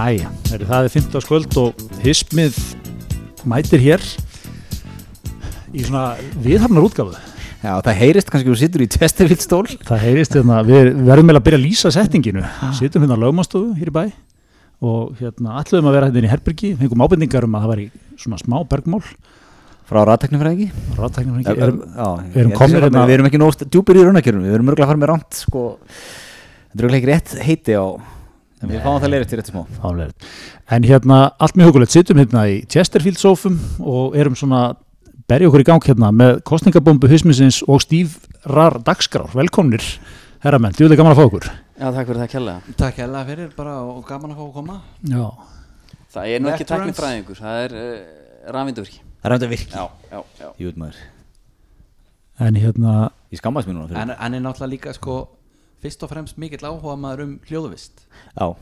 Jæja, 0.00 0.30
það 0.48 0.86
er 0.86 0.92
15. 0.94 1.20
skvöld 1.20 1.56
og 1.60 1.80
hismið 2.00 2.54
mætir 3.50 3.82
hér 3.82 4.04
í 5.76 5.82
svona 5.84 6.14
viðharnar 6.40 6.86
útgáfu. 6.86 7.18
Já, 7.60 7.74
það 7.84 7.98
heyrist 7.98 8.30
kannski 8.32 8.48
þú 8.48 8.54
sittur 8.56 8.84
í 8.86 8.86
Chesterfield 8.88 9.42
stól 9.44 9.66
Það 9.68 10.04
heyrist 10.06 10.32
hérna, 10.38 10.62
við 10.64 10.88
verðum 11.04 11.26
meila 11.28 11.42
að 11.42 11.46
byrja 11.50 11.58
að 11.60 11.64
lýsa 11.66 11.92
settinginu. 11.92 12.44
Sittum 12.78 13.04
hérna 13.04 13.18
á 13.20 13.22
lögmástofu 13.26 13.74
hér 13.76 13.90
í 13.90 13.94
bæ 13.98 14.02
og 14.80 15.18
hérna 15.20 15.58
ætluðum 15.60 15.90
að 15.90 15.96
vera 15.98 16.08
hérna 16.08 16.24
í 16.24 16.30
Herbergi, 16.32 16.70
fengum 16.80 17.04
ábendingar 17.04 17.44
um 17.44 17.58
að 17.58 17.66
það 17.66 17.72
var 17.74 17.82
í 17.82 17.90
svona 18.16 18.38
smá 18.40 18.56
bergmál. 18.70 19.02
frá 19.90 20.00
ráðteknifræðingi 20.06 20.70
Ráttæknum 20.96 21.42
Já, 21.42 21.50
fengi, 21.50 21.60
erum, 21.66 21.80
já, 21.82 22.08
við 22.30 22.40
erum 22.40 22.52
ég- 22.54 22.80
hérna- 22.86 23.04
Við 23.04 23.14
erum 23.18 23.26
ekki 23.28 23.40
nóst 23.42 23.64
djúpir 23.68 23.98
í 23.98 24.04
raunakjörnum 24.06 24.44
Við 24.46 24.54
erum 24.54 24.70
örgulega 24.70 24.86
að 24.86 24.92
fara 24.94 25.02
með 25.02 25.10
ránt 25.10 25.34
sko, 25.34 25.64
Þetta 26.70 26.80
er 26.80 26.86
En 28.60 28.68
við 28.68 28.82
fáum 28.84 28.98
það 29.00 29.12
leirist 29.14 29.32
í 29.32 29.38
rétt 29.40 29.50
smá. 29.50 29.62
En 30.70 30.84
hérna, 30.84 31.18
allt 31.40 31.56
mjög 31.56 31.70
hugulegt, 31.72 31.94
sittum 31.94 32.20
hérna 32.20 32.44
í 32.50 32.58
Chesterfield 32.68 33.20
sófum 33.20 33.56
og 33.80 34.16
erum 34.20 34.36
svona 34.36 34.74
berja 35.30 35.48
okkur 35.48 35.64
í 35.64 35.68
gang 35.70 35.86
hérna 35.86 36.10
með 36.12 36.42
kostningabombu 36.48 37.08
hismisins 37.08 37.62
og 37.64 37.80
stífrar 37.84 38.76
dagskrár. 38.84 39.32
Velkomnir, 39.38 39.84
herramenn, 40.44 40.76
djúlega 40.76 41.00
gaman 41.00 41.14
að 41.14 41.22
fá 41.22 41.26
okkur. 41.30 41.48
Já, 41.80 41.86
takk 41.88 42.10
fyrir 42.10 42.20
það 42.20 42.32
kjærlega. 42.34 42.76
Takk 42.82 43.00
hella 43.00 43.24
fyrir 43.30 43.54
bara 43.56 43.78
og 43.80 44.02
gaman 44.08 44.34
að 44.34 44.42
fá 44.42 44.44
að 44.44 44.52
koma 44.58 44.80
Já. 45.08 45.24
Það 46.10 46.34
er 46.34 46.42
nú 46.42 46.50
ekki 46.50 46.66
Veterans. 46.66 46.84
teknifræðingur, 46.90 47.40
það 47.40 47.64
er 47.64 47.74
uh, 47.80 48.52
rafvinduvirki. 48.56 49.02
Það 49.20 49.28
er 49.28 49.34
hægt 49.36 49.46
að 49.46 49.52
virki 49.54 49.74
Já, 49.76 49.84
já, 50.10 50.20
já. 50.40 50.48
Jú, 50.60 50.72
maður 50.80 51.00
En 52.40 52.56
hérna, 52.56 52.92
Ég 53.30 53.40
skammast 53.40 53.68
mér 53.68 53.76
núna 53.76 53.88
fyrir 53.90 54.00
en, 54.00 54.12
en 54.16 54.36
er 54.36 54.42
náttúrulega 54.44 54.72
líka 54.72 54.94
sko 54.96 55.16
fyrst 55.82 56.04
og 56.04 56.12
fremst 56.12 56.38
mikill 56.40 56.66
áhuga 56.66 56.98
maður 57.00 57.26
um 57.26 57.32
hljóðuvist 57.48 58.04
Já 58.34 58.54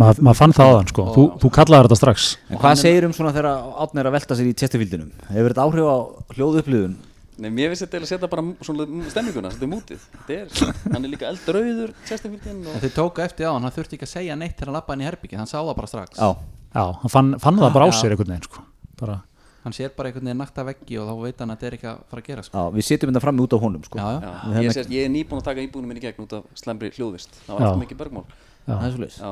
maður 0.00 0.24
mað 0.24 0.38
fann 0.38 0.54
það 0.56 0.70
á 0.70 0.72
þann, 0.76 0.90
sko. 0.92 1.04
Þú, 1.14 1.22
þú 1.42 1.48
kallaði 1.56 1.88
þetta 1.88 1.96
strax. 1.98 2.26
En 2.48 2.60
hvað 2.62 2.76
segir 2.80 3.06
um 3.08 3.14
svona 3.16 3.32
þegar 3.34 3.70
átn 3.84 4.00
er 4.00 4.08
að 4.08 4.14
velta 4.16 4.36
sér 4.38 4.48
í 4.48 4.54
Chesterfieldinum? 4.56 5.08
Hefur 5.28 5.52
þetta 5.52 5.64
áhrif 5.66 5.88
á 5.90 5.98
hljóðu 6.36 6.62
upplifun? 6.62 6.94
Nei, 7.40 7.48
mér 7.56 7.72
finnst 7.72 7.86
þetta 7.86 8.00
að 8.00 8.08
setja 8.10 8.30
bara 8.30 8.44
svona 8.64 8.86
stemminguna, 9.10 9.50
þetta 9.52 9.66
er 9.66 9.72
mútið. 9.72 10.06
Þetta 10.14 10.36
er, 10.36 10.80
hann 10.94 11.00
er 11.02 11.12
líka 11.12 11.28
eldrauður, 11.30 11.92
Chesterfieldin 12.08 12.58
en 12.58 12.70
og... 12.70 12.80
þau 12.84 12.96
tóku 12.98 13.24
eftir 13.24 13.48
á 13.48 13.52
hann, 13.52 13.66
hann 13.66 13.76
þurfti 13.76 13.96
ekki 13.96 14.08
að 14.08 14.12
segja 14.14 14.38
neitt 14.40 14.56
til 14.60 14.68
að 14.68 14.76
labba 14.76 14.96
inn 14.96 15.04
í 15.04 15.08
herbyggi, 15.08 15.38
hann 15.40 15.48
sá 15.50 15.58
það 15.58 15.76
bara 15.78 15.90
strax 15.90 16.20
Já 16.20 16.28
Já, 16.70 16.84
hann 17.00 17.10
fann, 17.10 17.32
fann 17.42 17.58
það 17.58 17.72
bara 17.74 17.88
á 17.88 17.90
sér 17.96 18.14
einhvern 18.14 18.34
veginn, 18.34 18.46
sko. 18.46 18.66
Bara, 19.00 19.16
hann 19.64 19.74
sér 19.76 19.90
bara 19.96 20.08
einhvern 20.10 20.24
veginn 20.30 20.40
nakta 20.40 20.64
veggi 20.64 20.96
og 21.02 21.08
þá 21.10 21.14
veit 21.24 21.40
hann 21.42 21.50
að 21.52 21.58
þetta 21.60 21.68
er 21.70 21.76
ekki 21.78 21.88
að 21.90 21.98
fara 22.10 22.22
að 22.22 22.28
gera 22.30 22.42
sko. 22.46 22.56
Já, 22.56 22.74
við 22.78 22.86
sitjum 22.88 23.10
þetta 23.12 23.22
frammi 23.26 23.44
út 23.44 23.52
á 23.54 23.58
honum 23.60 23.82
sko 23.84 23.98
já, 24.00 24.06
já. 24.10 24.30
Ég, 24.30 24.56
hefum 24.56 24.74
sést, 24.78 24.90
ég 24.94 25.04
er 25.04 25.12
nýbúin 25.12 25.40
að 25.42 25.46
taka 25.50 25.64
íbúinum 25.66 25.88
minn 25.92 26.00
í 26.00 26.04
gegn 26.04 26.24
út 26.24 26.34
af 26.38 26.46
slembri 26.60 26.90
hljóðvist. 26.96 27.38
Það 27.46 27.54
var 27.58 27.66
alltaf 27.68 27.82
mikið 27.84 28.00
bergmál. 28.00 28.24
já, 28.30 28.72
Það 28.72 28.86
er 28.88 28.94
svo 28.96 29.02
leis 29.04 29.18
Já, 29.20 29.30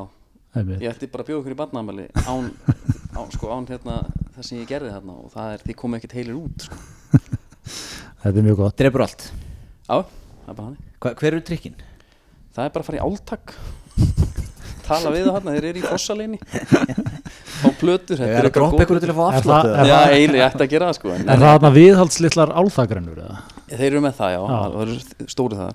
einmitt. 0.58 0.80
ég 0.84 0.92
ætti 0.92 1.08
bara 1.12 1.24
að 1.24 1.30
bjóða 1.30 1.40
ykkur 1.44 1.54
í 1.54 1.58
barnaðamæli 1.62 2.06
án, 2.28 2.50
án, 3.18 3.32
sko, 3.36 3.50
án 3.56 3.68
hérna, 3.72 3.96
það 4.36 4.48
sem 4.50 4.58
ég 4.62 4.68
gerði 4.70 4.92
þarna 4.96 5.16
og 5.24 5.32
það 5.32 5.52
er, 5.56 5.64
þið 5.68 5.78
komið 5.82 6.00
ekkert 6.02 6.16
heilir 6.18 6.38
út, 6.38 6.68
sko. 6.68 6.76
Þetta 8.22 8.34
er 8.36 8.44
mjög 8.48 8.56
gott. 8.64 8.76
Drepur 8.80 9.04
allt 9.04 9.26
Já, 9.88 9.96
það 10.02 10.48
er 10.52 10.56
bara 10.58 10.66
hann. 10.68 10.78
Hva, 10.98 11.12
Hver 11.20 11.32
eru 11.32 11.44
trikkin? 11.46 11.76
Það 12.56 12.64
er 12.68 12.72
bara 12.74 12.82
að 12.82 12.88
fara 12.88 12.98
í 12.98 13.04
áltak 13.06 13.54
Tala 14.88 15.12
við 15.14 15.28
það 15.28 15.36
hérna, 15.38 15.54
þeir 15.56 15.68
eru 15.68 15.82
í 15.82 15.84
fossaleginni 15.84 16.38
Fá 17.58 17.68
plötur 17.80 18.20
þetta 18.22 18.38
er 18.40 18.48
að 18.48 18.54
droppa 18.56 18.84
ykkur 18.86 19.02
til 19.02 19.12
að 19.12 19.18
fá 19.18 19.24
Er 19.28 19.38
afslátt 19.40 19.68
er 19.68 19.90
Já, 19.90 19.98
eiginlega, 20.14 20.40
ég 20.40 20.48
ætti 20.48 20.64
að 20.64 20.72
gera 20.72 20.88
það 20.88 20.98
sko 20.98 21.12
en, 21.14 21.22
Er 21.28 21.42
það 21.42 21.54
þarna 21.54 21.70
viðhaldslitlar 21.76 22.54
álþagrennur, 22.62 23.22
eða? 23.26 23.38
Þeir 23.68 23.88
eru 23.90 24.02
með 24.04 24.18
það, 24.22 24.34
já, 24.34 24.42
það 24.48 24.82
eru 24.86 25.28
stóri 25.34 25.60
það 25.60 25.72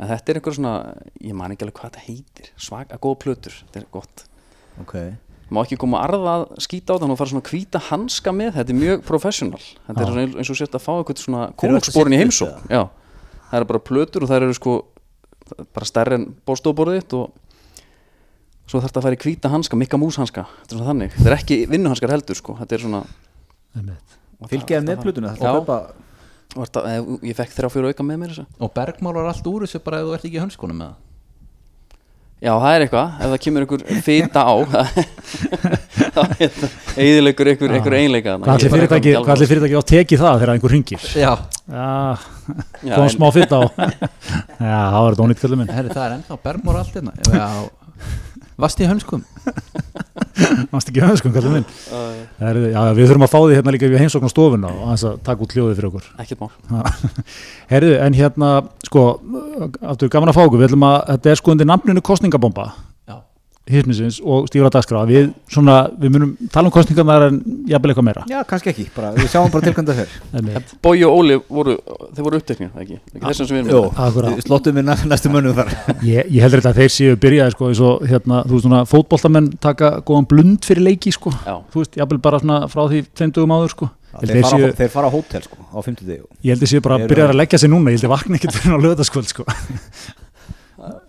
En 0.00 0.08
þetta 0.08 0.32
er 0.32 0.38
einhver 0.40 0.56
svona, 0.56 0.74
ég 1.20 1.36
man 1.36 1.52
ekki 1.52 1.66
alveg 1.66 1.76
hvað 1.76 1.90
þetta 1.90 2.04
heitir. 2.06 2.46
Svaka 2.60 2.96
góð 3.04 3.18
plötur, 3.20 3.56
þetta 3.66 3.80
er 3.82 3.88
gott. 3.92 4.22
Ok. 4.80 4.94
Má 5.50 5.60
ekki 5.64 5.76
koma 5.82 5.98
að 5.98 6.06
arða 6.14 6.36
að 6.38 6.44
skýta 6.64 6.96
á 6.96 7.00
þann 7.02 7.12
og 7.12 7.18
fara 7.20 7.32
svona 7.32 7.48
hvíta 7.50 7.82
hanska 7.90 8.32
með 8.32 8.54
Þetta 8.56 8.72
er 8.72 8.78
mjög 8.78 9.02
professional. 9.08 9.60
Þetta 9.88 10.04
er 10.04 10.12
svona 10.12 10.24
eins 10.40 10.52
og 10.54 10.58
sért 10.60 10.78
að 10.78 10.84
fá 10.86 10.92
eitthvað 10.94 11.22
svona 11.24 11.42
að 11.48 11.54
konungsborin 11.60 12.16
í 12.16 12.20
heimsókn. 12.22 12.70
Já, 12.70 12.82
það 13.50 13.58
eru 13.58 13.68
bara 13.72 13.82
plötur 13.90 14.24
og 14.24 14.30
það 14.30 14.46
eru 14.46 14.56
sko 14.56 14.76
bara 15.74 15.90
stærri 15.90 16.16
en 16.20 16.26
bóstofborðið 16.48 17.16
og 17.18 17.34
svo 18.70 18.78
þarf 18.78 18.86
þetta 18.92 19.00
að 19.02 19.06
fara 19.08 19.18
í 19.18 19.22
hvíta 19.24 19.50
hanska, 19.52 19.78
mikka 19.80 19.98
múshanska 20.00 20.44
Þetta 20.46 20.70
er 20.70 20.78
svona 20.78 20.88
þannig, 20.92 21.16
þetta 21.18 21.30
er 21.32 21.36
ekki 21.40 21.58
vinnuhanskar 21.72 22.14
heldur 22.14 22.38
sko. 22.38 22.54
Þetta 22.62 22.76
er 22.78 22.84
svona. 22.86 23.02
Fylgjaði 24.50 24.86
þetta- 26.50 26.86
eh, 26.90 26.98
Ég 27.30 27.36
fekk 27.38 27.52
þrjá 27.58 27.68
fjóru 27.70 27.90
auka 27.92 28.02
með 28.06 28.16
mér 28.24 28.32
þessu. 28.34 28.46
Og 28.58 28.72
bergmálar 28.74 29.28
allt 29.30 29.46
úr 29.46 29.66
þessu 29.66 29.78
bara 29.84 30.00
ef 30.00 30.06
þú 30.08 30.14
ert 30.16 30.24
ekki 30.26 30.38
í 30.38 30.42
hönskunum 30.42 30.78
með 30.80 30.88
það. 30.90 30.98
Já, 32.40 32.54
það 32.56 32.72
er 32.74 32.82
eitthvað, 32.86 33.08
ef 33.20 33.28
það 33.30 33.40
kemur 33.44 33.64
einhver 33.66 33.82
fita 34.06 34.40
á 34.48 34.54
þá 36.16 36.22
eðilegur 36.96 37.50
einhver, 37.52 37.74
einhver 37.76 37.96
einleika 37.98 38.32
þarna. 38.32 38.46
Hvað 38.46 38.54
allir 38.54 38.72
fyrirtæki, 38.72 39.12
fyrirtæki 39.50 39.76
á 39.76 39.82
tekið 39.90 40.22
það 40.24 40.38
þegar 40.40 40.52
einhver 40.54 40.72
ringir? 40.74 41.04
já, 41.20 42.96
en- 42.96 43.12
smá 43.12 43.26
fitt 43.36 43.52
á. 43.52 43.60
Já, 44.70 44.80
það 44.88 45.00
var 45.04 45.12
þetta 45.12 45.26
ónýtt 45.26 45.42
kallið 45.44 45.60
minn. 45.60 45.68
það 45.92 46.00
er 46.06 46.14
ennþá 46.16 46.38
bergmálar 46.48 46.80
allt 46.80 46.96
hérna. 46.96 47.12
Já, 47.28 47.48
vast 48.62 48.80
í 48.80 48.88
hönskum. 48.88 49.24
Mást 50.72 50.90
ekki 50.90 51.02
höfðskum 51.04 51.34
kallið 51.34 51.56
minn. 51.58 51.66
Það 51.90 52.46
er, 52.50 52.60
já, 52.72 52.80
við 52.96 53.10
þurfum 53.10 53.26
að 53.26 53.32
fá 53.32 53.38
því 53.38 53.56
hérna 53.58 53.74
líka 53.74 53.90
við 53.90 54.02
heimsókn 54.04 54.30
á 54.30 54.32
stofuna 54.32 54.70
og 54.70 54.84
aðeins 54.86 55.06
að 55.10 55.18
taka 55.26 55.44
út 55.44 55.56
hljóðið 55.56 55.80
fyrir 55.80 55.90
okkur. 55.90 56.06
Ekkert 56.22 56.44
mál. 56.44 56.52
Herðu, 57.72 57.96
en 58.06 58.18
hérna, 58.18 58.52
sko, 58.88 59.04
aftur 59.80 60.12
gaman 60.12 60.32
að 60.32 60.38
fá 60.38 60.42
okkur, 60.46 60.62
við 60.62 60.70
ætlum 60.70 60.86
að, 60.88 60.98
þetta 61.12 61.32
er 61.32 61.42
sko 61.42 61.54
undir 61.54 61.70
nafninu 61.70 62.04
kostningabomba, 62.10 62.70
já, 63.70 63.76
hismisins 63.76 64.18
og 64.24 64.48
stífra 64.50 64.70
dagskrá, 64.74 65.02
við 65.08 65.30
svona, 65.52 65.76
við 66.00 66.12
munum 66.16 66.32
tala 66.52 66.66
um 66.68 66.74
kostningarnar 66.74 67.26
en 67.28 67.38
jafnvel 67.70 67.92
eitthvað 67.92 68.06
meira. 68.08 68.24
Já, 68.30 68.40
kannski 68.50 68.72
ekki 68.72 68.86
bara, 68.96 69.12
Við 69.14 69.28
sjáum 69.32 69.50
bara 69.54 69.66
tilkvæmda 69.68 69.96
Einmitt. 70.34 70.74
Bói 70.82 71.04
og 71.06 71.14
Óli 71.20 71.38
voru, 71.48 71.76
þeir 72.16 72.26
voru 72.26 72.40
uppteknir, 72.40 72.72
ekki? 72.82 72.98
Ekki 73.14 73.24
þessum 73.28 73.48
sem 73.50 73.56
við 73.60 73.70
erum 73.70 74.34
við 74.36 74.44
slottum 74.48 74.80
við 74.80 74.88
næ- 74.90 75.06
næstu 75.14 75.32
mönnum 75.32 75.54
þar. 75.60 75.70
Ég, 76.10 76.26
ég 76.30 76.42
heldur 76.42 76.60
þetta 76.64 76.74
að 76.74 76.82
þeir 76.82 76.92
séu 76.96 77.16
byrjaði 77.22 77.54
sko 77.56 77.70
eins 77.70 77.80
og 77.86 78.04
hérna, 78.10 78.42
þú 78.48 78.56
veist 78.58 78.66
svona 78.66 78.82
fótboltamenn 78.90 79.48
taka 79.62 79.92
góðan 80.02 80.28
blund 80.30 80.66
fyrir 80.66 80.84
leiki 80.90 81.12
sko. 81.14 81.30
Já, 81.46 81.56
þú 81.72 81.84
veist, 81.84 81.96
jafnvel 82.00 82.20
bara 82.26 82.42
svona 82.42 82.60
frá 82.72 82.84
því 82.90 83.04
tveimtugum 83.14 83.54
áður 83.56 83.74
sko. 83.76 83.90
Held 84.10 84.26
þeir, 84.26 84.40
þeir 84.40 84.42
fara, 84.42 84.58
séu, 84.58 84.74
þeir 84.80 84.88
fara 84.90 85.06
á 85.06 85.12
hótel 85.14 85.42
sko 85.46 85.56
á 85.70 85.78
50 85.86 86.02
degi 86.08 86.24
ég 86.42 86.50
held 86.50 86.62
þeir 86.64 86.70
séu 86.72 86.80
bara 86.82 86.96
Þeir 86.98 87.04
að 87.06 87.10
byrja 87.12 87.24
eru- 87.28 87.30
að 87.30 87.38
leggja 87.38 87.58
sig 87.62 87.70
núna, 87.70 87.92
ég 87.92 87.94
held 87.94 88.02
þeir 88.02 88.10
vakna 88.10 88.38
ekkert 88.40 88.56
fyrir 88.58 88.74
á 88.74 88.78
lögðaskvöld 88.82 89.28
sko 89.30 89.44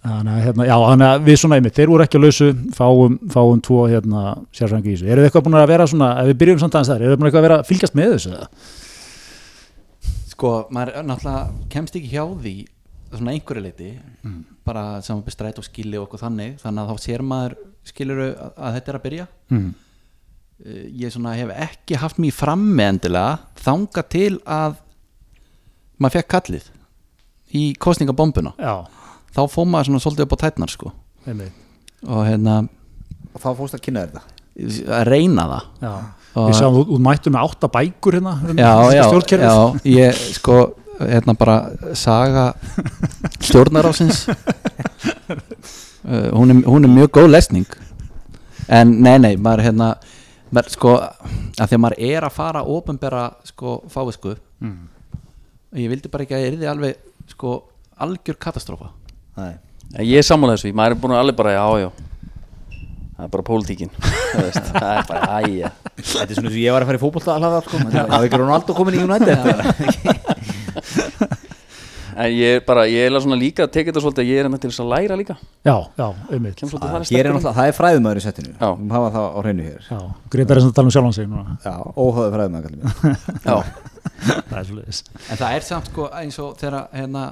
Þannig 0.01 0.33
að 0.33 0.45
hérna, 0.47 0.65
já, 0.65 0.75
þannig 0.81 1.07
að 1.07 1.25
við 1.27 1.35
svona 1.37 1.57
einmitt, 1.59 1.75
þeir 1.77 1.89
voru 1.91 2.05
ekki 2.07 2.17
að 2.17 2.23
lausu, 2.25 2.45
fáum, 2.73 3.17
fáum 3.29 3.59
tvo 3.61 3.81
hérna 3.85 4.21
sérfrængi 4.57 4.89
í 4.89 4.95
þessu. 4.95 5.09
Eru 5.11 5.21
þið 5.21 5.27
eitthvað 5.29 5.43
búin 5.45 5.57
að 5.59 5.67
vera 5.69 5.85
svona, 5.91 6.07
ef 6.23 6.31
við 6.31 6.39
byrjum 6.41 6.61
samt 6.63 6.77
aðeins 6.77 6.89
þar, 6.89 7.03
eru 7.05 7.11
þið 7.11 7.21
búin 7.21 7.29
að 7.29 7.45
vera 7.45 7.59
að 7.61 7.67
fylgjast 7.69 7.97
með 7.99 8.15
þessu? 8.15 8.39
sko, 10.41 10.51
maður 10.73 11.03
náttúrulega 11.05 11.67
kemst 11.71 11.97
ekki 11.97 12.09
hjá 12.15 12.23
því 12.41 12.55
svona 13.11 13.35
einhverju 13.35 13.63
leiti 13.65 13.91
bara 14.65 14.85
sem 15.05 15.19
bestræt 15.25 15.59
og 15.61 15.67
skilli 15.67 15.99
og 15.99 16.07
eitthvað 16.07 16.25
þannig 16.25 16.59
þannig 16.61 16.81
að 16.81 16.91
þá 16.91 17.05
sér 17.05 17.23
maður 17.27 17.55
skiluru 17.91 18.27
að, 18.31 18.51
að 18.55 18.77
þetta 18.77 18.91
er 18.93 18.99
að 18.99 19.07
byrja 19.07 19.27
Mm. 19.51 19.71
Eh, 20.61 20.83
ég 21.01 21.11
svona 21.11 21.33
hef 21.35 21.49
ekki 21.65 21.97
haft 21.99 22.19
mér 22.21 22.31
frammi 22.31 22.83
endilega 22.85 23.39
þanga 23.59 24.03
til 24.13 24.37
að 24.45 24.77
maður 25.99 26.15
fekk 26.19 26.29
kallið 26.35 26.67
í 27.57 27.63
kostningabombuna 27.81 28.53
Já, 28.61 28.85
þá 29.35 29.41
fór 29.51 29.65
maður 29.71 29.85
svona 29.89 30.03
svolítið 30.03 30.25
upp 30.27 30.35
á 30.35 30.37
tætnar 30.45 30.71
sko. 30.73 30.87
Og 32.07 32.21
hérna 32.27 32.53
og 33.31 33.39
þá 33.43 33.49
fórst 33.59 33.75
að 33.77 33.83
kynna 33.85 34.03
þetta 34.07 34.21
að 34.97 35.03
reyna 35.07 35.43
það. 35.51 35.63
Já. 35.81 35.93
Og- 36.31 36.47
Við 36.49 36.55
sjáum, 36.59 36.73
þú, 36.77 36.81
þú 36.89 36.97
mættu 37.03 37.29
með 37.31 37.41
átta 37.47 37.67
bækur 37.71 38.13
hérna 38.17 38.33
um 38.39 38.43
já, 38.57 38.73
já, 38.95 39.03
já, 39.43 39.55
ég 39.91 40.11
sko 40.37 40.55
hérna 41.01 41.33
bara 41.35 41.55
saga 41.97 42.45
stjórnarásins 43.41 44.19
uh, 44.29 44.35
hún, 46.35 46.51
er, 46.53 46.57
hún 46.67 46.85
er 46.85 46.89
mjög 46.91 47.11
góð 47.17 47.29
lesning. 47.33 47.65
En 48.71 48.87
nei, 49.03 49.17
nei, 49.19 49.35
maður 49.37 49.63
hérna 49.67 49.87
maður, 50.53 50.69
sko, 50.75 50.93
að 51.01 51.67
því 51.71 51.75
að 51.77 51.81
maður 51.83 51.99
er 52.11 52.21
að 52.27 52.35
fara 52.37 52.61
ofinbera 52.63 53.23
sko 53.47 53.79
fáisku 53.91 54.35
Mm. 54.61 54.83
ég 55.73 55.89
vildi 55.89 56.05
bara 56.13 56.21
ekki 56.21 56.35
að 56.37 56.41
ég 56.43 56.51
yrði 56.53 56.67
alveg 56.69 56.93
sko 57.31 57.49
algjör 57.97 58.35
katastrófa 58.37 58.91
Nei. 59.39 59.51
En 59.91 60.07
ég 60.07 60.21
er 60.21 60.25
sammála 60.27 60.55
þessu, 60.57 60.71
maður 60.77 60.95
er 60.95 61.01
búin 61.03 61.13
að 61.15 61.21
alveg 61.25 61.37
bara, 61.41 61.53
já, 61.57 61.67
já. 61.85 61.89
Það 63.21 63.27
er 63.27 63.31
bara 63.35 63.45
pólitíkin 63.45 63.91
þú 64.01 64.43
veist, 64.47 64.69
Það 64.73 64.91
er 64.95 65.03
bara, 65.11 65.21
æja 65.41 65.69
Þetta 66.01 66.25
er 66.25 66.37
svona 66.39 66.49
og 66.49 66.55
ég 66.57 66.73
var 66.73 66.81
að 66.81 66.89
fara 66.89 66.97
í 66.97 67.01
fótbolta 67.03 67.35
að 67.35 67.43
hlaða 67.43 67.59
sko. 67.67 67.81
Það 67.91 68.13
var 68.15 68.25
ekki 68.25 68.39
Ronaldo 68.41 68.75
komin 68.77 68.97
í 68.97 69.03
United. 69.05 69.37
En 72.21 72.27
ég 72.35 72.57
er 72.57 72.63
bara, 72.65 72.83
ég 72.89 73.05
er 73.05 73.11
alveg 73.11 73.23
svona 73.23 73.37
líka 73.39 73.63
að 73.65 73.71
tekið 73.75 73.91
þetta 73.91 74.01
svolítið 74.03 74.27
Ég 74.31 74.39
er 74.39 74.47
hérna 74.47 74.59
til 74.61 74.71
þess 74.71 74.81
að 74.83 74.89
læra 74.91 75.17
líka. 75.19 75.35
Já, 75.63 75.75
já, 75.95 76.07
er 77.21 77.29
að 77.29 77.37
náttúrulega, 77.37 77.53
það 77.55 77.69
er 77.69 77.77
fræðumæður 77.77 78.19
í 78.19 78.23
settinu. 78.25 78.51
Við 78.59 78.95
hafa 78.95 79.11
það 79.15 79.27
á 79.31 79.39
hreinu 79.45 79.67
hér. 79.67 79.85
Já, 79.87 79.99
Gretar 80.33 80.57
er 80.59 80.63
sem 80.65 80.73
að 80.73 80.75
tala 80.79 80.89
um 80.91 80.95
sjálfan 80.97 81.15
sig 81.17 81.29
núna. 81.31 81.55
Já, 81.63 81.75
óhóðu 81.95 82.33
fræðumæður 82.35 82.73
Já, 83.45 83.55
Það 84.51 84.57
er 84.59 84.67
svolítið. 84.67 85.01
en 85.29 85.39
það 85.39 85.55
er 85.55 85.65
samt 85.69 85.89
sko 85.91 86.09
eins 86.19 86.41
og 86.43 86.51
þegar 86.59 86.91
hérna 86.99 87.23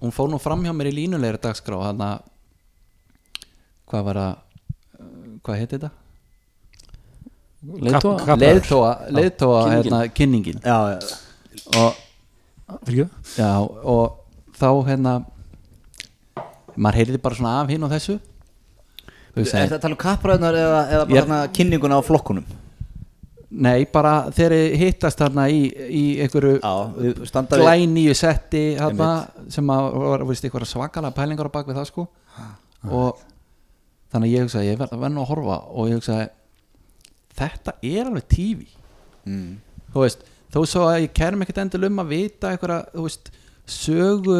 hún 0.00 0.12
fór 0.14 0.30
nú 0.32 0.38
fram 0.42 0.62
hjá 0.64 0.72
mér 0.76 0.90
í 0.90 0.96
línulegri 1.00 1.40
dagskrá 1.42 1.80
hérna 1.86 2.10
hvað 3.90 4.06
var 4.08 4.20
að 4.22 4.32
hvað 5.44 5.60
heit 5.60 5.74
þetta? 5.74 5.90
Leiðtóa, 8.40 8.92
leiðtóa 9.12 9.60
kynningin. 9.60 9.74
hérna, 9.74 9.98
kynningin 10.16 10.60
já, 10.64 10.78
já, 10.94 11.82
og, 11.82 11.98
já, 13.36 13.50
og 13.60 14.56
þá 14.56 14.68
hérna 14.88 15.14
maður 16.76 17.00
heyrði 17.02 17.20
bara 17.20 17.36
svona 17.36 17.54
af 17.60 17.72
hinn 17.72 17.84
og 17.84 17.92
þessu 17.92 18.16
Er 19.40 19.46
þetta 19.46 19.76
að 19.76 19.82
tala 19.84 19.94
um 19.94 20.00
kappræðunar 20.00 20.56
eða, 20.58 20.78
eða 20.90 21.04
bara 21.06 21.20
þarna 21.22 21.36
kynninguna 21.54 21.98
á 22.00 22.02
flokkunum? 22.02 22.46
Nei, 23.50 23.82
bara 23.90 24.30
þeir 24.30 24.52
hittast 24.78 25.18
þarna 25.18 25.48
í, 25.50 25.64
í 25.90 26.04
einhverju 26.22 26.60
glæníu 27.50 28.12
setti 28.14 28.76
þarna, 28.78 29.08
sem 29.50 29.72
að 29.74 29.88
var 30.04 30.22
veist, 30.28 30.44
einhverja 30.46 30.70
svakalega 30.70 31.16
pælingar 31.16 31.50
á 31.50 31.56
bak 31.56 31.66
við 31.66 31.80
það 31.80 31.88
sko. 31.88 32.04
Og 32.86 33.24
þannig 34.12 34.28
að 34.28 34.34
ég 34.36 34.46
hugsaði, 34.46 34.70
ég 34.70 34.78
verð 34.78 34.94
verð 35.02 35.16
nú 35.16 35.24
að 35.24 35.32
horfa 35.32 35.58
og 35.70 35.90
ég 35.90 35.98
hugsaði 35.98 36.28
þetta 37.40 37.74
er 37.86 38.08
alveg 38.08 38.26
tífi 38.30 38.68
mm. 39.26 39.50
þú 39.94 40.04
veist, 40.04 40.24
þó 40.50 40.60
svo 40.66 40.86
að 40.88 41.02
ég 41.04 41.12
kærum 41.16 41.44
ekkert 41.44 41.62
endil 41.64 41.84
um 41.90 42.02
að 42.02 42.14
vita 42.14 42.50
einhverja, 42.54 42.80
þú 42.94 43.06
veist 43.06 43.30
sögu 43.70 44.38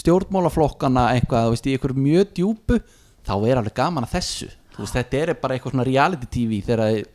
stjórnmálaflokkana 0.00 1.06
eitthvað, 1.14 1.46
þú 1.46 1.54
veist, 1.54 1.68
í 1.68 1.76
einhverju 1.76 2.04
mjög 2.08 2.34
djúpu 2.36 2.80
þá 3.28 3.34
er 3.38 3.60
alveg 3.60 3.76
gaman 3.76 4.08
að 4.08 4.16
þessu. 4.18 4.50
Veist, 4.76 4.96
þetta 4.96 5.20
er 5.20 5.32
bara 5.40 5.56
eitthvað 5.56 5.74
svona 5.74 5.88
reality 5.88 6.28
tv 6.28 6.60
þegar 6.64 6.84
þið 6.88 7.08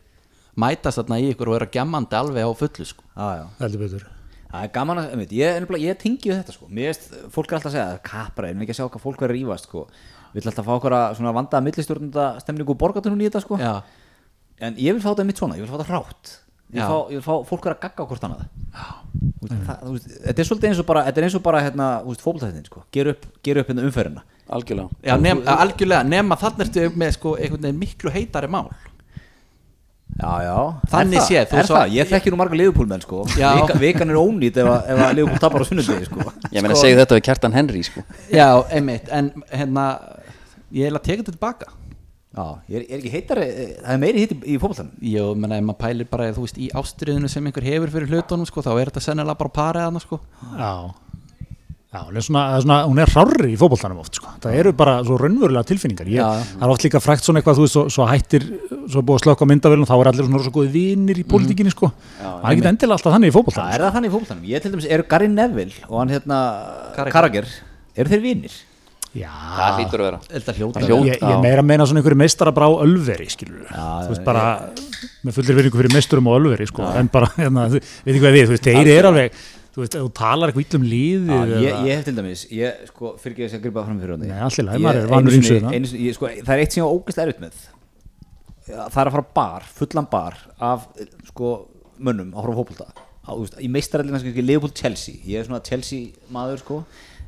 mætast 0.59 1.01
þarna 1.01 1.19
í 1.21 1.31
ykkur 1.33 1.51
og 1.51 1.57
eru 1.59 1.69
gemmandi 1.73 2.17
alveg 2.19 2.47
á 2.47 2.51
fullu 2.55 2.87
sko. 2.87 3.03
Já, 3.15 3.27
já. 3.41 3.45
Heldur 3.59 3.83
betur. 3.85 4.05
Það 4.55 4.63
er 4.67 4.71
gaman 4.77 5.01
að, 5.01 5.09
einmitt, 5.11 5.33
ég, 5.35 5.57
ég, 5.59 5.81
ég 5.83 5.97
tengi 5.99 6.31
við 6.31 6.37
þetta 6.39 6.55
sko. 6.55 6.69
Mér 6.71 6.91
veist, 6.93 7.09
fólk 7.33 7.51
er 7.51 7.57
alltaf 7.57 7.73
að 7.73 7.75
segja, 7.75 7.99
kapra, 8.05 8.51
en 8.51 8.63
ekki 8.63 8.71
að 8.71 8.79
sjá 8.79 8.85
hvað 8.87 9.03
fólk 9.03 9.23
verður 9.25 9.35
að 9.35 9.41
rífast 9.41 9.67
sko. 9.67 9.83
Við 10.31 10.41
ætlum 10.41 10.51
alltaf 10.53 10.63
að 10.63 10.69
fá 10.69 10.77
okkur 10.79 10.95
að 10.95 11.17
svona 11.19 11.33
vandaða 11.35 11.65
millistjórnunda 11.65 12.25
stemningu 12.43 12.75
borgatunum 12.79 13.19
í 13.19 13.27
þetta 13.27 13.43
sko. 13.43 13.59
Já, 13.59 13.73
En 14.63 14.77
ég 14.79 14.95
vil 14.95 15.03
fá 15.03 15.11
þetta 15.11 15.25
mitt 15.27 15.39
svona, 15.41 15.57
ég 15.59 15.65
vil 15.65 15.71
fá 15.71 15.75
þetta 15.75 15.89
hrátt. 15.91 16.29
Ég 16.71 16.79
vil 16.79 16.87
fá, 16.87 16.99
ég 17.11 17.19
vil 17.19 17.25
fá 17.25 17.33
fólk 17.49 17.65
verður 17.67 17.75
að 17.75 17.81
gagga 17.83 18.05
hvort 18.07 18.23
annað. 18.23 18.45
Þetta 19.45 20.41
er 20.41 20.47
svolítið 20.47 20.69
eins 20.69 20.79
og 20.81 20.87
bara, 20.87 21.03
þetta 21.09 21.21
er 21.21 21.27
eins 21.27 21.35
og 21.37 21.43
bara 21.45 21.61
hérna, 21.65 21.87
fótboltættin 22.07 22.67
sko. 22.69 22.83
Ger 22.95 23.11
upp, 23.11 23.27
ger 23.45 23.59
upp 23.61 23.71
hérna 23.71 23.85
umferðina. 23.85 24.23
Algjörlega. 24.55 24.95
Já 25.03 25.15
nef, 25.19 25.43
algjörlega, 25.51 26.07
nema 26.07 26.37
þannig 26.39 26.67
ertu 26.67 26.87
með 27.01 27.15
sko 27.17 27.35
einhvern 27.35 27.67
veginn 27.67 27.81
miklu 27.81 28.13
heitari 28.13 28.49
mál 28.55 28.69
Já, 30.15 30.31
já. 30.45 30.57
Þannig 30.93 31.23
séð, 31.27 31.45
þú 31.51 31.63
svo- 31.67 31.75
það, 31.75 31.93
ég 31.97 32.07
þekki 32.13 32.31
nú 32.31 32.37
marga 32.39 32.55
liðupúlmenn 32.59 33.01
sko. 33.03 33.23
Vika, 33.35 33.75
Vikan 33.81 34.09
er 34.13 34.19
ónýtt 34.21 34.57
ef, 34.61 34.69
að- 34.71 34.91
ef 34.93 35.01
að 35.03 35.15
liðupúl 35.17 35.39
tapar 35.43 35.59
á 35.59 35.65
sunnudegi 35.67 36.05
sko. 36.07 36.19
Ég 36.55 36.61
meina 36.63 36.75
segja 36.79 36.99
þetta 37.01 37.17
við 37.17 37.23
Kjartan 37.27 37.53
Henry 37.57 37.81
sko. 37.83 38.03
Já, 38.31 38.47
einmitt, 38.71 39.09
en 39.11 39.31
hérna 39.51 39.87
ég 40.71 40.87
er 40.87 40.95
að 40.95 41.03
teka 41.03 41.23
þetta 41.23 41.35
tilbaka. 41.35 41.67
Já, 42.35 42.45
ég 42.69 42.75
er, 42.79 42.85
er 42.91 42.97
ekki 43.01 43.11
heitari, 43.11 43.43
það 43.79 43.91
er 43.93 43.99
meiri 44.05 44.19
hitt 44.23 44.31
í, 44.35 44.39
í 44.55 44.57
fótboltanum. 44.59 44.91
Jó, 45.01 45.25
menna, 45.35 45.57
ef 45.59 45.63
maður 45.67 45.81
pælir 45.83 46.09
bara, 46.09 46.31
þú 46.35 46.43
veist, 46.47 46.57
í 46.59 46.69
ástriðinu 46.75 47.29
sem 47.31 47.45
einhver 47.47 47.63
hefur 47.63 47.91
fyrir 47.93 48.09
hlutunum, 48.11 48.47
sko, 48.49 48.63
þá 48.63 48.71
er 48.81 48.91
þetta 48.91 49.03
sennilega 49.05 49.37
bara 49.39 49.53
parið 49.55 49.85
hana, 49.89 49.99
sko. 50.03 50.19
Já 50.55 50.71
Já, 51.95 52.01
hún 52.03 52.17
er, 52.19 52.25
svona, 52.27 52.41
það 52.51 52.57
er 52.59 52.63
svona, 52.65 52.77
hún 52.89 52.99
er 53.05 53.11
rárri 53.15 53.49
í 53.53 53.57
fótboltanum 53.61 54.01
oft 54.03 54.17
sko. 54.19 54.33
það 54.43 54.57
eru 54.59 54.73
bara 54.75 54.97
svo 55.07 55.15
raunverulega 55.21 55.63
tilfinningar 55.69 56.09
ég, 56.11 56.19
Já. 56.19 56.43
það 56.59 56.65
er 56.67 56.73
oft 56.75 56.83
líka 56.87 56.99
frækt 57.05 57.23
svona 57.23 57.39
eitthvað 57.39 57.55
þú 57.61 57.63
veist, 57.65 57.77
svo, 57.77 57.83
svo 57.95 58.07
hættir, 58.09 58.47
svo 58.91 58.99
er 58.99 59.07
búið 59.07 59.21
að 59.21 59.23
slökka 59.23 59.47
myndavélum 59.53 59.87
þá 59.87 59.95
er 60.01 60.11
allir 60.11 60.27
svona 60.27 60.43
svo 60.43 60.53
góði 60.59 60.73
vinir 60.75 61.21
í 61.23 61.25
pólitíkinni 61.31 61.71
sko. 61.71 61.91
það 62.19 62.45
er 62.51 62.51
ekki 62.57 62.69
endilega 62.73 62.99
alltaf 62.99 63.15
þannig 63.15 63.31
í 63.31 63.33
Það 63.33 63.39
fótboltanum 63.39 63.73
er 63.79 63.85
það 63.87 63.95
þannig 63.95 64.11
í 64.11 64.15
fótboltanum 64.17 64.51
Ég 64.51 64.65
til 64.65 64.75
dæmis, 64.75 64.87
eru 64.97 65.07
Gary 65.15 65.31
Neville 65.31 65.87
og 65.87 65.99
hann 66.03 66.13
hérna 66.17 66.39
Carragher. 66.97 67.15
Karagir, 67.15 67.51
eru 67.95 68.11
þeir 68.15 68.25
vinir? 68.27 68.57
Já, 69.15 69.31
það 69.31 69.77
hlýtur 69.79 70.01
að 70.01 70.07
vera 70.09 70.17
Þetta 70.27 70.53
hljóta 70.57 70.81
Það 70.81 70.89
hljóta- 70.89 71.07
ég, 71.07 71.13
ég 71.15 71.29
já. 71.31 71.37
meira 71.45 71.61
að 71.63 71.67
meina 71.69 71.85
svona 71.87 72.01
einhverju 72.01 72.17
meistara 72.19 72.51
brá 72.51 72.65
ölveri 72.67 73.27
skilur 73.31 73.69
Já, 73.71 73.85
þú 74.03 74.09
veist 74.11 74.25
bara 74.27 74.41
með 75.23 75.37
fullir 75.37 75.55
virðingu 75.55 75.79
fyrir 75.79 75.93
meisturum 75.95 76.27
og 76.27 76.35
ölveri 76.41 76.67
sko, 76.67 76.83
en 76.99 77.07
bara, 77.13 77.29
hérna, 77.39 77.69
þú 77.71 77.79
veit 77.79 78.11
ekki 78.11 78.23
hvað 78.25 78.35
við 78.35 78.43
þú 78.49 78.53
veist, 78.57 78.67
þeir 78.67 78.89
eru 78.91 79.07
alveg, 79.13 79.39
þú 79.75 79.81
veist, 79.83 79.95
þú 79.99 80.09
talar 80.15 80.51
eitthvað 80.51 80.65
illum 80.69 80.85
líðið 80.87 81.31
Já, 81.31 81.39
ég, 81.45 81.69
eða- 81.69 81.85
ég 81.85 81.97
hef 81.99 82.05
til 82.07 82.15
dæmis, 82.15 82.43
ég 82.55 82.83
sko, 82.89 83.13
fyrir 83.21 83.35
ekki 83.35 83.57
að 83.59 83.63
gripa 83.65 83.81
það 83.81 83.89
fram 83.89 83.97
fyrir 84.01 84.13
hann 84.15 85.27
er 85.27 85.33
hérna. 85.59 85.73
sko, 86.15 86.29
Það 86.31 86.53
er 86.55 86.61
eitt 86.63 86.71
sem 86.77 86.83
ég 86.83 86.87
á 86.87 86.95
ógæst 86.95 87.23
erfitt 87.25 87.41
með. 87.43 87.57
Það 88.65 89.01
er 89.01 89.09
að 89.09 89.15
fara 89.15 89.25
bar, 89.35 89.65
fullan 89.79 90.07
bar 90.09 90.37
af 90.59 90.87
sko, 91.27 91.49
mönnum 92.01 92.31
að 92.33 92.41
horfa 92.45 92.55
á 93.27 93.31
þú 93.35 93.41
veist, 93.43 93.59
Í 93.59 93.67
meistarallina 93.75 94.19
sko, 94.21 94.31
Leopold 94.47 94.73
Chelsea. 94.79 95.15
Ég 95.27 95.39
er 95.41 95.45
svona 95.49 95.61
Chelsea 95.65 96.07
maður 96.31 96.59
sko 96.63 96.79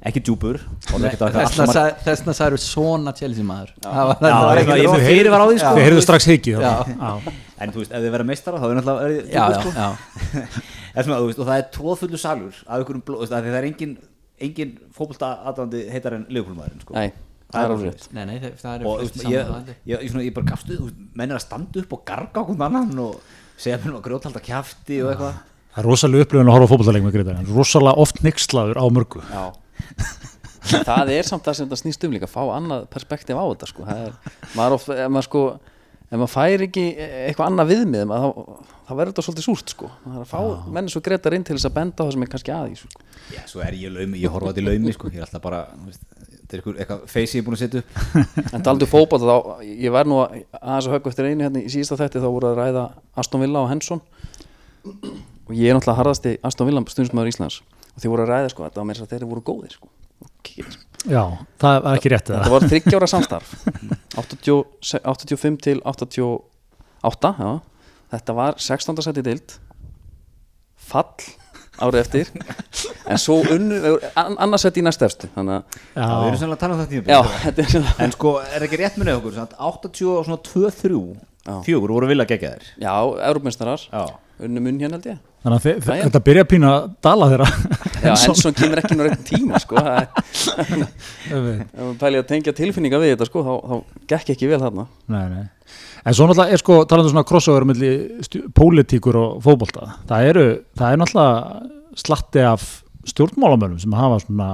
ekki 0.07 0.21
djúpur. 0.23 0.59
Og 0.93 1.01
ekkert 1.01 1.23
að- 1.25 1.35
alltaf 1.41 1.67
marg- 1.67 2.01
Þessna 2.05 2.33
sagður 2.37 2.61
svona 2.61 3.13
Chelsea 3.17 3.43
maður 3.43 3.71
Það 3.81 4.11
sko. 5.59 5.75
Þið 5.77 5.85
heyrðu 5.87 6.01
strax 6.05 6.27
já. 6.61 7.19
En 7.59 7.71
þú 7.73 7.81
veist, 7.81 7.91
ef 7.91 8.01
þið 8.03 8.11
verða 8.13 8.25
meistara 8.29 8.59
þá 8.61 8.65
er 8.69 8.75
náttúrulega 8.77 9.01
er, 9.07 9.25
Já, 9.33 9.45
já, 9.49 9.61
sko. 9.61 9.71
svona, 11.05 11.21
veist, 11.27 11.39
og 11.41 11.49
það 11.49 11.61
er 11.61 11.67
tróðfullu 11.75 12.19
salur 12.21 12.59
af 12.65 12.77
einhverjum 12.77 13.03
blóð, 13.05 13.19
þú 13.19 13.25
veist, 13.25 13.35
af 13.37 13.43
því 13.45 13.53
það 13.53 13.59
er 13.59 13.69
engin 13.71 13.97
engin 14.47 14.75
fótbolta 14.93 15.31
aðdandi 15.49 15.83
heitar 15.91 16.15
en 16.17 16.27
leifbúlmaðurinn 16.29 16.83
sko. 16.83 16.95
Nei, 16.97 17.11
það 17.51 17.63
er 17.63 17.73
alveg 17.73 17.91
rétt 17.91 18.07
Nei, 18.13 18.23
nei, 18.29 18.37
það 18.43 18.57
það 18.61 18.87
og 18.91 19.03
ég, 19.03 19.11
saman 19.17 19.69
ég, 19.89 20.07
ég, 20.13 20.33
bara 20.35 20.49
gafstu, 20.51 20.79
menn 21.17 21.33
er 21.33 21.39
að 21.39 21.45
standa 21.45 21.83
upp 21.83 21.95
og 21.97 22.03
garga 22.07 22.43
okkur 22.43 22.65
annan 22.67 23.03
og 23.03 23.21
segja 23.57 23.79
mér 23.81 23.93
nú 23.93 24.01
að 24.01 24.07
grjótalda 24.09 24.43
kjafti 24.45 25.01
og 25.03 25.13
eitthvað 25.13 25.39
Það 25.77 25.83
er 25.83 25.89
rosalega 25.91 26.25
upplifun 26.25 26.49
að 26.49 26.55
horfa 26.55 26.69
fótballaleik 26.71 27.03
með 27.05 27.15
Greta, 27.17 27.33
en 27.37 27.49
rosalega 27.53 28.01
oft 28.01 28.23
nixlaður 28.25 28.79
á 28.81 28.85
mörgu. 28.89 29.19
Já 29.29 29.43
Það 30.67 31.11
er 31.13 31.27
samt 31.27 31.45
það 31.45 31.57
sem 31.57 31.67
þetta 31.67 31.79
snýst 31.79 32.05
um 32.07 32.15
líka 32.15 32.27
að 32.27 32.33
fá 32.33 32.41
annað 32.55 32.87
perspektíf 32.91 33.37
á 33.37 33.45
þetta 33.45 33.69
sko. 33.69 33.85
það 33.87 34.01
er, 34.07 34.15
maður 34.57 34.75
oft, 34.77 34.89
ef 34.91 35.11
maður 35.13 35.27
sko 35.27 35.43
ef 36.07 36.15
maður 36.15 36.31
fær 36.31 36.61
ekki 36.67 36.83
eitthvað 36.97 37.49
annað 37.49 37.71
viðmið 37.73 38.11
þá, 38.11 38.27
þá 38.87 38.91
verður 38.95 39.09
þetta 39.11 39.25
svolítið 39.27 39.45
súrt 39.47 39.73
sko. 39.73 39.89
það 40.05 40.13
er 40.15 40.21
að 40.23 40.29
fá 40.31 40.39
menn 40.77 40.87
svo 40.93 41.01
greitar 41.03 41.35
inn 41.35 41.43
til 41.47 41.57
þess 41.57 41.67
að 41.67 41.75
benda 41.77 41.99
það 42.05 42.13
sem 42.15 42.23
er 42.23 42.31
kannski 42.31 42.53
aðeins 42.55 42.83
sko. 42.85 43.01
Já, 43.35 43.41
svo 43.51 43.63
er 43.65 43.73
ég 43.75 43.91
laumi, 43.91 44.21
ég 44.23 44.31
horfa 44.31 44.53
í 44.55 44.63
laumi 44.63 44.93
sko. 44.95 45.11
ég 45.11 45.19
er 45.19 45.25
alltaf 45.27 45.43
bara, 45.43 45.59
þetta 45.91 46.47
er 46.47 46.61
eitthvað, 46.61 46.77
eitthvað 46.79 46.99
face 47.11 47.35
ég 47.35 47.41
er 47.43 47.47
búin 47.49 47.57
að 47.57 47.63
setja 47.65 47.81
upp 47.83 47.91
en 48.55 48.63
taldu 48.69 48.87
fótball 48.87 49.19
þá, 49.27 49.35
ég 49.67 49.91
var 49.91 50.07
nú 50.07 50.21
að- 50.23 50.37
aðeins 50.61 50.87
að 50.87 50.95
högg 50.95 51.11
eftir 51.11 51.27
einu 51.27 51.43
hérna 51.49 51.59
í 51.65 51.73
síðasta 51.75 51.99
þetti 52.05 52.23
þá 52.23 52.29
voru 52.31 52.47
að 52.53 52.59
ræða 52.63 52.85
Aston 53.19 53.43
Villa 53.43 53.65
og 53.65 53.71
Henson 53.73 53.99
og 54.87 55.51
ég 55.55 55.67
er 55.67 55.75
náttúrulega 55.75 55.99
harðasti 55.99 56.37
Aston 56.47 56.67
Villa 56.71 56.85
stundismæður 56.87 57.33
Íslands 57.35 57.59
og 57.91 57.99
þeir 57.99 58.13
voru 58.15 58.23
að 58.23 58.31
ræða 58.31 58.53
sko, 58.55 58.63
þetta 58.63 58.79
var 58.79 58.87
meira 58.87 59.03
að. 61.05 61.11
Já, 61.13 61.23
það 61.61 61.77
er 61.91 61.97
ekki 61.99 62.11
rétt 62.13 62.29
eða. 62.33 62.49
var 62.55 62.65
þryggjára 62.71 63.07
samstarf 63.13 63.53
80, 64.17 64.63
85 65.05 65.57
til 65.67 65.81
88 65.85 67.33
já. 67.37 67.51
Þetta 68.15 68.33
var 68.37 68.57
16. 68.63 69.01
seti 69.05 69.23
dild 69.25 69.57
Fall 70.87 71.27
árið 71.77 71.99
eftir 72.01 72.29
En 73.07 73.19
svo 73.21 73.35
unnu 73.53 73.97
an, 74.17 74.37
annars 74.41 74.63
seti 74.65 74.81
í 74.81 74.85
næst 74.87 75.03
efstu 75.05 75.27
Þannig 75.35 75.59
að 75.59 76.13
erum 76.25 76.33
Já, 76.33 76.39
sannlega 76.41 76.55
að 76.55 76.61
tala 76.63 76.73
um 76.73 76.79
þetta 76.81 76.93
tímabil. 76.95 77.11
Já, 77.13 77.19
er 77.51 78.05
En 78.07 78.15
sko, 78.15 78.31
er 78.57 78.65
ekki 78.65 78.79
rétt 78.81 78.97
munið 78.97 79.19
okkur 79.19 79.35
sant? 79.37 79.53
80 79.59 80.07
og 80.15 80.25
svona 80.25 80.39
2-3 80.47 81.01
Já. 81.47 81.53
fjögur 81.67 81.93
voru 81.95 82.09
vilja 82.09 82.25
gegja 82.27 82.55
þér 82.55 82.65
Já, 82.87 82.95
Európmestarar 83.29 83.83
Já, 83.91 84.01
Unnu 84.47 84.63
munn 84.65 84.81
hérna 84.81 84.97
held 84.97 85.11
ég 85.13 85.21
þannig 85.47 85.65
að 85.65 85.67
Jæja. 85.87 86.03
þetta 86.05 86.21
byrja 86.27 86.43
pínu 86.51 86.67
að 86.69 86.87
dala 87.07 87.27
þeirra. 87.31 87.47
Já, 88.07 88.13
Henson 88.27 88.55
kemur 88.57 88.81
ekki 88.83 88.97
rétt 89.01 89.23
tíma 89.27 89.59
sko. 89.63 89.79
Ef 90.67 91.37
við 91.47 91.61
pæli 92.01 92.19
að 92.21 92.25
tengja 92.29 92.53
tilfinninga 92.57 92.99
við 93.01 93.13
þetta 93.15 93.27
sko, 93.29 93.43
þá, 93.47 93.53
þá 93.71 94.03
gekk 94.13 94.33
ekki 94.35 94.49
vel 94.51 94.59
þarna 94.61 94.85
Nei, 95.13 95.23
nei. 95.33 95.45
En 96.07 96.15
svo 96.15 96.27
náttúrulega 96.29 96.55
er 96.55 96.61
sko 96.61 96.75
talandi 96.87 97.09
um 97.09 97.13
svona 97.15 97.27
crossover 97.27 97.65
milli 97.67 97.89
stjú- 98.23 98.45
pólitíkur 98.55 99.17
og 99.19 99.39
fótbolta. 99.43 99.89
Það 100.07 100.27
eru, 100.31 100.45
það 100.79 100.93
er 100.95 101.01
náttúrulega 101.01 101.97
slatti 102.03 102.43
af 102.47 102.67
stjórnmálamönnum 103.11 103.81
sem 103.81 103.95
hafa 103.97 104.19
svona 104.23 104.49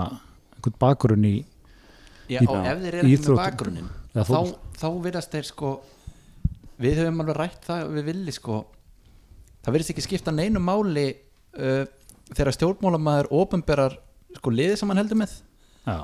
einhvern 0.56 0.78
bakgrunn 0.82 1.28
í 1.30 1.36
Já, 2.32 2.40
í- 2.40 2.48
og 2.48 2.56
ef 2.64 2.80
þeir 2.86 2.98
eru 3.02 3.04
ekki 3.04 3.20
með 3.28 3.42
bakgrunnin 3.44 3.90
þá, 4.16 4.22
fótbolta. 4.24 4.80
þá 4.82 4.88
virðast 5.06 5.36
þeir 5.36 5.50
sko 5.52 5.74
við 6.84 7.02
höfum 7.04 7.22
alveg 7.24 7.38
rætt 7.44 7.68
það 7.70 7.84
við 8.00 8.08
villi 8.10 8.34
sko 8.36 8.62
það 9.64 9.76
virðist 9.76 9.94
ekki 9.94 10.06
skipta 10.08 10.34
neinu 10.36 10.62
máli 10.64 11.08
uh, 11.58 11.86
þegar 12.34 12.58
stjórnmálamæður 12.58 13.32
ofinberar 13.40 13.98
sko 14.38 14.54
liðið 14.54 14.80
sem 14.82 14.92
hann 14.92 15.02
heldur 15.04 15.20
með. 15.20 15.38
Já, 15.84 15.98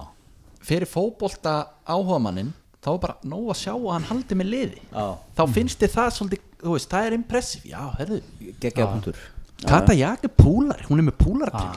fyrir 0.65 0.89
fótbolta 0.89 1.55
áhugamannin 1.87 2.53
þá 2.79 2.91
er 2.93 3.01
bara 3.03 3.17
nóg 3.27 3.49
að 3.53 3.59
sjá 3.63 3.73
að 3.73 3.89
hann 3.95 4.07
haldi 4.11 4.39
með 4.39 4.53
liði. 4.53 4.85
Já. 4.93 5.05
þá 5.39 5.43
finnst 5.55 5.83
þið 5.83 5.93
það 5.97 6.15
svolítið, 6.17 6.45
þú 6.63 6.77
veist, 6.77 6.89
það 6.93 7.09
er 7.09 7.17
impressiv 7.17 7.67
já, 7.67 7.81
herðu, 7.99 8.21
geggjaða 8.63 8.89
punktur. 8.95 9.21
Kata 9.59 9.91
Jak 9.91 10.21
er 10.23 10.31
púlar 10.39 10.85
hún 10.87 11.01
er 11.01 11.09
með 11.09 11.17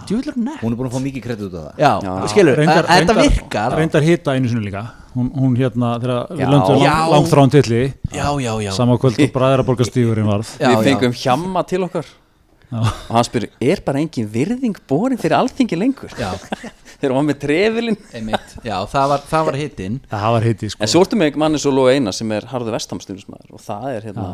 djúvillar 0.06 0.36
nett. 0.38 0.60
Hún 0.62 0.70
er 0.70 0.78
búin 0.78 0.86
að 0.86 0.94
fá 0.94 1.02
mikið 1.02 1.24
kredit 1.24 1.48
út 1.48 1.56
af 1.58 1.64
það. 1.64 1.80
Já, 1.82 1.90
Já. 2.06 2.12
skilur, 2.30 2.60
þetta 2.62 3.16
virkar 3.18 3.74
reyndar 3.74 4.06
hita 4.06 4.36
einu 4.36 4.50
sinni 4.52 4.68
líka 4.68 4.84
hún, 5.14 5.28
hún 5.36 5.54
hérna 5.58 5.92
þegar 6.02 6.16
Já. 6.16 6.36
við 6.40 6.52
löndum 6.54 6.82
Já. 6.82 6.88
lang, 6.92 7.12
langþráin 7.14 7.54
tilli 7.54 7.82
já, 8.12 8.26
já, 8.40 8.52
já. 8.66 8.72
Sama 8.76 8.98
kvöld 9.00 9.20
og 9.22 9.32
bræðaraborgastífurinn 9.36 10.28
varð. 10.28 10.52
Já, 10.58 10.68
Við 10.68 10.76
já. 10.76 10.84
fengum 10.90 11.16
hjamma 11.22 11.64
til 11.68 11.82
okkar. 11.88 12.12
Og 12.72 13.12
hann 13.12 13.26
spyrir, 13.28 13.50
er 13.60 13.82
bara 13.84 14.00
engin 14.00 14.28
virðing 14.32 14.78
borin 14.88 15.20
fyrir 15.20 15.36
alþingi 15.36 15.76
lengur? 15.76 16.12
Já. 16.16 16.32
þegar 17.02 17.12
hann 17.12 17.18
var 17.18 17.26
með 17.26 17.40
trefilinn. 17.42 17.98
Já, 18.64 18.76
það 18.88 19.08
var, 19.12 19.24
það 19.28 19.48
var 19.48 19.58
var 20.36 20.46
hitti 20.46 20.70
sko. 20.72 20.84
En 20.84 20.92
svo 20.92 21.02
ertu 21.04 21.18
með 21.18 21.38
manni 21.42 21.60
svo 21.60 21.72
Lóa 21.74 21.96
Einar 21.96 22.16
sem 22.16 22.30
er 22.36 22.46
harður 22.52 22.76
vestamstundismæður 22.78 23.58
og 23.58 23.64
það 23.64 23.88
er 23.96 24.06
hérna 24.08 24.28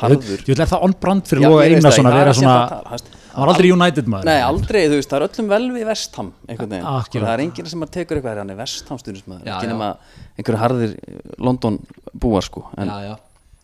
harður. 0.00 0.46
Ég 0.46 0.54
vil 0.54 0.62
er 0.62 0.70
það 0.70 0.86
on 0.88 0.96
brand 1.02 1.28
fyrir 1.28 1.44
Já, 1.44 1.50
Einarsson 1.66 2.06
það, 2.06 2.12
að 2.12 2.20
vera 2.22 2.32
er 2.32 2.40
svona 2.40 3.20
það, 3.32 3.40
var 3.40 3.52
aldrei 3.52 3.70
United 3.72 4.10
maður. 4.12 4.28
Nei, 4.30 4.40
aldrei, 4.46 4.80
þú 4.86 4.98
veist, 5.00 5.10
það 5.10 5.18
er 5.18 5.26
öllum 5.28 5.50
vel 5.52 5.62
við 5.74 5.86
vestam 5.88 6.32
einhvern 6.46 6.74
veginn, 6.76 6.88
skilur, 7.08 7.26
það 7.26 7.34
er 7.34 7.44
enginn 7.46 7.70
sem 7.72 7.86
að 7.86 7.94
tekur 7.96 8.20
eitthvað, 8.20 8.42
hann 8.42 8.52
er 8.52 8.60
Já, 9.48 9.54
ekki 9.56 9.70
nema 9.72 9.88
einhverju 10.36 10.60
harðir 10.62 10.92
eh, 10.98 11.22
London 11.42 11.80
búar 12.12 12.46
sko, 12.46 12.66
en 12.76 12.92
já, 12.92 13.08
já. 13.08 13.14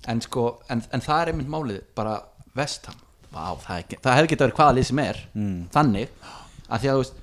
En, 0.08 0.24
sko, 0.24 0.48
en, 0.72 0.82
en 0.96 1.04
það 1.04 1.22
er 1.22 1.32
einmitt 1.34 1.52
málið 1.52 1.82
bara 1.98 2.16
vestam 2.56 2.96
Vá, 3.28 3.52
það, 3.60 3.80
er 3.82 3.98
það 4.00 4.14
hefði 4.16 4.30
getað 4.32 4.46
verið 4.46 4.58
hvaða 4.58 4.74
lið 4.78 4.86
sem 4.88 5.00
er. 5.02 5.18
Þannig 5.74 6.12
að 6.68 6.80
því 6.80 6.88
að 6.88 6.94
þú 6.94 7.02
veist 7.02 7.18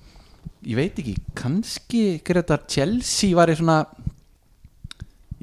ég 0.65 0.79
veit 0.79 0.99
ekki, 1.01 1.15
kannski 1.37 2.03
Gretar 2.25 2.65
Chelsea 2.69 3.37
var 3.37 3.51
í 3.53 3.57
svona 3.57 3.79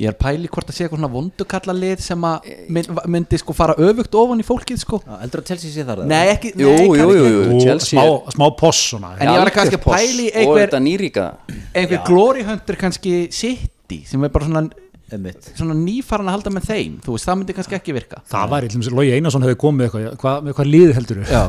ég 0.00 0.08
er 0.08 0.16
pæli 0.16 0.48
hvort 0.48 0.70
að 0.70 0.76
sé 0.78 0.84
eitthvað 0.86 1.00
svona 1.02 1.10
vondukalla 1.12 1.74
lið 1.76 2.00
sem 2.00 2.22
að 2.24 2.46
mynd, 2.72 2.88
myndi 3.12 3.38
sko 3.42 3.52
fara 3.56 3.74
öfugt 3.76 4.14
ofan 4.16 4.40
í 4.40 4.46
fólkið 4.48 4.78
sko. 4.80 5.00
Já, 5.04 5.18
Eldur 5.26 5.42
að 5.42 5.50
Chelsea 5.52 5.70
sé 5.74 5.84
þar? 5.88 6.04
Nei, 6.08 6.22
ekki, 6.32 6.52
Jú, 6.56 6.70
nei, 6.72 6.86
jú, 7.02 7.08
jú, 7.12 7.26
jú. 7.32 7.58
Chelsea 7.60 7.90
smá, 7.98 8.04
er- 8.08 8.36
smá 8.36 8.46
poss 8.56 8.80
svona. 8.92 9.10
En 9.20 9.28
ég 9.28 9.38
var 9.42 9.50
að 9.50 9.56
kannski 9.58 9.76
að 9.80 9.84
pæli 9.90 10.28
í 10.28 10.30
og 10.32 10.38
einhver, 10.40 10.62
þetta 10.66 10.80
nýríka. 10.86 11.26
einhver 11.74 12.04
glory 12.08 12.42
hunter 12.48 12.76
kannski 12.80 13.16
City 13.32 14.00
sem 14.08 14.24
er 14.24 14.28
bara 14.32 14.46
svona, 14.48 14.64
Einmitt. 15.12 15.50
svona 15.58 15.74
nýfaran 15.76 16.24
að 16.30 16.36
halda 16.38 16.50
með 16.56 16.68
þeim. 16.70 16.92
Þú 17.04 17.12
veist, 17.12 17.26
það 17.28 17.36
myndi 17.42 17.54
kannski 17.58 17.76
ekki 17.76 17.92
virka. 17.92 18.22
Það 18.32 18.48
var 18.48 18.62
eitthvað 18.64 18.84
sem 18.88 18.94
Logi 18.96 19.12
Einarsson 19.12 19.42
hefði 19.44 19.58
komið 19.60 19.84
eitthvað 19.90 20.16
hvað, 20.22 20.38
með 20.46 20.54
hvað 20.56 20.70
liði 20.72 20.94
heldur 20.96 21.20
Já. 21.28 21.42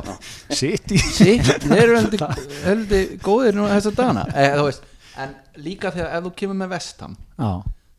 City. 0.51 0.97
Sitt, 0.99 1.47
þeir 1.63 1.83
eru 1.85 1.95
heldur, 2.01 2.25
heldur 2.67 3.05
góðir 3.23 3.55
nú 3.55 3.69
þess 3.71 3.87
að 3.87 3.95
dana 4.01 4.25
e, 4.35 4.49
veist, 4.59 4.83
En 5.15 5.31
líka 5.63 5.91
þegar 5.93 6.17
ef 6.17 6.23
þú 6.27 6.31
kemur 6.41 6.57
með 6.59 6.71
vestam 6.75 7.15
Já, 7.39 7.51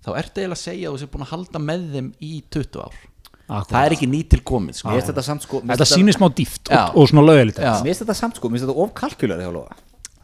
þá 0.04 0.10
ertu 0.20 0.42
eiginlega 0.42 0.58
að 0.58 0.62
segja 0.62 0.88
að 0.90 0.94
þú 0.96 1.02
sé 1.02 1.10
búin 1.14 1.24
að 1.26 1.32
halda 1.34 1.62
með 1.64 1.84
þeim 1.96 2.08
í 2.20 2.32
20 2.52 2.84
ár. 2.84 2.96
Akkurat. 3.44 3.68
Það 3.74 3.86
er 3.86 3.94
ekki 3.98 4.06
nýtt 4.08 4.28
til 4.32 4.40
komið 4.48 4.78
sko. 4.78 4.92
Þetta 5.04 5.22
samt 5.26 5.42
sko 5.44 5.58
Þetta 5.68 5.86
sýnir 5.90 6.16
smá 6.16 6.28
dýft 6.32 6.70
og, 6.72 6.94
og 6.96 7.08
svona 7.10 7.24
lögilegt. 7.28 7.58
Mér 7.60 7.82
finnst 7.90 8.04
þetta 8.04 8.16
samt 8.16 8.38
sko, 8.40 8.48
mér 8.48 8.56
finnst 8.60 8.70
þetta 8.70 8.84
of 8.86 8.94
kalkulari 8.96 9.44
hjá 9.44 9.52
Lóa. 9.52 9.74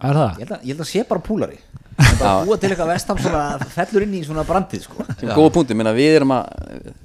Er 0.00 0.16
það? 0.16 0.30
Ég 0.40 0.46
held 0.46 0.54
að, 0.56 0.62
ég 0.64 0.70
held 0.72 0.80
að 0.80 0.88
sé 0.88 1.02
bara 1.10 1.20
púlari. 1.26 1.58
Það 2.00 2.06
er 2.14 2.20
bara 2.22 2.30
að 2.40 2.46
búa 2.48 2.56
til 2.62 2.70
eitthvað 2.72 2.90
vestam 2.94 3.18
svona 3.20 3.42
fellur 3.74 4.04
inn 4.06 4.14
í 4.16 4.20
svona 4.24 4.44
brandið 4.48 4.86
sko. 4.86 5.04
Góða 5.20 5.50
punkti, 5.58 5.76
minna 5.76 5.92
við 5.92 6.14
erum 6.16 6.32
að 6.32 6.46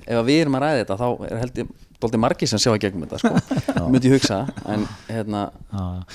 ef 0.08 0.22
að 0.22 0.30
við 0.30 0.40
erum 0.46 0.56
að 0.56 0.64
ræða 0.64 0.78
þetta 0.86 0.98
þá 1.02 1.08
er 1.28 1.42
held 1.44 1.60
ég 1.60 1.74
dóldi 2.06 2.22
margir 2.24 2.48
sem 2.52 2.62
sjá 2.64 2.72
í 2.72 2.80
gegnum 2.86 3.04
þetta 3.04 3.20
sko, 3.20 3.84
myndi 3.92 4.08
ég 4.08 4.16
hugsa 4.16 4.40
en 4.72 4.88
hérna, 5.10 5.44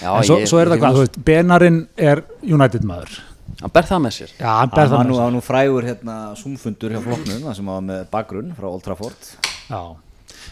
já, 0.01 0.09
en 0.17 0.25
svo, 0.29 0.39
ég- 0.41 0.49
svo 0.49 0.61
er 0.63 0.73
það 0.73 0.81
hvað, 0.87 1.21
Benarinn 1.29 1.79
er 2.01 2.23
United 2.45 2.85
maður 2.89 3.21
hann 3.61 3.73
ber 3.75 3.89
það 3.91 4.01
með 4.07 4.15
sér. 4.19 4.31
Já, 4.41 4.51
hann 4.59 4.71
ber 4.73 4.81
Það 4.81 4.91
það 4.91 4.97
var 4.97 5.05
með 5.05 5.11
nú, 5.11 5.15
sér. 5.15 5.21
það 5.21 5.27
var 5.27 5.35
nú 5.37 5.43
frægur 5.47 5.89
hérna 5.91 6.19
súmfundur 6.41 6.95
hjá 6.95 7.01
flokknum 7.07 7.43
það 7.49 7.59
sem 7.61 7.73
var 7.73 7.83
með 7.91 8.05
bakgrunn 8.15 8.55
frá 8.59 8.69
Old 8.71 8.85
Trafford. 8.87 9.35
Já, 9.71 9.83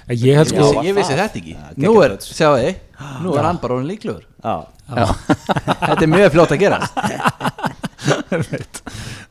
En 0.09 0.17
ég 0.17 0.37
held 0.37 0.49
Ég, 0.53 0.57
sko 0.57 0.83
ég 0.85 0.95
vissi 0.97 1.15
þetta 1.17 1.37
ekki. 1.41 1.53
Já, 1.57 1.69
Nú 1.85 1.91
er, 2.05 2.15
sjáu 2.25 2.55
þið, 2.57 2.77
nú 3.25 3.35
er 3.37 3.45
hann 3.49 3.59
bara 3.61 3.77
orðin 3.77 3.89
líklegur. 3.93 4.25
Já, 4.45 4.57
Þetta 5.89 6.03
er 6.05 6.09
mjög 6.13 6.31
fljótt 6.33 6.53
að 6.57 6.63
gera 6.63 6.79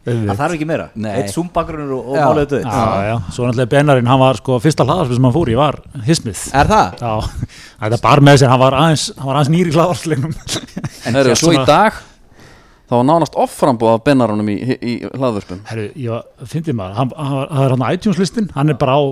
það 0.08 0.36
þarf 0.38 0.54
ekki 0.56 0.68
meira. 0.70 0.86
Nei. 1.00 1.12
Eitt 1.22 1.32
súmbakgrunnur 1.34 1.96
og, 1.98 2.10
og 2.12 2.18
Já. 2.20 2.26
málega 2.30 2.50
döð 2.52 2.66
Já, 2.68 2.84
já, 3.08 3.16
svo 3.34 3.48
náttúrulega 3.48 3.72
Benarinn, 3.74 4.10
hann 4.12 4.22
var 4.22 4.38
sko 4.40 4.58
fyrsta 4.64 4.86
hlaðarspil 4.88 5.18
sem 5.18 5.28
hann 5.28 5.36
fór 5.36 5.52
í 5.52 5.58
var 5.58 5.80
Hismith 6.08 6.44
Er 6.56 6.70
það? 6.70 7.02
Já, 7.02 7.14
þetta 7.86 8.00
bar 8.04 8.22
með 8.28 8.40
sér, 8.44 8.52
hann 8.54 8.62
var 8.62 8.78
aðeins, 8.78 9.08
hann 9.18 9.30
var 9.32 9.40
aðeins 9.40 9.54
nýri 9.56 9.74
hlaðarslegnum 9.76 10.36
en 10.38 11.20
Heru, 11.20 11.36
svo 11.40 11.54
í 11.56 11.64
dag 11.68 11.98
þá 12.88 12.94
var 12.98 13.08
nánast 13.10 13.38
offrambúð 13.40 13.94
af 13.94 14.04
bennarunum 14.08 14.50
í, 14.54 14.58
í, 14.58 14.78
í 14.80 14.94
hlaðvörpum. 15.14 15.64
Herru, 15.70 15.88
ég 16.00 16.12
maður, 16.78 16.98
hann, 17.02 17.14
hann, 17.18 17.38
var- 17.38 17.52
það 17.54 17.66
er 17.68 17.76
hann 17.76 17.88
iTunes 17.98 18.22
listin, 18.22 18.52
hann 18.56 18.74
er 18.74 18.80
bara 18.80 18.98
á 19.00 19.04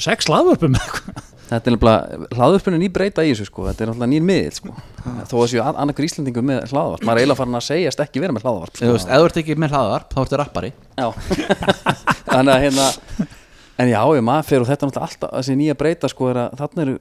sex 0.00 0.30
hlaðvörpum 0.30 0.78
eða 0.80 1.14
þetta 1.50 1.66
er 1.66 1.74
nefnilega, 1.74 2.28
hlaðvörpun 2.38 2.76
er 2.76 2.82
nýbreyta 2.84 3.24
í 3.26 3.32
þessu 3.32 3.48
sko, 3.48 3.64
þetta 3.66 3.82
er 3.82 3.90
náttúrulega 3.90 4.12
nýr 4.12 4.26
miðil 4.28 4.52
sko. 4.54 4.74
þó 5.26 5.34
að 5.40 5.48
séu 5.50 5.64
annarkur 5.66 6.06
Íslandingur 6.06 6.44
með 6.46 6.60
hlaðvarp. 6.70 7.02
Maður 7.02 7.18
er 7.18 7.24
eiginlega 7.24 7.40
farin 7.40 7.58
að 7.58 7.66
segjast 7.66 8.02
ekki 8.04 8.22
vera 8.22 8.36
með 8.36 8.44
Þú 8.78 8.92
veist, 8.94 9.10
ef 9.10 9.18
þú 9.24 9.26
ert 9.30 9.40
ekki 9.42 9.56
með 9.58 9.74
hlaðvarp, 9.74 10.14
þá 10.14 10.20
ertu 10.22 10.38
rappari. 10.38 10.70
Já. 10.94 11.08
Þannig 12.30 12.54
að 12.54 12.64
hérna 12.68 12.88
En 13.80 13.88
já, 13.88 14.00
ég 14.12 14.24
maður 14.26 14.44
fyrir 14.44 14.62
og 14.64 14.68
þetta 14.68 14.84
er 14.84 14.90
náttúrulega 14.90 15.06
alltaf 15.08 15.30
þessi 15.38 15.54
nýja 15.56 15.74
breyta 15.80 16.08
sko 16.12 16.26
er 16.28 16.38
að 16.42 16.56
þarna 16.60 16.82
eru 16.84 16.96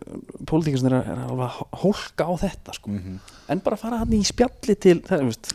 eru 0.48 1.00
er 1.02 1.24
alveg 1.26 1.42
að 1.50 1.80
hólka 1.82 2.28
á 2.30 2.34
þetta 2.40 2.76
sko. 2.78 2.94
En 3.52 3.64
bara 3.66 3.80
fara 3.82 4.00
hann 4.00 4.14
í 4.16 4.22
spjalli 4.24 4.78
til 4.80 5.02
það 5.04 5.18
er 5.18 5.26
veist 5.28 5.52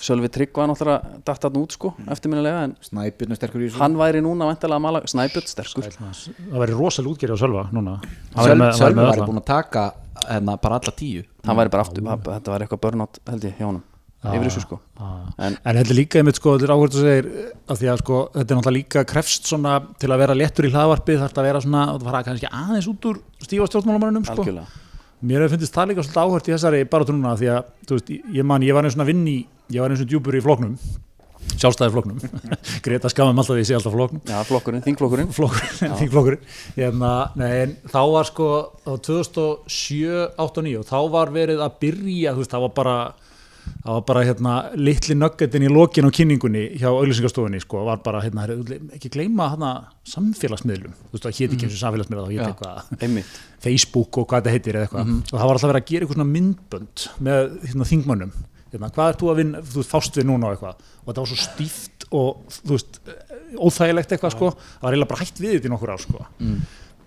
Sölvi 0.00 0.28
Tryggva 0.32 0.66
náttúrulega 0.70 1.20
datt 1.26 1.42
hann 1.46 1.58
út 1.60 1.72
sko 1.76 1.94
eftirminnilega 2.12 2.62
en 2.66 2.76
Snæbjörn 2.86 3.36
sterkur 3.38 3.60
í 3.64 3.68
þessu. 3.70 3.80
hann 3.80 3.96
væri 3.96 4.20
núna 4.24 4.48
vantilega 4.50 4.78
að 4.78 4.84
mala 4.86 5.00
Snæbjörn 5.06 5.48
sterkur. 5.50 5.88
Það 5.90 6.60
væri 6.62 6.78
rosalega 6.78 7.12
útgerð 7.14 7.34
á 7.34 7.38
Sölva 7.42 7.66
núna. 7.72 7.98
Hann 8.34 8.46
væri 8.46 8.72
Sölvi 8.78 8.94
með- 9.00 9.10
væri 9.10 9.20
var 9.20 9.28
búin 9.28 9.42
að 9.42 9.44
taka 9.50 9.84
hérna, 10.28 10.56
bara 10.60 10.74
alla 10.80 10.92
tíu. 10.96 11.24
Hann 11.44 11.56
væri 11.56 11.70
bara 11.70 11.82
aftur, 11.84 12.02
þetta 12.02 12.48
var 12.54 12.60
eitthvað 12.66 12.80
burnout 12.80 13.18
held 13.26 13.42
ég 13.44 13.54
hjá 13.58 13.66
honum. 13.66 13.82
Yfir 14.26 14.48
þessu 14.48 14.60
sko. 14.64 14.80
En 15.38 15.56
En 15.64 15.76
þetta 15.76 15.90
er 15.92 15.94
líka 16.00 16.18
einmitt 16.18 16.34
sko, 16.40 16.56
þetta 16.58 16.64
er 16.66 16.72
áhverju 16.74 16.96
að 16.96 17.04
segir 17.04 17.26
að 17.68 17.76
því 17.78 17.90
að 17.92 17.98
sko, 18.00 18.16
þetta 18.34 18.50
er 18.50 18.56
náttúrulega 18.56 18.76
líka 18.78 19.04
krefst 19.06 19.44
svona 19.46 19.74
til 20.00 20.08
að 20.10 20.18
vera 20.18 20.34
léttur 20.34 20.66
í 20.66 20.72
hlaðvarpi 20.72 21.18
þarf 21.20 21.36
að 21.36 21.46
vera 21.46 21.60
svona, 21.60 21.82
það 21.92 22.02
fara 22.08 22.22
kannski 22.26 22.48
aðeins 22.50 22.88
út 22.90 23.06
úr 23.06 23.20
stífa 23.44 23.68
stjórnmálamannum 23.70 24.24
sko. 24.26 24.42
algjörlega. 24.42 24.66
Mér 25.22 25.40
hefur 25.46 25.54
fyndist 25.56 25.72
það 25.76 25.88
líka 25.92 26.02
svolítið 26.02 26.22
áhvert 26.26 26.48
í 26.48 26.52
þessari 26.56 26.80
bara 26.90 27.04
núna 27.04 27.36
því 27.38 27.48
að, 27.54 27.64
þú 27.86 27.92
veist, 27.96 28.10
ég 28.34 28.44
man, 28.44 28.62
ég 28.62 28.74
var 28.74 28.84
eins 28.84 28.98
og 28.98 29.06
vinn 29.06 29.24
í, 29.26 29.46
ég 29.74 29.82
var 29.82 29.92
eins 29.94 30.04
og 30.04 30.10
djúpur 30.10 30.36
í 30.38 30.44
floknum 30.44 30.78
sjálfstæði 31.56 31.92
floknum 31.94 32.18
Greta 32.84 33.10
skamum 33.12 33.38
alltaf 33.40 33.56
því 33.56 33.62
ég 33.62 33.68
sé 33.68 33.76
alltaf 33.78 33.94
floknum 33.94 34.22
Já, 34.26 34.40
flokkurinn, 34.48 34.82
þingflokkurinn. 34.86 35.30
Flokkurinn, 35.34 35.94
þingflokkurinn. 36.00 36.48
Hérna, 36.76 37.12
nei, 37.38 37.76
þá 37.92 38.00
var 38.12 38.28
sko 38.28 38.48
á 38.82 38.92
2007, 39.06 40.34
8 40.36 40.42
og 40.42 40.66
9 40.66 40.80
og 40.82 40.88
þá 40.90 40.98
var 41.14 41.32
verið 41.34 41.62
að 41.64 41.78
byrja 41.84 42.34
veist, 42.38 42.52
það 42.52 42.66
var 42.66 42.74
bara 42.80 42.96
það 43.66 43.92
var 43.96 44.02
bara 44.06 44.22
hérna 44.26 44.54
litli 44.78 45.16
nöggetin 45.18 45.64
í 45.66 45.70
lokin 45.72 46.06
á 46.06 46.10
kynningunni 46.14 46.64
hjá 46.78 46.86
auðlýsingastofunni 46.90 47.58
sko, 47.62 47.82
var 47.88 48.02
bara 48.04 48.20
hérna, 48.22 48.46
ekki 48.94 49.10
gleyma 49.16 49.48
hérna 49.52 49.70
samfélagsmiðlum, 50.06 50.94
þú 50.94 51.16
veist, 51.16 51.26
það 51.26 51.40
héti 51.40 51.56
ekki 51.56 51.66
eins 51.66 51.78
og 51.78 51.82
samfélagsmiðla, 51.82 53.24
Facebook 53.62 54.20
og 54.22 54.28
hvað 54.30 54.44
þetta 54.44 54.54
heitir 54.54 54.78
eða 54.78 54.86
eitthvað. 54.86 55.14
Og 55.18 55.34
það 55.34 55.48
var 55.48 55.58
alltaf 55.58 55.72
verið 55.72 55.82
að 55.82 55.90
gera 55.90 56.06
eitthvað 56.06 56.20
svona 56.20 56.34
myndbönd 56.36 57.06
með 57.26 57.56
hérna, 57.66 57.88
þingmönnum 57.90 58.36
hérna, 58.72 58.90
hvað 58.94 59.12
er 59.12 59.20
þú 59.20 59.30
að 59.32 59.38
vinna, 59.42 59.60
þú 59.74 59.84
fást 59.86 60.18
við 60.18 60.26
núna 60.30 60.48
og 60.48 60.56
eitthvað? 60.56 60.88
Og 61.02 61.10
þetta 61.10 61.22
var 61.22 61.30
svo 61.30 61.38
stíft 61.42 62.08
og 62.16 62.56
þú 62.56 62.72
veist, 62.74 62.98
óþægilegt 63.56 64.16
eitthvað 64.16 64.34
sko. 64.34 64.50
Það 64.56 64.84
var 64.86 64.96
eiginlega 64.96 65.12
bara 65.12 65.22
hætt 65.22 65.40
við 65.42 65.54
þetta 65.56 65.70
í 65.70 65.72
nokkur 65.74 65.94
ár 65.94 66.02
sko. 66.02 66.26
Mm. 66.40 66.58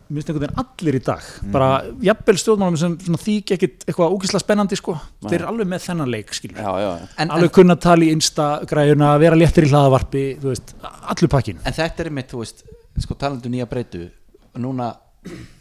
minnst 0.10 0.30
einhvern 0.32 0.42
veginn 0.48 0.62
allir 0.64 0.96
í 0.98 1.00
dag 1.06 1.26
bara 1.54 1.66
jafnvel 2.02 2.34
stjórnmálum 2.42 2.78
sem 2.82 2.94
svona, 2.98 3.20
þýk 3.22 3.52
ekkit 3.54 3.84
eitthvað 3.86 4.16
ógislega 4.16 4.42
spennandi 4.42 4.80
sko. 4.80 4.96
Þeir 5.22 5.36
eru 5.38 5.50
alveg 5.52 5.70
með 5.70 5.84
þennan 5.84 6.10
leik 6.10 6.34
skilja 6.34 6.64
Já, 6.66 6.72
já, 6.82 6.88
já. 6.88 7.10
En, 7.22 7.34
alveg 7.36 7.54
kunna 7.54 7.76
tala 7.78 8.08
í 8.08 8.16
instagræjuna 8.16 9.12
vera 9.22 9.38
léttir 9.38 9.68
í 9.68 9.70
hlaðavarpi, 9.70 10.24
þú 10.42 10.50
veist, 10.50 10.74
allur 10.82 11.30
pakkin 11.36 11.62
en 11.62 11.78
þetta 11.78 12.02
er 12.02 12.10
einmitt, 12.10 12.34
þú 12.34 12.42
veist 12.42 12.66
sko 13.06 13.20
talandu 13.22 13.54
nýja 13.54 13.70
breytu. 13.70 14.08
Núna 14.58 14.90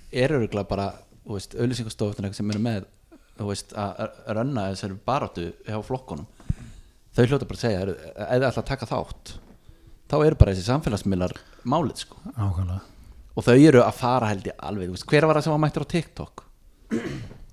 er 0.09 0.33
öruglega 0.38 0.64
bara 0.71 0.88
þú 1.28 1.37
veist, 1.37 1.59
auðlýsingastofnir 1.59 2.33
sem 2.33 2.55
eru 2.55 2.64
með 2.64 2.88
þú 3.38 3.49
veist, 3.52 3.73
að 3.78 4.11
rönna 4.37 4.66
þessari 4.73 4.99
baráttu 5.07 5.47
hjá 5.66 5.78
flokkunum. 5.87 6.26
Þau 7.16 7.25
hljóta 7.26 7.47
bara 7.49 7.59
að 7.59 7.64
segja, 7.64 7.85
þið 7.88 8.47
ætla 8.49 8.62
að 8.62 8.68
taka 8.73 8.87
þátt 8.90 9.33
þá 10.09 10.14
eru 10.25 10.37
bara 10.40 10.52
þessi 10.54 10.66
samfélagsmiðlar 10.68 11.35
málið 11.68 12.04
sko. 12.04 12.21
Ákvæmlega. 12.37 12.80
og 13.38 13.45
þau 13.47 13.54
eru 13.59 13.83
að 13.85 13.97
fara 13.99 14.28
held 14.33 14.47
ég 14.49 14.54
alveg 14.68 14.88
þú 14.88 14.95
veist, 14.97 15.07
hver 15.11 15.26
var 15.28 15.38
það 15.38 15.45
sem 15.47 15.52
var 15.54 15.62
mættur 15.64 15.85
á 15.85 15.92
TikTok? 15.92 16.45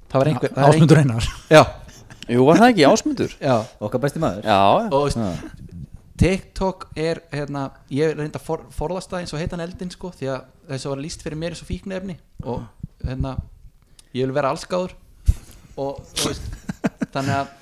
Það 0.09 0.15
var 0.21 0.29
einhver 0.31 0.53
það 0.55 0.69
Ásmundur 0.69 1.01
Einar. 1.01 1.27
Já, 1.51 1.63
Jú, 2.25 2.45
var 2.47 2.57
það 2.61 2.69
ekki 2.71 2.85
ásmundur? 2.89 3.33
já. 3.41 3.55
Okkar 3.85 4.01
besti 4.01 4.21
maður. 4.23 4.45
Já, 4.47 4.59
og 4.65 4.93
þú 4.95 5.01
veist, 5.03 5.65
TikTok 6.15 6.85
er 6.95 7.19
hérna, 7.33 7.65
ég 7.91 8.13
reynda 8.15 8.39
for, 8.39 8.63
forðast 8.71 9.11
það 9.11 9.19
eins 9.25 9.33
og 9.35 9.41
heitan 9.43 9.61
eldin 9.65 9.91
sko 9.91 10.13
því 10.15 10.29
að 10.31 10.45
þess 10.69 10.87
að 10.87 10.93
var 10.93 11.01
líst 11.03 11.25
fyrir 11.25 11.37
mér 11.41 11.51
eins 11.55 11.63
og 11.65 11.67
fíknefni 11.69 12.15
og 12.47 12.63
hérna 13.03 13.33
ég 14.15 14.23
vil 14.23 14.35
vera 14.37 14.53
allskáður 14.55 14.95
og 15.77 16.01
þú 16.15 16.31
veist, 16.31 16.49
þannig 17.13 17.35
að 17.35 17.53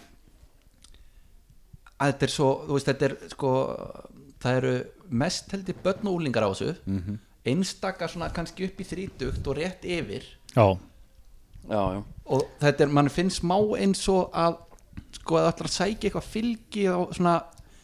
þetta 2.04 2.28
er 2.28 2.34
svo 2.34 2.50
þú 2.68 2.78
veist, 2.78 2.90
þetta 2.92 3.08
er 3.10 3.16
sko 3.32 3.52
það 4.44 4.58
eru 4.60 4.74
mest 5.24 5.54
heldur 5.56 5.78
börn 5.86 6.10
og 6.10 6.18
úlingar 6.20 6.48
á 6.48 6.52
þessu. 6.52 6.76
Mhm. 6.86 7.20
einstaka 7.44 8.08
svona 8.08 8.30
kannski 8.32 8.64
upp 8.70 8.78
í 8.80 8.86
þrítugt 8.88 9.48
og 9.52 9.58
rétt 9.58 9.84
yfir. 9.84 10.24
Já, 10.56 10.78
já, 11.68 11.82
já. 11.92 12.04
Og 12.26 12.46
þetta 12.62 12.86
er, 12.86 12.88
mann 12.88 13.10
finnst 13.12 13.42
smá 13.42 13.58
eins 13.76 14.08
og 14.08 14.32
að 14.32 14.62
sko 15.18 15.36
að 15.36 15.50
allar 15.52 15.70
sækja 15.74 16.08
eitthvað 16.08 16.30
fylgi 16.32 16.86
á 16.88 17.04
svona, 17.12 17.34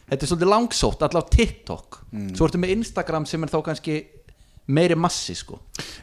þetta 0.08 0.24
er 0.24 0.30
svolítið 0.30 0.50
langsótt 0.54 1.02
allar 1.04 1.26
á 1.28 1.32
TikTok, 1.36 1.98
svo 2.34 2.46
ertu 2.48 2.58
með 2.62 2.72
Instagram 2.78 3.26
sem 3.28 3.44
er 3.44 3.52
þá 3.52 3.60
kannski 3.68 3.98
meiri 4.70 4.96
massi 4.98 5.34
sko. 5.38 5.58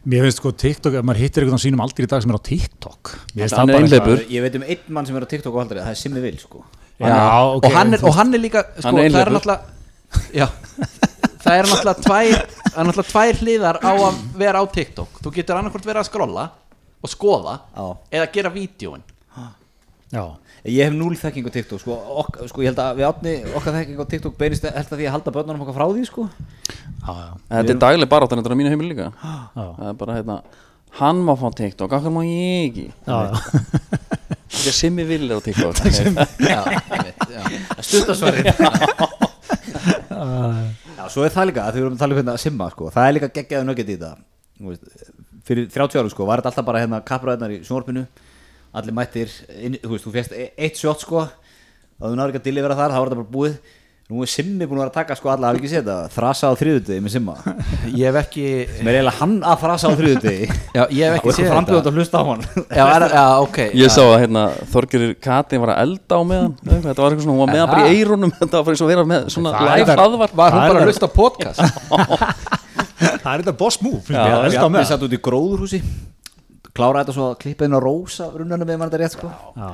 Mér 0.07 0.25
finnst 0.27 0.41
sko 0.41 0.51
TikTok, 0.51 0.97
ef 1.00 1.05
maður 1.07 1.21
hittir 1.24 1.43
eitthvað 1.45 1.59
á 1.59 1.65
sínum 1.65 1.83
aldrei 1.86 2.05
í 2.07 2.12
dag 2.12 2.24
sem 2.24 2.33
er 2.33 2.38
á 2.39 2.43
TikTok 2.50 3.13
Hann 3.13 3.43
er 3.47 3.55
bara 3.55 3.79
einhleypur. 3.81 4.21
ég 4.33 4.45
veit 4.45 4.55
um 4.59 4.65
einn 4.67 4.83
mann 4.97 5.07
sem 5.09 5.17
er 5.19 5.25
á 5.25 5.29
TikTok 5.31 5.55
og 5.55 5.63
aldrei 5.63 5.81
það 5.81 5.93
er 5.93 6.00
Simmi 6.01 6.24
Vil 6.24 6.38
sko. 6.41 6.63
Já, 6.97 7.13
ok, 7.55 7.65
og, 7.67 7.74
hann 7.77 7.93
er, 7.93 8.05
og 8.09 8.15
hann 8.17 8.33
er 8.33 8.41
líka 8.41 8.63
sko, 8.77 8.88
Hann 8.88 9.00
er 9.03 9.12
það 9.13 9.21
er 9.24 9.33
náttúrulega 9.36 10.31
já, 10.33 10.47
það 11.43 11.57
er 11.57 11.67
náttúrulega 11.71 12.05
tvær 12.07 12.31
er 12.38 12.88
náttúrulega 12.88 13.12
tvær 13.12 13.41
hliðar 13.43 13.79
á 13.86 13.91
að 13.93 14.21
vera 14.41 14.62
á 14.62 14.65
TikTok. 14.77 15.19
Þú 15.24 15.33
getur 15.38 15.59
annarkvort 15.59 15.86
verið 15.86 16.01
að 16.03 16.09
skrolla 16.09 16.47
og 17.03 17.12
skoða 17.12 17.59
Já. 17.77 17.86
eða 18.17 18.31
gera 18.33 18.50
vídjóin 18.55 19.03
Já, 20.07 20.24
Ég 20.67 20.83
hef 20.83 20.95
núl 20.97 21.15
þekking 21.15 21.47
á 21.47 21.51
TikTok 21.55 21.79
sko, 21.79 21.95
ok, 22.24 22.41
sko 22.51 22.63
ég 22.63 22.74
held 22.74 22.79
að 22.83 22.97
við 23.00 23.05
átni 23.07 23.33
okkar 23.55 23.75
þekking 23.77 24.00
á 24.03 24.05
TikTok 24.12 24.33
beinist 24.39 24.65
held 24.67 24.89
að 24.91 25.00
því 25.00 25.05
að 25.07 25.13
halda 25.15 25.31
börnunum 25.38 25.63
okkar 25.63 25.77
frá 25.77 25.86
því 25.93 26.03
sko. 26.09 26.25
Já, 26.27 27.12
já, 27.15 27.29
Þetta 27.53 27.71
er 27.71 27.79
dagleg 27.83 28.09
baráttan 28.12 28.41
þetta 28.41 28.51
er 28.51 28.55
á 28.55 28.59
mínu 28.59 28.74
heimili 28.74 28.91
líka. 28.91 29.07
Já, 29.15 29.63
Það 29.77 29.88
er 29.88 29.95
bara 30.01 30.17
hérna 30.17 30.36
Hann 30.97 31.19
má 31.24 31.33
fá 31.38 31.47
TikTok, 31.55 31.93
okkur 31.93 32.12
má 32.12 32.24
ég 32.25 32.67
ekki. 32.67 32.86
Já, 33.07 33.17
já. 33.27 33.36
Ekki 34.47 34.71
að 34.71 34.77
simmi 34.81 35.03
vil 35.07 35.24
er 35.29 35.38
á 35.38 35.41
TikTok. 35.45 35.75
Já, 36.51 36.62
einmitt, 36.67 37.21
já. 37.31 37.41
Svo 41.07 41.24
er 41.24 41.31
það 41.31 41.47
líka 41.51 41.63
að 41.67 41.75
þau 41.75 41.81
erum 41.83 41.95
að 41.95 42.01
tala 42.01 42.15
um 42.15 42.19
hérna 42.19 42.36
Simma 42.41 42.67
sko, 42.74 42.89
það 42.91 43.07
er 43.07 43.13
líka 43.15 43.29
geggjaðu 43.36 43.67
nöggett 43.69 43.91
í 43.91 43.95
þetta. 43.95 44.12
Þú 44.57 44.71
veist, 44.74 44.83
Fyrir 45.47 45.69
30 45.71 46.01
árum 46.01 46.12
sko, 46.12 46.25
var 46.27 46.41
þetta 46.41 46.51
alltaf 46.51 46.65
bara 46.67 46.81
hérna 46.83 47.00
kapraðnar 47.07 47.53
í 47.55 47.62
sjónvarpinu 47.63 48.03
Allir 48.77 48.93
mættir, 48.93 49.34
inn, 49.57 49.79
þú 49.81 49.96
veist, 49.96 50.05
þú 50.05 50.13
férst 50.13 50.38
eitt 50.38 50.77
shot 50.77 51.01
sko. 51.01 51.25
Og 51.98 52.05
þú 52.05 52.13
náður 52.13 52.29
ekki 52.34 52.43
að 52.43 52.48
delivera 52.51 52.77
þar, 52.77 52.93
þá 52.93 53.00
var 53.01 53.10
þetta 53.10 53.22
bara 53.24 53.34
búið. 53.34 53.55
Nú 54.07 54.22
er 54.24 54.29
Simmi 54.31 54.63
búin 54.63 54.77
að 54.77 54.86
vera 54.86 54.91
að 54.93 54.98
taka 55.01 55.15
sko 55.19 55.27
alla, 55.34 55.50
hafi 55.50 55.60
ekki 55.60 55.67
séð 55.67 55.81
þetta? 55.81 56.12
Þrasa 56.13 56.48
á 56.48 56.55
þriðutegi 56.55 57.01
með 57.03 57.12
Simma. 57.12 57.34
Ég 57.91 58.05
hef 58.07 58.15
ekki 58.22 58.43
Sem 58.77 58.88
er 58.88 58.96
eiginlega 59.01 59.17
hann 59.17 59.34
að 59.43 59.57
þrasa 59.65 59.84
á 59.84 60.00
þriðutegi 60.00 60.46
já, 60.48 60.84
ég 60.96 61.03
hef 61.03 61.12
Og 61.12 61.17
ekki 61.17 61.27
séð 61.27 61.43
eitthvað 61.43 61.51
frambjönd 61.51 61.89
að 61.89 61.98
hlusta 62.00 62.15
á 62.15 62.24
hann. 62.29 62.41
Já, 62.72 62.86
já, 62.88 63.25
ok. 63.43 63.60
Ég 63.65 63.84
já. 63.84 63.91
sá 63.98 64.03
að 64.05 64.22
hérna, 64.22 64.43
Þorgerir 64.72 65.12
Katin 65.27 65.60
var 65.65 65.72
að 65.74 65.81
elda 65.84 66.13
á 66.15 66.24
meðan. 66.29 66.55
Þetta 66.63 66.96
var 67.01 67.10
eitthvað 67.10 67.25
svona, 67.25 67.36
hún 67.36 67.43
var 67.43 67.51
meðan 67.51 67.74
bara 67.74 67.84
í 67.84 67.91
eirunum 67.98 68.31
Þetta 68.39 68.55
var 68.55 68.63
bara 68.63 68.72
eins 68.72 68.79
og 68.79 68.88
að 68.88 68.93
vera 68.96 69.03
með 69.12 69.27
Klára 76.77 77.03
þetta 77.03 77.15
svo 77.17 77.29
að 77.31 77.38
klippa 77.43 77.67
inn 77.67 77.77
á 77.77 77.81
rósa 77.81 78.27
Runnanum 78.34 78.69
við 78.69 78.81
mann 78.81 78.91
þetta 78.91 79.01
rétt 79.03 79.15
sko. 79.17 79.31
Já, 79.57 79.69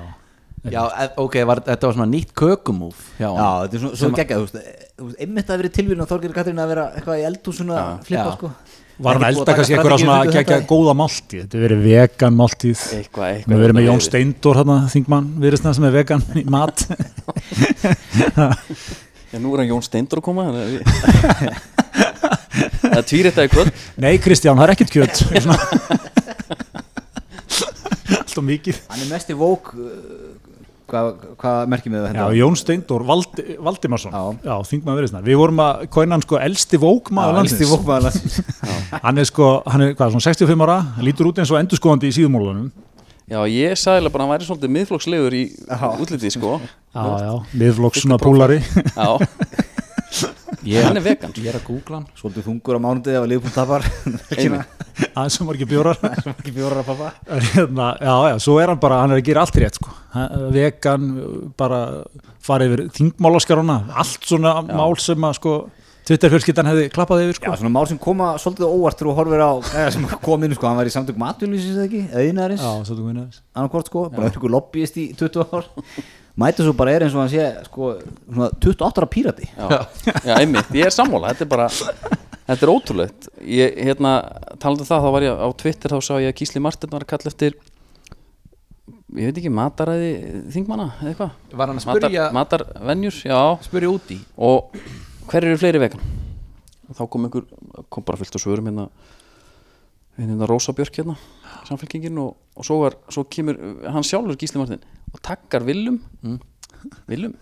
já, 0.71 0.83
e- 1.03 1.09
ok, 1.19 1.35
var, 1.49 1.59
þetta 1.65 1.89
var 1.89 1.97
svona 1.97 2.11
nýtt 2.13 2.31
kökumúf 2.39 3.01
já, 3.19 3.27
Já, 3.27 3.49
þetta 3.65 3.75
er 3.75 3.83
svona, 3.83 3.99
svo 3.99 4.11
geggjað, 4.15 4.37
þú 4.37 4.45
veist, 4.45 4.55
e- 4.63 5.25
einmitt 5.25 5.51
að 5.51 5.63
verið 5.63 5.75
tilvíðin 5.79 6.05
á 6.05 6.11
Þorgeir 6.13 6.37
Katrín 6.37 6.63
að 6.63 6.71
vera 6.71 6.85
eitthvað 6.95 7.19
í 7.19 7.27
eldhús 7.27 7.59
svona 7.59 7.81
flippa, 8.07 8.29
Já. 8.29 8.37
sko. 8.37 8.53
Var 9.03 9.17
hann 9.17 9.25
elda 9.25 9.41
að 9.41 9.57
kannski 9.57 9.73
eitthvað 9.73 10.01
svona 10.03 10.17
þetta? 10.29 10.57
góða 10.69 10.93
máltíð? 10.93 11.41
Þetta 11.43 11.57
er 11.57 11.63
verið 11.65 11.79
vegan 11.87 12.35
máltíð. 12.37 12.83
Eitthvað, 12.93 13.25
Við 13.25 13.39
eitthvað 13.39 13.63
verðum 13.63 13.79
með 13.79 13.87
Jón 13.87 14.03
hérna, 14.59 14.77
þingmann 14.93 15.29
viðristna 15.41 15.73
sem 15.73 15.87
er 15.89 15.95
vegan 15.97 16.23
í 16.37 16.45
mat. 16.53 16.85
Já, 19.33 19.39
nú 19.41 19.49
er 19.55 19.63
hann 19.63 19.71
Jón 19.71 19.81
Steindur 19.81 20.21
að 20.21 20.27
koma 20.29 20.45
að 20.51 20.57
Það 22.83 22.97
er 22.99 23.05
tvýr 23.09 23.29
þetta 23.31 23.45
í 23.47 23.49
kvöld. 23.49 23.85
Nei 24.03 24.13
Kristján, 24.21 24.59
það 24.59 24.67
er 24.67 24.75
ekkert 24.75 24.93
kjöt 24.93 26.11
Alltaf 28.33 28.45
mikið. 28.49 28.77
Hann 28.89 29.03
er 29.03 29.09
mest 29.13 29.29
í 29.29 29.35
vók, 29.37 29.67
hvað 30.89 31.09
hva 31.37 31.51
merkjum 31.69 31.93
við 31.93 32.01
Já, 32.01 32.05
þetta? 32.07 32.23
Jón 32.39 32.55
Steindór 32.57 33.03
Valdi, 33.05 33.43
Valdimarsson. 33.61 34.15
Já. 34.15 34.23
Já, 34.49 34.55
viðristna 34.97 35.21
Við 35.25 35.37
vorum 35.37 35.61
að 35.61 35.83
kóina 35.93 36.17
hann 36.17 36.25
sko 36.25 36.39
elsti 36.41 36.79
vókmaður 36.81 37.39
elsti 37.43 37.67
landsins. 38.07 38.39
Hann 39.05 39.21
er 39.21 39.29
sko, 39.29 39.51
hann 39.69 39.85
er 39.85 39.93
hvað, 39.97 40.15
svona 40.15 40.25
65 40.25 40.65
ára 40.65 40.79
Hann 40.97 41.07
lítur 41.07 41.29
út 41.29 41.41
eins 41.41 41.53
og 41.53 41.61
endurskoðandi 41.61 42.09
í 42.09 42.17
síðumólunum 42.17 42.67
Já, 43.29 43.39
ég 43.47 43.77
sagði 43.79 44.09
bara 44.11 44.25
að 44.25 44.27
hann 44.27 44.33
væri 44.33 44.47
svolítið 44.49 44.73
miðflokkslegur 44.75 45.35
í 45.37 45.43
Já. 45.55 45.85
útliti, 45.95 46.31
sko. 46.35 46.57
Já, 46.91 47.05
já, 47.23 47.31
miðflokks 47.55 48.03
svona 48.03 48.17
púlari. 48.21 48.57
Já, 48.91 49.15
ég, 50.67 50.83
hann 50.85 50.99
er 50.99 51.05
vegan. 51.05 51.33
ég 51.37 51.49
er 51.51 51.57
að 51.59 51.65
googla 51.67 51.99
hann. 51.99 52.07
Svolítið 52.19 52.47
þungur 52.47 52.79
á 52.79 52.83
mánundi 52.85 53.13
ef 53.13 53.21
að 53.23 53.29
liðbúl 53.33 53.53
tapar. 53.55 53.85
Aðeins 55.17 55.37
sem 55.39 55.47
var 55.49 55.57
ekki 55.57 55.67
bjórar 55.71 56.01
Ekki 56.35 56.53
fjórar 56.53 56.81
að 56.83 56.89
pappa. 56.91 57.11
Hérna, 57.53 57.87
já, 57.97 58.15
já, 58.31 58.35
svo 58.45 58.57
er 58.61 58.71
hann 58.73 58.81
bara, 58.81 58.99
hann 59.03 59.15
er 59.15 59.21
að 59.21 59.29
gera 59.29 59.45
allt 59.45 59.61
rétt 59.63 59.79
sko. 59.79 59.93
Hann- 60.13 60.49
vegan, 60.53 61.07
bara 61.59 61.79
fara 62.43 62.67
yfir 62.67 62.87
þingmálaskaruna 62.93 63.79
allt 64.03 64.27
svona 64.27 64.57
mál 64.67 64.93
sem 65.01 65.25
að 65.29 65.39
sko 65.39 65.55
Twitter 66.03 66.33
fjölskyldan 66.33 66.67
hefði 66.67 66.89
klappað 66.91 67.21
yfir 67.23 67.37
Já, 67.37 67.45
sko. 67.45 67.59
svona 67.61 67.71
mál 67.71 67.85
sem 67.87 67.99
koma 68.01 68.33
svolítið 68.41 68.67
óvart 68.67 68.99
þegar 68.99 69.07
þú 69.09 69.13
horfir 69.21 69.43
á 69.47 69.51
gæja 69.71 69.93
sem 69.95 70.07
kom 70.25 70.43
inn, 70.43 70.55
sko, 70.57 70.67
hann 70.67 70.79
var 70.81 70.89
í 70.89 70.91
samtök 70.91 71.19
matvílvísins 71.21 71.77
eða 71.77 71.85
ekki, 71.87 72.01
eða 72.11 72.25
innarins, 72.27 72.65
Já, 72.65 72.97
minna 72.99 73.23
þess 73.29 73.39
annarkvort, 73.55 73.87
sko, 73.91 74.03
bara 74.11 74.27
einhver 74.27 74.51
lobbyist 74.51 74.99
í 74.99 75.05
20 75.15 75.55
ár. 75.55 75.69
Mæti 76.39 76.65
svo 76.65 76.73
bara 76.73 76.95
er 76.95 77.05
eins 77.05 77.13
og 77.13 77.21
hann 77.21 77.29
sé, 77.29 77.43
sko, 77.67 77.91
svona 78.25 78.49
28 78.57 79.01
ára 79.03 79.09
pírati. 79.09 79.49
Já, 79.53 79.83
já 80.25 80.37
einmitt, 80.39 80.71
ég 80.73 80.87
er 80.87 80.93
sammála 80.95 81.33
Þetta 81.33 81.45
er 81.45 81.51
bara, 81.51 81.67
þetta 82.47 82.65
er 82.65 82.71
ótrúlegt. 82.73 83.27
Ég, 83.45 83.77
hérna, 83.89 84.15
talandi 84.57 84.81
um 84.81 84.89
það, 84.89 85.05
þá 85.05 85.13
var 85.13 85.27
ég 85.27 85.43
á 85.45 85.47
Twitter 85.61 85.93
þá 85.93 85.99
sá 86.01 86.13
ég 86.17 86.33
að 86.33 86.41
Gísli 86.41 86.63
Martin 86.63 86.93
var 86.93 87.05
að 87.05 87.11
kalla 87.13 87.33
eftir 87.33 87.59
ég 89.13 89.29
veit 89.29 89.37
ekki, 89.37 89.51
mataræði 89.53 90.11
þingmanna, 90.55 90.89
eða 91.01 91.11
eitthvað. 91.11 91.33
Var 91.53 91.69
hann 91.71 91.79
að 91.79 91.85
spurja, 91.85 92.27
Matar, 92.33 92.65
Matarvenjur, 92.71 93.19
já. 93.29 93.41
Spurja 93.67 93.91
út 93.93 94.13
í. 94.13 94.17
Og 94.49 94.77
hver 95.29 95.47
eru 95.47 95.59
fleiri 95.61 95.81
vegan? 95.83 96.01
Og 96.89 96.97
þá 96.97 97.03
kom 97.13 97.27
einhver, 97.27 97.45
kom 97.93 98.05
bara 98.07 98.19
fullt 98.19 98.37
af 98.37 98.43
svörum 98.43 98.69
hérna 98.71 98.87
hérna 100.17 100.47
Rósa 100.49 100.73
Björk 100.75 100.99
hérna 100.99 101.15
samfélkingin 101.67 102.17
og, 102.21 102.35
og 102.57 102.67
svo, 102.67 102.79
var, 102.83 102.97
svo 103.13 103.23
kemur 103.29 103.59
hann 103.87 104.05
sjálfur 104.05 104.37
Gísli 104.39 104.59
Martin 104.61 104.83
og 105.13 105.21
takkar 105.23 105.65
Willum. 105.67 105.99
Mm. 106.23 106.39
Willum, 107.07 107.35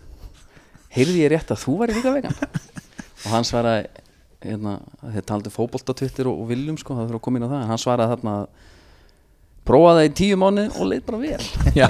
heyrði 0.92 1.24
ég 1.24 1.32
rétt 1.32 1.50
að 1.52 1.62
þú 1.64 1.78
væri 1.80 1.96
líka 1.96 2.12
vegan? 2.14 2.36
Og 3.22 3.28
hann 3.32 3.46
svaraði 3.46 3.88
hérna, 4.42 4.76
þeir 5.14 5.26
taldi 5.26 5.52
fótbolta 5.54 5.94
Twitter 5.96 6.28
og, 6.30 6.42
og 6.42 6.52
Willum 6.52 6.78
sko, 6.80 6.96
það 6.98 7.10
þurfa 7.10 7.20
að 7.20 7.26
koma 7.26 7.40
inn 7.40 7.46
á 7.46 7.52
það 7.52 7.60
en 7.60 7.72
hann 7.72 7.82
svaraði 7.82 8.14
þarna 8.16 8.36
að 8.40 8.46
prófaði 9.68 10.00
það 10.00 10.08
í 10.08 10.14
tíu 10.20 10.38
mánu 10.42 10.66
og 10.72 10.88
leið 10.90 11.04
bara 11.08 11.22
vel. 11.22 11.44
Já. 11.80 11.88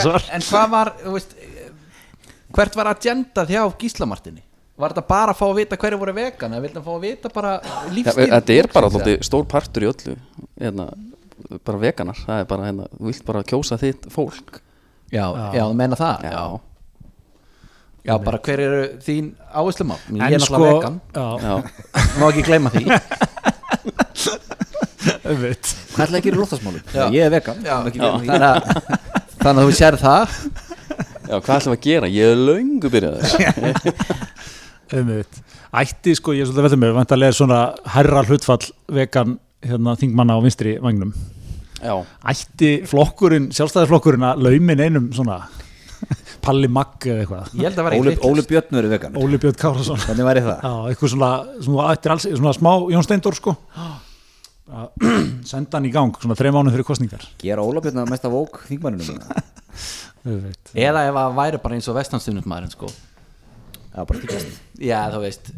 Svar. 0.00 0.24
en 0.32 0.44
hvað 0.46 0.70
var, 0.72 0.90
veist 1.04 1.34
hvert 2.54 2.76
var 2.78 2.88
agendað 2.94 3.50
hjá 3.52 3.62
Gíslamartinni 3.80 4.44
var 4.80 4.90
þetta 4.94 5.04
bara 5.08 5.30
að 5.34 5.38
fá 5.38 5.44
að 5.46 5.56
vita 5.60 5.76
hverju 5.78 5.98
voru 6.00 6.14
vegan 6.16 6.54
eða 6.56 6.62
vildi 6.64 6.78
hann 6.80 6.86
fá 6.88 6.94
að 6.96 7.04
vita 7.06 7.30
bara 7.34 7.52
Ja, 7.62 7.80
lífstíl? 7.94 8.28
þetta 8.32 8.56
er 8.58 8.68
bara 8.74 8.88
alltaf 8.90 9.26
stór 9.28 9.44
partur 9.50 9.86
í 9.86 9.88
öllu 9.92 10.14
hérna, 10.60 10.86
bara 11.64 11.78
veganar. 11.82 12.18
Það 12.26 12.40
er 12.42 12.46
bara, 12.50 12.68
hérna, 12.70 12.86
þú 12.98 13.04
vilt 13.10 13.24
bara 13.28 13.42
kjósa 13.46 13.78
þitt 13.78 14.08
fólk. 14.14 14.60
Já, 15.14 15.26
já, 15.54 15.62
þú 15.68 15.74
meina 15.78 15.98
það? 16.00 16.24
Já, 16.26 16.42
já 18.08 18.14
bara 18.26 18.38
hver 18.48 18.60
eru 18.66 18.80
þín 19.04 19.30
áherslumál? 19.54 20.00
Ég 20.10 20.20
er 20.26 20.42
náttúrulega 20.42 20.74
vegan, 20.74 20.96
Já, 21.14 21.26
já, 21.44 21.54
má 22.18 22.26
ekki 22.32 22.44
gleyma 22.48 22.70
því. 22.74 22.84
Einmitt. 25.24 25.70
Hvað 25.94 26.04
ætlaði 26.04 26.18
að 26.18 26.24
gera 26.26 26.36
í 26.36 26.40
loftasmálum? 26.40 26.82
Já. 26.94 27.04
Ég 27.14 27.22
er 27.24 27.32
vegan. 27.32 27.62
já, 27.64 27.74
Ekki 27.88 28.00
já, 28.00 28.10
þannig, 28.10 28.44
að, 28.44 28.58
þannig 29.40 29.60
að 29.62 29.68
þú 29.68 29.74
sér 29.78 29.96
það. 30.02 30.36
Já, 31.24 31.36
hvað 31.38 31.54
ætlum 31.54 31.72
við 31.74 31.78
að 31.78 31.86
gera? 31.88 32.10
Ég 32.12 32.24
er 32.34 32.42
löngu 32.50 32.90
byrjað 32.92 33.16
Einmitt. 34.92 35.40
Ætti 35.74 36.14
sko, 36.18 36.34
ég 36.36 36.44
er 36.44 36.50
svolítið 36.50 36.66
veldur 36.68 36.80
með 36.82 36.94
vantarlega 36.98 37.32
er 37.32 37.38
svona 37.38 37.60
herra 37.94 38.22
hlutfall 38.26 38.66
vegan 38.92 39.38
hérna, 39.64 39.94
þingmanna 40.00 40.36
á 40.36 40.40
vinstri 40.44 40.76
vagnum 40.82 41.14
Já, 41.84 41.94
Ætti 42.30 42.70
flokkurinn, 42.88 43.50
sjálfstæðisflokkurinn 43.56 44.26
að 44.28 44.42
laumin 44.46 44.82
einum 44.84 45.10
svona 45.16 45.40
Palli 46.44 46.68
Magg 46.68 47.06
eða 47.08 47.22
eitthvað 47.24 47.54
ég 47.56 47.68
held 47.68 47.80
að 47.80 47.88
vera 47.88 48.00
Óli, 48.00 48.14
Óli 48.28 48.44
Björn 48.48 48.78
er 48.80 48.88
vegan. 48.92 49.16
Óli 49.20 49.40
Björn 49.40 49.56
Kárasson 49.60 50.02
Hvernig 50.04 50.28
væri 50.28 50.42
það? 50.44 50.58
Já, 50.60 50.74
eitthvað 50.90 51.12
svona, 51.14 51.30
svona, 51.64 51.86
alls, 52.14 52.28
svona 52.28 52.54
smá 52.56 52.72
Jón 52.92 53.06
Steindór 53.06 53.38
sko 53.40 53.56
að 54.74 55.08
senda 55.48 55.76
hann 55.78 55.88
í 55.88 55.92
gang 55.92 56.14
svona 56.20 56.36
þreim 56.38 56.56
mánuð 56.56 56.76
fyrir 56.76 56.88
kostningar 56.88 57.24
Gera 57.40 57.64
Óla 57.64 57.82
Björn 57.84 58.04
að 58.04 58.12
mesta 58.12 58.32
vók 58.32 58.62
þingmannunum? 58.68 59.24
Einmitt. 60.24 60.72
eða 60.86 61.08
ef 61.08 61.18
að 61.24 61.36
væri 61.40 61.60
bara 61.64 61.76
eins 61.80 61.88
og 61.92 61.98
vestanstufnumæðurinn 61.98 62.72
sko 62.76 62.92
Já, 63.94 64.02
bara 64.04 64.18
ekki 64.18 64.32
gæst. 64.34 64.56
já, 64.82 64.98
þú 65.14 65.20
veist 65.22 65.52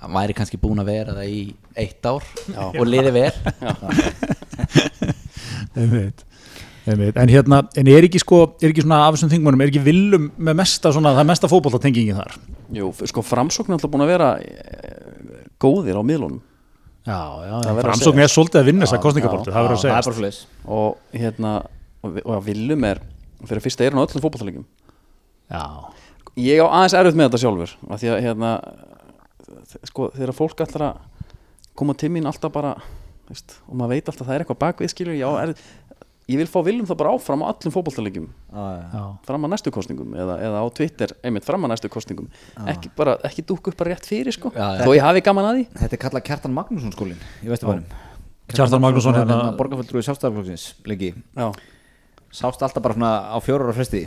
hann 0.00 0.14
væri 0.16 0.32
kannski 0.34 0.56
búin 0.58 0.80
að 0.80 0.88
vera 0.90 1.12
það 1.18 1.28
í 1.30 1.40
eitt 1.78 2.06
ár 2.08 2.24
og 2.72 2.86
liði 2.88 3.10
vel. 3.12 3.34
Einmitt. 5.76 6.24
Einmitt. 6.88 7.16
En 7.20 7.28
hérna, 7.30 7.58
en 7.76 7.86
er 7.92 8.04
ekki 8.08 8.18
sko 8.22 8.38
er 8.62 8.70
ekki 8.72 8.82
svona 8.84 9.02
af 9.06 9.12
þessum 9.16 9.30
þingmannum, 9.34 9.60
er 9.62 9.68
ekki 9.70 9.82
villum 9.84 10.24
með 10.40 10.54
mesta 10.62 10.88
svona, 10.94 11.10
það 11.14 11.22
er 11.24 11.28
mesta 11.30 11.50
fótboltatengingin 11.52 12.16
þar? 12.18 12.32
Jú, 12.80 12.86
sko 13.10 13.20
framsókn 13.26 13.70
er 13.70 13.74
alltaf 13.76 13.92
búin 13.92 14.04
að 14.06 14.12
vera 14.14 14.28
eh, 14.40 14.46
góðir 15.60 15.96
á 16.00 16.02
miðlunum. 16.06 16.40
Já, 17.06 17.18
já, 17.46 17.54
Það 17.68 17.80
framsókn 17.84 18.20
er 18.24 18.30
svolítið 18.32 18.60
að 18.60 18.66
vinna 18.70 18.82
þessa 18.86 18.98
Já, 18.98 19.02
kostningabortu, 19.04 19.48
já, 19.50 19.54
það 19.56 19.62
verður 19.66 19.76
að 19.76 19.78
Það 19.78 19.84
segja. 19.86 19.96
er 20.00 20.04
bara 20.08 20.20
fleis. 20.20 20.38
og 20.64 20.88
hérna 21.22 21.50
og, 22.04 22.08
og 22.24 22.32
að 22.36 22.42
Willum 22.50 22.82
er 22.90 22.98
fyrir 23.48 23.62
fyrsta 23.64 23.84
eirun 23.86 24.00
á 24.00 24.04
öllum 24.04 24.22
fótballtalegjum 24.24 24.66
Já, 25.50 25.62
ég 26.38 26.62
á 26.62 26.66
aðeins 26.68 26.96
erfitt 26.98 27.18
með 27.18 27.30
þetta 27.30 27.42
sjálfur 27.44 27.74
af 27.90 28.00
því 28.02 28.10
að 28.14 28.22
hérna 28.26 28.52
sko, 29.88 30.10
þegar 30.14 30.36
fólk 30.36 30.64
að 30.66 30.88
koma 31.78 31.96
til 31.96 32.10
mín 32.12 32.28
alltaf 32.28 32.52
bara 32.52 32.74
veist, 33.30 33.60
og 33.68 33.78
maður 33.78 33.96
veit 33.96 34.10
alltaf 34.10 34.24
að 34.24 34.28
það 34.28 34.34
er 34.36 34.44
eitthvað 34.44 34.60
bakvið 34.64 34.92
skilur 34.92 35.16
já, 35.16 35.28
er, 35.42 35.54
ég 36.30 36.40
vil 36.40 36.48
fá 36.50 36.58
viljum 36.66 36.88
það 36.88 37.00
bara 37.00 37.14
áfram 37.16 37.44
á 37.46 37.50
allum 37.50 37.74
fótboltalegjum 37.74 38.28
Já, 38.50 38.64
já. 38.74 38.84
Já, 38.94 39.02
fram 39.30 39.46
að 39.46 39.52
næstu 39.54 39.72
kostningum 39.74 40.14
eða, 40.18 40.36
eða 40.46 40.62
á 40.62 40.66
Twitter 40.76 41.14
einmitt 41.22 41.46
fram 41.46 41.66
að 41.66 41.74
næstu 41.74 41.90
kostningum 41.92 42.30
ekki, 42.74 42.92
bara, 42.98 43.16
ekki 43.26 43.46
dúkka 43.46 43.72
upp 43.72 43.80
bara 43.80 43.94
rétt 43.94 44.08
fyrir 44.10 44.34
sko. 44.34 44.52
Já, 44.54 44.66
já. 44.76 44.84
þó 44.84 44.94
ég 44.96 45.06
hafi 45.06 45.24
gaman 45.26 45.50
að 45.50 45.58
því. 45.60 45.66
Þetta 45.82 45.96
er 45.96 46.02
kallað 46.04 46.24
Kjartan 46.28 46.56
Magnússon 46.56 46.94
skólinn 46.94 47.22
í 47.46 47.50
Vesturbænum. 47.50 47.86
Kjartan 48.50 48.82
Magnússon 48.82 49.18
hérna. 49.18 49.38
Borgarfjöldrúi 49.58 50.02
sjálfstæðarflokksins 50.06 50.66
lengi 50.90 51.12
já, 51.14 51.46
Sást 52.30 52.62
alltaf 52.62 52.82
bara 52.82 53.10
á 53.26 53.38
fjórar 53.42 53.70
á 53.70 53.74
fresti 53.74 54.04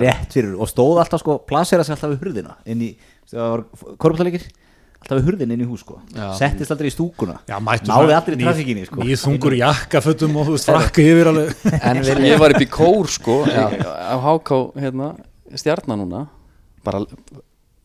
rétt 0.00 0.32
fyrir 0.34 0.56
og 0.58 0.68
stóð 0.70 0.98
alltaf 1.02 1.22
sko 1.22 1.38
plasera 1.46 1.84
sig 1.86 1.94
alltaf 1.94 2.10
við 2.14 2.24
hurðina 2.24 2.56
inn 2.66 2.82
í, 2.82 2.90
það 3.30 3.46
var 3.54 3.62
korptalegir 4.02 4.46
alltaf 5.00 5.20
við 5.20 5.28
hurðina 5.30 5.56
inn 5.56 5.62
í 5.64 5.68
hús 5.68 5.84
sko. 5.84 6.00
Settist 6.36 6.72
aldrei 6.74 6.90
í 6.90 6.94
stúkuna. 6.94 7.38
Náði 7.48 8.16
allir 8.16 8.36
í 8.36 8.40
trafikinni 8.42 8.84
sko. 8.88 9.00
Nýð 9.00 9.22
þungur 9.22 9.56
jakkafötum 9.60 10.36
og 10.40 10.50
þú 10.50 10.56
veist 10.56 10.68
frakka 10.68 11.04
yfir 11.06 11.30
alveg. 11.30 11.54
En 11.90 12.02
ég 12.26 12.42
var 12.42 12.56
upp 12.56 12.66
í 12.66 12.68
kór 12.68 13.08
sko 13.14 13.38
á 13.48 14.16
HK 14.20 14.60
hérna, 14.82 15.14
stjarnar 15.56 16.00
núna. 16.02 16.26
Bara 16.84 17.00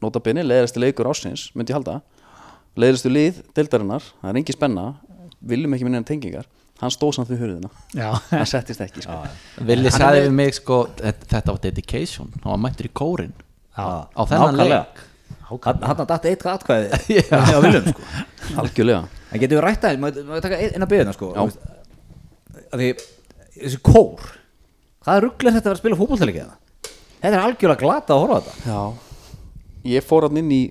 nota 0.03 0.19
benni, 0.23 0.43
leiðasti 0.43 0.81
leikur 0.83 1.07
ásins 1.11 1.49
myndi 1.55 1.71
ég 1.71 1.79
halda. 1.79 2.01
Leiðastu 2.75 3.07
lið 3.13 3.39
deildarinnar, 3.55 4.03
það 4.19 4.33
er 4.33 4.41
engin 4.41 4.57
spenna. 4.57 4.85
Viljum 5.45 5.75
ekki 5.77 5.87
minna 5.87 6.01
en 6.01 6.07
tengingar 6.07 6.49
hann 6.81 6.91
stóð 6.93 7.13
samt 7.17 7.29
við 7.31 7.41
hurðina, 7.45 7.69
Já, 7.95 8.09
hann 8.31 8.47
settist 8.49 8.81
ekki 8.83 9.03
sko. 9.05 9.17
Villi 9.69 9.91
sagði 9.93 10.25
við 10.25 10.33
mig 10.35 10.55
sko 10.57 10.79
þetta 10.99 11.53
var 11.53 11.61
dedication, 11.63 12.31
hann 12.43 12.51
var 12.55 12.61
mættur 12.65 12.89
í 12.89 12.93
kórin 12.99 13.31
já, 13.35 13.85
á 14.11 14.21
þennan 14.27 14.57
Nákvæmlega. 14.59 14.79
leik. 14.85 15.03
Hann 15.65 15.83
hann 15.85 16.07
datt 16.09 16.25
eitt 16.25 16.43
atkvæði 16.49 17.21
á 17.31 17.59
viljum 17.63 17.87
sko. 17.91 18.05
Algjörlega. 18.63 19.01
En 19.31 19.39
getum 19.43 19.59
við 19.59 19.63
rætt 19.67 19.87
að 19.87 19.99
maður 20.03 20.27
maður 20.29 20.45
taka 20.47 20.59
eina 20.65 20.87
beðina 20.89 21.13
sko? 21.15 21.31
Því 22.75 22.91
þessi 23.55 23.79
kór 23.85 24.25
hvað 25.05 25.17
er 25.19 25.25
rugglega 25.29 25.55
þetta 25.59 25.69
að 25.69 25.71
vera 25.71 25.77
að 25.77 25.83
spila 25.83 25.99
fótbolltæleikið 25.99 26.53
þetta 27.25 27.31
er 27.37 27.41
algjörlega 27.45 27.81
glata 27.81 28.15
að 28.15 28.23
horfa 28.23 28.37
á 28.37 28.43
þetta. 28.45 28.55
Já, 28.69 28.81
ég 29.95 30.05
fór 30.05 30.25
hann 30.27 30.39
inn 30.41 30.51
í 30.51 30.63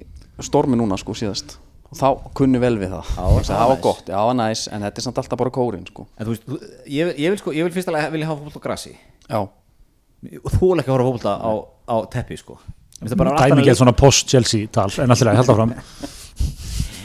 stormi 0.44 0.76
núna 0.78 0.98
sko 1.00 1.14
síðast 1.16 1.56
og 1.90 1.98
þá 1.98 2.06
kunni 2.38 2.60
vel 2.62 2.74
við 2.80 2.94
það. 2.94 3.10
Sagði, 3.14 3.44
það 3.48 3.58
það 3.60 3.70
var 3.72 3.82
gott, 3.86 4.08
já, 4.08 4.14
það 4.14 4.28
var 4.28 4.38
næs 4.40 4.64
en 4.68 4.86
þetta 4.86 5.00
er 5.00 5.06
samt 5.06 5.20
alltaf 5.22 5.40
bara 5.42 5.52
kórin 5.54 5.86
sko. 5.88 6.06
En 6.18 6.28
þú 6.28 6.34
veist, 6.34 6.72
ég, 6.90 7.12
ég 7.20 7.34
vil 7.34 7.40
sko, 7.40 7.54
ég 7.56 7.68
vil 7.68 7.74
fyrst 7.74 7.92
alveg 7.92 8.10
vilja 8.14 8.30
hafa 8.30 8.42
fótboll 8.42 8.62
á 8.62 8.66
grassi 8.66 8.92
já, 8.94 9.38
og 9.44 10.50
þú 10.56 10.72
vil 10.72 10.82
ekki 10.82 10.94
horfa 10.94 11.06
fótbolta 11.08 11.36
á, 11.38 11.52
á 11.90 11.96
teppi 12.16 12.40
sko. 12.40 12.58
Að 13.04 13.46
ekki 13.60 13.78
svona 13.78 13.96
post-Chelsea 13.98 14.70
tal 14.72 14.90
en 15.02 15.14
alltaf 15.14 15.40
held 15.40 15.54
áfram. 15.54 15.74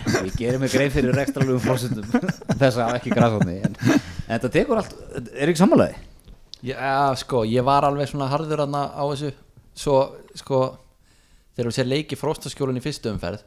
Ég 0.10 0.34
gerir 0.40 0.58
mig 0.58 0.72
grein 0.74 0.90
fyrir 0.90 1.14
rekstralugum 1.14 1.62
fórsendum 1.62 2.06
þess 2.58 2.80
að 2.82 2.96
ekki 2.96 3.12
grasotni 3.14 3.60
en, 3.68 3.76
en 3.78 4.32
þetta 4.32 4.50
tekur 4.56 4.80
allt, 4.80 4.96
er 5.36 5.52
ekki 5.52 5.60
sammálaði? 5.60 6.00
Já, 6.66 7.14
sko, 7.20 7.44
ég 7.46 7.64
var 7.68 7.86
alveg 7.86 8.10
svona 8.10 8.30
harður 8.32 8.64
aðna 8.66 8.88
á 8.90 9.04
þessu. 9.12 9.30
Svo, 9.78 10.00
sko 10.40 10.64
Þegar 11.60 11.74
við 11.74 11.76
sér 11.76 11.88
leiki 11.92 12.16
fróstaskjólun 12.16 12.78
í 12.80 12.82
fyrstu 12.84 13.10
umferð 13.12 13.42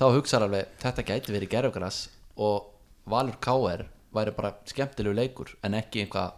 Þá 0.00 0.04
hugsar 0.16 0.46
alveg 0.46 0.76
Þetta 0.82 1.06
gæti 1.06 1.34
verið 1.36 1.54
gerfgras 1.54 2.02
Og 2.40 2.70
Valur 3.10 3.36
KR 3.42 3.86
væri 4.16 4.34
bara 4.36 4.54
skemmtilegu 4.68 5.16
leikur 5.16 5.54
En 5.66 5.76
ekki 5.78 6.04
einhvað 6.06 6.36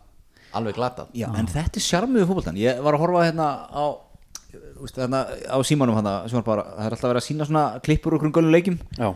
alveg 0.52 0.76
glatað. 0.76 1.12
Já, 1.16 1.30
en 1.32 1.46
þetta 1.48 1.78
er 1.80 1.84
sjarmuðu 1.86 2.26
fótboltan 2.28 2.58
Ég 2.60 2.80
var 2.84 2.98
að 2.98 3.04
horfa 3.06 3.22
hérna 3.24 3.46
á 3.72 3.84
úst, 4.84 4.98
hérna, 4.98 5.22
á 5.48 5.56
símanum 5.64 5.96
var 5.96 6.44
bara, 6.44 6.64
það 6.76 6.84
er 6.84 6.96
alltaf 6.96 7.08
verið 7.08 7.20
að 7.22 7.24
sína 7.24 7.46
svona 7.48 7.62
klippur 7.84 8.16
okkur 8.18 8.28
um 8.28 8.34
gölum 8.36 8.52
leikjum. 8.52 8.76
Já, 8.98 9.14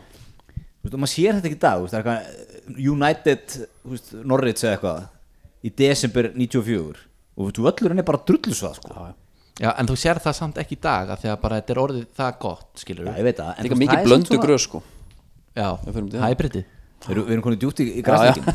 Úst, 0.87 0.95
og 0.95 1.01
maður 1.01 1.11
sér 1.11 1.37
þetta 1.37 1.49
ekki 1.49 1.59
dag 1.61 1.83
úst, 1.83 1.93
er 1.93 2.05
eitthvað 2.05 2.79
United 2.93 3.55
úst, 3.91 4.11
Norwich 4.23 4.63
eða 4.63 4.77
eitthvað 4.77 5.67
í 5.67 5.71
desember 5.81 6.29
94 6.33 7.01
og 7.37 7.53
þú 7.53 7.65
völlurinn 7.67 8.01
er 8.01 8.07
bara 8.07 8.21
drullusvað 8.27 8.77
sko. 8.79 8.93
já, 8.93 9.09
já. 9.11 9.26
Já, 9.57 9.71
en 9.73 9.89
þú 9.89 9.97
sér 9.97 10.19
það 10.21 10.35
samt 10.37 10.57
ekki 10.61 10.77
í 10.77 10.81
dag 10.83 11.11
af 11.13 11.21
Því 11.23 11.29
að 11.33 11.37
bara 11.43 11.59
þetta 11.59 11.73
er 11.73 11.79
orðið 11.83 12.07
það 12.19 12.39
gott, 12.43 12.65
skilur 12.77 13.07
Já, 13.09 13.13
ég 13.17 13.27
veit 13.27 13.39
það 13.41 13.61
líka 13.65 13.77
mikið 13.81 13.99
er 13.99 14.09
blöndu 14.09 14.39
gröð 14.43 14.59
sko. 14.61 14.81
Já, 15.57 15.69
Við 15.87 16.17
hæbriti 16.21 16.63
Við 17.07 17.13
erum, 17.13 17.25
við 17.27 17.33
erum 17.35 17.43
konið 17.45 17.59
djúpt 17.61 17.79
í, 17.81 17.85
í 17.99 18.03
græsleikin 18.05 18.45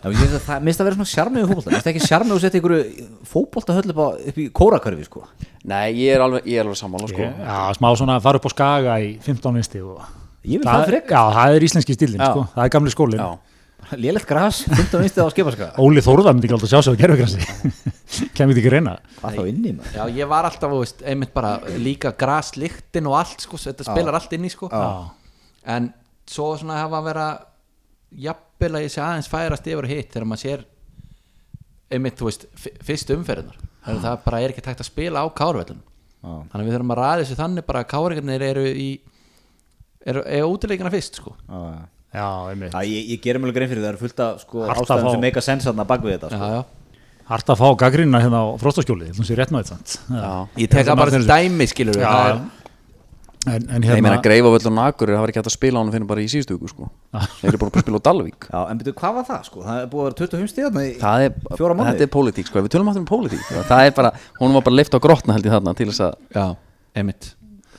Það 0.00 0.06
mér 0.08 0.68
finnst 0.70 0.80
að 0.80 0.86
vera 0.88 0.96
svona 0.96 1.10
sjarmið 1.10 1.42
fótbolta. 1.50 1.70
Mér 1.70 1.82
finnst 1.82 1.90
ekki 1.92 2.06
sjarmið 2.06 2.32
að 2.36 2.44
setja 2.46 2.60
ykkur 2.62 2.74
fótbolta 3.28 3.76
upp, 3.76 4.00
á, 4.00 4.08
upp 4.32 4.40
í 4.40 4.46
kórakörfi 4.56 5.04
sko. 5.04 5.24
nei, 5.68 5.90
ég 6.00 6.16
er 6.16 6.24
alveg, 6.24 6.48
ég 6.48 6.62
er 6.62 6.64
alveg 6.64 6.80
sammála 6.80 7.10
sko. 7.12 7.28
Já, 7.28 7.58
smá 7.76 7.88
svona 8.00 8.16
að 8.16 8.24
fara 8.24 8.40
upp 8.40 8.48
á 8.48 8.52
skaga 8.56 8.96
í 9.04 9.12
15 9.20 9.60
vinsti 9.60 9.84
og 9.84 10.00
Ég 10.40 10.62
vil 10.62 10.64
það 10.64 10.86
frekar. 10.88 11.12
Já, 11.12 11.36
það 11.36 11.54
er 11.58 11.66
íslenski 11.68 11.96
stílinn, 11.98 12.22
Já. 12.24 12.30
sko, 12.32 12.46
það 12.54 12.64
er 12.64 12.72
gamli 12.72 12.92
skólinn 12.94 13.20
já, 13.90 13.96
Lélegt 14.00 14.26
gras, 14.30 14.60
15 14.68 15.00
vinstið 15.02 15.26
á 15.26 15.28
skipaska 15.34 15.68
Óli 15.82 16.02
Þórða 16.04 16.32
myndi 16.34 16.46
ekki 16.48 16.56
alltaf 16.56 16.70
sjá 16.70 16.80
sig 16.86 16.94
á 16.94 17.00
gerfugrassi 17.00 17.40
Kemur 18.36 18.54
þetta 18.54 18.62
ekki 18.62 18.72
reyna 18.74 18.94
Hvað 19.20 19.38
þá 19.40 19.42
inni 19.50 19.72
maður? 19.76 19.96
Já, 19.98 20.04
ég 20.20 20.30
var 20.30 20.48
alltaf, 20.50 20.74
veist, 20.78 21.02
einmitt 21.10 21.32
bara 21.36 21.52
líka 21.82 22.12
graslyktin 22.20 23.08
og 23.10 23.18
allt, 23.20 23.44
sko, 23.46 23.60
þetta 23.60 23.86
spilar 23.90 24.18
allt 24.20 24.32
inn 24.38 24.46
í, 24.48 24.52
sko. 24.52 24.70
Já, 24.72 24.86
en 25.76 25.90
svo 26.30 26.52
svona 26.60 26.80
hafa 26.84 27.00
að 27.02 27.08
vera 27.10 27.28
jafnvel 28.28 28.72
að 28.78 28.84
ég 28.86 28.92
sé 28.94 29.02
aðeins 29.04 29.28
færast 29.30 29.66
yfir 29.70 29.86
og 29.86 29.92
hitt 29.92 30.10
þegar 30.14 30.26
maður 30.30 30.42
sér 30.46 30.64
einmitt, 31.90 32.16
þú 32.18 32.28
veist, 32.28 32.46
f- 32.58 32.74
fyrstu 32.86 33.16
umferðinar 33.18 33.56
þannig 33.84 34.00
að 34.00 34.04
það 34.06 34.18
bara 34.26 34.40
er 34.44 34.52
ekki 34.54 34.62
tægt 34.66 34.82
að 34.84 34.88
spila 34.90 35.22
á 35.22 35.26
kárvellun 35.34 35.80
Já. 36.20 36.32
þannig 36.52 36.66
við 36.68 36.74
þurfum 36.76 36.92
að 36.94 36.98
ræða 37.00 37.20
þessu 37.22 37.38
þannig 37.38 37.66
bara 37.70 37.82
að 37.84 37.88
kárvellunir 37.94 38.44
eru 38.50 38.64
í 38.70 38.88
eru, 40.10 40.22
eru 40.26 40.50
útileikina 40.54 40.92
fyrst, 40.92 41.18
sko. 41.22 41.32
Já, 41.48 41.60
já. 41.74 41.80
Já, 42.14 42.26
einmitt 42.50 42.74
Já, 42.74 42.80
ég, 42.86 43.08
ég 43.14 43.22
gerir 43.24 43.42
mjög 43.42 43.56
grein 43.56 43.70
fyrir 43.70 43.82
það, 43.84 43.88
það 43.88 43.94
er 43.96 44.02
fullt 44.04 44.22
af 44.26 44.44
sko, 44.44 44.62
Hart 44.66 44.78
að 44.78 44.84
ástæðum 44.84 45.08
fá. 45.08 45.14
sem 45.16 45.24
meika 45.26 45.44
sens 45.46 45.66
þarna 45.68 45.86
bak 45.90 46.04
við 46.06 46.16
þetta 46.18 46.30
já, 46.30 46.38
sko. 46.38 46.52
já. 46.54 46.62
Hart 47.30 47.52
að 47.54 47.60
fá 47.62 47.66
gaggrínina 47.84 48.20
hérna 48.24 48.40
á 48.42 48.46
fróstaskjóli 48.58 49.12
Þú 49.14 49.26
sé 49.28 49.36
rétt 49.38 49.52
með 49.54 49.68
þetta 49.70 50.16
já. 50.18 50.32
ég 50.64 50.72
tek 50.72 50.88
það 50.88 50.98
bara 51.04 51.14
sem 51.14 51.28
dæmi, 51.28 51.68
skilur 51.70 52.00
Já, 52.00 52.08
það 52.10 52.30
er, 52.32 52.40
en, 53.46 53.62
en 53.70 53.80
Nei, 53.80 53.86
ég 53.88 54.02
meina 54.02 54.16
hérna 54.16 54.24
greifa 54.26 54.50
völlun 54.56 54.80
og 54.82 54.88
akur 54.90 55.12
það 55.14 55.22
var 55.22 55.30
ekki 55.32 55.40
hægt 55.40 55.50
að 55.52 55.54
spila 55.54 55.78
á 55.78 55.80
hann 55.80 55.92
fyrir 55.94 56.08
bara 56.10 56.20
í 56.20 56.26
síðustu 56.28 56.56
viku 56.58 56.68
sko. 56.74 56.88
þeir 57.38 57.48
eru 57.52 57.60
bara 57.62 57.70
að 57.72 57.84
spila 57.86 58.00
á 58.02 58.06
Dalvík 58.10 58.48
Já, 58.50 58.58
en 58.66 58.80
byrju, 58.82 58.94
hvað 58.98 59.14
var 59.20 59.28
það 59.30 59.46
sko? 59.46 59.62
Það 59.64 59.78
er 59.80 59.86
búið 59.94 60.02
að 60.02 60.10
vera 60.10 60.18
25 60.26 60.50
stíðarna 60.52 60.82
í 60.84 60.90
það 61.00 61.24
er, 61.28 61.38
fjóra 61.56 61.76
mánuði 61.78 61.94
þetta 61.94 62.04
er 62.08 62.12
pólitík 62.18 62.50
sko. 62.50 62.64
við 62.66 62.74
tölum 62.74 62.90
aftur 62.92 63.04
um 63.06 63.08
pólitík 63.08 63.46
það 63.70 63.84
er 63.86 63.94
bara, 63.96 64.12
hún 64.42 64.58
var 64.58 64.66
bara 64.66 64.76
leift 64.76 64.92
á 64.92 65.00
grotna 65.00 65.38
held 65.38 65.48
ég 65.48 65.54
þarna 65.56 65.76
til 65.78 65.88
þess 65.88 66.04
að 66.10 66.18
já, 66.36 66.44
einmitt 67.00 67.30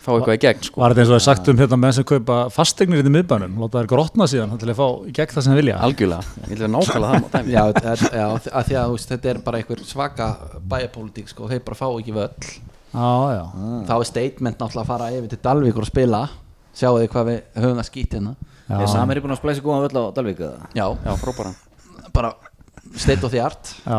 fá 0.02 0.10
eitthvað 0.16 0.36
í 0.38 0.42
gegn 0.42 0.64
sko. 0.66 0.82
Var 0.82 0.94
þetta 0.96 1.02
eins 1.04 1.10
og 1.12 1.14
það 1.16 1.20
er 1.22 1.26
sagt 1.28 1.50
um 1.52 1.60
hérna 1.62 1.78
menn 1.82 1.94
sem 1.98 2.06
kaupa 2.12 2.38
fasteignir 2.54 3.00
hérna 3.02 3.12
í 3.12 3.16
miðbænum 3.20 3.58
Láta 3.62 3.82
þær 3.84 3.90
grotna 3.92 4.28
síðan 4.32 4.58
til 4.62 4.70
að 4.72 4.80
fá 4.82 4.88
í 5.08 5.14
gegn 5.18 5.34
það 5.36 5.46
sem 5.46 5.54
þeir 5.54 5.60
vilja? 5.62 5.78
Algjörlega, 5.88 6.24
ég 6.50 6.62
að 6.66 6.72
nákvæmlega 6.76 7.22
það 7.22 7.32
dæmi. 7.38 7.54
já, 7.54 7.64
það 7.78 7.90
er- 7.92 8.18
já, 8.18 8.28
að 8.52 8.66
því 8.68 8.78
að 8.82 8.86
þú 8.90 8.96
veist, 8.98 9.10
þetta 9.14 9.30
er 9.34 9.42
bara 9.46 9.58
einhver 9.62 9.84
svaka 9.86 10.28
bæjarpólitík, 10.74 11.28
sko, 11.30 11.48
þeir 11.52 11.64
bara 11.66 11.80
fá 11.82 11.88
ekki 12.02 12.16
völl. 12.18 12.52
Já, 12.92 13.10
já. 13.38 13.44
Þá 13.88 13.94
er 13.98 14.08
statement 14.10 14.58
náttúrulega 14.58 14.84
að 14.84 14.92
fara 14.92 15.12
yfir 15.16 15.30
til 15.30 15.42
Dalvíkur 15.46 15.86
og 15.86 15.92
spila. 15.92 16.22
Sjáu 16.76 16.98
þið 17.00 17.10
hvað 17.14 17.28
við 17.32 17.42
höfum 17.62 17.80
að 17.84 17.88
skýta 17.92 18.18
hérna. 18.20 18.36
Er 18.72 18.88
Samir 18.88 19.20
búin 19.22 19.34
að 19.36 19.42
splæsa 19.42 19.62
góðan 19.64 19.86
völl 19.88 20.00
á 20.00 20.04
Dalvík 20.16 20.40
eða? 20.40 20.68
já, 20.76 20.86
já, 21.06 21.12
frábæra 21.20 21.54
bara 22.14 22.34
state 22.96 23.24
of 23.24 23.32
the 23.32 23.40
art, 23.40 23.76
Já. 23.86 23.98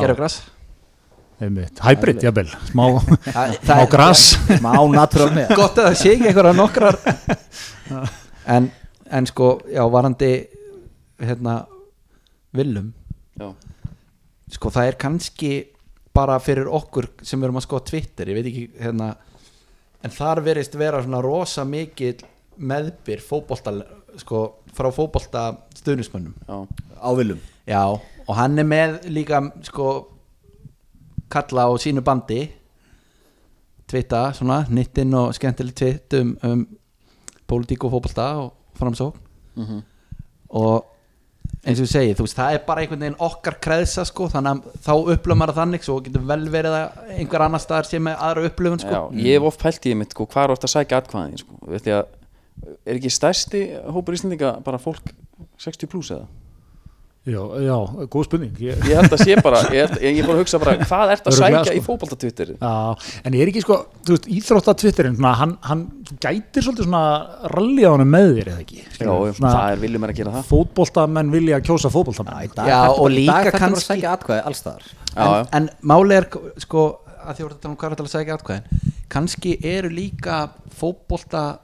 Græs 1.43 1.49
Einmitt, 1.49 1.81
hybrid, 1.83 2.23
jafnvel, 2.23 2.51
smá, 2.69 2.85
smá 3.67 3.87
gras. 3.91 4.23
Má 4.65 4.75
natural 4.93 5.33
með. 5.35 5.55
Gott 5.59 5.79
að 5.81 5.89
það 5.89 5.99
sé 5.99 6.13
ekki 6.15 6.31
einhverja 6.31 6.55
nokkrar. 6.57 6.99
En, 8.43 8.65
en 9.07 9.27
sko 9.31 9.61
já, 9.71 9.83
varandi 9.87 10.29
hérna, 11.23 11.61
villum 12.59 12.89
já, 13.39 13.53
sko 14.51 14.73
það 14.75 14.89
er 14.89 14.97
kannski 14.99 15.51
bara 16.11 16.41
fyrir 16.43 16.67
okkur 16.67 17.07
sem 17.23 17.45
erum 17.47 17.61
að 17.61 17.67
skoða 17.69 17.85
Twitter 17.93 18.33
ég 18.33 18.41
veit 18.41 18.49
ekki 18.51 18.65
hérna 18.83 19.13
en 20.03 20.15
þar 20.17 20.43
verist 20.43 20.75
vera 20.75 21.05
svona 21.05 21.23
rosa 21.23 21.63
mikil 21.63 22.17
meðbyr 22.59 23.23
fótbolta 23.23 23.77
sko 24.25 24.43
frá 24.75 24.91
fótbolta 24.91 25.45
stuðnismönnum 25.79 26.35
Á 26.99 27.11
viljum 27.15 27.39
já 27.63 27.85
og 27.87 28.35
hann 28.41 28.59
er 28.59 28.67
með 28.67 28.99
líka 29.07 29.39
sko 29.71 29.93
kalla 31.33 31.67
á 31.69 31.71
sínu 31.81 32.05
bandi 32.05 32.41
twitta 33.91 34.23
svona 34.37 34.63
nýttin 34.73 35.13
og 35.19 35.35
skemmtileg 35.37 35.75
twitt 35.77 36.17
um, 36.21 36.37
um 36.47 36.63
pólitík 37.51 37.85
og 37.85 37.93
fótbolta 37.97 38.29
og 38.47 38.53
framsók 38.79 39.19
Mhm. 39.57 39.83
og 40.49 40.85
eins 41.67 41.79
og 41.81 41.85
ég 41.87 41.91
segi, 41.93 42.15
þú 42.17 42.25
veist, 42.25 42.37
það 42.39 42.55
er 42.55 42.63
bara 42.67 42.81
einhvern 42.81 43.03
veginn 43.05 43.19
okkar 43.21 43.59
kreðsa 43.61 44.05
sko, 44.09 44.29
þannig 44.33 44.63
að 44.63 44.79
þá 44.87 44.93
upplöfum 45.13 45.39
maður 45.43 45.59
þannig, 45.59 45.85
svo 45.85 45.99
getur 46.03 46.25
vel 46.27 46.47
verið 46.51 46.77
að 46.79 47.11
einhver 47.19 47.45
annar 47.45 47.61
staðar 47.61 47.85
sé 47.91 48.01
með 48.01 48.17
aðra 48.19 48.47
upplöfun 48.49 48.81
sko. 48.81 48.89
já, 48.97 49.03
ég 49.27 49.37
hef 49.37 49.43
oft 49.51 49.61
pælt 49.61 49.87
í 49.87 49.95
mitt 49.97 50.11
sko, 50.17 50.27
hvað 50.27 50.45
er 50.49 50.55
ofta 50.57 50.67
að 50.67 50.75
sækja 50.75 51.01
atkvæðin 51.03 51.39
sko. 51.43 51.59
Veit 51.69 51.85
ég 51.87 51.99
að, 52.01 52.07
er 52.87 52.95
ekki 52.97 53.13
stærsti 53.13 53.61
hópur 53.93 54.17
íslendinga 54.17 54.55
bara 54.65 54.79
fólk 54.81 55.13
60 55.59 55.87
pluss 55.93 56.11
eða 56.17 56.27
Já, 57.23 57.39
já, 57.63 57.75
góð 58.11 58.25
spurning. 58.27 58.57
Ég, 58.59 58.81
ég 58.83 58.97
held 58.99 59.13
að 59.15 59.21
sé 59.23 59.35
bara, 59.39 59.61
ég, 59.71 59.85
held, 59.85 60.01
ég, 60.03 60.17
ég 60.19 60.25
fór 60.27 60.35
að 60.35 60.41
hugsa 60.43 60.59
bara 60.59 60.73
hvað 60.81 61.13
ert 61.15 61.29
að 61.31 61.37
sækja 61.37 61.61
sko. 61.69 61.75
í 61.79 61.83
fótboltatwitter 61.87 62.49
Já, 62.57 62.71
en 63.23 63.37
ég 63.39 63.45
er 63.45 63.51
ekki 63.53 63.61
sko, 63.63 63.77
þú 64.03 64.17
veist, 64.17 64.27
íþrótta 64.37 64.75
Twitterinn, 64.83 65.15
svona, 65.21 65.31
hann, 65.39 65.53
hann 65.69 65.85
gætir 66.19 66.67
svolítið 66.67 66.89
svona 66.89 67.03
rally 67.55 67.85
á 67.87 67.91
hann 67.95 68.11
með 68.11 68.27
þér 68.41 68.51
eða 68.55 68.65
ekki? 68.65 68.81
Já, 68.83 68.97
Skilurðu? 68.97 69.37
það 69.39 69.61
er 69.77 69.83
viljum 69.85 70.07
er 70.09 70.15
að 70.15 70.19
gera 70.19 70.33
það. 70.35 70.49
Fótboltamenn 70.51 71.31
vilja 71.37 71.61
kjósa 71.69 71.93
fótboltamenn. 71.95 72.41
Í 72.43 72.51
dag 72.57 72.73
Já, 72.73 72.81
og 72.91 72.99
bara- 73.05 73.15
líka 73.15 73.37
bara 73.37 73.53
að 73.55 73.63
kannski- 73.63 73.87
sækja 73.93 74.17
atkvæði 74.17 74.43
alls 74.51 74.63
staðar. 74.65 74.91
Já, 75.13 75.29
en, 75.31 75.47
en 75.61 75.71
máli 75.93 76.19
er 76.19 76.27
sko 76.67 76.85
að 77.23 77.37
því 77.39 77.47
voru 77.47 77.55
þetta 77.55 77.71
um 77.71 77.77
er 77.87 78.03
að 78.03 78.11
segja 78.17 78.35
atkvæðin 78.35 78.91
kannski 79.13 79.53
eru 79.63 79.93
líka 79.95 80.41
fótbolta 80.75 81.59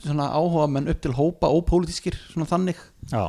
svona 0.00 0.30
áhuga 0.32 0.70
menn 0.70 0.88
upp 0.88 1.00
til 1.04 1.12
hópa 1.12 1.50
ópolítískir 1.52 2.16
svona 2.32 2.48
þannig. 2.48 2.80
Já, 3.12 3.26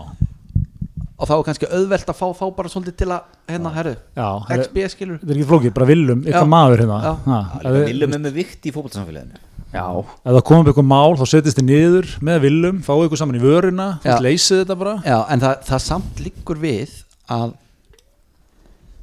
og 1.18 1.26
þá 1.26 1.34
er 1.34 1.44
kannski 1.48 1.68
auðvelt 1.74 2.12
að 2.12 2.18
fá 2.20 2.28
þá 2.38 2.46
bara 2.58 2.72
svolítið 2.72 2.96
til 3.02 3.10
að 3.10 3.22
hérna, 3.50 3.74
herru, 3.74 3.94
já, 4.14 4.28
þetta 4.48 4.66
XB 4.68 4.84
skilur 4.94 5.18
er 5.18 5.34
ekki 5.34 5.48
flókið, 5.50 5.74
bara 5.74 5.88
viljum, 5.90 6.20
Já. 6.22 6.30
eitthvað 6.30 6.52
maður 6.54 6.84
hérna 6.84 6.98
Já. 7.04 7.70
viljum 7.88 8.14
er 8.18 8.22
með 8.28 8.36
vikt 8.38 8.68
í 8.68 8.74
fótboltasamfélaginu 8.76 9.42
já, 9.74 9.86
ef 9.98 10.36
það 10.38 10.44
komum 10.50 10.62
upp 10.62 10.70
eitthvað 10.72 10.90
mál, 10.92 11.18
þá 11.18 11.26
setjast 11.34 11.58
þið 11.58 11.68
niður 11.72 12.12
með 12.30 12.44
viljum, 12.46 12.82
fáið 12.86 13.08
ykkur 13.08 13.22
saman 13.24 13.40
í 13.40 13.42
vörina 13.42 13.88
Já. 14.06 14.12
þú 14.12 14.20
leysið 14.28 14.62
þetta 14.62 14.78
bara 14.84 14.94
Já, 15.08 15.18
en 15.34 15.44
það, 15.44 15.56
það 15.72 15.84
samt 15.88 16.22
liggur 16.28 16.62
við 16.62 16.94
að 17.34 17.56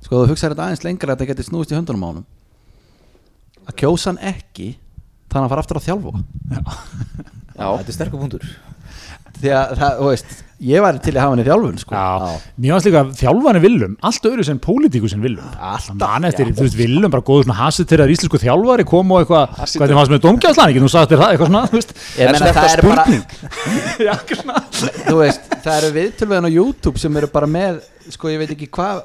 sko 0.04 0.20
þú 0.22 0.30
hugsaður 0.30 0.54
þetta 0.54 0.68
aðeins 0.68 0.86
lengra 0.86 1.10
að 1.10 1.18
þetta 1.18 1.30
getur 1.32 1.48
snúist 1.48 1.74
í 1.74 1.78
höndunum 1.78 2.06
á 2.06 2.08
honum 2.12 2.26
að 3.64 3.78
kjósa 3.80 4.12
hann 4.12 4.22
ekki 4.34 4.70
þannig 5.32 5.34
að 5.34 5.42
hann 5.42 5.52
fara 5.54 5.64
aftur 5.64 5.80
að 5.80 5.86
þjálfa 5.88 6.12
já. 6.54 7.66
þetta 7.66 7.88
er 7.90 7.96
sterkur 7.98 8.22
punktur 8.22 8.46
því 9.44 9.54
að 9.54 9.78
það, 9.80 9.94
þú 10.00 10.08
veist, 10.10 10.34
ég 10.64 10.84
væri 10.84 11.00
til 11.02 11.12
að 11.14 11.20
hafa 11.20 11.32
hann 11.34 11.42
í 11.42 11.44
þjálfun 11.48 11.78
sko. 11.82 11.92
Já, 11.94 12.04
mér 12.62 12.70
fannst 12.74 12.86
líka 12.88 13.02
þjálfani 13.20 13.60
viljum 13.64 13.94
allt 14.08 14.28
öðru 14.30 14.44
sem 14.46 14.58
pólitíku 14.62 15.08
sem 15.10 15.24
Alltaf, 15.24 15.96
Man 16.00 16.24
eftir, 16.28 16.50
þú 16.54 16.64
veist, 16.64 16.78
viljum 16.78 17.10
bara 17.12 17.26
góður 17.26 17.44
svona 17.48 17.58
hasið 17.58 17.84
til 17.90 18.00
að 18.04 18.12
íslensku 18.14 18.38
þjálfari 18.42 18.84
kom 18.88 19.12
og 19.14 19.18
eitthvað, 19.24 19.44
hvað 19.58 19.86
er 19.88 19.96
það 19.98 20.06
sem 20.08 20.16
er 20.16 20.22
domgjastlan 20.24 20.70
ekki, 20.72 20.82
þú 20.84 20.90
sagði 20.94 21.08
þér 21.10 21.20
það, 21.22 21.30
eitthvað 21.34 21.50
svona, 21.50 21.64
þú 21.64 21.74
veist. 21.78 21.90
Ég 22.14 22.24
þetta 22.34 22.52
það 22.58 22.68
er 22.70 22.80
bara 22.88 23.04
Já, 24.06 24.12
eitthvað 24.14 24.38
svona. 24.42 24.60
Þú 25.08 25.16
veist, 25.20 25.42
það 25.64 25.74
eru 25.80 25.90
viðtölveðin 25.98 26.48
á 26.48 26.50
YouTube 26.54 26.98
sem 27.02 27.12
eru 27.20 27.28
bara 27.34 27.48
með, 27.50 27.72
sko 28.14 28.24
ég 28.32 28.38
veit 28.44 28.52
ekki 28.54 28.68
hvað 28.78 28.96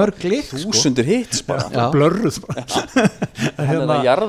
mörg 0.00 0.20
lit 0.28 0.46
sko. 0.50 0.60
þúsundur 0.66 1.06
hits 1.08 1.40
bara. 1.46 1.62
Já. 1.72 1.84
blörruð 1.94 2.36
bara. 2.44 2.62
hann 3.56 3.80
er 3.80 3.94
að 3.96 4.04
jarða 4.10 4.28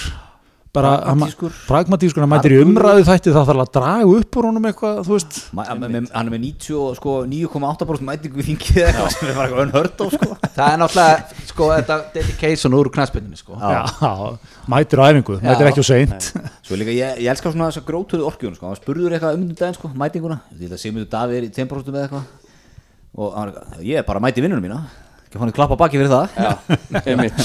bara 0.76 0.92
Pragmatískur. 1.00 1.52
pragmatískur, 1.66 2.20
hann 2.24 2.32
mætir 2.34 2.52
í 2.52 2.58
umræðu 2.60 3.04
þætti 3.08 3.32
það 3.32 3.46
þarf 3.48 3.62
að 3.62 3.70
draga 3.76 4.08
upp 4.12 4.36
úr 4.36 4.48
honum 4.50 4.66
eitthvað 4.68 4.98
þú 5.06 5.14
veist, 5.14 5.38
hann 5.56 5.86
er 5.86 6.32
með 6.34 6.42
90 6.42 6.80
og 6.82 6.98
sko 6.98 7.14
9,8% 7.30 8.04
mætingu 8.10 8.42
í 8.42 8.46
þingið 8.50 8.80
eða 8.82 8.90
eitthvað 8.90 9.14
sem 9.14 9.30
er 9.30 9.38
bara 9.38 9.46
eitthvað 9.48 9.64
unhört 9.64 10.04
á 10.04 10.06
sko. 10.12 10.28
Það 10.58 10.66
er 10.74 10.82
náttúrulega, 10.82 11.45
sko, 11.56 11.68
þetta 11.72 11.96
dedication 12.14 12.74
úr 12.76 12.90
knaspinninni, 12.92 13.38
sko. 13.40 13.56
Já. 13.56 13.82
mætir 14.70 15.00
á 15.00 15.04
æfingu, 15.08 15.38
mætir 15.40 15.70
ekki 15.70 15.82
á 15.82 15.86
seint. 15.88 16.26
Svo 16.66 16.76
líka, 16.78 16.92
ég, 16.92 17.22
ég 17.24 17.30
elskar 17.32 17.54
svona 17.54 17.70
þess 17.70 17.80
að 17.80 17.86
grótuðu 17.88 18.26
orkjun 18.28 18.56
sko. 18.58 18.68
hann 18.68 18.78
spurður 18.78 19.16
eitthvað 19.16 19.38
um 19.38 19.46
daginn 19.50 19.78
sko, 19.78 19.90
mætinguna. 19.96 20.38
Ég 20.52 20.66
held 20.66 20.76
að 20.76 20.82
Sigmundur 20.82 21.08
Davíð 21.16 21.40
er 21.40 21.46
í 21.48 21.50
10% 21.56 21.94
með 21.94 22.04
eitthvað. 22.04 22.26
Og 23.16 23.32
hann 23.32 23.48
er 23.48 23.54
eitthvað, 23.54 23.86
ég 23.88 24.00
er 24.02 24.06
bara 24.10 24.22
mæti 24.22 24.44
vinnunum 24.44 24.66
mína. 24.68 24.82
Ekki 25.26 25.40
hann 25.42 25.54
klappa 25.56 25.78
baki 25.80 26.00
fyrir 26.02 26.12
það. 26.12 26.26
Já, 26.36 26.52
einmitt. 27.08 27.40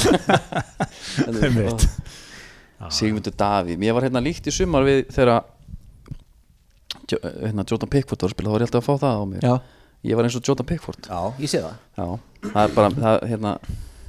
Einmitt. 1.47 1.88
Sigmundur 2.91 3.36
Davíð, 3.38 3.80
mér 3.80 3.95
var 3.95 4.10
hérna 4.10 4.24
líkt 4.24 4.50
í 4.50 4.54
sumar 4.54 4.84
við 4.88 5.06
þegar 5.15 5.45
hérna, 7.12 7.63
Jordan 7.67 7.91
Pickford 7.91 8.24
var 8.24 8.32
að 8.32 8.36
spila, 8.36 8.50
þá 8.50 8.56
var 8.56 8.63
ég 8.63 8.69
alltaf 8.69 8.82
að 8.82 8.88
fá 8.88 9.06
það 9.06 9.21
á 9.21 9.24
mér. 9.30 9.45
Já, 9.45 9.56
ég 10.10 10.17
var 10.17 10.28
eins 10.28 10.38
og 10.39 10.45
Jordan 10.47 10.67
Pickford. 10.69 11.08
Já, 11.08 11.21
ég 11.43 11.52
sé 11.52 11.62
það. 11.63 11.80
Já, 12.00 12.08
það 12.47 12.62
er 12.63 12.76
bara, 12.78 12.91
það, 12.97 13.17
hérna 13.32 13.54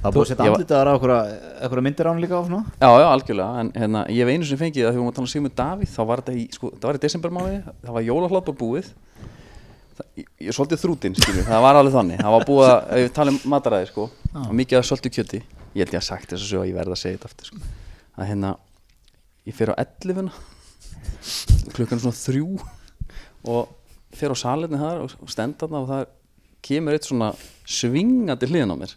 Það 0.03 0.15
búið 0.17 0.23
að 0.23 0.29
setja 0.33 0.49
andlitaðar 0.51 0.89
á 0.89 0.93
einhverja 0.93 1.85
myndir 1.87 2.07
á 2.07 2.11
hann 2.11 2.21
líka 2.23 2.35
á 2.35 2.43
svona 2.43 2.61
Já, 2.75 2.89
já, 2.99 3.07
algjörlega, 3.07 3.63
en 3.63 3.71
hérna, 3.77 4.03
ég 4.11 4.19
hef 4.23 4.33
einu 4.33 4.49
sem 4.49 4.59
fengið 4.59 4.83
að 4.83 4.89
þegar 4.89 4.93
við 4.93 4.99
varum 4.99 5.11
að 5.11 5.17
tala 5.17 5.27
um 5.27 5.31
Sigmund 5.31 5.55
Davíð 5.59 5.93
þá 5.93 6.01
var 6.09 6.23
þetta 6.23 6.35
í, 6.35 6.45
sko, 6.51 6.71
það 6.75 6.87
var 6.89 6.99
í 6.99 7.03
desembermáði 7.05 7.57
það 7.71 7.97
var 7.97 8.07
jólahlaðbár 8.09 8.57
búið. 8.59 8.89
Það, 9.93 10.07
ég, 10.19 10.29
ég 10.43 10.57
svolítið 10.57 10.81
þrútin, 10.83 11.15
skilju, 11.21 11.43
það 11.47 11.63
var 11.63 11.79
alveg 11.79 11.93
þannig. 11.93 12.21
Það 12.23 12.35
var 12.35 12.45
búið 12.49 12.69
að, 12.73 12.79
ef 12.83 13.03
við 13.03 13.11
tala 13.13 13.33
um 13.33 13.39
mataræði 13.53 13.89
sko, 13.91 14.07
og 14.43 14.55
mikið 14.57 14.79
að 14.79 14.87
svolítið 14.89 15.15
kjöti 15.19 15.41
ég 15.73 15.85
held 15.85 15.95
ég 15.95 15.99
að 16.01 16.07
sagt 16.07 16.33
þess 16.33 16.43
að 16.43 16.49
sögja, 16.51 16.69
ég 16.69 16.77
verð 16.77 16.93
að 16.93 17.01
segja 17.01 17.17
þetta 17.17 17.29
aftur 17.31 17.49
sko. 17.49 17.61
að 18.17 18.29
hérna, 18.29 18.51
ég 19.49 19.57
fer 19.57 19.71
á 19.73 19.75
11 19.81 20.33
klukkan 21.73 22.01
svona 22.03 22.17
þrjú 22.17 22.49
og 23.53 23.71
fer 24.13 24.33
á 24.33 24.37
salinni 24.37 24.79
þar 24.81 25.01
og, 25.05 25.15
og 25.23 25.31
stend 25.33 25.57
þarna 25.61 25.81
og 25.81 25.89
það 25.89 26.03
kemur 26.63 26.95
eitt 26.95 27.07
svona 27.09 27.31
svingandi 27.65 28.49
hliðin 28.51 28.75
á 28.75 28.77
mér 28.83 28.93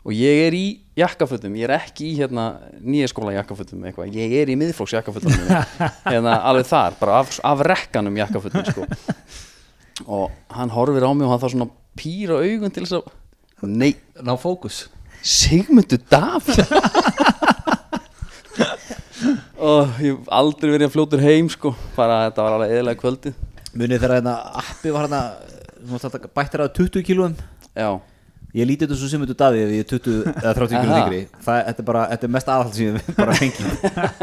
og 0.00 0.14
ég 0.16 0.46
er 0.46 0.56
í 0.56 0.64
jakkafötum 1.00 1.56
ég 1.58 1.66
er 1.68 1.74
ekki 1.76 2.08
í 2.10 2.14
hérna 2.18 2.44
nýja 2.80 3.10
skóla 3.10 3.34
jakkafötum 3.36 3.84
eitthvað, 3.88 4.14
ég 4.16 4.34
er 4.40 4.52
í 4.52 4.56
miðflóks 4.60 4.94
jakkafötum 4.96 5.34
hérna 6.12 6.38
alveg 6.48 6.68
þar, 6.70 6.96
bara 7.00 7.20
af, 7.20 7.36
af 7.44 7.64
rekkanum 7.66 8.16
jakkafötum 8.20 8.64
sko. 8.70 8.86
Og 10.08 10.30
hann 10.56 10.72
horfir 10.72 11.04
á 11.04 11.12
mig 11.12 11.26
og 11.26 11.34
hann 11.34 11.42
þarf 11.42 11.52
svona 11.52 11.68
pýra 11.98 12.38
augun 12.40 12.72
til 12.72 12.86
þess 12.86 12.96
að 13.00 13.68
nei, 13.68 13.92
ná 14.24 14.32
fókus. 14.40 14.86
Sigmundur 15.20 16.00
Davíð. 16.08 16.64
Og 19.60 19.98
ég 20.00 20.14
hef 20.14 20.30
aldrei 20.32 20.70
verið 20.72 20.86
að 20.86 20.94
fljótur 20.94 21.20
heim 21.20 21.50
sko, 21.52 21.74
bara 21.92 22.22
þetta 22.30 22.44
var 22.46 22.54
alveg 22.56 22.70
eðlega 22.78 23.00
kvöldið. 23.02 23.34
Munið 23.74 23.98
þegar 23.98 24.14
hérna 24.16 24.34
appi 24.62 24.94
var 24.94 25.04
hérna 25.04 26.30
bættir 26.32 26.64
að 26.64 26.72
20 26.78 27.04
kílóum. 27.04 27.34
Já, 27.76 27.90
Ég 28.50 28.66
líti 28.66 28.82
þetta 28.82 28.96
svo 28.98 29.08
sem 29.10 29.22
þetta 29.22 29.36
Davíð 29.44 29.60
ef 29.62 29.72
ég 29.76 29.82
er 29.84 29.88
20 29.90 30.14
eða 30.40 30.52
30 30.58 30.72
kílóum 30.74 30.94
Aha. 30.94 31.02
yngri. 31.04 31.20
Það 31.44 31.58
þetta 31.68 31.82
er 31.82 31.86
bara, 31.90 32.00
þetta 32.10 32.26
er 32.26 32.32
mest 32.34 32.48
aðhald 32.50 32.74
sem 32.74 32.96
ég 32.96 33.10
bara 33.18 33.36
fengi 33.38 33.62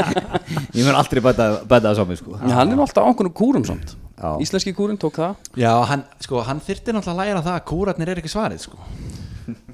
Ég 0.77 0.83
mun 0.87 0.97
aldrei 0.99 1.21
bæta, 1.23 1.45
bæta 1.63 1.85
það 1.91 1.95
saman 2.01 2.19
sko. 2.19 2.35
Hann 2.41 2.73
er 2.73 2.75
nú 2.75 2.83
alltaf 2.83 3.07
á 3.07 3.09
einhvern 3.11 3.31
kúrum 3.39 3.65
samt. 3.67 3.93
Já. 4.17 4.31
íslenski 4.41 4.73
kúrin 4.73 4.97
tók 4.97 5.15
það. 5.21 5.35
Já, 5.61 5.71
hann, 5.91 6.03
sko, 6.25 6.41
hann 6.43 6.59
þyrfti 6.65 6.95
náttúrulega 6.95 7.13
að 7.13 7.19
læra 7.21 7.43
það 7.45 7.55
að 7.59 7.65
kúratnir 7.69 8.09
er 8.11 8.19
ekki 8.23 8.31
svarið, 8.33 8.63
sko. 8.65 8.79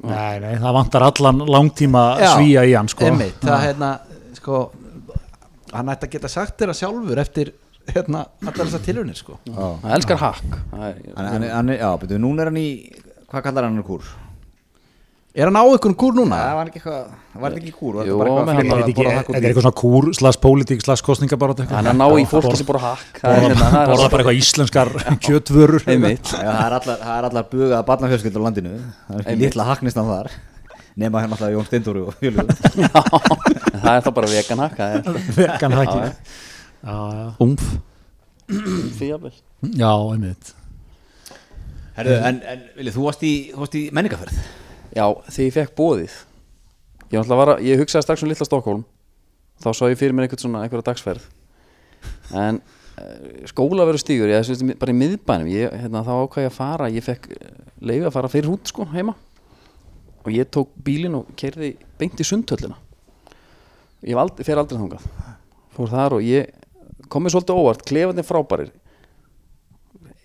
Nei, 0.04 0.36
nei, 0.44 0.52
það 0.60 0.74
vantar 0.76 1.06
allan 1.08 1.40
langtíma 1.48 2.02
Já, 2.20 2.32
svíja 2.36 2.66
í 2.68 2.74
hann 2.76 2.90
sko. 2.92 3.08
Einmitt, 3.08 3.40
það 3.42 3.64
hérna, 3.64 3.92
sko 4.38 4.60
hann 5.74 5.90
ætti 5.96 6.10
að 6.10 6.14
geta 6.18 6.30
sagt 6.30 6.60
þér 6.60 6.74
að 6.74 6.80
sjálfur 6.82 7.22
eftir, 7.24 7.54
hérna, 7.96 8.26
allar 8.44 8.60
þessar 8.68 8.84
tilhörnir, 8.86 9.18
sko. 9.18 9.40
Hann 9.48 9.96
elskar 9.96 10.20
hakk. 10.22 10.60
Það 10.76 10.84
er- 10.92 11.00
Hann, 11.16 11.26
hann, 11.32 11.48
er- 11.48 11.56
hann, 11.56 11.72
er- 11.74 11.80
já, 11.82 11.90
betur, 12.04 12.22
núna 12.22 12.44
er 12.46 12.52
hann 12.52 12.60
í 12.62 12.68
Hvað 13.34 13.48
kallar 13.48 13.66
hann 13.66 13.80
hann 13.80 13.88
kúr? 13.88 14.04
Er 15.34 15.50
hann 15.50 15.58
á 15.58 15.66
einhvern 15.66 15.96
kúr 15.98 16.14
núna? 16.14 16.38
Það 16.38 16.58
var 16.60 16.68
ekki 16.70 16.80
eitthvað, 16.80 17.14
var 17.42 17.54
þetta 17.56 17.62
ekki 17.64 17.72
kúr? 17.74 17.96
Var 17.98 18.06
Jú, 18.06 18.18
eitthvað 18.22 18.50
hann 18.52 18.60
er 18.62 18.68
borða 18.70 19.14
eitthvað 19.34 19.64
svona 19.64 19.78
kúr 19.80 20.08
slags 20.14 20.38
pólitík 20.44 20.84
slags 20.86 21.02
kostningabarótt 21.08 21.64
hann 21.72 21.90
er 21.90 21.98
ná 21.98 22.06
í 22.22 22.28
fólki 22.30 22.60
sem 22.60 22.68
bara 22.70 22.82
hakk 22.84 23.18
það 23.24 23.38
er 23.40 23.42
hérna, 23.48 23.72
það 23.72 23.80
er 23.80 23.90
borða 23.90 24.12
bara 24.14 24.22
eitthvað 24.22 24.42
íslenskar 24.44 24.94
kjötvörur. 25.26 25.88
Það 25.88 26.06
er 26.06 26.78
allar, 26.78 27.02
það 27.02 27.18
er 27.18 27.30
allar 27.32 27.50
bugaða 27.50 27.82
barnafjölskyldur 27.90 28.46
á 28.46 28.46
landinu. 28.46 28.78
Það 29.10 29.18
er 29.18 29.26
ekki 29.26 29.38
litla 29.42 29.68
haknistan 29.72 30.14
þar. 30.14 30.32
Nema 31.02 31.26
hérna 31.26 31.34
alltaf 31.40 31.54
Jón 31.58 31.66
Steindóru 31.66 32.06
og 32.12 32.22
en 32.22 32.38
það 33.82 33.94
er 33.98 34.04
þá 34.06 34.14
bara 34.14 34.34
vegan 34.38 34.66
hakk 34.68 34.78
það 34.78 34.98
er 35.00 35.22
vegan 35.42 35.80
það 35.80 35.94
já, 35.98 36.98
Umf 37.42 37.72
fíabel 39.00 39.34
já, 39.82 39.90
einmitt. 40.14 40.54
En, 41.98 42.44
en 42.46 42.68
Vili, 42.78 42.94
þú 42.94 43.08
varst 43.10 43.26
í, 43.26 43.88
menningaferð 43.90 44.62
Já, 44.94 45.08
þegar 45.28 45.48
ég 45.48 45.56
fekk 45.58 45.76
bóðið 45.78 46.20
Ég, 47.14 47.30
að, 47.30 47.52
ég 47.66 47.82
hugsaði 47.82 48.06
strax 48.06 48.24
um 48.26 48.30
litla 48.30 48.48
Stokkólm 48.48 48.84
Þá 49.64 49.70
sá 49.78 49.84
ég 49.88 50.00
fyrir 50.00 50.16
mér 50.16 50.28
einhvern 50.28 50.42
svona 50.42 50.64
einhverja 50.66 50.86
dagsferð. 50.90 51.26
En 52.36 52.58
uh, 52.60 53.44
skóla 53.50 53.86
verður 53.88 54.02
stígur 54.02 54.32
Ég 54.32 54.42
þessi 54.44 54.76
bara 54.80 54.94
í 54.94 54.98
miðbænum 54.98 55.52
ég, 55.54 55.76
hérna, 55.84 56.02
Þá 56.04 56.14
ákvað 56.18 56.46
ég 56.46 56.50
að 56.50 56.58
fara 56.58 56.90
Ég 56.92 57.06
fekk 57.06 57.30
leiði 57.84 58.08
að 58.08 58.16
fara 58.16 58.32
fyrir 58.32 58.52
hút 58.52 58.72
sko 58.72 58.88
heima. 58.94 59.16
Og 60.24 60.32
ég 60.32 60.50
tók 60.52 60.72
bílinn 60.86 61.18
og 61.20 61.32
keirði 61.40 61.74
beint 62.00 62.20
í 62.20 62.26
sundhöllina. 62.28 62.78
Ég 64.08 64.20
aldrei, 64.20 64.46
fer 64.48 64.60
aldrei 64.62 64.80
þangað. 64.80 65.04
Fór 65.76 65.92
þar 65.92 66.16
og 66.18 66.24
ég 66.24 66.54
kom 67.12 67.26
mér 67.26 67.34
svolítið 67.36 67.60
óvart 67.60 67.84
Klefandi 67.88 68.24
frábærir. 68.24 68.72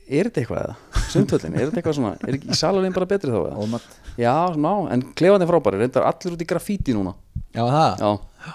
Er 0.08 0.28
þetta 0.30 0.44
eitthvað 0.44 0.62
eða? 0.62 1.02
Sundhöllin, 1.12 1.56
er 1.56 1.66
þetta 1.66 1.80
eitthvað 1.80 1.96
svona 1.98 2.14
Er 2.24 2.36
ekki 2.38 2.54
í 2.54 2.56
salarinn 2.56 2.94
bara 2.94 3.08
betri 3.10 3.32
þá 3.32 3.40
eða? 3.42 3.58
Ómat 3.60 4.07
Já, 4.18 4.34
ná, 4.58 4.72
en 4.92 5.02
klefandi 5.14 5.46
frábæri 5.46 5.78
reyndar 5.84 6.08
allir 6.08 6.34
út 6.34 6.42
í 6.42 6.48
grafíti 6.50 6.94
núna. 6.96 7.12
Já, 7.54 7.62
það? 7.62 8.02
Já, 8.02 8.54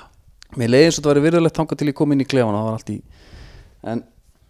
mér 0.59 0.69
leiði 0.73 0.89
eins 0.89 0.97
og 0.97 1.01
þetta 1.03 1.13
væri 1.13 1.23
virðulegt 1.29 1.57
þangað 1.61 1.79
til 1.81 1.87
ég 1.89 1.97
kom 1.97 2.11
inn 2.13 2.21
í 2.25 2.27
klefana 2.29 2.59
það 2.59 2.67
var 2.67 2.75
allt 2.77 2.91
í 2.93 2.99
en 3.93 4.03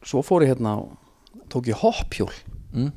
svo 0.03 0.23
fór 0.25 0.43
ég 0.43 0.51
hérna 0.55 0.73
og 0.81 1.47
tók 1.53 1.69
ég 1.71 1.79
hoppjól 1.85 2.33
Mm. 2.73 2.87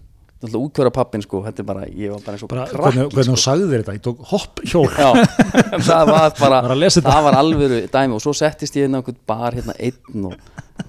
Náttúrulega 0.40 0.64
útkvöra 0.70 0.90
pappin 0.92 1.20
sko, 1.20 1.42
þetta 1.44 1.60
er 1.60 1.66
bara, 1.68 1.82
ég 1.92 2.08
var 2.12 2.20
bara 2.24 2.32
eins 2.36 2.42
og 2.44 2.48
bara, 2.48 2.62
krakki 2.70 2.96
hvernig, 2.96 3.12
hvernig 3.12 3.36
sko. 3.36 3.42
sagði 3.44 3.66
þér 3.68 3.82
þetta, 3.84 3.94
ég 3.96 4.02
tók 4.06 4.22
hopp 4.30 4.62
hjól 4.64 4.88
Já, 4.88 5.08
það 5.88 6.08
var 6.08 6.32
bara 6.40 6.60
þetta. 6.78 7.02
það 7.04 7.22
var 7.26 7.36
alvöru 7.40 7.80
dæmi. 7.92 8.14
Og 8.16 8.22
svo 8.24 8.32
settist 8.36 8.76
ég 8.80 8.88
inn 8.88 8.96
á 8.96 9.00
einhvern 9.00 9.18
bar 9.28 9.52
hérna 9.56 9.74
einn 9.76 10.26
og 10.30 10.34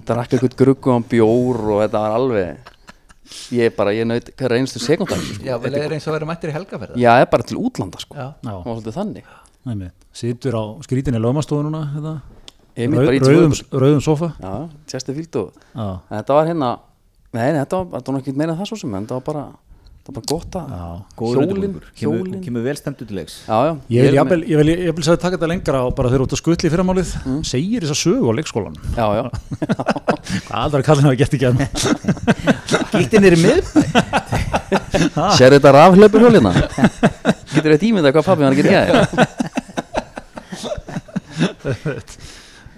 drakk 0.08 0.32
einhvern 0.38 0.56
grugguðan 0.62 1.04
bjór 1.12 1.60
og 1.74 1.82
þetta 1.84 2.02
var 2.06 2.16
alveg 2.16 2.72
ég 3.54 3.74
bara, 3.76 3.92
ég 3.96 4.06
naut 4.08 4.30
hverja 4.38 4.58
einstu 4.62 4.80
sekundar 4.82 5.20
sko. 5.20 5.44
Já, 5.46 5.54
vel 5.62 5.74
er 5.78 5.94
eins 5.96 6.08
og 6.08 6.16
verið 6.16 6.30
mættir 6.30 6.52
í 6.52 6.56
helgaferða 6.56 6.96
Já, 6.98 7.10
ég 7.18 7.26
er 7.26 7.30
bara 7.32 7.46
til 7.48 7.60
útlanda 7.60 8.00
sko. 8.02 8.16
Já. 8.16 8.26
Já, 8.42 8.50
Það 8.50 8.64
var 8.64 8.74
svolítið 8.78 8.98
þannig. 8.98 9.30
Nei, 9.68 9.90
situr 10.16 10.56
á 10.56 10.62
skrítinni 10.86 11.20
lögmastofununa 11.20 11.80
hérna, 11.92 12.12
í 12.78 12.86
rauðum, 12.88 13.56
rauðum 13.74 14.04
sofa 14.04 14.30
Já, 14.40 14.52
Chesterfield 14.88 15.40
og 15.42 15.56
Já, 15.74 15.88
þetta 16.14 16.36
var 16.38 16.46
hérna 16.52 16.70
Nei, 17.34 17.50
nei, 17.52 17.58
þetta 17.60 17.82
var, 17.82 17.88
þetta 17.98 18.08
var 18.08 18.14
nú 18.16 18.20
ekki 18.22 18.32
meira 18.38 18.54
en 18.54 18.60
það 18.62 18.70
svo 18.70 18.78
sem 18.80 18.94
en 18.96 19.04
þetta 19.04 19.18
var 19.18 19.24
bara, 19.26 19.42
þetta 20.08 20.16
var 20.16 20.16
bara 20.16 20.28
gott 20.32 20.52
að 20.56 20.64
já 20.72 20.84
Góður 21.18 21.34
Hjólin, 21.36 21.50
undirbúningur. 21.52 21.84
kemur, 22.00 22.28
kemur 22.44 22.62
vel 22.64 22.76
stemt 22.78 23.02
út 23.04 23.10
í 23.12 23.16
leiks. 23.18 23.34
Já, 23.44 23.58
já. 23.68 23.72
Ég 23.92 24.00
vil 24.00 24.08
er 24.08 24.14
jafnvel, 24.16 24.38
ég 24.48 24.56
vil, 24.62 24.68
ég 24.88 24.94
vil 24.96 25.04
sagði 25.04 25.20
taka 25.24 25.36
þetta 25.36 25.50
lengra 25.52 25.82
og 25.84 25.92
bara 25.98 26.08
þeir 26.08 26.16
eru 26.18 26.24
út 26.28 26.32
að 26.32 26.40
skutli 26.40 26.70
fyrramálið 26.72 27.10
segir 27.44 27.84
þess 27.84 27.92
að 27.92 28.00
sögu 28.00 28.24
á 28.24 28.32
leikskólan 28.38 28.72
með- 28.78 28.96
Já, 28.96 29.06
já. 29.18 29.24
Hvað 30.48 30.60
aldrei 30.64 30.84
kallin 30.88 31.08
hafa 31.08 31.20
gert 31.20 31.34
ekki 31.36 31.48
að 31.48 31.54
Gíktin 32.94 33.28
er 33.28 33.36
í 33.36 33.40
mið 33.44 33.64
Sér 35.36 35.52
þetta 35.58 35.70
rafhlöpur 35.76 36.24
hjólina 36.24 36.52
Getur 37.52 37.70
þetta 37.74 37.88
ímyndað 37.92 38.12
hvað 38.16 38.26
pappi 38.28 38.42
hann 38.48 38.56
getur 38.56 38.72
gæði 38.72 38.92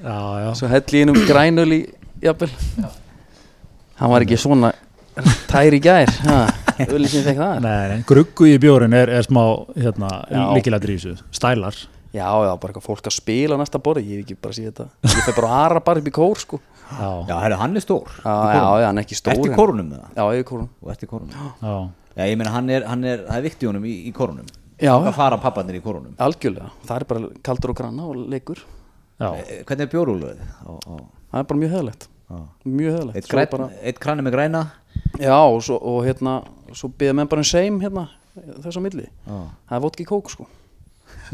Já, 0.01 0.19
já, 0.45 0.51
Svo 0.57 0.69
helli 0.71 1.01
ég 1.01 1.05
innum 1.07 1.19
grænul 1.29 1.71
í 1.77 1.81
Jafnvel. 2.25 2.51
Hann 4.01 4.11
var 4.13 4.25
ekki 4.25 4.37
svona 4.41 4.71
tær 5.51 5.75
í 5.77 5.81
gær 5.83 6.11
Öli 6.91 7.09
sem 7.13 7.25
fekk 7.27 7.41
það? 7.41 7.95
Gruggu 8.09 8.47
í 8.49 8.59
bjórin 8.63 8.95
er, 8.97 9.11
er 9.19 9.27
smá 9.27 9.43
hérna, 9.77 10.11
í 10.57 10.63
þessu, 10.65 11.17
stælar. 11.37 11.77
Já, 12.11 12.27
já, 12.27 12.51
bara 12.59 12.73
eitthvað 12.73 12.87
fólk 12.89 13.07
að 13.07 13.15
spila 13.15 13.59
næsta 13.61 13.79
borði 13.79 14.03
Ég 14.09 14.17
hef 14.23 14.25
ekki 14.25 14.37
bara 14.43 14.57
séð 14.57 14.71
þetta. 14.71 14.87
Ég 15.07 15.27
feg 15.29 15.37
bara 15.37 15.51
aðra 15.61 15.83
bara 15.87 16.01
upp 16.03 16.09
í 16.11 16.15
kór 16.17 16.41
sko. 16.41 16.59
Já, 16.91 17.11
Já, 17.29 17.35
herru, 17.45 17.59
hann 17.61 17.77
er 17.79 17.85
stór. 17.85 18.09
Já, 18.25 18.33
já, 18.51 18.63
já, 18.83 18.87
hann 18.89 18.99
er 18.99 19.05
ekki 19.05 19.19
stór 19.21 19.37
Eftir 19.37 19.53
en- 19.53 19.59
kórunum 19.61 19.91
með 19.93 20.01
það? 20.01 20.17
Já, 20.17 20.25
yfir 20.41 20.47
kórunum. 20.49 20.71
Og 20.83 20.91
eftir 20.97 21.11
kórunum. 21.13 21.45
Já, 21.63 21.77
Já, 22.17 22.25
ég 22.27 22.41
meina 22.41 22.51
hann 22.57 22.71
er, 22.75 22.87
hann 22.91 23.05
er, 23.07 23.23
það 23.29 23.37
er 23.39 23.45
vikt 23.47 23.63
í 23.63 23.69
honum 23.71 23.85
í, 23.87 23.95
í 24.11 24.13
kórunum. 24.17 24.49
Já. 24.81 24.91
Að 24.97 25.13
fara 25.21 25.39
pappanir 25.39 25.79
í 25.79 25.83
kórunum? 25.85 26.17
Algjörlega, 26.19 26.73
það 26.89 26.97
er 26.97 27.07
bara 27.13 27.31
kaldur 27.47 27.71
og 27.75 27.79
granna 27.79 28.09
og 28.11 28.25
leikur. 28.33 28.65
Já, 29.21 29.29
Eh, 29.37 29.61
Hvernig 29.69 29.85
er 29.87 29.93
bjórúluð? 29.93 30.43
Það 31.31 31.39
er 31.45 31.47
bara 31.53 31.61
mjög 31.61 31.73
höfðlegt 31.77 32.09
Mjög 32.65 32.95
höfðlegt 32.97 33.17
Eitt, 33.21 33.27
Svo 33.29 33.37
græn, 33.37 33.49
bara, 33.53 33.67
eitt 33.85 33.99
kranni 34.01 34.23
með 34.25 34.33
græna 34.35 34.61
Já, 35.21 35.37
og, 35.37 35.61
svo, 35.65 35.77
og 35.77 36.05
hérna 36.07 36.41
Svo 36.71 36.87
byggða 36.95 37.17
menn 37.19 37.29
bara 37.31 37.43
um 37.43 37.49
seim 37.49 37.81
hérna 37.83 38.07
Þess 38.31 38.79
á 38.79 38.83
milli. 38.83 39.07
Já. 39.27 39.39
Það 39.69 39.77
er 39.77 39.83
vodki 39.85 40.05
kók 40.09 40.31
sko. 40.33 40.47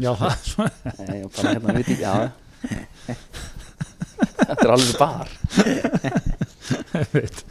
Já, 0.01 0.11
það 0.17 0.31
er 0.33 0.71
Nei, 1.07 1.19
bara 1.29 1.53
hérna, 1.53 1.75
ekki, 1.81 1.95
já. 2.01 2.13
Þetta 4.17 4.65
er 4.65 4.73
alveg 4.73 4.97
bar. 4.99 5.31
Ég 6.97 7.13
veit. 7.13 7.43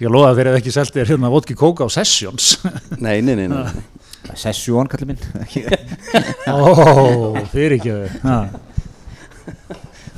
Ég 0.00 0.08
lofa 0.08 0.30
að 0.30 0.40
þeir 0.40 0.50
hefði 0.50 0.62
ekki 0.62 0.74
seltið 0.74 1.02
þér 1.02 1.12
hérna 1.12 1.32
vodki 1.32 1.56
kóka 1.60 1.86
á 1.86 1.88
sessions. 1.92 2.54
Nei, 3.04 3.20
nei, 3.24 3.36
nei, 3.36 3.46
nei. 3.52 3.84
Sessjón, 4.38 4.88
kallið 4.90 5.12
minn. 5.12 5.22
Ó, 6.50 7.36
fyrir 7.52 7.76
ekki 7.78 7.94
þau 7.94 8.40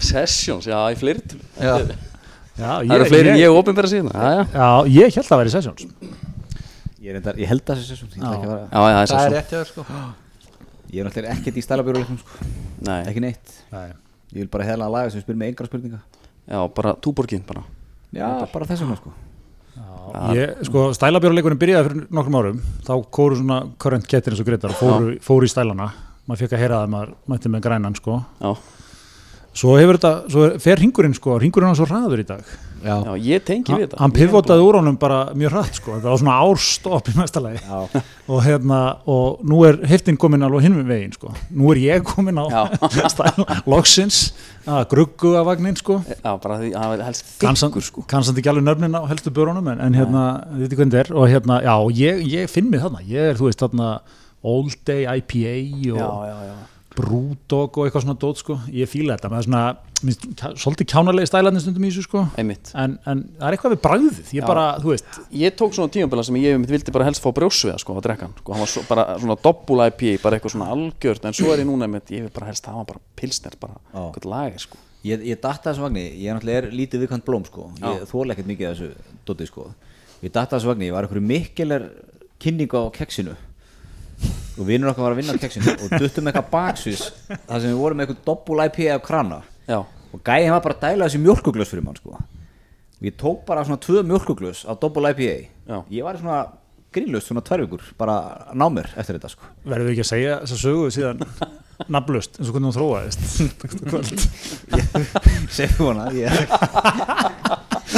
Sessions, 0.03 0.67
já, 0.67 0.79
í 0.91 0.97
fleiri 0.99 1.23
til 1.31 1.39
Já. 1.63 1.77
Já, 2.53 2.69
Það 2.85 2.95
eru 2.99 3.07
fleiri 3.09 3.31
en 3.33 3.39
ég 3.41 3.55
opinbera 3.57 3.89
síðan 3.89 4.11
Já, 4.13 4.27
já, 4.37 4.43
Já, 4.53 4.67
ég 4.93 5.17
held 5.17 5.31
að 5.33 5.41
vera 5.41 5.49
í 5.49 5.55
sessions. 5.55 5.87
Ég, 7.03 7.09
er 7.09 7.17
reyndar, 7.17 7.39
ég 7.41 7.49
held 7.49 7.63
að 7.65 7.71
það 7.73 7.81
er 7.81 7.87
Það 8.73 8.93
er 9.01 9.09
session. 9.11 9.33
rétt 9.33 9.53
hjá 9.55 9.59
þér 9.63 9.71
sko. 9.73 9.85
Ég 10.93 11.01
er 11.01 11.09
náttúrulega 11.09 11.37
ekkert 11.39 11.57
í 11.57 11.65
stælabjórúleikum 11.65 12.19
sko. 12.21 12.49
Nei, 12.85 12.99
Ekki 13.09 13.23
neitt. 13.25 13.55
Nei. 13.73 13.87
Ég 14.33 14.43
vil 14.45 14.51
bara 14.53 14.67
hefla 14.69 14.87
að 14.91 14.95
laga 14.99 15.11
sem 15.15 15.25
spyr 15.25 15.39
með 15.41 15.53
engra 15.53 15.69
spurninga. 15.71 16.01
Já, 16.53 16.59
bara 16.77 16.93
túborgin 17.01 17.43
bara. 17.49 17.65
Já, 18.13 18.29
bara 18.53 18.69
þessum 18.69 18.93
sko. 19.01 19.13
Ég, 20.37 20.59
sko, 20.69 20.91
stælabjörleikurinn 20.99 21.61
byrjaði 21.61 21.89
fyrir 21.89 22.07
nokkrum 22.13 22.37
árum. 22.37 22.61
Þá 22.85 22.93
kóru 23.17 23.39
svona 23.41 23.59
current 23.81 24.05
kettir 24.11 24.35
eins 24.35 24.43
og 24.45 24.49
greitar 24.51 24.75
og 24.75 24.81
fóru, 24.81 25.15
fóru 25.25 25.49
í 25.49 25.53
stælana. 25.53 25.89
Maður 26.29 26.45
fekk 26.45 26.57
að 26.59 26.63
heyra 26.63 26.79
það 26.81 26.85
að 26.87 26.93
maður 26.93 27.15
mætti 27.33 27.53
með 27.55 27.65
grænan 27.65 27.97
sko. 27.99 28.19
Já, 28.43 28.51
svo 29.57 29.79
hefur 29.79 29.99
þetta, 29.99 30.13
svo 30.33 30.51
fer 30.63 30.81
ringurinn 30.81 31.17
sko, 31.17 31.39
ringurinn 31.43 31.73
er 31.73 31.81
svo 31.81 31.89
hraður 31.89 32.23
í 32.23 32.29
dag. 32.29 32.53
Já, 32.83 32.97
já, 33.07 33.13
ég 33.23 33.43
tengi 33.47 33.71
við 33.71 33.85
þetta. 33.85 33.99
hann 34.01 34.13
pivotaði 34.15 34.63
úr 34.67 34.77
honum 34.81 34.97
bara 34.99 35.19
mjög 35.39 35.53
hratt 35.55 35.77
sko. 35.79 35.99
það 36.01 36.09
var 36.09 36.19
svona 36.19 36.39
árstopp 36.43 37.11
í 37.13 37.15
mesta 37.15 37.43
lagi. 37.45 37.61
Já, 37.63 38.01
og, 38.33 38.41
hérna, 38.43 38.79
og 39.13 39.45
nú 39.47 39.61
er 39.69 39.79
heftin 39.87 40.19
komin 40.19 40.43
alveg 40.43 40.67
hinn 40.67 40.81
við 40.81 40.91
veginn 40.91 41.15
sko. 41.15 41.31
nú 41.55 41.71
er 41.71 41.83
ég 41.83 42.03
komin 42.09 42.41
á 42.43 42.47
loksins 43.73 44.33
að 44.67 44.89
gruggu 44.97 45.37
að 45.39 45.47
vagnin 45.53 45.79
sko. 45.79 46.01
Já, 46.11 46.33
bara 46.43 46.59
því, 46.59 46.73
hann 46.75 46.97
er 46.97 47.07
helst 47.07 47.31
þykkur 47.39 47.87
sko. 47.87 48.07
kannski 48.11 48.35
ekki 48.43 48.51
alveg 48.51 48.67
nöfnin 48.67 48.99
á 48.99 49.03
helstu 49.13 49.35
börunum 49.35 49.71
en, 49.71 49.85
en 49.87 50.01
hérna, 50.01 50.27
við 50.57 50.67
veitum 50.67 50.83
hvernig 50.83 50.99
þetta 50.99 51.05
er. 51.07 51.15
Og 51.23 51.31
hérna, 51.31 51.63
já, 51.63 51.77
ég, 52.03 52.27
ég 52.35 52.51
finn 52.51 52.71
mig 52.73 52.83
þarna. 52.83 53.07
Ég 53.07 53.31
er, 53.31 53.39
þú 53.39 53.51
veist, 53.51 53.63
þarna 53.63 53.95
All 54.43 54.75
Day 54.83 55.07
IPA 55.07 55.57
og 55.95 56.03
Já, 56.03 56.11
já, 56.33 56.39
já 56.51 56.72
Brewdog 56.97 57.79
og 57.79 57.87
eitthvað 57.87 58.05
svona 58.05 58.19
dót, 58.21 58.41
sko. 58.43 58.59
Ég 58.75 58.91
fíla 58.91 59.17
þetta, 59.17 59.31
með 59.33 59.47
svona, 59.47 59.63
minnst, 60.05 60.27
svolítið 60.61 60.87
kjánalegi 60.93 61.31
stælarnir 61.31 61.63
stundum 61.65 61.87
í 61.87 61.91
þessu, 61.91 62.05
sko. 62.07 62.21
En, 62.77 62.97
en 63.09 63.19
það 63.39 63.47
er 63.49 63.57
eitthvað 63.57 63.75
við 63.75 63.81
bragðið, 63.87 64.19
ég 64.37 64.43
Já. 64.43 64.47
bara, 64.49 64.65
þú 64.83 64.89
veist. 64.93 65.11
Ég 65.43 65.57
tók 65.59 65.73
svona 65.77 65.93
tímabila 65.95 66.25
sem 66.29 66.39
ég 66.43 66.67
vildi 66.69 66.95
bara 66.95 67.09
helst 67.09 67.23
fá 67.25 67.31
brjósviða 67.37 67.79
sko 67.81 67.97
að 67.97 68.07
drekka 68.09 68.29
hann 68.29 68.37
sko, 68.39 68.49
hann 68.53 68.65
var 68.65 68.73
svo, 68.75 68.85
bara 68.91 69.03
svona 69.23 69.37
doppul 69.43 69.81
IPA, 69.87 70.15
bara 70.23 70.35
eitthvað 70.39 70.55
svona 70.57 70.71
algjört. 70.75 71.25
En 71.29 71.37
svo 71.39 71.49
er 71.55 71.59
ég 71.65 71.69
núna 71.71 71.87
með, 71.91 72.03
ég 72.13 72.23
vil 72.27 72.35
bara 72.35 72.51
helst 72.51 72.69
hafa 72.69 72.85
bara 72.93 73.01
pilsner, 73.17 73.55
bara 73.63 73.77
eitthvað 73.93 74.29
lager 74.33 74.61
sko. 74.67 74.77
Ég, 75.03 75.19
ég 75.27 75.41
datta 75.43 75.73
þessu 75.73 75.83
vagni. 75.83 76.05
Ég 76.15 76.31
er 76.31 76.37
náttúrulega 76.39 76.61
er 76.63 76.75
lítið 76.79 77.03
viðkvæmt 77.03 77.27
blóm 77.27 77.45
sko. 77.49 77.63
Ég 77.83 78.07
þóla 78.07 78.37
ekkert 78.37 78.51
mikið 78.53 78.69
og 84.59 84.67
vinnur 84.69 84.93
okkar 84.93 85.07
var 85.07 85.15
að 85.15 85.21
vinna 85.23 85.37
á 85.37 85.43
keksinu 85.43 85.75
og 85.75 85.95
duttum 85.97 86.29
eitthvað 86.29 86.51
baksvis 86.53 87.03
þar 87.31 87.59
sem 87.63 87.69
við 87.71 87.79
vorum 87.81 88.01
með 88.01 88.05
eitthvað 88.07 88.25
doppul 88.29 88.59
IPA 88.67 88.97
af 88.97 89.05
krana 89.07 89.39
Já, 89.69 89.79
og 89.81 90.25
gæði 90.27 90.51
var 90.53 90.65
bara 90.67 90.77
að 90.77 90.85
dæla 90.87 91.09
þessi 91.09 91.23
mjölkuglös 91.23 91.71
fyrir 91.73 91.87
mann 91.87 91.99
sko. 92.01 92.17
og 92.19 93.07
ég 93.07 93.17
tók 93.21 93.45
bara 93.49 93.65
svona 93.65 93.81
tvö 93.83 94.03
mjölkuglös 94.11 94.65
á 94.69 94.73
doppul 94.77 95.09
IPA 95.09 95.37
Já. 95.69 95.79
ég 95.89 96.05
var 96.05 96.21
svona 96.21 96.41
grínlust 96.93 97.31
svona 97.31 97.45
tvær 97.47 97.65
vikur 97.65 97.83
bara 97.99 98.19
að 98.53 98.55
ná 98.61 98.67
mér 98.69 98.89
eftir 98.97 99.17
þetta 99.17 99.33
sko. 99.33 99.45
verður 99.65 99.89
við 99.89 99.95
ekki 99.97 100.05
að 100.07 100.13
segja 100.13 100.39
þess 100.43 100.55
að 100.59 100.65
sögu 100.67 100.85
síðan 100.93 101.19
nafnlust, 101.89 102.37
eins 102.39 102.49
og 102.49 102.55
hvernig 102.55 102.69
hún 102.69 102.77
þróaðist 102.77 103.21
segjum 105.51 105.87
hana 105.91 106.05
ég... 106.15 106.31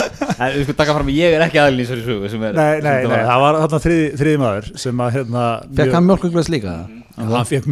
en 0.38 0.53
við 0.55 0.66
skulum 0.66 0.81
taka 0.81 0.97
fram 0.99 1.11
að 1.12 1.20
ég 1.20 1.37
er 1.37 1.47
ekki 1.47 1.62
aðlýn 1.62 1.81
í 1.81 1.87
þessari 1.87 2.05
sögu 2.09 2.31
sem 2.33 2.44
er, 2.49 2.59
nei, 2.59 2.83
nei, 2.85 3.09
nei, 3.09 3.23
það 3.29 3.42
var 3.44 3.59
þarna 3.62 3.81
þriði, 3.87 4.11
þriði 4.20 4.42
maður 4.44 4.70
sem 4.85 5.03
að 5.07 5.16
hérna 5.18 5.47
fekk 5.81 5.97
hann 5.99 6.07
mjölkuglös 6.11 6.53
líka? 6.55 6.77
Hann 7.14 7.47
fekk 7.47 7.68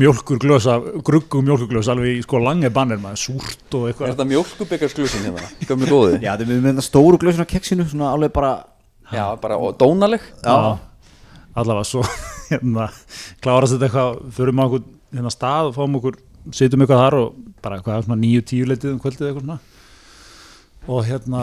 af 0.70 0.85
gruggum 1.03 1.46
mjólkurglös 1.48 1.88
alveg 1.90 2.20
í 2.20 2.22
sko 2.22 2.38
lange 2.42 2.70
bannir 2.70 3.01
maður, 3.03 3.22
súrt 3.25 3.75
og 3.75 3.88
er 3.88 3.94
eitthvað 3.94 4.12
þetta 4.12 4.29
mjölkubikarsglusin 4.33 5.25
hérna, 5.27 5.48
gömur 5.66 5.90
góði? 5.90 6.20
Já, 6.22 6.37
þetta 6.37 6.46
er 6.46 6.53
með 6.53 6.68
þetta 6.70 6.85
stóru 6.87 7.18
glösuna 7.18 7.48
keksinu 7.51 7.88
svona 7.90 8.12
alveg 8.14 8.31
bara 8.37 8.53
Já, 9.12 9.37
bara 9.37 9.59
dónaleg. 9.79 10.20
Já, 10.44 10.79
allavega 11.55 11.85
svo 11.85 12.03
hérna, 12.51 12.88
klárast 13.44 13.77
þetta 13.77 13.88
eitthvað 13.88 14.20
förum 14.38 14.62
á 14.62 14.64
einhvern 14.64 14.87
hérna, 15.12 15.33
stað 15.33 15.68
og 15.68 15.77
fáum 15.77 15.98
okkur 16.01 16.16
sitjum 16.57 16.85
eitthvað 16.85 17.03
þar 17.05 17.16
og 17.18 17.35
bara 17.64 17.79
eitthvað 17.79 18.07
svona 18.07 18.20
nýju 18.22 18.44
tíu 18.48 18.68
leitið 18.70 18.94
um 18.94 19.03
kvöldið 19.03 19.29
eitthvað 19.29 19.44
svona. 19.44 19.59
Og 20.88 21.05
hérna 21.07 21.42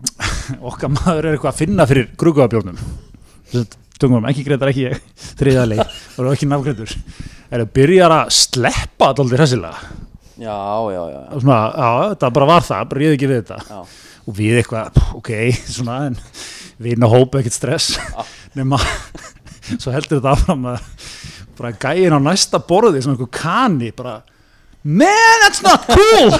okkar 0.70 0.92
maður 0.94 1.28
er 1.28 1.36
eitthvað 1.36 1.52
að 1.52 1.62
finna 1.62 1.86
fyrir 1.90 2.10
grugguðabjórnum 2.20 2.82
tungum, 4.00 4.26
ekki 4.30 4.44
greitar 4.46 4.70
ekki 4.72 4.86
ég. 4.86 5.00
Þriða 5.38 5.66
leik, 5.68 5.96
það 6.14 6.22
eru 6.24 6.34
ekki 6.34 6.48
nafngreitur 6.48 6.94
er 7.50 7.64
að 7.64 7.72
byrja 7.76 8.06
að 8.14 8.30
sleppa 8.36 9.10
alltaf 9.10 9.34
hressilega? 9.34 9.90
Já, 10.40 10.56
já, 10.88 11.00
já, 11.10 11.18
já. 11.18 11.40
svona, 11.42 11.58
já, 11.74 11.90
þetta 12.14 12.30
bara 12.38 12.48
var 12.48 12.64
það, 12.64 12.84
bara 12.92 13.04
ég 13.04 13.16
ekki 13.16 13.28
við 13.28 13.42
þetta. 13.42 13.58
Já. 13.68 13.80
og 14.24 14.36
við 14.38 14.60
eitthvað, 14.60 15.00
ok, 15.18 15.30
svona 15.76 15.98
við 16.80 16.94
erum 16.94 17.06
að 17.08 17.14
hópa 17.16 17.42
ekkert 17.42 17.58
stress. 17.58 17.90
Nema, 18.56 18.80
svo 19.76 19.92
heldur 19.92 20.20
þetta 20.20 20.34
áfram 20.36 20.68
að 20.72 20.86
bara 21.60 21.74
gæin 21.76 22.16
á 22.16 22.20
næsta 22.24 22.62
borði 22.64 23.02
sem 23.04 23.12
einhver 23.12 23.28
kani 23.34 23.90
bara, 23.92 24.20
man, 24.80 25.44
that's 25.44 25.60
not 25.66 25.84
cool 25.90 26.32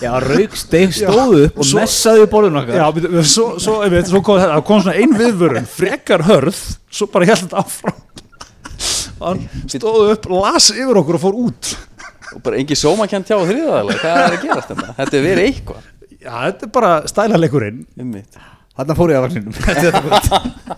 Já, 0.00 0.10
rauk 0.24 0.54
steig 0.56 0.94
stóðu 0.96 1.42
upp 1.48 1.58
og 1.60 1.66
Svo- 1.68 1.80
messaði 1.82 2.22
upp 2.24 2.30
borðinu 2.32 2.60
okkar. 2.62 2.78
Já, 2.80 2.86
við, 2.96 3.08
við, 3.12 3.26
svo, 3.28 3.46
svo, 3.60 3.74
einmitt, 3.84 4.08
svo 4.08 4.22
kom, 4.24 4.40
kom 4.68 4.80
svona 4.84 4.96
ein 5.02 5.12
viðvörun 5.18 5.66
frekar 5.68 6.24
hörð, 6.28 6.60
svo 6.88 7.08
bara 7.12 7.28
held 7.28 7.42
þetta 7.44 7.60
áfram. 7.60 7.98
Og 9.20 9.26
hann 9.28 9.42
stóð 9.68 10.14
upp, 10.14 10.28
las 10.32 10.70
yfir 10.72 11.00
okkur 11.02 11.18
og 11.18 11.24
fór 11.26 11.36
út. 11.42 11.72
Og 12.30 12.40
bara 12.46 12.60
engin 12.62 12.78
sómakent 12.78 13.28
hjá 13.28 13.36
þriðaðalega, 13.42 13.98
hvað 14.00 14.22
er 14.24 14.36
að 14.38 14.44
gerast 14.46 14.72
þetta? 14.72 14.94
Þetta 15.00 15.18
er 15.20 15.26
verið 15.26 15.48
eitthvað. 15.50 15.90
Já, 16.20 16.32
þetta 16.46 16.66
er 16.66 16.72
bara 16.78 16.92
stælarleikurinn 17.08 17.82
Einmitt. 18.00 18.40
Þarna 18.80 18.96
fór 18.96 19.12
ég 19.12 19.20
að 19.20 19.24
vagninum. 19.28 19.54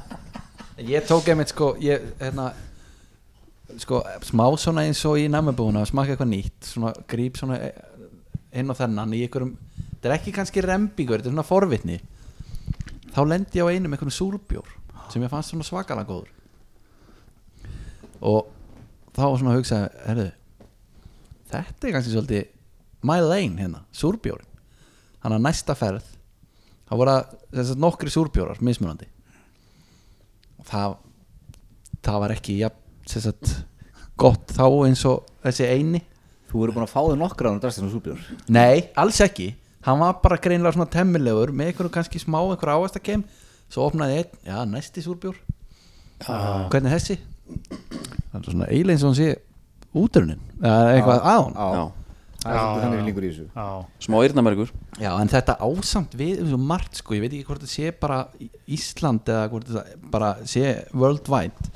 Ég 0.82 1.04
tók 1.06 1.28
einmitt 1.30 1.52
sko 1.52 1.68
ég, 1.78 2.02
hérna, 2.18 2.48
sko, 3.78 4.00
smá 4.26 4.44
svona 4.58 4.82
eins 4.88 4.98
og 5.06 5.18
í 5.20 5.28
næmabúna 5.30 5.84
að 5.84 5.92
smaka 5.92 6.14
eitthvað 6.16 6.30
nýtt 6.32 6.70
svona 6.72 6.90
gríp 7.10 7.38
svona 7.38 7.58
inn 8.52 8.72
á 8.72 8.74
þennan 8.76 9.14
í 9.16 9.22
einhverjum, 9.26 9.54
þetta 9.94 10.10
er 10.10 10.16
ekki 10.16 10.34
kannski 10.36 10.64
rembingur, 10.64 11.20
þetta 11.20 11.30
er 11.30 11.34
svona 11.36 11.46
forvitni. 11.46 11.98
Þá 13.12 13.20
lendi 13.28 13.60
ég 13.60 13.68
á 13.68 13.72
einum 13.72 13.92
einhverjum 13.92 14.16
súrbjór 14.16 14.70
sem 15.12 15.24
ég 15.24 15.32
fannst 15.32 15.52
svona 15.52 15.66
svakalega 15.66 16.08
góður. 16.08 16.30
Og 18.22 18.48
þá 19.12 19.24
var 19.26 19.38
svona 19.40 19.52
að 19.52 19.60
hugsa 19.60 19.80
herðu, 20.06 20.28
þetta 21.52 21.88
er 21.88 21.96
kannski 21.96 22.14
svolítið 22.14 22.50
my 23.02 23.18
lane 23.20 23.58
hérna, 23.60 23.82
súrbjórin 23.92 24.48
hann 25.22 25.36
að 25.36 25.44
næsta 25.46 25.74
ferð 25.78 26.06
þá 26.88 26.94
voru 26.98 27.16
það 27.54 27.72
nokkri 27.82 28.12
súrbjórar 28.12 28.62
mismunandi. 28.64 29.08
Og 30.60 30.68
það 30.68 30.96
það 32.02 32.22
var 32.24 32.34
ekki 32.34 32.56
ja, 32.60 32.70
sagt, 33.06 33.52
gott 34.18 34.54
þá 34.56 34.64
eins 34.86 35.04
og 35.08 35.28
þessi 35.44 35.68
eini 35.70 36.02
Þú 36.52 36.64
eru 36.66 36.74
búin 36.76 36.84
að 36.84 36.92
fá 36.92 37.00
þau 37.00 37.16
nokkra 37.16 37.48
á 37.48 37.52
hann 37.54 37.62
drastin 37.62 37.86
og 37.88 37.94
súbjór 37.94 38.20
nei, 38.52 38.88
alls 39.00 39.20
ekki. 39.24 39.54
Hann 39.86 39.98
var 40.02 40.18
bara 40.22 40.36
greinilega 40.38 40.76
svona 40.76 40.90
temmilegur 40.92 41.50
með 41.56 41.72
einhverju 41.72 41.92
kannski 41.96 42.20
smá 42.22 42.38
einhverju 42.42 42.76
ávastakem 42.82 43.24
svo 43.72 43.86
opnaði 43.88 44.20
einn, 44.20 44.36
já 44.46 44.58
næsti 44.68 45.02
súrbjór. 45.02 45.38
Hvernig 46.22 46.92
er 46.92 46.98
þessi? 46.98 47.16
Það 48.30 48.36
er 48.38 48.46
svona 48.50 48.68
eiginlega 48.68 48.94
eins 48.98 49.02
og 49.06 49.10
hann 49.10 49.18
sé 49.18 49.32
útrunin 49.98 50.40
eða 50.62 50.94
eitthvað 50.94 51.26
á 51.26 51.36
hann 51.40 51.58
Já. 51.58 51.82
Það 52.42 52.52
er 52.52 52.58
svolítið 52.58 52.82
þannig 52.82 53.04
líkur 53.06 53.24
í 53.24 53.28
þessu. 53.30 53.44
Já, 53.54 53.66
Smá 54.02 54.16
eyrnamergur 54.26 54.70
Já, 54.98 55.10
en 55.22 55.30
þetta 55.30 55.54
ásamt 55.62 56.16
við 56.18 56.40
um 56.42 56.48
svo 56.50 56.58
margt 56.72 56.98
sko, 56.98 57.14
ég 57.14 57.22
veit 57.22 57.36
ekki 57.36 57.46
hvort 57.46 57.62
það 57.62 57.70
sé 57.74 57.92
bara 58.02 58.16
Ísland 58.66 59.30
eða 59.30 59.44
hvort 59.52 59.70
það 59.70 59.92
bara 60.14 60.30
sé 60.50 60.64
worldwide 60.90 61.70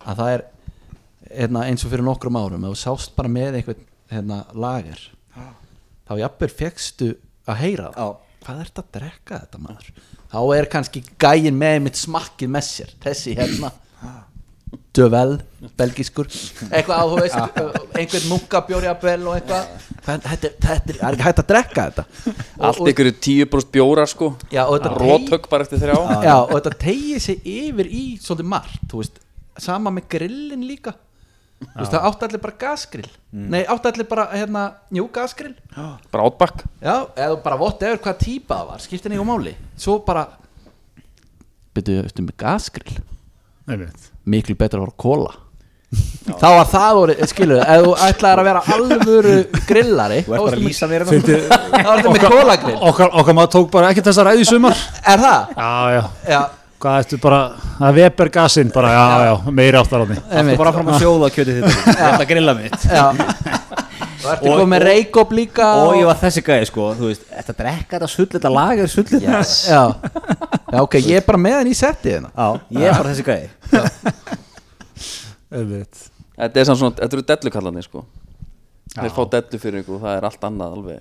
að 0.00 0.22
það 0.22 0.32
er 0.36 0.44
hérna, 1.30 1.66
eins 1.68 1.84
og 1.84 1.92
fyrir 1.92 2.06
nokkrum 2.06 2.38
árum 2.40 2.64
þú 2.70 2.72
sást 2.80 3.12
bara 3.18 3.28
með 3.32 3.60
einhvern 3.60 3.84
hérna, 4.10 4.44
lager. 4.54 5.02
Þá 6.10 6.16
jafnvel 6.24 6.50
fegstu 6.50 7.12
að 7.46 7.60
heyra 7.62 7.90
það. 7.94 8.00
Já. 8.00 8.26
hvað 8.40 8.64
ert 8.64 8.80
að 8.80 8.88
drekka 8.96 9.38
þetta 9.44 9.60
maður? 9.62 9.92
Þá 10.30 10.40
er 10.56 10.66
kannski 10.72 11.04
gæin 11.20 11.56
með 11.58 11.78
mitt 11.84 12.00
smakkið 12.00 12.50
með 12.56 12.66
sér. 12.66 12.92
Þessi 13.04 13.36
hérna. 13.38 13.70
Dövel, 14.94 15.40
belgiskur 15.78 16.26
eitthvað 16.70 16.98
á, 16.98 17.04
þú 17.10 17.16
veist, 17.18 17.58
einhvern 17.98 18.26
munkabjóri 18.30 18.86
jafnvel 18.86 19.26
og 19.26 19.36
eitthvað. 19.38 19.68
Þetta, 20.06 20.32
þetta, 20.32 20.50
þetta 20.64 20.92
er, 20.92 20.98
er 20.98 21.16
ekki 21.16 21.26
hægt 21.26 21.42
að 21.42 21.48
drekka 21.50 21.84
þetta. 21.88 22.34
Allt 22.68 22.90
ykkur 22.92 23.10
10% 23.26 23.72
bjórar 23.74 24.10
sko. 24.10 24.32
Já, 24.50 24.64
og 24.64 24.76
þetta 24.76 24.92
Rótök 24.98 25.50
bara 25.50 25.66
eftir 25.66 25.82
þrjá. 25.82 25.96
Já, 26.26 26.36
og 26.38 26.54
þetta 26.56 26.74
tegið 26.86 27.22
sig 27.26 27.50
yfir 27.54 27.90
í 27.90 28.04
svolítið 28.22 28.50
margt, 28.50 28.82
þú 28.90 29.02
veist. 29.02 29.22
Sama 29.60 29.94
með 29.94 30.10
grillin 30.14 30.66
líka 30.66 30.94
þú 31.60 31.80
veist, 31.80 31.92
það 31.92 32.06
átti 32.10 32.26
allir 32.28 32.42
bara 32.44 32.56
gasgrill. 32.64 33.10
Nei, 33.32 33.60
átti 33.64 33.92
allir 33.92 34.08
bara, 34.10 34.26
hérna, 34.32 34.64
jú, 34.96 35.06
gasgrill. 35.12 35.54
Bara 36.10 36.26
átbakk 36.30 36.64
já, 36.80 36.94
eða 37.14 37.36
bara 37.44 37.60
vott 37.60 37.84
eður 37.86 38.02
hvað 38.06 38.22
típa 38.24 38.60
það 38.62 38.72
var 38.72 38.86
skipti 38.86 39.12
nýjum 39.12 39.30
máli, 39.30 39.54
svo 39.80 39.98
bara 40.06 40.26
byrjuðu 41.76 42.08
eftir 42.10 42.26
með 42.26 42.36
gasgrill? 42.40 42.98
Miklu 44.30 44.56
betra 44.58 44.80
að 44.80 44.88
voru 44.88 44.98
kóla 45.00 45.36
þá 45.90 46.46
var 46.54 46.68
það 46.70 46.98
orðið, 47.00 47.20
skilur 47.32 47.60
ef 47.64 47.80
þú 47.82 47.94
ætlaðir 48.06 48.40
að 48.40 48.46
vera 48.46 48.60
alvöru 48.76 49.32
grillari 49.66 50.18
Þú 50.22 50.34
ert 50.36 50.44
bara 50.44 50.58
að 50.58 50.62
lýsa 50.62 50.88
mér 50.90 51.04
Fyndi, 51.08 51.38
þá 51.50 51.88
ertu 51.96 52.12
með 52.14 52.26
kólagrill 52.30 52.76
okkar, 52.90 53.10
okkar 53.22 53.36
maður 53.38 53.52
tók 53.56 53.72
bara 53.74 53.90
ekki 53.90 54.04
þessa 54.06 54.26
ræði 54.28 54.44
í 54.44 54.48
sumar. 54.50 54.84
Er 55.02 55.24
það? 55.24 55.56
Já, 55.56 55.70
já, 55.96 56.02
já, 56.30 56.40
hvað 56.80 56.98
ættu 57.04 57.18
bara 57.22 57.40
það 57.78 57.86
er 57.90 57.96
Weber 58.00 58.30
gasinn 58.34 58.70
bara, 58.74 58.90
já, 58.96 59.04
já, 59.28 59.34
meiri 59.60 59.78
áttar 59.80 60.02
á 60.02 60.06
því. 60.08 60.16
Þú 60.20 60.38
einmitt. 60.40 60.58
bara 60.60 60.72
fram 60.76 60.88
að 60.92 60.98
sjóða 61.04 61.28
kjötið 61.34 61.58
þetta 61.60 61.72
Ég 61.90 62.04
ætla 62.08 62.24
að 62.24 62.30
grilla 62.32 62.54
mitt. 62.58 62.80
Og 64.20 64.26
ertu 64.34 64.50
komið 64.52 64.66
með 64.68 64.82
reykop 64.84 65.30
líka 65.32 65.66
Og 65.80 65.94
ég 65.96 66.04
var 66.04 66.18
þessi 66.20 66.42
gæði 66.44 66.66
sko 66.68 66.90
Þú 66.98 67.06
veist, 67.08 67.22
þetta 67.32 67.54
drekka 67.56 67.94
þetta 67.94 68.08
sull 68.12 68.26
Þetta 68.34 68.50
lag 68.52 68.82
er 68.84 68.90
sull? 68.92 69.04
Þetta 69.08 69.38
Yes. 69.38 69.52
já. 69.72 69.80
já, 69.96 70.76
ok, 70.82 70.96
ég 71.00 71.16
er 71.22 71.24
bara 71.24 71.40
með 71.40 71.56
hann 71.56 71.70
í 71.70 71.76
settið 71.78 72.18
hérna. 72.18 72.28
Já, 72.36 72.48
ég 72.76 72.84
er 72.90 72.98
bara 72.98 73.14
þessi 73.14 73.24
gæði 73.30 73.48
einmitt. 75.50 76.02
Þetta 76.40 76.60
er 76.62 76.68
samt 76.68 76.78
svona, 76.82 76.94
þetta 77.00 77.16
eru 77.16 77.24
dellukallarnir 77.32 77.86
sko. 77.88 78.04
Þeir 78.94 79.12
fá 79.16 79.22
dellu 79.32 79.58
fyrir 79.62 79.82
ykkur 79.82 79.96
og 79.96 80.04
það 80.04 80.14
er 80.18 80.26
allt 80.28 80.46
annað 80.50 80.76
alveg 80.76 81.00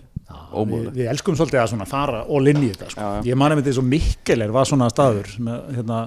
við, 0.69 0.89
við 0.95 1.11
elskum 1.11 1.37
svolítið 1.37 1.61
að 1.63 1.71
svona 1.73 1.87
fara 1.89 2.23
all 2.27 2.51
in 2.51 2.63
í 2.63 2.71
þetta 2.73 2.89
sko. 2.93 3.05
Já, 3.05 3.19
já. 3.19 3.29
ég 3.29 3.39
mani 3.39 3.57
með 3.57 3.65
þetta 3.67 3.77
svo 3.79 3.85
mikkelir 3.87 4.53
var 4.55 4.69
svona 4.69 4.89
staður 4.91 5.31
sem, 5.31 5.49
að, 5.49 5.71
hérna, 5.77 5.97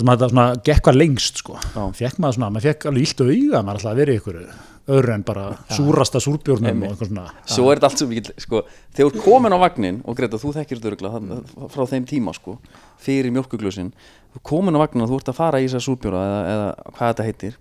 sem 0.00 0.10
að 0.10 0.18
þetta 0.18 0.32
svona 0.32 0.48
gekk 0.70 0.84
hvað 0.88 0.98
lengst 0.98 1.40
sko. 1.44 1.60
Já. 1.60 1.80
fekk 2.00 2.20
maður 2.22 2.38
svona, 2.38 2.50
maður 2.56 2.68
fekk 2.70 2.90
alveg 2.90 3.08
illt 3.08 3.24
auga 3.24 3.62
maður 3.62 3.80
alltaf 3.80 3.92
að 3.92 4.02
vera 4.02 4.18
ykkur 4.20 4.42
öðru 4.90 5.14
en 5.14 5.24
bara 5.26 5.46
súrasta 5.70 6.18
og 6.18 6.46
eitthvað 6.50 7.10
svona 7.10 7.26
Svo 7.46 7.68
er 7.70 7.78
þetta 7.78 7.90
allt 7.90 8.00
svo 8.00 8.08
mikið 8.10 8.30
sko, 8.42 8.62
Þegar 8.96 9.14
þú 9.14 9.24
komin 9.26 9.54
á 9.54 9.58
vagnin 9.62 10.00
og 10.02 10.16
Greta, 10.18 10.40
þú 10.40 10.54
þekkir 10.56 10.80
þetta 10.80 10.90
öruglega 10.90 11.68
frá 11.70 11.84
þeim 11.92 12.06
tíma 12.10 12.34
sko, 12.34 12.56
fyrir 12.98 13.30
mjölkuglusin 13.34 13.92
þú 14.34 14.42
komin 14.50 14.78
á 14.78 14.82
vagnin 14.82 15.04
og 15.06 15.12
þú 15.12 15.20
ert 15.20 15.30
að 15.30 15.38
fara 15.38 15.60
í 15.60 15.68
þessa 15.68 15.84
súrbjóra 15.84 16.22
eða, 16.26 16.40
eða 16.54 16.94
hvað 16.96 17.12
þetta 17.12 17.28
heitir 17.28 17.58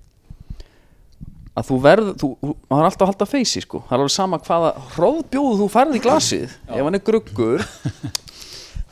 að 1.57 1.67
þú 1.69 1.77
verð 1.83 2.09
þú, 2.21 2.29
maður 2.69 2.83
er 2.83 2.87
alltaf 2.89 3.05
að 3.05 3.11
halda 3.13 3.27
feysi 3.29 3.63
sko. 3.65 3.81
Það 3.87 3.95
er 3.95 4.03
alveg 4.03 4.13
sama 4.15 4.39
hvaða 4.45 4.71
hróðbjóðu 4.95 5.57
þú 5.61 5.67
færð 5.73 5.97
í 5.97 6.01
glasið. 6.03 6.53
Ef 6.69 6.83
hann 6.85 6.99
er 6.99 7.03
gruggur 7.09 7.65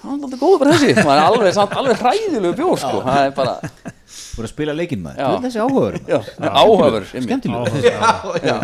hann 0.02 0.18
er 0.18 0.26
alltaf 0.28 0.42
góður 0.42 0.60
bara 0.64 0.74
þessi. 0.76 0.96
Maður 0.98 1.22
er 1.22 1.28
alveg, 1.28 1.54
samt, 1.58 1.78
alveg 1.82 2.02
hræðilegu 2.02 2.58
bjór 2.60 2.82
sko. 2.82 3.04
Það 3.06 3.22
er 3.28 3.38
bara 3.38 3.56
Þú 4.08 4.42
voru 4.42 4.48
að 4.48 4.52
spila 4.54 4.74
leikinn 4.78 5.02
maður. 5.04 5.18
Þú 5.18 5.38
er 5.38 5.46
þessi 5.48 5.62
áhugaður 5.64 5.96
já, 6.08 6.20
áhafur 6.48 7.08
Skemmtileg 7.12 7.88
já, 7.88 7.98
já. 8.46 8.58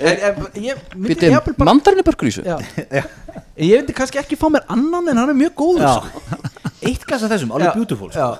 En, 0.00 0.16
en, 0.24 0.36
ég 0.64 0.78
myndi 0.94 1.10
Býtum, 1.12 1.32
jafnvel 1.34 1.56
bara 1.58 1.68
mandarinn 1.68 2.00
er 2.00 2.06
börgrísu 2.06 2.44
já. 2.46 2.54
ég 3.60 3.82
myndi 3.82 3.96
kannski 3.96 4.20
ekki 4.20 4.38
fá 4.40 4.46
mér 4.52 4.64
annan 4.72 5.10
en 5.12 5.20
hann 5.20 5.32
er 5.32 5.36
mjög 5.36 5.56
góður 5.60 5.84
sko. 5.98 6.38
Eitt 6.88 7.04
glas 7.08 7.24
af 7.26 7.32
þessum, 7.34 7.52
alveg 7.56 7.74
beautiful 7.76 8.08
sko. 8.14 8.30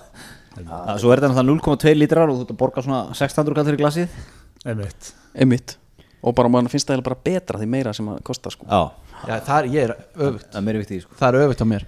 Svo 1.01 1.13
er 1.13 1.21
þetta 1.23 1.31
náttúrulega 1.33 1.77
0,2 1.85 1.95
lítrar 1.99 2.31
og 2.33 2.41
þú 2.41 2.47
ert 2.47 2.55
að 2.55 2.59
borga 2.61 2.85
svona 2.87 3.01
600 3.19 3.57
kall 3.59 3.69
fyrir 3.71 3.81
glasið. 3.81 4.19
Einmitt. 4.67 5.13
Einmitt. 5.35 5.77
Og 6.21 6.35
bara 6.37 6.51
mann 6.53 6.69
finnst 6.69 6.89
það 6.91 7.05
bara 7.07 7.17
betra 7.25 7.61
því 7.61 7.69
meira 7.73 7.95
sem 7.97 8.07
það 8.11 8.21
kostar 8.29 8.53
sko. 8.53 8.67
Já, 8.69 8.81
Já, 9.29 9.35
það 9.45 9.57
er, 9.59 9.67
ég 9.75 9.87
er 9.89 9.95
öfugt. 10.17 10.47
Það 10.51 10.61
er 10.61 10.67
meiri 10.67 10.83
vikt 10.83 10.93
í 10.93 10.97
því 10.99 11.03
sko. 11.05 11.17
það 11.21 11.29
er 11.35 11.47
öfugt 11.47 11.65
á 11.65 11.67
mér. 11.73 11.87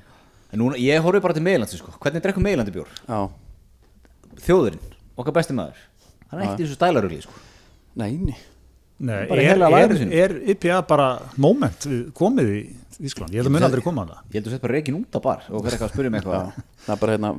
En 0.52 0.60
núna, 0.60 0.78
ég 0.80 1.04
horfi 1.04 1.20
bara 1.24 1.36
til 1.36 1.44
meilandi 1.44 1.78
sko. 1.80 1.92
Hvernig 2.00 2.24
drekkum 2.24 2.44
meilandi 2.44 2.74
bjór? 2.74 2.88
já, 3.08 3.20
Þjóðurinn, 4.42 4.80
okkar 5.20 5.34
besti 5.36 5.56
maður. 5.56 5.80
Hann 6.30 6.40
er 6.40 6.46
ekkert 6.46 6.62
í 6.62 6.66
þessu 6.66 6.78
stælarugli 6.78 7.20
sko. 7.24 7.32
nei, 8.00 8.10
nei. 8.16 8.38
Er, 9.02 9.58
er, 9.58 10.02
er 10.14 10.32
IPA 10.54 10.76
bara 10.86 11.06
moment 11.42 11.86
við 11.88 12.12
komið 12.14 12.50
í 12.54 12.60
Ísland, 13.02 13.32
ég 13.34 13.40
held 13.42 13.48
að 13.50 13.54
mun 13.56 13.66
aldrei 13.66 13.82
koma 13.82 14.04
að 14.04 14.12
það 14.12 14.20
Ég 14.22 14.36
held 14.36 14.44
að 14.44 14.46
þú 14.46 14.52
sett 14.54 14.62
bara 14.62 14.76
reikin 14.76 14.98
út 15.00 15.16
á 15.18 15.20
bar 15.24 15.40
og 15.48 15.64
verður 15.64 15.74
eitthvað 15.74 15.88
að 15.88 15.94
spyrja 15.96 16.12
mig 16.12 16.20
eitthvað. 16.20 16.60
Það 16.84 16.92
er 16.94 17.00
bara 17.02 17.16
hérna 17.16 17.30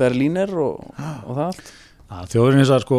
Berlíner 0.00 0.54
og, 0.62 0.86
og 0.96 1.32
það 1.32 1.44
allt. 1.48 1.74
Þjóðurinn 2.30 2.62
eins 2.62 2.70
og 2.70 2.82
sko, 2.84 2.98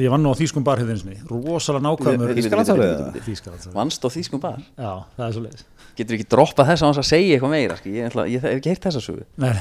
ég 0.00 0.08
vann 0.08 0.22
nú 0.24 0.30
á 0.32 0.38
þýskum 0.38 0.64
barhefðinsinni 0.64 1.18
rosalega 1.28 1.84
nákvæmur 1.84 2.30
Bíddu, 2.30 2.40
Þýskalandsárið 2.46 2.80
bíddu, 2.80 2.94
eða? 2.94 3.00
bíddu, 3.02 3.18
bíddu. 3.18 3.26
Þýskaland 3.26 3.74
vannst 3.74 4.06
á 4.06 4.08
þýskum 4.14 4.40
bar? 4.40 4.62
Já, 4.72 4.92
það 5.18 5.26
er 5.26 5.34
svo 5.36 5.42
leiðis 5.44 5.66
getur 5.98 6.18
ekki 6.18 6.28
droppað 6.30 6.70
þess 6.70 6.82
að 6.82 6.90
hans 6.90 7.00
að 7.00 7.08
segja 7.08 7.36
eitthvað 7.36 7.54
meira 7.54 7.76
sko. 7.78 7.92
ég, 7.92 8.08
ætla, 8.10 8.24
ég, 8.30 8.42
hef 8.44 8.58
ekki 8.58 8.72
heyrt 8.72 8.86
þessa 8.86 9.02
sögu. 9.02 9.24
Nei, 9.42 9.52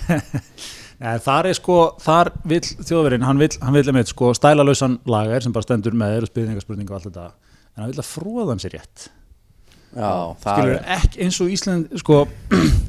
nei, 1.02 1.14
þar 1.26 1.50
er 1.50 1.58
sko, 1.58 1.78
þar 2.04 2.32
vill 2.52 2.64
þjóðverinn, 2.64 3.26
hann 3.28 3.42
vill, 3.42 3.54
hann 3.64 3.78
vill 3.78 3.86
einmitt 3.92 4.12
sko 4.12 4.34
stælalausan 4.38 5.00
lagar 5.10 5.46
sem 5.46 5.56
bara 5.56 5.66
stendur 5.66 5.98
með 5.98 6.20
eru 6.20 6.30
spurningaspurninga 6.32 6.94
og 6.94 7.00
allt 7.00 7.10
þetta, 7.10 7.56
en 7.74 7.84
hann 7.84 7.94
vill 7.94 8.04
að 8.04 8.12
fróðan 8.12 8.62
sér 8.62 8.78
rétt. 8.78 9.08
Já, 9.98 10.12
það 10.44 10.60
skilur 10.60 10.76
er 10.76 10.92
ekki 10.98 11.24
eins 11.26 11.42
og 11.42 11.54
Ísland 11.56 12.02
sko, 12.04 12.22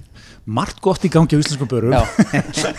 margt 0.48 0.80
gott 0.84 1.04
í 1.04 1.10
gangi 1.12 1.36
á 1.36 1.40
íslenskum 1.40 1.68
börum. 1.70 1.92
Já, 1.92 2.02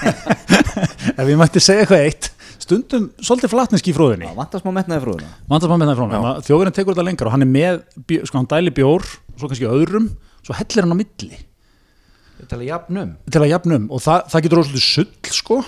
ef 1.19 1.25
ég 1.25 1.37
mætti 1.39 1.61
segja 1.63 1.85
eitthvað 1.85 2.05
eitt 2.07 2.31
stundum 2.59 3.09
svolítið 3.21 3.53
flatneski 3.53 3.93
í 3.93 3.95
fróðinni. 3.97 4.29
Já, 4.29 4.35
vantar 4.37 4.61
smá 4.61 4.71
metnaði 4.75 5.03
frúðuna 5.05 5.29
Vandast 5.49 5.71
maður 5.71 5.91
það 5.91 5.99
frá 5.99 6.15
hann 6.15 6.47
Þjóðurinn 6.47 6.75
tekur 6.75 6.95
þetta 6.95 7.05
lengra 7.07 7.29
og 7.29 7.35
hann 7.35 7.45
er 7.45 7.51
með 7.53 7.79
sko, 8.27 8.39
hann 8.39 8.49
dæli 8.51 8.73
bjór, 8.75 9.05
svo 9.35 9.49
kannski 9.51 9.69
öðrum 9.69 10.09
svo 10.45 10.57
hellir 10.57 10.85
hann 10.85 10.95
á 10.95 10.99
milli. 10.99 11.39
Ég 12.39 12.49
tala 12.49 12.67
jafnum 12.67 13.13
til 13.27 13.43
að 13.43 13.51
jafnum 13.53 13.87
og 13.91 14.03
það, 14.03 14.25
það 14.31 14.45
getur 14.45 14.61
rosalega 14.61 14.85
sull 14.85 15.33
sko. 15.39 15.61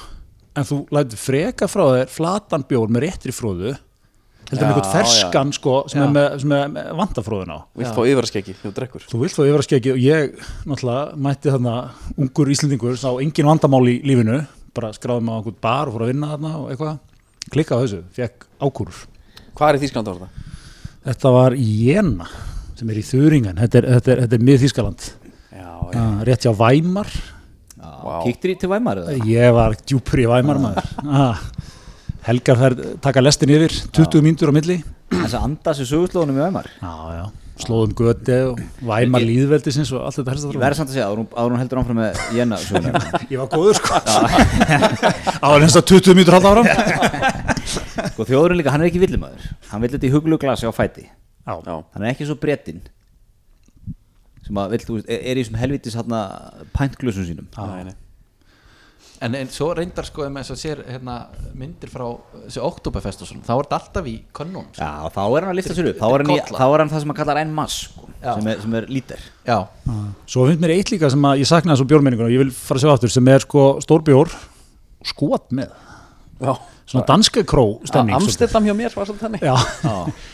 En 0.52 0.68
þú 0.68 0.82
lætur 0.92 1.22
freka 1.22 1.70
frá 1.72 1.84
þér 1.94 2.12
flatan 2.12 2.68
bjór 2.68 2.92
með 2.92 3.06
réttri 3.06 3.36
fróðu 3.36 3.76
heldur 4.52 4.68
með 4.68 4.72
eitthvað 4.76 4.94
ferskan 4.98 5.54
sko 5.56 5.76
sem 5.92 6.04
er 6.04 6.12
með, 6.14 6.28
sem 6.44 6.56
er 6.58 6.72
með 6.76 6.90
vandafróðun 7.00 7.54
á. 7.56 7.60
Vilt 7.82 7.96
fá 7.96 8.02
yfirskeggi 8.12 8.56
þú 8.62 8.72
drekkur. 8.78 9.06
Þú 9.12 9.22
vilt 9.24 9.38
fá 9.38 9.44
yfirarskeggi 9.48 9.94
og 9.96 10.02
ég 10.04 10.36
náttúrulega 10.68 11.22
mætti 11.28 11.54
þarna 11.56 11.76
ungur 12.18 12.52
Íslendingur 12.54 13.00
sá 13.00 13.10
engin 13.24 13.48
vandamál 13.50 13.84
í 13.90 13.98
lífinu 14.06 14.42
bara 14.76 14.92
skráðum 14.96 15.32
á 15.32 15.36
einhvern 15.40 15.58
bar 15.64 15.90
og 15.90 15.96
fór 15.98 16.06
að 16.06 16.14
vinna 16.14 16.30
þarna 16.36 16.54
og 16.60 16.70
eitthvað. 16.74 17.00
Klikkaði 17.52 17.82
á 17.82 17.84
þessu, 17.84 18.02
fekk 18.16 18.46
ákúrur. 18.62 19.00
Hvað 19.58 19.72
er 19.74 19.78
í 19.80 19.82
Þýsklanda 19.84 20.14
var 20.14 20.22
þetta? 20.22 20.48
Þetta 21.10 21.32
var 21.36 21.56
Jena 21.58 22.28
sem 22.78 22.92
er 22.94 23.00
í 23.02 23.04
Þuringen, 23.06 23.58
þetta 23.62 23.80
er, 23.82 23.88
þetta 23.96 24.14
er, 24.14 24.22
þetta 24.26 24.38
er 24.38 24.46
mið 24.48 24.64
Þískaland 24.64 25.08
já. 25.58 25.68
uh, 25.68 26.22
rétt 26.28 26.46
hjá 26.48 26.54
Væmar. 26.58 27.12
Kíktir 28.26 28.54
í 28.54 28.56
til 28.62 28.70
Væmar 28.72 29.02
eða? 29.02 29.18
ég 29.30 29.54
var 29.58 29.76
djúpur 29.82 30.22
í 30.24 30.30
Væmar 30.30 30.62
maður. 30.62 30.94
Ah. 31.22 31.42
Helgar 32.26 32.60
þær 32.60 32.74
taka 33.02 33.22
lestin 33.24 33.50
yfir 33.54 33.74
20 33.98 34.22
mínútur 34.26 34.52
á 34.52 34.54
milli. 34.54 34.76
Þess 35.12 35.34
að 35.38 35.46
anda 35.48 35.74
sér 35.78 35.88
sögurslóðunum 35.90 36.38
í 36.38 36.44
Væmar 36.46 36.68
já, 36.72 36.92
já, 37.18 37.24
slóðum 37.66 37.96
göti 37.98 38.36
og 38.48 38.60
Væmar 38.88 39.26
líðveldisins 39.26 39.90
og 39.96 40.06
allt 40.08 40.20
þetta 40.20 40.36
helst 40.36 40.46
Ég 40.48 40.54
að 40.56 40.64
verði 40.64 40.78
samt 40.80 40.92
að 40.92 40.96
segja, 40.96 41.08
áður 41.10 41.20
hún- 41.24 41.34
áður 41.42 41.58
heldur 41.62 41.82
áfram 41.82 42.00
með 42.00 42.22
Jenna 42.38 42.60
ég 43.34 43.42
var 43.42 43.50
góður 43.52 43.80
sko. 43.82 44.00
Á 45.46 45.50
þess 45.66 45.80
að 45.82 45.90
20 45.92 46.16
mínútur 46.20 46.38
halda 46.38 46.54
áram 46.54 46.70
Sko 48.14 48.28
þjóðurinn 48.30 48.62
líka, 48.62 48.72
hann 48.74 48.86
er 48.86 48.92
ekki 48.92 49.02
villimæður 49.04 49.50
Hann 49.74 49.84
vill 49.84 49.92
þetta 49.98 50.08
í 50.08 50.14
huglu 50.16 50.40
glasi 50.42 50.70
á 50.70 50.74
fæti. 50.76 51.08
Já, 51.10 51.54
Já. 51.66 51.76
Hann 51.92 52.06
er 52.06 52.14
ekki 52.14 52.30
svo 52.30 52.38
brettin 52.40 52.80
sem 54.46 54.58
að, 54.58 54.72
vill, 54.74 54.86
þú 54.88 54.96
veist, 54.98 55.10
er, 55.12 55.20
er 55.32 55.38
í 55.38 55.44
þessum 55.44 55.60
helvitis 55.62 55.96
hann 56.00 56.16
pæntglusum 56.76 57.28
sínum. 57.28 57.46
Nei, 57.58 57.84
nei. 57.92 57.94
En, 59.22 59.36
en 59.38 59.50
svo 59.54 59.68
reyndar 59.78 60.08
sko 60.08 60.24
ef 60.26 60.32
maður 60.34 60.58
sér 60.58 60.80
hérna, 60.88 61.16
myndir 61.54 61.92
frá 61.94 62.08
Oktoberfest 62.66 63.22
og 63.22 63.28
svona, 63.30 63.44
þá 63.46 63.52
er 63.54 63.68
þetta 63.68 63.78
alltaf 63.78 64.08
í 64.10 64.16
könnun 64.34 64.66
sko. 64.74 64.82
Já, 64.82 65.12
þá 65.14 65.20
er 65.38 65.46
hann 65.46 65.52
að 65.52 65.58
lista 65.60 65.76
sér 65.78 65.90
upp. 65.92 66.00
Þá 66.02 66.08
er 66.16 66.24
hann, 66.26 66.40
þá 66.58 66.64
er 66.66 66.82
hann 66.84 66.90
það 66.96 67.04
sem 67.04 67.14
að 67.14 67.20
kallar 67.20 67.40
enn 67.44 67.54
mass 67.54 67.76
sko, 67.86 68.08
sem, 68.24 68.48
er, 68.50 68.64
sem 68.64 68.78
er 68.80 68.88
lítir. 68.90 69.22
Já, 69.46 69.60
svo 70.26 70.48
finnst 70.50 70.64
mér 70.66 70.74
eitt 70.74 70.90
líka 70.96 71.12
sem 71.14 71.30
að 71.30 71.44
ég 71.44 71.52
saknaði 71.52 71.84
svo 71.84 71.88
bjórmenningun 71.94 72.26
og 72.32 72.34
ég 72.34 72.42
vil 72.42 72.50
fara 72.56 72.82
að 72.82 72.86
sjá 72.88 72.94
aftur 72.96 73.14
sem 73.14 73.30
er 73.36 73.46
sko 73.46 73.68
stórbjór 73.86 74.34
skot 75.14 75.54
með. 75.58 75.70
Já. 76.42 76.56
svona 76.90 77.06
danska 77.08 77.44
kró 77.48 77.64
stemning 77.86 78.18
svolítið. 78.18 78.26
Amsterdam 78.26 78.66
hjá 78.68 78.74
mér 78.82 78.96
var 78.98 79.06
svolítið 79.08 79.26
þannig. 79.28 79.44
Já, 79.46 79.56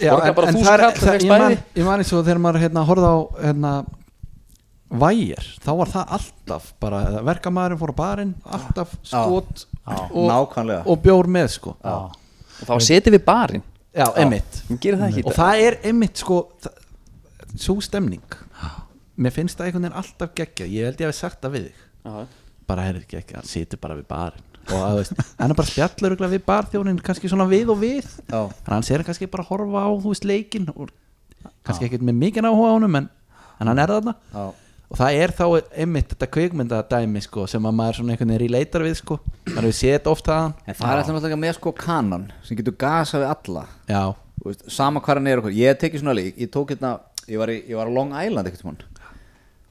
Já, 0.07 0.11
bara 0.31 0.51
þúsund 0.55 0.63
það 0.63 1.11
er- 1.11 1.21
ég 1.21 1.29
man- 1.29 1.43
bæði. 1.43 1.57
Ég 1.75 1.85
man 1.91 1.99
eins 2.01 2.13
og 2.15 2.23
þegar 2.25 2.39
maður 2.47 2.63
hérna, 2.63 2.85
horfði 2.87 3.11
á 3.11 3.17
hérna, 3.43 3.73
vægir 4.89 5.43
þá 5.63 5.71
var 5.81 5.89
það 5.91 6.11
alltaf 6.17 6.67
bara 6.79 6.99
verkamæðurinn 7.27 7.79
fór 7.81 7.91
á 7.91 7.97
barinn 7.97 8.33
alltaf 8.45 8.93
skot 9.03 9.65
og, 9.87 10.27
nákvæmlega. 10.29 10.83
og 10.87 11.01
bjór 11.03 11.27
með 11.37 11.47
sko. 11.57 11.75
Og 11.83 12.67
þá 12.67 12.73
setið 12.87 13.17
við 13.17 13.23
barinn. 13.27 13.63
Og 15.27 15.35
það 15.37 15.63
er 15.67 15.77
emitt 15.91 16.21
sko 16.23 16.41
svo 17.57 17.77
stemning. 17.81 18.23
Mér 19.17 19.33
finnst 19.33 19.57
það 19.57 19.71
einhvern 19.71 19.87
veginn 19.87 19.97
alltaf 20.03 20.33
geggja 20.37 20.67
ég 20.69 20.85
held 20.91 20.99
ég 21.01 21.09
hef 21.09 21.17
sagt 21.17 21.41
það 21.41 21.55
við 21.57 21.63
þig. 21.69 21.85
Bara 22.67 22.83
er 22.91 22.99
ekki 23.01 23.17
ekki, 23.21 23.37
hann 23.39 23.47
situr 23.47 23.79
bara 23.81 23.95
við 23.97 24.07
barinn. 24.11 24.43
Og 24.67 24.81
að, 24.83 24.97
veist, 24.99 25.19
hann 25.39 25.51
er 25.53 25.55
bara 25.55 25.69
spjallur 25.71 26.15
við 26.27 26.41
barþjónin 26.45 26.97
kannski 26.99 27.29
svona 27.31 27.45
við 27.47 27.69
og 27.71 27.77
við. 27.79 28.07
Já. 28.27 28.41
að 28.51 28.71
hann 28.73 28.83
sér 28.83 29.03
kannski 29.07 29.29
bara 29.31 29.45
að 29.45 29.51
horfa 29.53 29.83
á 29.87 29.89
þú 29.95 30.11
veist 30.11 30.27
leikin 30.27 30.67
og 30.75 30.89
kannski 31.63 31.87
ekkert 31.87 32.03
með 32.03 32.17
mikið 32.25 32.49
áhuga 32.49 32.71
á 32.71 32.75
honum 32.75 32.97
en, 32.99 33.07
en 33.63 33.71
hann 33.71 33.79
er 33.79 33.93
þarna. 33.95 34.15
Og 34.87 34.99
það 34.99 35.17
er 35.21 35.33
þá 35.35 35.43
einmitt 35.83 36.13
þetta 36.13 36.29
kvikmyndadæmi 36.35 37.21
sko, 37.25 37.45
sem 37.51 37.65
að 37.67 37.75
maður 37.79 37.99
svona 37.99 38.13
einhvern 38.15 38.31
veginn 38.33 38.43
relatar 38.45 38.85
við 38.85 38.95
sko. 39.01 39.17
maður 39.49 39.67
hefur 39.67 39.77
séð 39.79 39.93
þetta 39.97 40.13
oft 40.13 40.31
að 40.31 40.45
en 40.47 40.77
það 40.79 40.87
er 40.91 41.01
alltaf 41.01 41.15
náttúrulega 41.17 41.41
með 41.43 41.53
sko 41.57 41.73
kanan 41.75 42.25
sem 42.47 42.59
getur 42.59 42.77
gasa 42.79 43.21
við 43.21 43.31
alla. 43.33 43.65
Já, 43.89 44.03
Þú 44.37 44.51
veist, 44.51 44.67
sama 44.71 45.01
hvað 45.01 45.19
hann 45.19 45.27
er 45.31 45.41
okkur 45.41 45.55
ég 45.57 45.71
hef 45.73 45.79
tekið 45.81 46.03
svona 46.03 46.15
lík, 46.15 46.35
ég 46.37 46.51
tók 46.53 46.71
hérna 46.71 46.91
ég 47.27 47.41
var, 47.41 47.51
í, 47.51 47.57
ég 47.67 47.79
var 47.79 47.89
á 47.89 47.95
Long 47.97 48.13
Island 48.15 48.47
ekkert 48.51 48.67
mann 48.67 48.81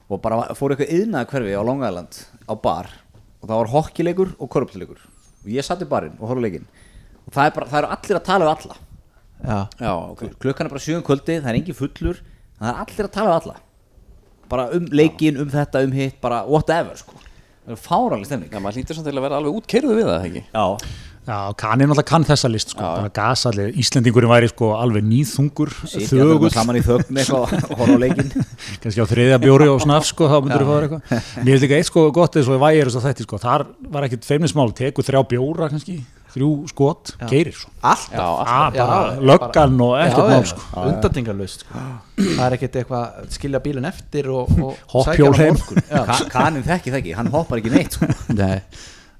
og 0.07 0.21
bara 0.23 0.41
fór 0.55 0.75
eitthvað 0.75 0.91
yðnaða 0.95 1.29
hverfi 1.31 1.55
á 1.57 1.63
Long 1.67 1.81
Island 1.83 2.19
á 2.47 2.53
bar. 2.55 2.87
Og 3.41 3.49
það 3.49 3.57
var 3.59 3.71
hokkileikur 3.73 4.35
og 4.37 4.49
korruptleikur 4.53 5.01
og 5.01 5.49
ég 5.51 5.65
satt 5.65 5.81
í 5.83 5.87
barinn 5.89 6.15
og 6.19 6.29
horfði 6.29 6.43
á 6.43 6.45
leikinn. 6.45 6.67
Og 7.27 7.33
það, 7.35 7.43
er 7.49 7.55
bara, 7.57 7.67
það 7.71 7.79
eru 7.81 7.89
allir 7.95 8.19
að 8.19 8.27
tala 8.27 8.47
við 8.47 8.53
alla. 8.53 8.77
Já, 9.37 9.57
Já, 9.83 9.91
ok. 10.13 10.23
Klukkan 10.41 10.67
er 10.67 10.73
bara 10.73 10.83
sjöum 10.85 11.03
kvöldi, 11.05 11.39
það 11.41 11.51
er 11.51 11.59
engin 11.59 11.77
fullur 11.77 12.21
það 12.57 12.69
er 12.71 12.79
allir 12.83 13.07
að 13.07 13.13
tala 13.17 13.31
við 13.33 13.37
alla 13.37 13.57
bara 14.49 14.69
um 14.77 14.87
leikinn, 14.95 15.39
um 15.43 15.49
þetta, 15.53 15.83
um 15.87 15.91
hitt 15.97 16.21
bara 16.23 16.43
whatever 16.47 16.95
sko. 16.99 17.13
Það 17.67 17.75
er 17.75 17.83
fáraleg 17.83 18.25
stemning. 18.29 18.51
Já, 18.53 18.61
maður 18.63 18.79
hlýtur 18.79 18.95
samt 18.95 19.09
til 19.09 19.17
að 19.19 19.25
vera 19.27 19.41
alveg 19.41 19.59
útkerðu 19.59 19.97
við 19.97 20.07
það, 20.07 20.25
ekki? 20.29 20.43
já, 20.55 20.65
já, 21.27 21.37
kann 21.59 21.81
er 21.83 21.89
náttúrulega 21.89 22.07
kann 22.07 22.23
þessa 22.29 22.47
list 22.53 22.69
sko, 22.71 22.79
bara 22.87 23.09
gasa 23.17 23.49
allir, 23.51 23.73
Íslendingurinn 23.83 24.31
væri 24.31 24.47
sko 24.47 24.69
alveg 24.79 25.03
nýðþungur, 25.09 25.73
þögull. 26.07 26.51
saman 26.55 26.79
í 26.79 26.83
þögn 26.85 27.19
eitthvað 27.19 27.57
og 27.57 27.81
horfa 27.81 27.97
á 27.99 27.99
leikinn. 28.05 28.31
Kannski 28.85 29.03
á 29.03 29.07
þriðja 29.11 29.41
bjóri 29.43 29.67
og 29.73 29.83
snaf 29.83 30.07
sko, 30.07 30.29
þá 30.31 30.37
myndur 30.45 30.63
þú 30.63 30.69
fá 30.69 30.77
þér 30.77 30.87
eitthvað. 30.87 31.25
Mér 31.43 31.51
finnst 31.51 31.65
líka 31.67 31.81
eitt 31.81 31.89
sko 31.91 32.05
gott 32.15 32.39
eins 32.39 32.47
og 32.47 32.55
í 32.55 32.61
vægir 32.63 32.93
og 32.93 33.03
þetta 33.09 33.27
sko, 33.27 33.41
þar 33.43 33.67
var 33.97 34.07
ekkit 34.07 34.29
feimnismál, 34.31 34.71
tekur 34.79 35.09
þrjá 35.09 35.25
bjóra 35.35 35.67
kannski, 35.75 35.97
þrjú 36.33 36.49
skot, 36.71 37.13
geirir 37.31 37.55
svo 37.55 37.71
alltaf 37.81 38.11
Já, 38.11 38.77
Já, 38.77 38.85
bara 38.87 38.97
já, 39.13 39.21
löggan 39.29 39.81
og 39.85 39.93
ekkert 40.01 40.31
mál 40.31 40.45
sko. 40.51 40.65
Undatingarlaust 40.83 41.63
sko. 41.65 41.83
það 42.17 42.43
er 42.47 42.55
ekkert 42.57 42.79
eitthvað 42.81 43.05
að 43.21 43.29
skilja 43.37 43.61
bílinn 43.63 43.89
eftir 43.89 44.29
og, 44.33 44.51
og 44.59 45.05
sækja 45.07 45.29
á 45.29 45.33
morgun. 45.33 45.83
Já. 45.87 46.01
Ka 46.09 46.17
kanin 46.33 46.65
þekki 46.67 46.95
þekki, 46.97 47.15
hann 47.17 47.31
hoppar 47.33 47.61
ekki 47.61 47.73
neitt 47.73 47.97
sko. 47.99 48.09
Nei, 48.41 48.57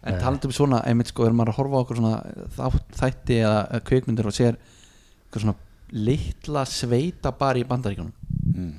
en 0.07 0.19
talandi 0.21 0.49
um 0.49 0.55
svona 0.59 0.81
einmitt 0.87 1.13
sko, 1.13 1.27
er 1.27 1.37
maður 1.37 1.53
að 1.55 1.61
horfa 1.61 1.79
á 1.79 1.83
okkur 1.85 2.01
svona 2.01 2.73
þætti 3.01 3.39
eða 3.43 3.81
kvikmyndir 3.87 4.29
og 4.29 4.35
sér 4.35 4.57
eitthvað 4.57 5.47
svona 5.47 5.57
litla 5.95 6.65
sveita 6.67 7.31
bara 7.39 7.61
í 7.61 7.65
bandaríkjunum. 7.67 8.11
Mm. 8.57 8.75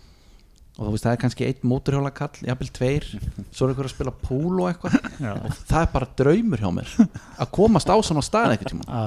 Og 0.79 0.87
þú 0.87 0.93
veist 0.95 1.07
það 1.09 1.15
er 1.17 1.21
kannski 1.25 1.47
einn 1.49 1.65
móturhjóla 1.73 2.13
kall, 2.15 2.39
jafnvel 2.47 2.71
tveir. 2.79 3.07
Svo 3.55 3.67
er 3.67 3.73
einhver 3.75 3.89
að 3.89 3.95
spila 3.97 4.15
púl 4.15 4.61
og 4.63 4.69
eitthvað 4.71 4.99
og 5.35 5.59
það 5.67 5.81
er 5.83 5.91
bara 5.97 6.11
draumur 6.23 6.63
hjá 6.63 6.71
mér 6.79 6.95
að 7.03 7.51
komast 7.59 7.91
á 7.91 7.97
svona 7.99 8.23
stað 8.23 8.55
eitthvað 8.55 8.77
tíma 8.77 9.03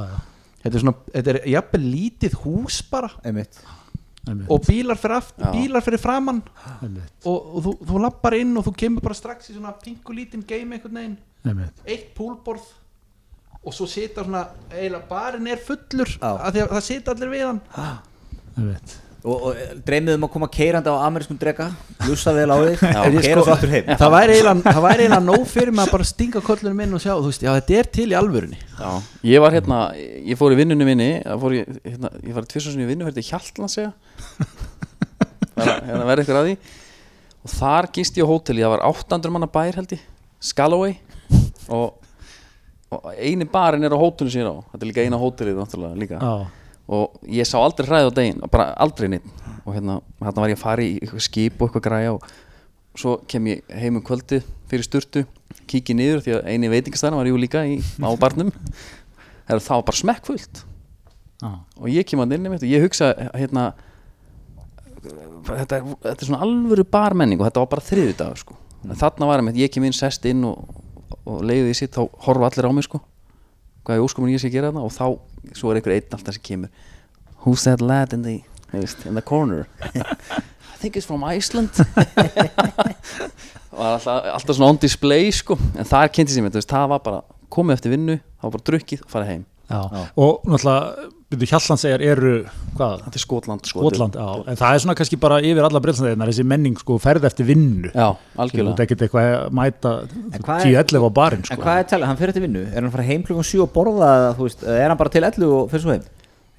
þetta 0.61 0.75
er 0.77 0.83
svona, 0.83 0.95
þetta 1.15 1.33
er 1.33 1.39
jafnvel 1.51 1.85
lítið 1.85 2.35
hús 2.43 2.81
bara. 2.91 3.11
Einmitt. 3.25 3.61
Einmitt, 4.21 4.49
og 4.53 4.65
bílar 4.67 4.99
fyrir, 5.01 5.17
aft, 5.17 5.33
Já. 5.41 5.47
bílar 5.49 5.81
fyrir 5.81 5.97
framann 5.97 6.43
einmitt, 6.85 7.13
og, 7.25 7.47
og 7.57 7.63
þú, 7.65 7.71
þú 7.89 8.01
lappar 8.03 8.35
inn 8.37 8.51
og 8.59 8.67
þú 8.67 8.73
kemur 8.83 9.01
bara 9.07 9.17
strax 9.17 9.49
í 9.49 9.55
svona 9.55 9.71
pingu 9.81 10.13
lítinn 10.13 10.45
game 10.47 10.77
veginn. 10.77 11.17
Einmitt. 11.41 11.81
eitt 11.89 12.11
púlborð. 12.17 12.67
Og 13.61 13.73
svo 13.77 13.85
sita 13.89 14.23
svona 14.25 14.47
eiginlega 14.73 15.05
barinn 15.09 15.49
er 15.49 15.59
fullur 15.61 16.09
því 16.17 16.63
að 16.63 16.71
það 16.75 16.85
sita 16.85 17.13
allir 17.13 17.33
við 17.33 17.47
hann. 17.47 17.63
Einmitt. 18.57 18.95
Og, 19.21 19.35
og 19.51 19.57
dreymið 19.85 20.15
um 20.17 20.23
að 20.25 20.31
koma 20.33 20.47
keirandi 20.51 20.89
á 20.89 20.97
amerískum 21.05 21.37
drega 21.41 21.67
lussa 22.07 22.33
vel 22.33 22.47
á 22.49 22.57
þig 22.57 22.81
og 22.81 23.15
ég 23.15 23.25
keira 23.25 23.35
sko- 23.37 23.45
svo 23.45 23.53
aftur 23.55 23.73
heim. 23.75 23.89
Það 24.01 24.13
væri 24.15 24.35
eiginlega, 24.37 24.73
það 24.73 24.85
væri 24.87 25.05
eiginlega 25.05 25.25
nóg 25.27 25.43
fyrir 25.51 25.71
mig 25.77 25.83
að 25.85 25.91
bara 25.95 26.07
stinga 26.09 26.41
kollunum 26.47 26.81
inn 26.85 26.97
og 26.97 27.03
sjá, 27.03 27.13
þú 27.17 27.29
veist, 27.29 27.45
já 27.45 27.51
þetta 27.59 27.77
er 27.83 27.89
til 27.99 28.07
í 28.09 28.17
alvörunni. 28.17 28.59
Já, 28.79 28.91
ég 29.33 29.43
var 29.45 29.55
hérna, 29.57 29.79
ég 30.25 30.39
fór 30.39 30.55
í 30.55 30.59
vinnunni 30.61 30.87
minni 30.89 31.09
fór 31.43 31.57
ég, 31.59 31.69
hérna, 31.85 32.11
ég 32.25 32.33
var 32.39 32.47
tvisvarsin 32.49 32.81
í 32.85 32.89
vinnu 32.89 33.09
fyrir 33.11 33.27
Hjaltland 33.29 33.73
segja 33.75 33.91
það 35.55 35.73
hérna 35.89 36.05
verði 36.09 36.23
eitthvað 36.25 36.39
að 36.41 36.49
því. 36.49 36.55
Og 37.41 37.53
þar 37.57 37.87
gist 37.95 38.17
ég 38.19 38.25
á 38.25 38.31
hóteli, 38.31 38.61
það 38.65 38.73
var 38.75 38.83
800 38.89 39.33
manna 39.33 39.49
bær 39.49 39.77
held 39.79 39.93
ég, 39.95 40.01
Scalloway 40.41 40.95
og, 41.73 41.95
og 42.93 43.07
eini 43.17 43.45
barinn 43.49 43.85
er 43.87 43.93
á 43.93 43.97
hótelinu 44.01 44.33
sér 44.33 44.49
á, 44.49 44.55
þetta 44.73 44.81
er 44.85 44.89
líka 44.91 45.05
eina 45.05 45.19
hótelið 45.21 45.57
náttúrulega 45.61 46.01
líka. 46.01 46.19
Já, 46.21 46.60
og 46.91 47.19
ég 47.31 47.47
sá 47.47 47.57
aldrei 47.61 47.87
hræð 47.87 48.11
á 48.11 48.17
daginn 48.19 48.41
bara 48.51 48.71
aldrei 48.83 49.09
neitt 49.11 49.27
og 49.65 49.75
hérna, 49.75 49.99
hérna 50.21 50.43
var 50.43 50.51
ég 50.51 50.57
að 50.57 50.63
fara 50.63 50.85
í 50.85 50.95
eitthvað 50.99 51.27
skip 51.27 51.61
og 51.61 51.69
eitthvað 51.69 51.85
græja 51.87 52.15
og 52.15 52.25
svo 52.99 53.19
kem 53.29 53.47
ég 53.51 53.61
heim 53.81 53.99
um 53.99 54.03
kvöldið 54.05 54.43
fyrir 54.71 54.87
sturtu 54.87 55.23
kíki 55.71 55.95
niður 55.95 56.23
því 56.25 56.35
að 56.37 56.49
eini 56.51 56.71
veitingastæðan 56.71 57.19
var 57.21 57.29
jú 57.29 57.37
líka 57.39 57.63
í, 57.67 57.77
á 57.79 58.09
barnum. 58.19 58.51
Það 59.47 59.69
var 59.69 59.85
bara 59.87 59.99
smekkfullt. 59.99 60.65
Já, 61.41 61.51
og 61.79 61.87
ég 61.89 62.07
kem 62.07 62.21
að 62.21 62.35
inni 62.37 62.51
mitt 62.51 62.65
og 62.65 62.69
ég 62.69 62.83
hugsa 62.83 63.11
hérna 63.33 63.71
þetta 65.01 65.79
er, 65.79 65.87
þetta 66.03 66.13
er 66.13 66.27
svona 66.27 66.41
alvöru 66.45 66.85
barmenning 66.85 67.41
og 67.41 67.47
þetta 67.47 67.63
var 67.63 67.71
bara 67.71 67.85
þriðu 67.87 68.17
dag 68.19 68.37
sko. 68.37 68.57
mm. 68.83 68.93
þarna 69.01 69.29
var 69.31 69.43
ég, 69.49 69.63
ég 69.63 69.73
kem 69.73 69.87
inn 69.87 69.95
sest 69.97 70.27
inn 70.29 70.43
og, 70.45 70.61
og 71.25 71.41
leiði 71.41 71.71
því 71.71 71.77
sitt 71.79 71.97
þá 71.97 72.03
horfa 72.27 72.51
allir 72.51 72.69
á 72.69 72.71
mig 72.77 72.85
sko 72.85 73.01
hvað 73.85 73.97
er 73.97 74.05
óskomun 74.05 74.31
ég 74.33 74.41
sé 74.41 74.49
að 74.49 74.55
gera 74.57 74.71
þarna 74.71 74.85
og 74.87 74.93
þá 74.95 75.05
svo 75.57 75.71
er 75.71 75.79
einhver 75.79 75.95
einn 75.95 76.15
alltaf 76.17 76.37
sem 76.37 76.45
kemur. 76.45 76.69
Who's 77.43 77.65
that 77.65 77.81
lad 77.81 78.13
in 78.13 78.21
the, 78.25 78.41
in 78.73 79.15
the 79.17 79.21
corner? 79.21 79.67
I 79.95 80.77
think 80.81 80.97
it's 80.97 81.05
from 81.05 81.23
Iceland. 81.23 81.69
Og 83.71 83.79
það 83.79 83.87
er 83.87 83.95
alltaf, 83.95 84.25
alltaf 84.35 84.57
svona 84.57 84.73
on 84.73 84.81
display 84.81 85.31
sko. 85.33 85.57
En 85.77 85.87
það 85.87 86.05
er 86.05 86.13
kynntið 86.17 86.37
sem 86.37 86.47
ég, 86.49 86.57
það 86.69 86.91
var 86.91 87.01
bara 87.05 87.21
komið 87.51 87.77
eftir 87.77 87.93
vinnu, 87.95 88.17
það 88.19 88.47
var 88.47 88.55
bara 88.57 88.67
drukkið 88.69 89.03
og 89.05 89.13
farið 89.15 89.33
heim. 89.33 89.47
Já. 89.71 89.81
og 90.19 90.41
náttúrulega 90.51 91.11
byrju 91.39 91.49
Hjallandsegjar 91.51 92.01
eru 92.03 92.31
hvað, 92.77 93.01
þetta 93.05 93.17
er 93.19 93.23
Skotland 93.23 93.67
Skotland, 93.69 94.17
já, 94.19 94.27
en 94.51 94.59
það 94.59 94.75
er 94.77 94.83
svona 94.83 94.95
kannski 94.99 95.19
bara 95.21 95.37
yfir 95.41 95.63
alla 95.67 95.81
breytlandeginnar, 95.83 96.31
þessi 96.31 96.45
menning 96.51 96.77
sko 96.81 96.97
ferð 97.01 97.27
eftir 97.29 97.47
vinnu, 97.47 97.91
já, 97.93 98.07
þú 98.35 98.43
algjörlega 98.45 98.73
ert 98.75 98.83
ekkert 98.85 99.05
eitthvað 99.07 99.29
að 99.37 99.53
mæta 99.61 99.93
En 100.11 100.45
hvað 100.47 100.65
er- 100.65 100.71
10-11 100.85 101.05
á 101.07 101.09
barinn 101.21 101.43
en 101.43 101.49
sko. 101.51 101.61
hvað 101.63 101.79
er 101.83 101.89
talið, 101.91 102.09
hann 102.11 102.19
fyrir 102.21 102.33
til 102.37 102.43
vinnu? 102.47 102.63
Er 102.67 102.79
hann 102.81 102.89
að 102.91 102.95
fara 102.97 103.07
heim 103.11 103.23
klukkan 103.27 103.47
7 103.51 103.61
og 103.65 103.71
borða 103.75 104.09
eða 104.17 104.33
þú 104.39 104.47
veist, 104.49 104.65
er 104.67 104.87
hann 104.89 104.97
bara 104.99 105.13
til 105.15 105.23
11 105.29 105.53
og 105.61 105.69
fyrir 105.71 105.85
svo 105.85 105.95
heim? 105.95 106.09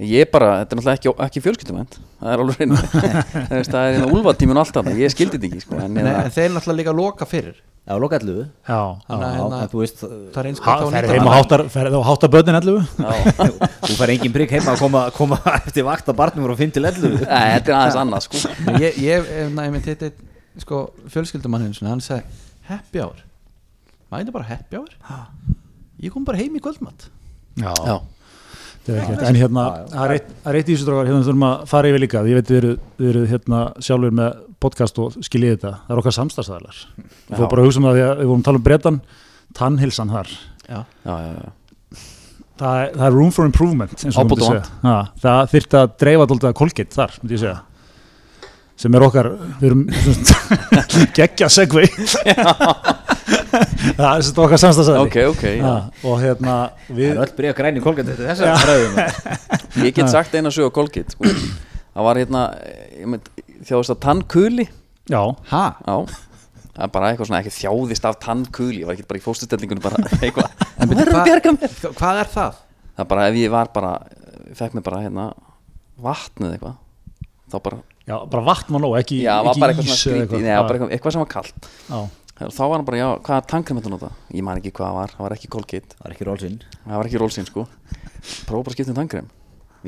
Ég 0.03 0.31
bara, 0.33 0.65
þetta 0.65 0.73
er 0.73 0.79
náttúrulega 0.81 0.99
ekki, 0.99 1.11
ekki 1.29 1.41
fjölskyldumænt 1.45 1.99
Það 2.19 2.33
er 2.33 2.41
alveg 2.43 2.57
reynd 2.59 2.79
Það 2.81 3.53
er- 3.61 3.69
það 3.69 3.83
er 3.83 3.93
hérna 3.99 4.09
úlfatímin 4.17 4.57
og 4.59 4.63
allt 4.65 4.79
það 4.81 4.99
Ég 4.99 5.13
skildi 5.15 5.37
þetta 5.39 5.51
ekki 5.53 5.61
sko, 5.63 5.77
en, 5.85 5.95
Nei, 5.95 6.15
en 6.25 6.33
þeir 6.33 6.49
náttúrulega 6.57 6.81
líka 6.81 6.95
loka 6.97 7.29
fyrir 7.29 7.55
já, 7.83 7.95
loka 7.99 8.19
11 8.21 8.45
já, 8.69 8.79
að 9.11 9.23
hérna- 9.23 9.61
það 10.33 10.39
er 10.43 10.49
eins 10.51 10.61
ha, 10.63 10.75
gott 10.79 10.83
á 10.83 10.91
fer 10.93 11.07
nýta 11.07 11.17
heim 11.17 11.27
og 11.27 11.35
háttar 11.35 11.65
fer 11.75 11.89
og 11.99 12.05
háttar 12.07 12.31
börnin 12.31 12.59
11 12.61 12.87
þú 13.89 13.97
fær 13.99 14.13
engin 14.15 14.35
prigg 14.37 14.55
heima 14.55 14.75
að 14.77 14.83
koma, 14.85 15.03
koma 15.17 15.39
eftir 15.59 15.87
vakt 15.89 16.07
á 16.07 16.15
barnum 16.15 16.47
og 16.47 16.59
5 16.61 16.75
til 16.79 16.87
11 16.87 17.27
Nei, 17.27 17.49
þetta 17.57 17.73
er 17.73 17.79
aðeins 17.81 17.99
annað 18.05 18.27
sko. 18.29 18.43
Ég, 18.85 19.01
ég, 19.03 19.19
ef- 19.19 19.51
næ, 19.57 19.67
ég 19.67 19.75
mynd, 19.75 19.89
þetta, 19.89 20.13
sko, 20.63 20.83
fjölskyldumann 21.11 21.67
hins 21.67 21.83
hann 21.83 22.01
sagði 22.05 22.23
happy 22.71 23.03
hour. 23.03 23.19
Mæti 24.13 24.31
bara 24.35 24.47
happy 24.47 24.79
hour? 24.79 24.95
Ég 26.03 26.13
kom 26.15 26.25
bara 26.25 26.39
heim 26.39 26.55
í 26.55 26.63
kvöldmatt 26.63 27.09
Já, 27.59 27.73
Já, 27.73 27.75
það 27.75 27.81
er 27.83 27.93
ekki 27.93 27.99
hægt. 27.99 28.09
En 28.89 29.37
hérna, 29.39 29.63
Já, 29.63 29.79
já. 29.79 29.87
það 29.93 30.05
er 30.09 30.13
eitt- 30.17 30.31
það 30.43 30.51
er 30.53 30.57
eitt 30.59 30.69
í 30.69 30.75
þessu 30.75 30.87
drókar, 30.89 31.07
hérna 31.07 31.23
þurfum 31.27 31.45
að 31.47 31.67
fara 31.71 31.89
yfir 31.93 32.01
líka. 32.03 32.23
Ég 32.27 32.35
veit, 32.41 32.49
við 32.51 32.59
erum, 32.63 32.79
við 32.99 33.11
erum 33.13 33.27
hérna 33.31 33.61
sjálfur 33.79 34.15
með 34.19 34.41
podcast 34.63 34.99
og 34.99 35.13
skiljið 35.23 35.53
þetta. 35.57 35.73
Það 35.87 35.95
er 35.95 36.01
okkar 36.03 36.17
samstagsæðalar. 36.19 36.81
Við 36.99 37.37
fórum 37.37 37.51
bara 37.53 37.63
að 37.63 37.67
hugsa 37.69 37.79
um 37.79 37.87
það 37.87 37.95
því 37.99 38.05
að 38.09 38.15
við 38.23 38.27
vorum 38.33 38.43
að 38.43 38.49
tala 38.49 38.59
um 38.59 38.67
bretan, 38.67 39.01
tannhilsan 39.55 40.11
þar. 40.17 40.33
já, 40.69 40.81
já, 41.07 41.15
já, 41.15 41.35
já. 41.43 41.53
Það 42.63 42.79
er, 42.83 42.91
það 42.95 43.07
er 43.07 43.15
room 43.17 43.31
for 43.33 43.45
improvement, 43.49 43.93
það 45.23 45.49
þyrfti 45.55 45.79
að 45.81 45.95
dreifa 46.03 46.27
að 46.27 46.55
Colgate 46.55 46.95
þar, 46.95 47.15
myndi 47.23 47.35
ég 47.39 47.41
segja. 47.43 47.61
Sem 48.83 48.95
er 48.99 49.03
okkar, 49.07 49.29
við 49.61 49.67
erum 49.71 49.83
geggja 51.19 51.49
segvei. 51.53 51.87
Það 53.99 54.09
er 54.17 54.25
sagt 54.29 54.41
okkar 54.45 54.61
samstagsæðali. 54.63 55.07
Ok, 55.09 55.17
ok, 55.33 55.45
já. 55.59 55.63
Ha, 55.67 55.75
og 56.09 56.19
hérna, 56.23 56.57
Það 56.89 56.99
við, 56.99 57.11
er 57.13 57.21
öll 57.25 57.33
byrja 57.39 57.55
græni 57.59 57.83
ræðum 58.71 58.99
Ég 59.87 59.95
get 59.97 60.11
sagt 60.13 60.35
eina 60.39 60.53
sög 60.55 60.69
á 60.69 60.73
Colgate 60.77 61.15
sko. 61.17 61.31
Það 61.93 62.07
var 62.09 62.21
hérna 62.23 62.43
þjáðist 63.69 63.95
að 63.97 64.01
tannkuli. 64.07 64.69
Já, 65.13 65.23
ha, 65.53 65.65
Já. 65.87 65.97
Það 66.73 66.85
er 66.87 66.93
bara 66.95 67.09
eitthvað 67.13 67.29
svona 67.29 67.41
ekki 67.43 67.51
þjáðist 67.53 68.07
af 68.09 68.15
tannkuli 68.23 68.79
Ég 68.81 68.87
var 68.89 68.95
ekki 68.97 69.05
bara 69.11 69.21
í 69.21 69.25
fóstustellingunum 69.27 69.85
eitthvað. 70.25 70.47
Það 70.79 70.95
hvað- 71.99 72.21
er 72.23 72.31
það? 72.33 72.61
Það 72.93 73.03
er 73.05 73.09
bara 73.11 73.27
ef 73.29 73.37
ég 73.43 73.53
var 73.53 73.69
bara 73.75 73.91
fekk 74.57 74.79
mér 74.79 74.85
bara 74.87 75.03
hérna 75.05 75.27
vatnið 76.03 76.55
eitthvað 76.57 76.79
Þá 77.53 77.57
bara 77.67 77.79
já, 78.09 78.15
bara 78.33 78.43
vatn 78.47 78.73
var 78.73 78.83
nóg, 78.87 78.95
ekki, 79.03 79.19
Já, 79.27 79.35
var 79.45 79.51
ekki 79.53 79.61
bara 79.63 79.75
eitthvað 79.75 79.91
ís 79.93 80.01
svona 80.01 80.23
Nei, 80.41 80.55
bara 80.57 80.79
eitthvað, 80.79 80.93
eitthvað 80.97 81.15
sem 81.15 81.23
var 81.23 81.31
kalt. 81.35 81.69
Já, 81.91 81.99
Þá 82.51 82.63
var 82.65 82.77
hann 82.79 82.87
bara, 82.89 82.99
já, 82.99 83.09
hvaða 83.29 83.47
tannkrem 83.53 83.79
þetta 83.79 83.93
nota? 83.93 84.11
Ég 84.35 84.47
man 84.47 84.59
ekki 84.59 84.73
hvað 84.75 84.89
það 84.89 84.99
var, 84.99 85.15
það 85.17 85.27
var 85.27 85.35
ekki 85.37 85.51
Colgate. 85.53 85.97
Það 85.99 86.09
er 86.09 86.15
ekki 86.17 86.29
rólsinn 86.29 86.59
Það 86.83 86.97
var 86.99 87.11
ekki 87.11 87.23
rólsinn 87.23 87.49
sko. 87.49 87.67
Prófa 88.49 88.63
bara 88.63 88.73
að 88.73 88.77
skipta 88.77 88.95
um 88.95 88.99
tannkrem 89.01 89.31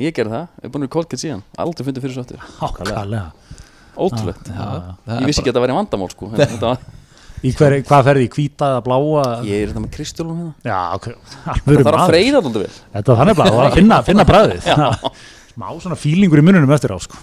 Ég 0.05 0.15
gerði 0.15 0.35
það, 0.35 0.47
ég 0.59 0.67
er 0.67 0.75
búin 0.75 0.87
að 0.89 0.93
Colgate 0.95 1.21
síðan. 1.23 1.45
Aldrei 1.65 1.87
fundið 1.87 2.05
fyrir 2.05 2.17
svo 2.17 2.25
aftur 2.25 2.41
ákvæðlega. 2.67 3.25
Ótrúlegt. 3.95 4.51
Já, 4.51 4.65
það 5.07 5.21
Ég 5.21 5.29
vissi 5.31 5.43
ekki 5.43 5.53
að 5.53 5.59
það 5.59 5.65
væri 5.67 5.77
vandamál 5.79 6.11
sko 6.11 6.31
var, 7.61 7.75
hvað 7.85 8.07
ferði, 8.09 8.25
í 8.25 8.31
hvíta 8.33 8.69
eða 8.73 8.83
bláa? 8.87 9.25
Ég 9.45 9.63
er 9.63 9.71
þetta 9.71 9.83
með 9.85 9.91
kristjólum 9.95 10.39
hérna. 10.41 10.53
Já, 10.65 10.79
ok, 10.97 11.09
Það 11.45 11.59
alveg 11.61 11.85
þarf 11.85 11.99
að 12.01 12.11
freyða 12.11 12.41
þetta 12.47 12.63
vel. 12.63 12.71
Þetta 12.95 13.11
var 13.11 13.19
þannig 13.21 13.39
bara, 13.41 13.65
að 13.65 13.77
finna, 13.77 13.99
finna 14.07 14.27
bræðið 14.31 14.69
Smá 15.55 15.67
svona 15.85 15.99
fílingur 16.01 16.41
í 16.41 16.45
mununum 16.49 16.73
eftir 16.75 16.95
á 16.97 16.99
sko. 17.05 17.21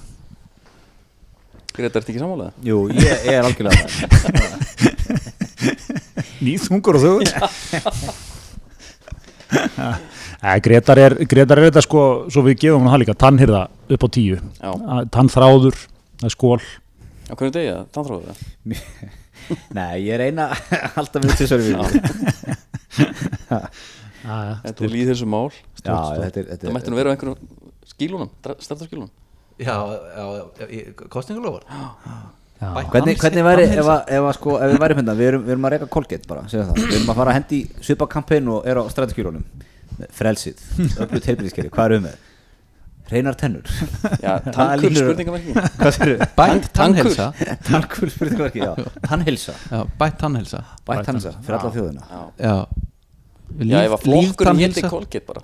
Greta, 1.76 2.00
ertu 2.02 2.12
ekki 2.12 2.22
sammálaðið? 2.22 2.54
Jú, 2.68 2.78
ég, 2.96 3.14
ég 3.28 3.34
er 3.38 3.46
algjörlega 3.48 3.80
það 3.86 3.92
Nýþungur 6.42 6.96
og 6.98 7.04
Æ, 10.42 10.58
Gretar 10.66 10.98
er 10.98 11.14
Gretar 11.30 11.60
er 11.62 11.68
þetta 11.70 11.84
sko, 11.86 12.02
svo 12.34 12.42
við 12.48 12.56
gefum 12.64 12.88
hann 12.90 13.02
líka 13.04 13.14
tannhyrða 13.20 13.66
upp 13.94 14.06
á 14.06 14.10
tíu. 14.10 14.38
Já, 14.58 14.72
tannþráður, 15.14 15.76
skól 16.34 16.62
á 17.32 17.34
hverju 17.38 17.54
degi 17.56 17.72
það? 17.72 17.84
Tannþróðu 17.96 18.24
það? 18.28 18.40
Nei, 19.78 19.96
ég 20.08 20.24
eina 20.28 20.50
alltaf 21.00 21.24
við 21.24 21.36
þessari 21.40 21.64
við 21.70 21.76
Þetta 24.22 24.86
er 24.86 24.92
líð 24.94 25.08
þessu 25.14 25.28
mál 25.30 25.50
Já, 25.82 25.96
þetta 26.22 26.44
þetta 26.52 26.74
mætti 26.76 26.92
nú 26.94 27.00
vera 27.00 27.10
á 27.10 27.14
einhverjum 27.16 27.40
skílunum 27.90 28.30
Startarskílunum 28.44 29.10
já, 29.62 29.76
já, 30.18 30.26
já 30.60 31.08
kostningalofar 31.14 31.64
já. 31.72 31.84
Hvernig, 32.92 33.16
hvernig 33.18 33.44
væri, 33.48 33.64
ef, 33.74 33.88
að, 33.90 34.02
ef, 34.14 34.26
að, 34.30 34.34
sko, 34.38 34.56
ef 34.62 34.70
við 34.76 34.82
væri 34.84 34.98
hérna, 35.00 35.14
við 35.18 35.30
erum, 35.32 35.46
við 35.48 35.54
erum 35.56 35.64
að 35.66 35.72
reyka 35.74 35.88
Colgate 35.96 36.28
bara, 36.30 36.44
segja 36.52 36.66
það. 36.68 36.82
Við 36.84 36.98
erum 37.00 37.14
að 37.14 37.18
fara 37.22 37.32
að 37.32 37.38
hendi 37.40 37.62
svipa 37.88 38.08
kampæn 38.12 38.52
og 38.54 38.68
er 38.70 38.78
á 38.78 38.84
strategskjólunum 38.94 39.48
Frelsið, 40.18 40.62
öllu 41.04 41.22
teilbyrðiskeri, 41.26 41.72
hvað 41.74 41.90
erum 41.90 42.06
við 42.06 42.12
með? 42.12 42.28
Hreinar 43.12 43.36
tennur. 43.36 43.66
Já, 44.22 44.38
Það 44.46 44.52
tannkul 44.56 44.84
lítur- 44.86 45.08
spurningamerki. 45.10 45.56
Hvað 45.82 45.98
fyrir? 45.98 46.22
bætt 46.38 46.68
tannhelsa 46.78 47.26
Tannkur 47.68 48.12
spurningamarki, 48.14 48.62
já. 48.64 48.72
Tannhilsa, 49.10 49.56
já, 49.68 49.82
bætt 50.00 50.16
tannhelsa 50.22 50.62
bætt 50.88 51.02
tannhilsa 51.10 51.34
fyrir 51.42 51.58
alla 51.58 51.74
þjóðina. 51.76 52.06
Já, 52.40 52.54
já, 53.66 53.82
ef 53.90 53.98
að 53.98 54.06
flokkurinn 54.06 54.62
hétti. 54.64 54.86
Colgate 54.94 55.26
bara 55.28 55.44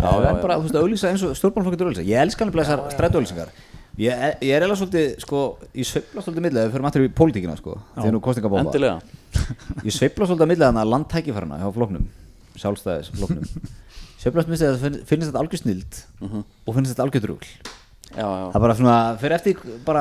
Já, 0.00 0.10
já. 0.24 0.30
bara, 0.42 0.56
þú 0.58 0.64
veist, 0.66 0.78
auðlýsa 0.80 1.10
eins 1.10 1.24
og 1.26 1.34
stjórnbálflokkur 1.38 1.86
auðlýsa 1.90 2.04
Ég 2.08 2.22
elska 2.24 2.46
alveg 2.46 2.64
þessar 2.64 2.84
strætóauðlýsingar 2.94 3.50
Ég, 4.00 4.22
ég 4.46 4.54
er 4.56 4.64
eða 4.64 4.76
svolítið, 4.80 5.08
sko, 5.20 5.40
ég 5.76 5.84
sveifla 5.88 6.22
svolítið 6.24 6.44
millega 6.46 6.68
Við 6.68 6.72
fyrir 6.76 6.84
maður 6.86 7.04
í 7.04 7.10
pólitíkina, 7.20 7.56
sko 7.58 7.74
Þegar 7.98 8.14
nú 8.14 8.20
kostingabóma 8.24 8.62
Endilega. 8.64 9.00
Ég 9.88 9.92
sveifla 9.92 10.28
svolítið 10.30 10.46
að 10.46 10.50
millega 10.54 10.70
þannig 10.70 10.84
að 10.86 10.92
landtækifærana 10.94 11.58
hjá 11.60 11.68
floknum 11.76 12.06
Sjálfstæðis 12.62 13.10
floknum 13.18 13.68
Sveiflast 14.20 14.48
minnst 14.52 14.64
að 14.64 14.72
það 14.72 14.86
finn- 14.86 15.02
finnst 15.10 15.28
þetta 15.30 15.42
algjör 15.44 15.62
snild 15.64 16.00
Og 16.30 16.74
finnst 16.78 16.94
þetta 16.94 17.04
algjör 17.08 17.26
drugl 17.26 17.52
Já, 18.10 18.26
já. 18.26 18.46
Það 18.50 18.56
er 18.58 18.64
bara 18.64 18.74
svona, 18.80 18.96
fyrir 19.20 19.36
eftir 19.36 19.60
bara 19.86 20.00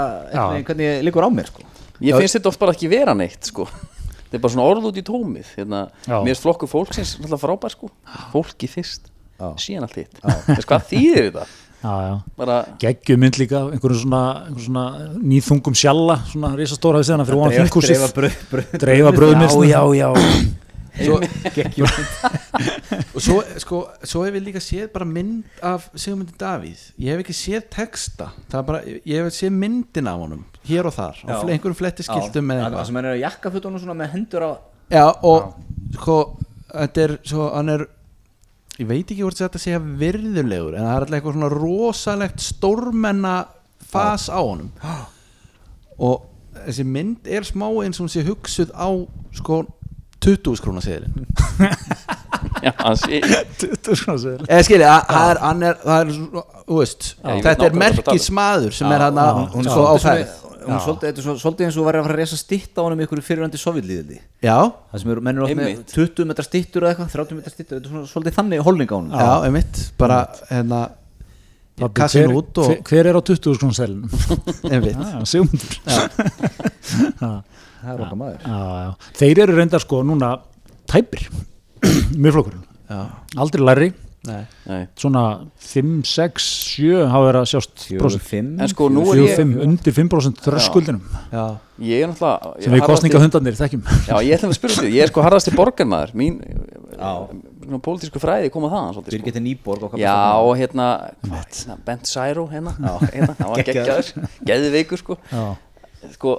hvernig 0.66 0.88
ég 0.88 1.04
liggur 1.06 1.26
á 1.26 1.30
mér, 1.30 1.46
sko. 1.52 1.62
Ég 2.02 2.18
finnst 2.18 2.40
þetta 2.40 2.50
oft 2.50 2.62
bara 2.64 2.74
ekki 2.74 2.88
vera 2.90 3.14
neitt 3.14 3.46
sko. 3.52 3.68
Þetta 3.70 4.40
er 4.40 4.42
bara 4.42 4.54
svona 4.56 4.66
orð 4.66 4.88
út 4.90 4.98
í 4.98 5.04
tómið 5.06 5.52
hérna. 5.60 5.84
Mér 6.10 6.34
er 6.34 6.40
flokkur 6.42 6.72
fólksins 6.72 7.12
frábær 7.22 7.70
sko. 7.76 7.92
Fólki 8.34 8.66
fyrst. 8.72 9.12
Síðan 9.62 9.88
allt 9.88 9.98
hitt. 10.00 10.22
Þess 10.22 10.70
hvað 10.70 10.88
þýðir 10.92 11.28
þetta? 11.30 11.48
já, 11.80 11.92
já. 12.04 12.14
Bara, 12.40 12.56
geggjum 12.82 13.22
mynd 13.24 13.40
líka 13.40 13.62
einhverjum 13.70 14.02
svona, 14.04 14.24
svona 14.60 14.86
nýþungum 15.24 15.78
sjalla 15.80 16.18
svona 16.28 16.54
risastóra 16.60 17.00
við 17.00 17.12
segðana 17.12 17.28
fyrir 17.30 17.44
ofan 17.44 17.56
þinghúsið. 17.60 18.80
dreifa 18.84 19.14
bröðmilsna 19.16 19.70
já, 19.70 19.82
já 19.96 20.10
svo, 21.00 21.20
Geggjum. 21.56 21.88
og 23.16 23.24
svo, 23.24 23.38
sko, 23.64 23.82
svo 24.04 24.24
hef 24.26 24.36
ég 24.36 24.46
líka 24.50 24.62
séð 24.64 24.90
bara 24.94 25.08
mynd 25.08 25.62
af 25.64 25.88
Sigmundi 25.96 26.36
Davíð. 26.40 26.82
Ég 27.00 27.14
hef 27.14 27.24
ekki 27.24 27.36
séð 27.38 27.70
texta. 27.72 28.32
Bara, 28.52 28.82
ég 28.84 29.24
hef 29.24 29.36
séð 29.38 29.56
myndin 29.56 30.10
af 30.12 30.20
honum 30.20 30.44
hér 30.70 30.90
og 30.90 30.96
þar, 30.96 31.22
á 31.26 31.40
einhverjum 31.40 31.78
fletti 31.78 32.06
skiltum 32.06 32.50
með 32.50 32.66
Það 32.76 32.90
sem 32.90 33.00
er 33.02 33.08
að 33.14 33.22
jakkafutunum 33.24 33.82
svona 33.82 33.98
með 33.98 34.12
hendur 34.16 34.46
á 34.46 34.52
já, 34.92 35.06
og 35.26 35.56
sko, 35.96 36.18
þetta 36.68 37.06
er 37.06 37.16
svo, 37.24 37.48
hann 37.56 37.74
er 37.74 37.86
ég 38.80 38.88
veit 38.88 39.06
ekki 39.12 39.24
hvort 39.26 39.40
þetta 39.40 39.60
segja 39.62 39.80
virðulegur 39.82 40.78
en 40.78 40.86
það 40.86 40.94
er 40.96 41.04
alltaf 41.06 41.18
eitthvað 41.20 41.36
svona 41.38 41.50
rosalegt 41.54 42.44
stórmenna 42.46 43.34
fas 43.90 44.28
á 44.32 44.40
honum. 44.40 44.70
Og 46.00 46.22
þessi 46.66 46.86
mynd 46.88 47.28
er 47.28 47.44
smá 47.48 47.68
eins 47.84 48.00
og 48.00 48.06
hún 48.08 48.14
sé 48.14 48.24
hugsuð 48.28 48.72
á 48.76 48.88
sko 49.36 49.64
20 50.24 50.56
skrúna 50.60 50.82
seðilin 50.84 51.28
Já, 52.60 52.72
hann 52.84 52.98
sé 53.00 53.20
eða 53.22 54.64
skilji, 54.68 54.84
að- 54.88 55.06
það 55.08 55.30
er, 55.32 55.40
hann 55.44 55.64
er, 55.64 55.78
það 55.84 56.00
er 56.02 56.12
svo- 56.16 56.44
þú 56.68 56.80
veist, 56.82 57.06
Já, 57.10 57.30
ég 57.30 57.36
veit 57.36 57.46
þetta 57.46 57.66
er 57.70 57.72
nákvæmlega 57.72 57.80
hvað 57.80 58.00
þú 58.00 58.04
merkismadur 58.10 58.76
sem 58.80 58.88
Já, 58.90 58.96
er 58.96 59.04
hann 59.06 59.18
er 59.24 59.70
sko 59.70 59.86
á 59.88 59.94
svona- 60.04 60.49
hún 60.66 60.76
er 60.76 60.82
svolítið- 60.84 61.08
þetta 61.10 61.20
er 61.22 61.26
svo- 61.26 61.40
svolítið 61.44 61.66
eins 61.68 61.78
og 61.80 61.86
væri 61.88 62.00
að 62.00 62.04
fara 62.08 62.14
að 62.16 62.20
reysa 62.22 62.38
stitt 62.40 62.74
á 62.76 62.82
honum 62.84 63.00
ykkur 63.06 63.22
fyrirvændi 63.24 63.60
sovjetlíðildi 63.62 64.18
já, 64.44 64.58
Það 64.92 65.00
sem 65.04 65.12
eru 65.12 65.22
mennur 65.22 65.44
oft 65.48 65.56
með 65.56 65.68
Einmitt. 65.70 65.94
20 65.94 66.26
metra 66.30 66.44
stittur 66.48 66.82
eða 66.84 66.92
eitthvað, 66.96 67.12
30 67.16 67.36
metra 67.40 67.52
stittur 67.54 67.80
Þetta 67.80 67.86
er 67.86 67.92
svona 67.94 68.08
svolítið 68.14 68.38
þannig 68.40 68.64
holning 68.68 68.90
á 68.90 68.96
honum. 69.00 69.12
Já, 69.12 69.32
einmitt. 69.48 69.92
Bara, 69.98 70.20
hérna 70.50 70.82
kassin 71.96 72.26
hver, 72.28 72.36
út 72.36 72.58
og 72.60 72.66
hver, 72.68 72.82
hver 72.84 73.06
er 73.08 73.16
á 73.16 73.22
20 73.24 73.56
skrún 73.56 73.74
selin 73.74 74.02
einmitt, 74.68 75.00
já, 75.00 75.24
já, 77.22 77.44
Það 77.80 77.94
er 77.94 78.02
okkar 78.04 78.18
maður. 78.20 78.42
Já. 78.44 78.96
þeir 79.16 79.40
eru 79.46 79.56
reyndar 79.56 79.80
sko 79.84 80.02
núna 80.04 80.34
tæpir. 80.92 81.22
Mjög 82.20 82.34
flokkurinn 82.36 82.66
já, 82.90 83.00
aldrei 83.40 83.64
læri, 83.64 83.88
nei. 84.28 84.42
Nei. 84.68 84.82
svona 85.00 85.24
5, 85.64 86.04
6, 86.10 86.50
7 86.76 87.06
hafa 87.08 87.30
verið 87.30 87.40
að 87.42 87.50
sjást 87.54 87.86
4, 87.88 88.02
prósent. 88.02 88.26
5 88.30 88.64
En 88.66 88.72
sko, 88.74 88.90
nú 88.92 89.06
er 89.08 89.22
4, 89.22 89.26
ég 89.30 89.40
5, 89.40 89.54
undir 89.66 89.96
5% 89.96 90.44
þröskuldinum. 90.46 91.02
Já, 91.32 91.46
Ég 91.80 92.04
er 92.04 92.10
náttúrulega 92.12 92.50
ég 92.60 92.66
sem 92.66 92.74
við 92.76 92.82
kostningahundarnir 92.84 93.56
þekkjum. 93.56 93.84
Já, 94.10 94.16
ég 94.20 94.34
ætlum 94.36 94.52
að 94.52 94.58
spyrja 94.58 94.82
því, 94.82 94.90
ég 94.98 95.06
er 95.06 95.12
sko 95.14 95.24
harðasti 95.24 95.54
borgarmaður. 95.56 96.12
Mín, 96.20 96.42
pólitísku 97.86 98.20
fræði 98.20 98.50
koma 98.52 98.68
svolítið 98.74 99.14
sko. 99.14 99.16
Birgitte 99.16 99.44
Nýborg 99.44 99.96
Já, 100.02 100.16
og 100.44 100.52
hérna, 100.60 100.88
hérna 101.24 101.78
Bent 101.88 102.10
Særo 102.10 102.50
hérna, 102.52 102.74
hérna 103.14 103.36
hann 103.40 103.54
var 103.54 103.64
Geggjaður. 103.64 104.10
geggjaður, 104.12 104.34
geðveikur 104.50 105.04
sko. 105.04 105.18
Já, 105.32 105.46
sko 106.18 106.36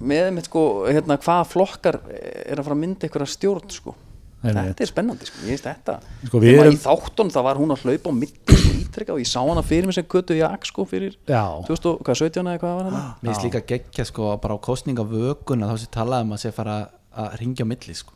með 0.00 0.30
mitt 0.36 0.46
sko, 0.48 0.62
hérna, 0.88 1.18
hvaða 1.20 1.48
flokkar 1.50 2.00
er 2.14 2.54
að 2.60 2.64
fara 2.68 2.76
að 2.76 2.82
mynda 2.84 3.08
einhverja 3.08 3.34
stjórn 3.34 3.74
sko. 3.74 3.96
Þetta 4.42 4.80
er 4.80 4.88
spennandi 4.90 5.26
sko, 5.28 5.38
ég 5.44 5.50
veist 5.54 5.66
þetta 5.68 5.98
Sko, 6.26 6.38
við 6.40 6.54
Þegar 6.54 6.66
erum- 6.66 6.76
í 6.76 6.80
þáttun 6.84 7.30
það 7.34 7.42
var 7.44 7.56
hún 7.60 7.74
að 7.74 7.82
hlaupa 7.84 8.08
á 8.08 8.14
mitti 8.16 8.56
sko, 8.56 9.12
og 9.12 9.18
ég 9.20 9.28
sá 9.28 9.40
hana 9.44 9.62
fyrir 9.62 9.86
mig 9.86 9.94
sem 9.94 10.04
köttu 10.04 10.36
jak 10.38 10.64
sko 10.66 10.84
fyrir 10.88 11.16
já, 11.28 11.44
2017 11.68 12.46
eða 12.48 12.58
hvað 12.62 12.76
var 12.78 12.84
hana 12.90 13.02
mér 13.22 13.34
finnst 13.34 13.44
líka 13.44 13.60
geggja 13.66 14.04
sko 14.08 14.36
bara 14.40 14.56
á 14.56 14.58
kostningavökun 14.60 15.62
að 15.66 15.74
þá 15.74 15.76
sé 15.84 15.90
talað 15.92 16.22
um 16.24 16.32
að 16.32 16.42
sé 16.46 16.52
fara 16.56 16.78
að 17.16 17.38
ringja 17.40 17.64
á 17.66 17.70
milli 17.70 17.94
sko. 17.94 18.12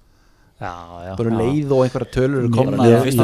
Já, 0.61 0.71
já. 1.03 1.13
bara 1.19 1.31
leið 1.35 1.73
og 1.75 1.81
einhverja 1.85 2.11
tölur 2.15 2.39
eru 2.39 2.49
Mér- 2.49 2.57
komna 2.57 2.77
ég- 2.87 3.09
í. 3.11 3.17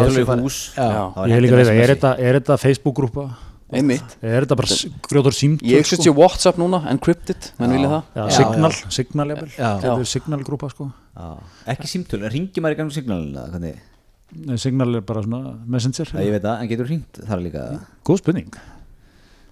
Það 0.75 1.15
var 1.15 1.29
ég 1.31 1.35
vil 1.39 1.45
líka 1.47 1.57
er 1.57 1.65
SMS-i. 1.65 1.95
þetta, 1.95 2.11
er 2.19 2.41
þetta 2.41 2.57
Facebook-grúpa 2.59 3.25
einmitt. 3.73 4.17
Er 4.23 4.45
þetta 4.47 4.57
bara 4.59 4.79
grjótur 5.09 5.37
símt 5.37 5.63
Ég 5.67 5.87
setja 5.89 6.13
Whatsapp 6.17 6.59
núna, 6.61 6.83
encrypted, 6.91 7.53
menn 7.61 7.77
vilja 7.77 7.93
það. 7.93 8.03
Já, 8.17 8.23
Já, 8.23 8.35
signal, 8.39 8.73
signal 8.99 9.29
jafnvel. 9.35 9.53
Þetta 9.59 9.95
er 9.99 10.11
signalgrúpa 10.15 10.71
sko. 10.73 10.91
Já. 11.21 11.31
ekki 11.75 11.91
símtölu, 11.91 12.27
en 12.27 12.35
ringi 12.35 12.63
maður 12.65 12.77
í 12.77 12.81
gangi 12.83 12.99
signalina 12.99 13.47
hvernig, 13.53 13.87
Nei, 14.31 14.55
Signal 14.63 14.95
er 14.95 15.01
bara 15.03 15.25
svona 15.25 15.57
messenger. 15.67 16.07
Já, 16.15 16.21
ég 16.23 16.31
veit 16.37 16.45
það, 16.45 16.61
en 16.63 16.69
getur 16.71 16.87
ringt 16.87 17.19
þar 17.27 17.41
líka? 17.43 17.65
Góð 18.07 18.21
spurning. 18.21 18.53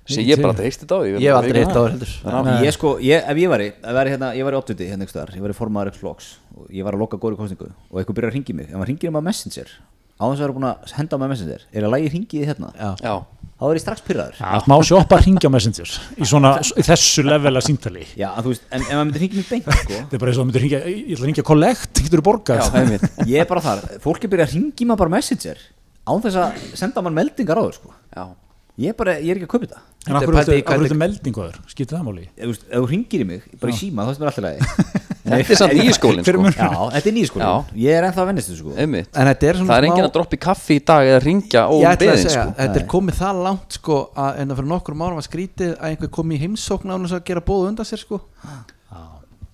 Sem 0.08 0.24
ég 0.24 0.38
bara 0.40 0.54
dreist 0.56 0.80
þetta 0.84 0.96
á 0.96 0.98
því, 1.02 1.08
Ég 1.20 1.34
það. 1.34 1.48
áður 1.74 1.90
heldur. 1.92 2.12
Já, 2.22 2.52
ég 2.64 2.72
sko, 2.76 2.92
ég, 3.02 3.26
ef 3.28 3.40
ég 3.42 3.50
væri, 3.52 3.66
ef 3.74 3.96
væri 3.98 4.12
hérna, 4.14 4.30
ég 4.38 4.46
væri 4.46 4.56
oddviti 4.56 4.86
hérna 4.88 5.02
einhvers 5.04 5.12
staðar, 5.12 5.34
ég 5.36 5.42
væri 5.44 5.56
formaður 5.58 5.90
X 5.92 6.00
Vlogs 6.00 6.28
og 6.56 6.70
ég 6.72 6.86
var 6.86 6.94
að 6.96 7.02
loka 7.02 7.18
góri 7.20 7.36
kostningu 7.36 7.68
og 7.68 7.98
eitthvað 8.00 8.16
byrjar 8.20 8.30
að 8.32 8.36
ringi 8.38 8.54
mig, 8.56 8.70
ef 8.70 8.78
maður 8.78 8.90
ringir 8.94 9.10
um 9.12 9.18
að 9.20 9.26
messenger 9.28 9.74
á 10.18 10.24
þess 10.26 10.38
að 10.40 10.44
vera 10.44 10.54
búin 10.58 10.68
að 10.68 10.94
henda 10.98 11.18
með 11.22 11.30
messenger. 11.32 11.66
Er 11.72 11.86
að 11.86 11.92
lægi 11.94 12.08
ringið 12.14 12.46
hérna, 12.50 12.70
Já, 12.78 13.12
þá 13.58 13.64
er 13.68 13.78
ég 13.78 13.82
strax 13.82 14.02
pyrraður 14.06 14.40
Já, 14.42 14.50
má 14.70 14.74
sjoppa 14.86 15.16
að 15.18 15.24
ringja 15.28 15.50
á 15.50 15.52
messenger 15.54 15.92
í 16.18 16.28
svona, 16.30 16.50
í 16.62 16.84
þessu 16.86 17.24
level 17.26 17.54
að 17.58 17.64
símtali. 17.68 18.04
Já, 18.18 18.28
en 18.34 18.44
þú 18.46 18.52
veist, 18.52 18.66
en 18.70 18.82
ef 18.82 18.90
maður 18.92 19.06
myndir 19.08 19.24
ringi 19.24 19.38
mig 19.40 19.48
beint, 19.52 19.70
sko. 19.82 19.94
Þetta 19.94 20.18
er 20.18 20.22
bara 20.24 20.32
eins 20.34 20.38
og 20.40 20.44
að 20.44 20.50
myndir 20.50 20.64
ringja, 20.66 20.80
ég 20.90 21.12
ætla 21.14 21.22
að 21.22 21.28
ringja 21.30 21.46
kollekt, 21.52 22.02
getur 22.02 22.22
þú 22.22 22.26
borgað? 22.30 22.62
Já, 22.62 22.82
einmitt 22.82 23.06
ég 23.30 23.42
er 23.44 23.48
bara 23.50 23.64
þar, 23.68 23.84
fólk 24.04 24.26
er 24.26 24.32
byrjað 24.34 24.50
að 24.50 24.56
ringi 24.58 24.88
maður 24.90 25.02
bara 25.04 25.14
messenger 25.18 25.62
án 26.08 26.22
þess 26.24 26.40
að 26.42 26.66
senda 26.82 27.04
maður 27.04 27.18
meldingar 27.22 27.60
á 27.60 27.62
þau, 27.66 27.74
sko. 27.78 27.94
Já, 28.14 28.24
ég 28.84 28.94
er 28.94 28.98
bara, 28.98 29.16
ég 29.22 29.30
er 29.34 29.40
ekki 29.42 29.48
að 29.48 29.54
kaupa 29.54 29.68
þetta 29.70 29.84
En 30.08 30.14
Þetta 30.16 30.24
er 30.24 30.56
er 30.56 30.62
hvernig- 30.64 30.88
þetta 30.88 30.96
meldingu 31.02 31.42
aður, 31.44 31.56
skýtur 31.68 31.98
það 31.98 32.04
máli? 32.08 32.22
Ef 32.38 32.62
þú 32.72 32.86
ringir 32.88 33.20
í 33.20 33.26
mig, 33.28 33.42
bara 33.60 33.72
í 33.72 33.76
síma, 33.76 34.06
þá 34.06 34.10
er 34.14 34.20
mér 34.22 34.30
alltaf 34.30 34.44
lagi. 34.46 34.60
Þetta 35.28 35.52
er 35.52 35.58
samt 35.60 35.74
nýi 35.76 35.92
skólinn, 35.92 36.24
Hver 36.24 36.36
er 36.38 36.54
sko? 36.54 36.64
Já, 36.64 36.84
þetta 36.94 37.08
er 37.10 37.14
nýskólin, 37.18 37.72
ég 37.82 37.96
er 37.98 38.06
ennþá 38.08 38.22
að 38.22 38.28
vennast 38.30 38.48
þessu, 38.48 38.62
sko. 38.62 38.70
Einmitt. 38.80 39.10
En 39.12 39.28
þetta 39.28 39.48
er 39.50 39.58
svona 39.58 39.68
Það 39.68 39.78
er 39.82 39.86
enginn 39.90 40.06
að 40.06 40.12
droppa 40.14 40.38
í 40.38 40.40
kaffi 40.40 40.78
í 40.78 40.84
dag 40.88 41.08
eða 41.10 41.18
ringja 41.26 41.64
Ég 41.68 41.84
ætla 41.90 41.90
að 41.92 41.98
óumbeðin 41.98 42.22
segja, 42.22 42.44
sko. 42.46 42.54
þetta 42.62 42.80
er 42.80 42.86
komið 42.94 43.18
það 43.18 43.42
langt 43.44 43.76
sko 43.76 43.98
að 44.24 44.40
en 44.40 44.48
að 44.54 44.60
fyrir 44.62 44.70
nokkur 44.72 44.96
árum 44.96 45.18
var 45.20 45.26
skrítið 45.28 45.74
að 45.76 45.90
einhver 45.90 46.12
kom 46.16 46.32
í 46.32 46.40
heimsókn 46.40 46.94
án 46.96 47.04
þess 47.04 47.18
að 47.18 47.24
gera 47.28 47.44
bóðu 47.44 47.68
undan 47.74 47.88
sér 47.90 48.00
sko. 48.06 48.22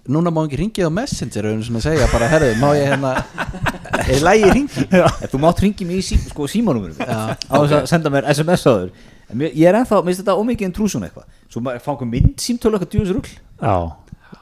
Núna 0.05 0.29
má 0.29 0.43
ekki 0.45 0.59
ringið 0.61 0.85
á 0.85 0.93
Messenger 0.93 1.47
og 1.49 1.63
svona 1.65 1.81
segja 1.81 2.07
bara, 2.13 2.27
herðu, 2.29 2.51
má 2.61 2.75
ég 2.77 2.91
hérna 2.93 3.13
er 4.13 4.21
lægi 4.21 4.51
ringi 4.53 4.85
þú 5.33 5.39
mátt 5.41 5.63
ringi 5.65 5.87
mig 5.89 6.03
í 6.03 6.05
sí, 6.05 6.19
sko, 6.29 6.45
símanúmerum 6.45 6.99
á 7.01 7.33
þess 7.41 7.73
að 7.79 7.87
senda 7.89 8.13
mér 8.13 8.29
SMS 8.35 8.67
á 8.69 8.73
þur 8.85 8.91
mér, 9.41 9.53
ég 9.55 9.69
er 9.71 9.79
ennþá, 9.81 9.99
mér 10.01 10.13
finnst 10.13 10.23
þetta 10.23 10.37
ómikið 10.41 10.69
intrúsum 10.69 11.05
eitthvað. 11.07 11.27
Svo 11.53 11.63
maður 11.65 11.89
einhver 11.93 12.11
mynd 12.11 12.45
símtölu 12.45 12.79
eitthvað 12.79 12.93
djúðis 12.95 13.13
rugl. 13.17 13.35
Já, 13.61 13.75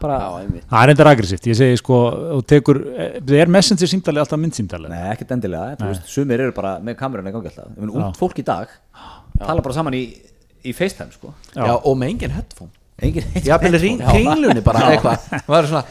bara, 0.01 0.19
Já, 0.19 0.29
einmitt. 0.41 0.67
Það 0.71 0.85
er 0.85 0.93
endur 0.95 1.11
aggressíft, 1.13 1.49
ég 1.51 1.59
segi 1.59 1.81
sko 1.81 2.01
og 2.39 2.45
tekur, 2.49 2.81
eh, 2.97 3.41
er 3.43 3.53
messenger 3.53 3.91
símtali 3.91 4.23
alltaf 4.23 4.41
myndsímtali 4.41 4.91
Nei, 4.93 5.01
ekkert 5.13 5.35
endilega, 5.37 5.77
þú 5.81 5.91
veist, 5.91 6.07
sumir 6.11 6.41
eru 6.41 6.55
bara 6.57 6.79
með 6.81 6.99
kamerun 7.01 7.29
í 7.29 7.35
gangi 7.35 7.51
alltaf. 7.53 7.73
Já. 7.77 8.07
út 8.09 8.21
fólk 8.21 8.39
í 8.39 8.45
dag 8.45 8.69
tala 9.39 9.61
bara 9.65 9.75
saman 9.75 9.99
í, 9.99 10.05
í 10.65 10.73
FaceTime, 10.77 11.13
sko. 11.13 11.35
Já. 11.55 11.67
Já, 11.67 11.75
og 11.77 11.99
með 11.99 12.15
engin 12.15 12.37
headphone. 12.39 12.73
Engin 13.03 13.25
Já, 13.43 13.57
með 13.59 14.05
kringlunni 14.07 14.63
bara 14.63 14.93
eitthvað. 14.93 15.29
Það 15.33 15.55
var 15.57 15.71
svona, 15.71 15.85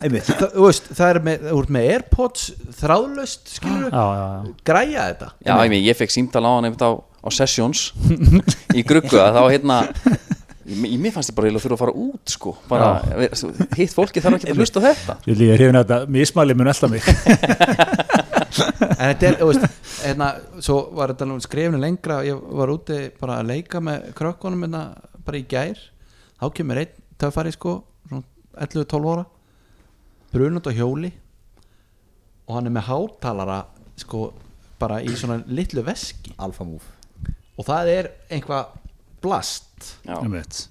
Það, 0.00 0.44
þú 0.54 0.62
veist, 0.64 0.86
það 0.96 1.10
er 1.12 1.18
með, 1.26 1.42
með 1.76 1.88
Airpods 1.92 2.44
þráðlaust, 2.78 3.50
skilur 3.52 3.90
Já, 3.92 4.04
já, 4.16 4.22
já, 4.24 4.52
græja 4.70 5.06
þetta. 5.10 5.28
Já, 5.44 5.52
ég, 5.76 5.98
fekk 5.98 6.14
símtal 6.14 6.40
á 6.48 6.50
hann 6.54 6.68
einmitt 6.70 6.84
á, 6.84 6.90
á 7.20 7.28
sessions 7.32 7.90
í 8.74 8.82
gruggu 8.86 9.18
að 9.20 9.36
þá 9.36 9.42
hérna 9.52 9.76
ég- 10.70 11.00
mér 11.02 11.12
fannst 11.14 11.30
ég 11.32 11.36
bara 11.36 11.48
eiginlega 11.50 11.64
þurfa 11.66 11.76
að 11.76 11.82
fara 11.82 11.94
út 12.06 12.32
sko. 12.32 12.52
Bara, 12.70 12.90
hitt 13.76 13.92
fólki 13.96 14.22
þarf 14.22 14.38
ekki 14.38 14.52
að 14.54 14.60
hlusta 14.62 14.80
á 14.80 14.86
þetta. 14.86 15.16
Ég 15.26 15.38
líka 15.40 15.56
hrifin 15.58 15.78
að 15.80 15.86
þetta 15.88 15.98
mismæli 16.16 16.54
mun 16.56 16.70
elda 16.70 16.88
mig. 16.92 17.02
En 19.00 19.14
þetta 19.14 19.26
er, 19.30 19.36
þú 19.40 19.46
veist, 19.50 19.64
hérna 20.04 20.28
Svo 20.62 20.76
var 20.96 21.12
þetta 21.14 21.26
nú 21.30 21.36
skrifinu 21.42 21.78
lengra 21.80 22.20
Ég 22.26 22.38
var 22.58 22.72
úti 22.72 22.96
bara 23.20 23.38
að 23.40 23.50
leika 23.52 23.80
með 23.84 24.10
krökkunum 24.18 24.64
minna 24.66 24.82
bara 25.24 25.38
í 25.40 25.44
gær. 25.48 25.78
Þá 26.40 26.46
kemur 26.56 26.80
einn 26.82 26.94
töffari 27.20 27.52
sko 27.54 27.76
svona 28.08 28.24
11-12 28.66 29.10
ára. 29.14 29.24
Brunund 30.34 30.66
á 30.66 30.72
hjóli. 30.76 31.12
Og 32.48 32.56
hann 32.56 32.66
er 32.70 32.74
með 32.74 32.88
hátalara 32.90 33.60
sko 34.00 34.30
bara 34.80 35.00
í 35.04 35.12
svona 35.18 35.40
litlu 35.46 35.82
veski. 35.86 36.34
Alfa 36.38 36.64
move 36.66 36.96
og 37.60 37.66
það 37.68 37.90
er 37.96 38.08
einhvað 38.32 38.78
blast. 39.20 39.92
Já, 40.08 40.16
Einmitt. 40.22 40.62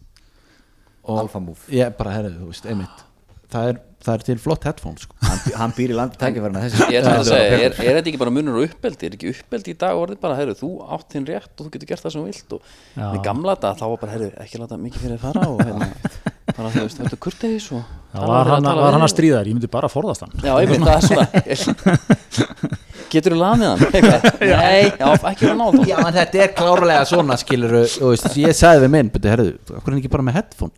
og 1.06 1.22
Alfa 1.24 1.40
move. 1.42 1.62
Ég 1.74 1.86
bara 2.00 2.16
herrðu, 2.18 2.40
þú 2.42 2.50
veist, 2.54 2.66
einmitt. 2.70 3.06
Það 3.50 3.68
er, 3.72 3.78
það 4.06 4.14
er 4.14 4.24
til 4.28 4.38
flott 4.42 4.66
headphone 4.68 5.02
sko. 5.02 5.16
Hann, 5.26 5.40
hann 5.58 5.72
býr 5.74 5.90
í 5.90 5.96
landi 5.98 6.20
tækifærna 6.22 6.62
þessi. 6.68 6.84
Ég 6.94 7.06
að 7.18 7.30
segja, 7.32 7.56
er, 7.66 7.74
er 7.82 7.96
þetta 7.98 8.12
ekki 8.12 8.20
bara 8.22 8.34
munur 8.36 8.60
og 8.60 8.68
uppeldi? 8.68 9.08
Er 9.10 9.16
ekki 9.18 9.32
uppeldi 9.34 9.74
í 9.74 9.78
dag 9.82 9.98
orðið 9.98 10.20
bara, 10.22 10.36
heyrðu, 10.38 10.56
þú 10.60 10.70
átt 10.98 11.16
þinn 11.16 11.26
rétt 11.32 11.50
og 11.56 11.64
þú 11.66 11.72
getur 11.74 11.90
gert 11.90 12.04
það 12.06 12.14
sem 12.14 12.22
þú 12.22 12.30
vilt 12.30 12.54
og 12.60 12.68
Já. 12.94 13.08
með 13.08 13.24
gamla 13.26 13.56
þetta 13.58 13.72
þá 13.80 13.86
var 13.88 14.04
bara, 14.04 14.14
heyrðu, 14.14 14.30
ekki 14.46 14.62
láta 14.62 14.78
mikið 14.84 15.06
fyrir 15.08 15.24
fara 15.24 15.48
og 15.50 15.64
hérna, 15.66 15.90
bara 16.60 16.74
þú 16.76 16.84
veist, 16.86 17.02
þetta 17.02 17.20
og 17.74 17.90
tala 18.70 18.86
var 18.86 18.94
hann, 18.94 19.00
hann 19.00 19.02
að 19.02 19.10
þig. 19.10 19.16
stríða 19.16 19.42
þér, 19.42 19.50
ég 19.50 19.58
myndi 19.58 19.72
bara 19.80 19.90
að 19.90 19.96
forðast 19.98 20.26
hann. 20.28 20.38
Já, 20.46 20.54
ég 20.62 20.70
veit 20.70 20.86
það 20.86 20.98
er 21.50 21.64
svona 21.66 22.78
Getur 23.10 23.36
þú 23.36 23.40
lamið 23.40 23.72
hann? 23.72 23.86
Eitthvað? 24.00 24.28
Nei, 24.44 24.84
já, 25.00 25.08
ekki 25.32 25.54
nátt 25.60 25.80
Já, 25.90 25.96
en 26.04 26.14
þetta 26.20 26.44
er 26.44 26.54
klárlega 26.58 27.08
svona 27.10 27.40
skilur 27.42 27.80
ég 27.80 28.54
sagði 28.58 28.86
við 28.86 28.94
minn, 28.98 29.10
betur, 29.14 29.34
herrðu, 29.34 29.56
okkur 29.66 29.80
er 29.80 29.96
hann 29.96 30.02
ekki 30.04 30.14
bara 30.14 30.28
með 30.30 30.40
headphone 30.40 30.76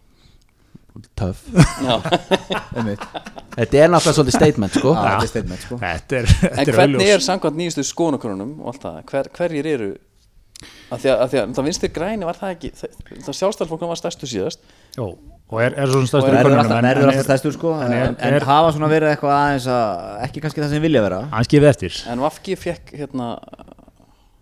töff 1.18 1.44
Já. 1.82 1.96
Einmitt. 2.78 3.04
Þetta 3.56 3.80
er 3.80 3.92
náttúrulega 3.92 4.16
svolítið 4.18 4.38
statement 4.38 4.78
sko 4.78 4.94
Já, 4.94 5.02
þetta 5.02 5.26
er 5.26 5.32
statement, 5.32 5.66
sko 5.66 5.80
Þetta 5.82 6.18
er, 6.20 6.30
En 6.32 6.56
þetta 6.58 6.66
er 6.66 6.80
hvernig 6.80 7.12
er 7.16 7.26
samkvæmt 7.26 7.60
nýjustu 7.60 7.86
skoðanakonunum 7.88 8.56
og 8.62 8.72
allt 8.74 8.86
það, 8.86 8.98
hver, 9.12 9.30
hverjir 9.38 9.70
eru 9.76 9.92
að 10.92 11.04
því 11.04 11.10
að, 11.12 11.18
að, 11.26 11.28
því 11.34 11.40
að 11.42 11.54
það 11.58 11.68
vinstir 11.70 11.94
græni 11.96 12.28
var 12.30 12.40
það 12.42 12.54
ekki 12.56 12.72
það, 12.82 12.96
það 13.28 13.38
sjálfstæðarfólkna 13.42 13.92
var 13.92 14.00
stærstu 14.02 14.30
síðast. 14.32 14.60
Jó, 14.98 15.06
og 15.52 15.62
er, 15.66 15.76
er 15.80 15.92
svona 15.92 16.24
verður 16.28 16.38
könnunum, 16.42 16.62
alltaf, 16.62 16.78
en- 16.78 16.86
en 17.02 17.10
er- 17.18 17.26
stæstur 17.28 17.56
sko 17.58 17.74
en, 17.82 17.92
er- 17.98 18.14
en, 18.14 18.34
er- 18.38 18.48
hafa 18.48 18.72
svona 18.76 18.90
verið 18.92 19.14
eitthvað 19.16 19.36
aðeins 19.40 19.68
að 19.72 20.24
ekki 20.28 20.44
kannski 20.46 20.64
það 20.64 20.74
sem 20.76 20.86
vilja 20.88 21.04
vera. 21.08 21.22
Hann 21.34 21.48
skifið 21.50 21.70
eftir. 21.74 22.00
En 22.14 22.24
Vafki 22.28 22.56
fekk 22.60 22.96
hérna 23.02 23.32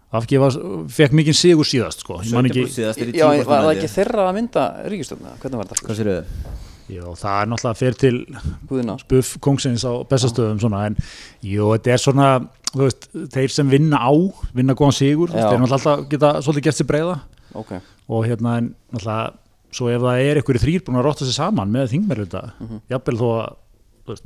Afgi 0.10 0.40
var, 0.42 0.56
fekk 0.90 1.12
mikið 1.20 1.36
sigur 1.38 1.68
síðast 1.70 2.02
sko. 2.02 2.16
ekki, 2.26 2.64
17% 2.66 2.72
síðast 2.74 3.02
er 3.04 3.12
já, 3.14 3.28
10% 3.30 3.46
var 3.46 3.62
það 3.68 3.76
ekki 3.76 3.90
þeirra 3.94 4.24
að 4.26 4.32
mynda 4.40 4.64
ríkistjórna, 4.90 5.36
hvernig 5.44 5.60
var 5.62 5.70
þetta 5.70 6.26
Jó, 6.90 7.12
það 7.14 7.42
er 7.44 7.50
náttúrulega 7.52 7.78
fyrir 7.78 7.98
til 8.02 8.16
Guðina, 8.70 8.96
sko. 8.98 9.08
buff 9.14 9.36
kongsins 9.46 9.84
á 9.86 9.94
bestastöðum 10.10 10.60
svona, 10.64 10.86
en 10.90 10.96
jú, 11.46 11.68
þetta 11.76 11.92
er 11.94 12.02
svona 12.02 12.30
veist, 12.74 13.10
þeir 13.34 13.54
sem 13.54 13.70
vinna 13.70 14.00
á 14.02 14.10
vinna 14.58 14.74
góðan 14.78 14.98
sigur, 14.98 15.30
Já. 15.30 15.50
þeir 15.52 15.62
náttúrulega 15.62 15.78
alltaf 15.78 16.10
geta 16.10 16.32
svolítið 16.42 16.66
gert 16.70 16.80
sér 16.80 16.90
breyða 16.90 17.20
ok 17.54 17.72
og 18.10 18.26
hérna 18.26 18.58
en 18.58 18.72
náttúrulega 18.94 19.34
svo 19.72 19.90
ef 19.94 20.02
það 20.02 20.24
er 20.26 20.40
einhverju 20.42 20.62
þrýr 20.66 20.84
búin 20.88 20.98
að 20.98 21.06
rotta 21.06 21.26
sér 21.30 21.38
saman 21.38 21.70
með 21.74 21.92
þingmerluta, 21.94 22.44
Mhm. 22.60 22.80
jafnvel 22.90 23.18
þó 23.22 23.28
að 23.38 23.50
þú 24.06 24.14
veist 24.16 24.24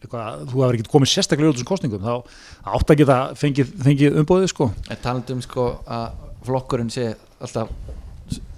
eitthvað, 0.00 0.46
þú 0.48 0.62
hefur 0.62 0.74
ekki 0.78 0.90
komið 0.92 1.12
sérstaklega 1.12 1.50
út 1.50 1.56
þessum 1.56 1.70
kostningum 1.72 2.00
þá 2.00 2.24
átt 2.72 2.90
að 2.90 2.96
geta 3.02 3.18
fengið, 3.36 3.74
fengið 3.84 4.16
umbóðið 4.22 4.48
sko 4.52 4.70
En 4.90 4.96
talandi 5.02 5.32
um 5.36 5.40
sko 5.44 5.80
að 5.86 6.10
flokkurinn 6.46 6.90
sé 6.92 7.14
alltaf 7.40 7.68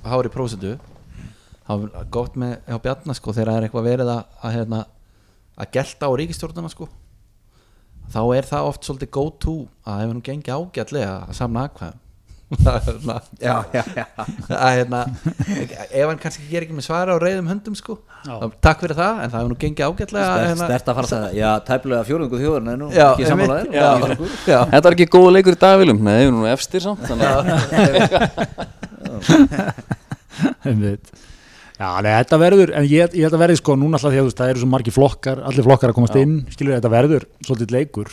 hári 0.04 0.28
prósentu 0.30 0.78
þá 1.68 1.74
er 1.76 2.08
gott 2.16 2.38
með 2.40 2.54
hjá 2.64 2.78
Bjarnar 2.86 3.18
sko 3.18 3.34
þegar 3.36 3.52
það 3.52 3.60
er 3.60 3.68
eitthvað 3.68 3.88
verið 3.90 4.10
að, 4.14 4.24
að, 4.40 4.56
hérna, 4.56 4.80
að 5.58 5.70
gelta 5.76 6.08
á 6.08 6.12
ríkistjórnuna 6.22 6.70
sko. 6.72 6.88
Þá 8.08 8.20
er 8.38 8.44
það 8.48 8.68
oft 8.72 8.88
svolítið 8.88 9.10
go 9.12 9.24
to 9.36 9.56
að 9.84 9.88
það 9.92 10.02
hefur 10.02 10.16
nú 10.16 10.22
gengið 10.24 10.54
ágætlega 10.56 11.14
að 11.28 11.34
samna 11.36 11.66
aðkvæðum 11.68 12.04
Það 12.64 12.76
er 12.78 12.80
svona- 12.88 13.20
já, 13.44 13.56
já, 13.76 13.82
já. 13.92 14.04
Að 14.56 14.70
hérna 14.78 15.00
ef 15.92 16.06
hann 16.08 16.20
kannski 16.22 16.46
ger 16.48 16.64
ekki 16.64 16.72
með 16.78 16.86
svara 16.86 17.12
á 17.12 17.20
reyðum 17.20 17.50
höndum 17.52 17.76
sko 17.76 17.98
Já. 18.24 18.32
þá, 18.40 18.46
takk 18.64 18.80
fyrir 18.86 18.96
það 18.96 19.14
en 19.20 19.28
það 19.28 19.36
hefur 19.42 19.52
nú 19.52 19.58
gengið 19.60 19.84
ágætlega 19.84 20.24
Stert, 20.30 20.48
hérna, 20.48 20.64
stert 20.70 20.88
að 20.88 20.96
fara 20.96 21.04
að 21.04 21.12
segja, 21.12 21.28
já, 21.36 21.50
tæplega 21.68 22.06
fjórðungu 22.08 22.40
þjóðurinn 22.40 22.72
er 22.72 22.78
nú 22.80 22.88
Já, 22.88 23.08
ekki 23.12 23.28
já. 24.48 24.60
Þetta 24.72 24.86
var 24.88 24.96
ekki 24.96 25.10
góð 25.12 25.28
leikur 25.36 25.52
í 25.58 25.60
dagvilum, 25.66 26.00
nei, 26.08 26.16
við 26.16 26.24
erum 26.24 26.40
nú 26.40 26.48
efstir 26.48 26.80
samt 26.88 27.04
þannig 27.04 27.28
að. 27.28 27.44
Já, 31.78 31.88
nei, 32.02 32.10
þetta 32.10 32.38
verður, 32.42 32.72
en 32.74 32.86
ég, 32.90 33.12
ég 33.14 33.22
held 33.28 33.36
að 33.36 33.42
verði 33.44 33.58
sko 33.60 33.76
núna 33.78 33.98
alltaf 34.00 34.10
því 34.14 34.22
að 34.24 34.30
það 34.40 34.48
eru 34.52 34.62
svo 34.64 34.70
margi 34.72 34.94
flokkar, 34.94 35.42
allir 35.46 35.66
flokkar 35.66 35.92
að 35.92 35.98
komast 36.00 36.16
Já. 36.18 36.22
inn, 36.26 36.32
skilur 36.50 36.74
þetta 36.74 36.90
verður 36.90 37.26
svolítið 37.46 37.74
leikur 37.76 38.10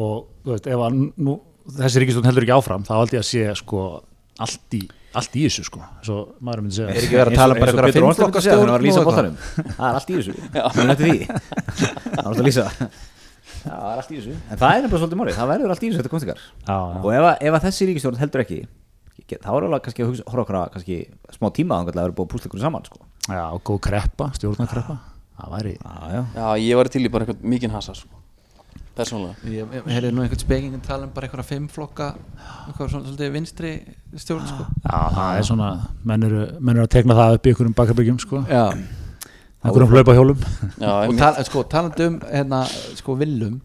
og 0.00 0.14
þú 0.46 0.54
veist, 0.54 0.70
ef 0.70 0.84
að 0.86 0.96
nú, 1.26 1.34
þessi 1.76 2.02
ríkistjórn 2.04 2.30
heldur 2.30 2.46
ekki 2.46 2.56
áfram, 2.56 2.86
þá 2.88 2.94
held 2.96 3.12
ég 3.18 3.20
að 3.20 3.28
sé 3.28 3.44
sko 3.60 3.82
allt 4.40 4.76
í, 4.78 4.80
allt 5.20 5.36
í 5.36 5.44
þessu 5.44 5.66
sko, 5.68 5.82
svo 6.06 6.16
maður 6.40 6.64
myndi 6.64 6.78
segja. 6.78 6.94
Er 6.94 7.04
ekki 7.04 7.20
verið 7.20 7.34
að 7.34 7.40
tala 7.42 7.58
bara 7.60 7.74
einhverja 7.74 7.96
fimm 7.98 8.16
flokka 8.16 8.42
stjórn 8.46 8.46
stjórn 8.46 8.64
Það 8.64 8.72
var 8.72 8.80
að 8.80 8.86
lýsa 8.88 9.00
og 9.00 9.04
eitthvað? 9.04 9.12
bóttanum 9.12 9.36
Það 9.76 9.86
er 9.90 10.00
allt 10.00 10.10
í 10.10 10.18
þessu 10.18 10.34
Muna 10.80 10.94
eftir 10.94 11.06
því 11.10 11.18
Það 12.16 12.28
var 12.30 12.40
að 12.40 12.46
lýsa 12.48 12.66
Já, 13.60 13.74
það 13.76 13.90
er 13.90 14.00
allt 14.00 14.10
í 14.10 14.20
þessu 14.20 14.34
En 14.40 14.60
það 14.60 14.70
er 14.70 14.80
nefnilega 14.80 15.00
svolítið 15.02 15.20
mórið 15.20 15.36
Það 15.40 15.50
verður 15.52 15.74
allt 15.74 15.82
í 15.84 15.90
þessu 15.90 16.00
þetta 16.00 16.36
já. 16.70 16.78
Og 17.04 17.10
ef, 17.12 17.26
að- 17.28 17.42
ef 17.50 17.58
að 17.58 17.66
þessi 17.66 17.88
ríkistjórn 17.90 18.20
heldur 18.22 18.44
ekki 18.46 18.60
þá 19.38 19.50
er 19.56 19.66
alveg 19.68 19.82
kannski 19.86 20.02
að 20.04 20.08
hugsa, 20.10 20.24
horfa 20.30 20.42
okkur 20.46 20.58
að 20.60 20.70
kannski 20.74 20.96
smá 21.36 21.48
tíma 21.54 21.78
að 21.82 21.90
vera 21.92 22.10
búið 22.10 22.26
að 22.26 22.30
púsla 22.34 22.50
ykkur 22.50 22.62
saman 22.64 22.86
sko. 22.88 22.98
Já, 23.30 23.44
góð 23.68 23.78
kreppa, 23.86 24.30
stjórnakreppa, 24.38 24.96
það 25.38 25.52
væri, 25.54 25.74
Já, 25.78 25.94
já 26.14 26.22
Já, 26.34 26.46
ég 26.64 26.80
var 26.80 26.88
til 26.90 27.04
í 27.06 27.10
bara 27.12 27.26
eitthvað 27.26 27.44
mikinn 27.54 27.70
hasa 27.74 27.94
sko. 27.94 28.08
persónulega 29.00 29.52
ég, 29.54 29.68
ég 29.78 29.86
heyrði 29.94 30.10
nú 30.12 30.22
einhvern 30.24 30.40
spekingin 30.42 30.80
tala 30.84 31.06
um 31.06 31.12
bara 31.14 31.28
einhverja 31.28 31.46
fimm 31.46 31.68
flokka 31.72 32.08
einhverja 32.66 32.90
svona 32.90 33.06
svolítið 33.06 33.30
vinstri 33.36 33.70
stjórn 34.18 34.48
sko. 34.50 34.66
Já, 34.82 34.96
það 35.14 35.38
er 35.38 35.46
svona, 35.46 35.68
menn 36.04 36.26
eru, 36.26 36.40
menn 36.60 36.76
eru 36.76 36.84
að 36.88 36.90
tegna 36.96 37.16
það 37.16 37.36
upp 37.38 37.46
í 37.46 37.52
einhverjum 37.54 37.76
bakarbyggjum 37.78 38.18
sko, 38.20 38.42
já, 38.50 38.64
einhverjum 39.62 39.94
hlaupahjólum 39.94 40.42
Já, 40.42 40.90
og 40.90 41.04
einmitt. 41.06 41.22
tal, 41.22 41.38
sko, 41.48 41.62
talandi 41.70 42.08
um 42.10 42.18
hérna, 42.26 42.60
sko, 42.98 43.16
Willum 43.20 43.60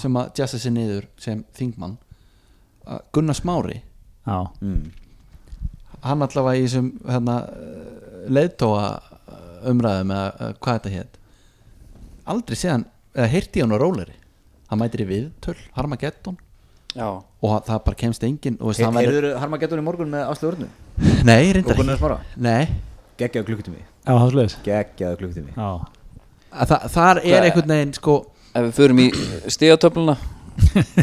sem 0.00 0.16
að 0.16 0.40
jassa 0.40 0.58
sér 0.62 0.72
niður 0.74 1.06
sem 1.20 1.44
þingmann 1.58 1.98
að 2.88 3.04
Gunnar 3.12 3.36
Smári 3.38 3.78
Já, 4.24 4.38
mm. 4.62 4.82
Hann 6.02 6.24
allavega 6.26 6.58
í 6.60 6.64
þessum 6.66 6.88
hérna, 7.08 7.36
leiðtóa 8.32 8.86
umræðum 9.72 10.12
eða 10.14 10.30
uh, 10.48 10.54
hvað 10.62 10.78
þetta 10.78 10.92
hétt 10.96 11.18
aldrei 12.32 12.56
séðan, 12.58 12.84
eða 13.18 13.28
heyrti 13.32 13.62
hann 13.64 13.74
á 13.74 13.78
róleri. 13.82 14.14
Hann 14.70 14.80
mætir 14.80 15.02
í 15.04 15.08
viðtöl, 15.08 15.56
Harmageddon. 15.76 16.36
Já, 16.96 17.06
og 17.08 17.54
það 17.66 17.78
bara 17.86 17.98
kemst 17.98 18.22
verður- 19.00 19.16
Heyrður 19.26 19.40
Harmageddon 19.42 19.80
í 19.82 19.84
morgun 19.86 20.10
með 20.12 20.26
Aslu 20.30 20.50
Örnu? 20.52 20.68
Nei, 21.24 21.52
reyndar 21.56 21.74
ekki 21.78 21.96
Smára? 21.98 22.18
nei, 22.36 22.68
Geggjaðu 23.20 23.46
klukkutími. 23.50 23.82
Geggjaðu 24.64 25.18
klukkutími. 25.20 25.54
Það, 26.52 26.86
þar 26.94 27.20
er 27.22 27.46
einhvern 27.46 27.72
veginn 27.74 27.94
sko, 27.96 28.14
ef 28.52 28.66
við 28.68 28.72
förum 28.78 29.00
í 29.02 29.06
stigatöfluna. 29.54 30.16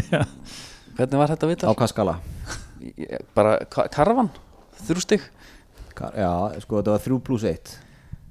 Hvernig 0.96 1.16
var 1.20 1.32
þetta 1.32 1.46
að 1.46 1.50
Á 1.50 1.52
vita? 1.54 1.72
hvað 1.78 1.90
skala? 1.92 2.14
Bara 3.36 3.54
ka- 3.72 3.88
karvan, 3.92 4.30
þrjústig 4.88 5.20
Ka- 5.98 6.12
Já, 6.16 6.30
sko 6.64 6.80
þetta 6.80 6.94
var 6.96 7.04
3 7.04 7.20
pluss 7.26 7.44
1 7.44 7.76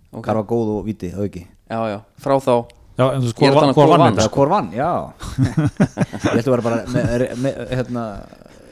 Ok. 0.09 0.23
Hvað 0.25 0.35
var 0.39 0.45
góð 0.49 0.69
og 0.79 0.85
viti, 0.87 1.11
það 1.13 1.25
ekki? 1.29 1.41
Já, 1.69 1.79
já, 1.91 1.97
frá 2.17 2.35
þá. 2.41 2.53
Já 2.99 3.03
en 3.13 3.21
þú 3.21 3.27
veist, 3.29 3.41
er 3.45 3.53
var 3.53 3.73
hvor 3.77 3.89
vann, 3.91 4.01
vann. 4.01 4.15
Sko? 4.17 4.23
var 4.25 4.33
hvort 4.35 4.51
vann, 4.55 4.69
já. 4.73 4.91
Ég 5.37 6.33
held 6.33 6.47
að 6.47 6.53
vera 6.55 6.65
bara 6.65 6.79
með, 6.89 7.25
með 7.45 7.59
hérna 7.77 8.05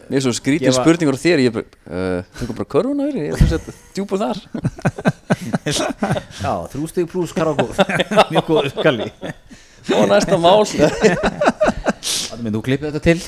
mér 0.07 0.17
er 0.17 0.23
svo 0.25 0.33
skrítið 0.33 0.65
Gefa- 0.71 0.81
spurningur 0.81 1.15
á 1.15 1.21
þér 1.21 1.43
ég 1.45 1.53
bara, 1.53 1.65
uh, 1.91 2.21
tökum 2.39 2.57
bara 2.57 2.69
körfuna 2.73 3.07
yfir 3.11 3.19
ég 3.21 3.27
er 3.29 3.37
þess 3.43 3.55
að 3.59 3.79
djúpur 3.95 4.21
þar. 4.23 4.37
Já, 6.41 6.53
þrjú 6.73 6.89
stig 6.89 7.07
pluss 7.11 7.35
karagóð 7.37 7.77
Mjög 8.33 8.49
góð 8.49 8.69
skalli 8.73 9.11
og 9.93 10.09
næsta 10.11 10.39
mál. 10.41 10.65
Þú 12.37 12.61
klippið 12.65 12.89
þetta 12.89 13.03
til. 13.05 13.19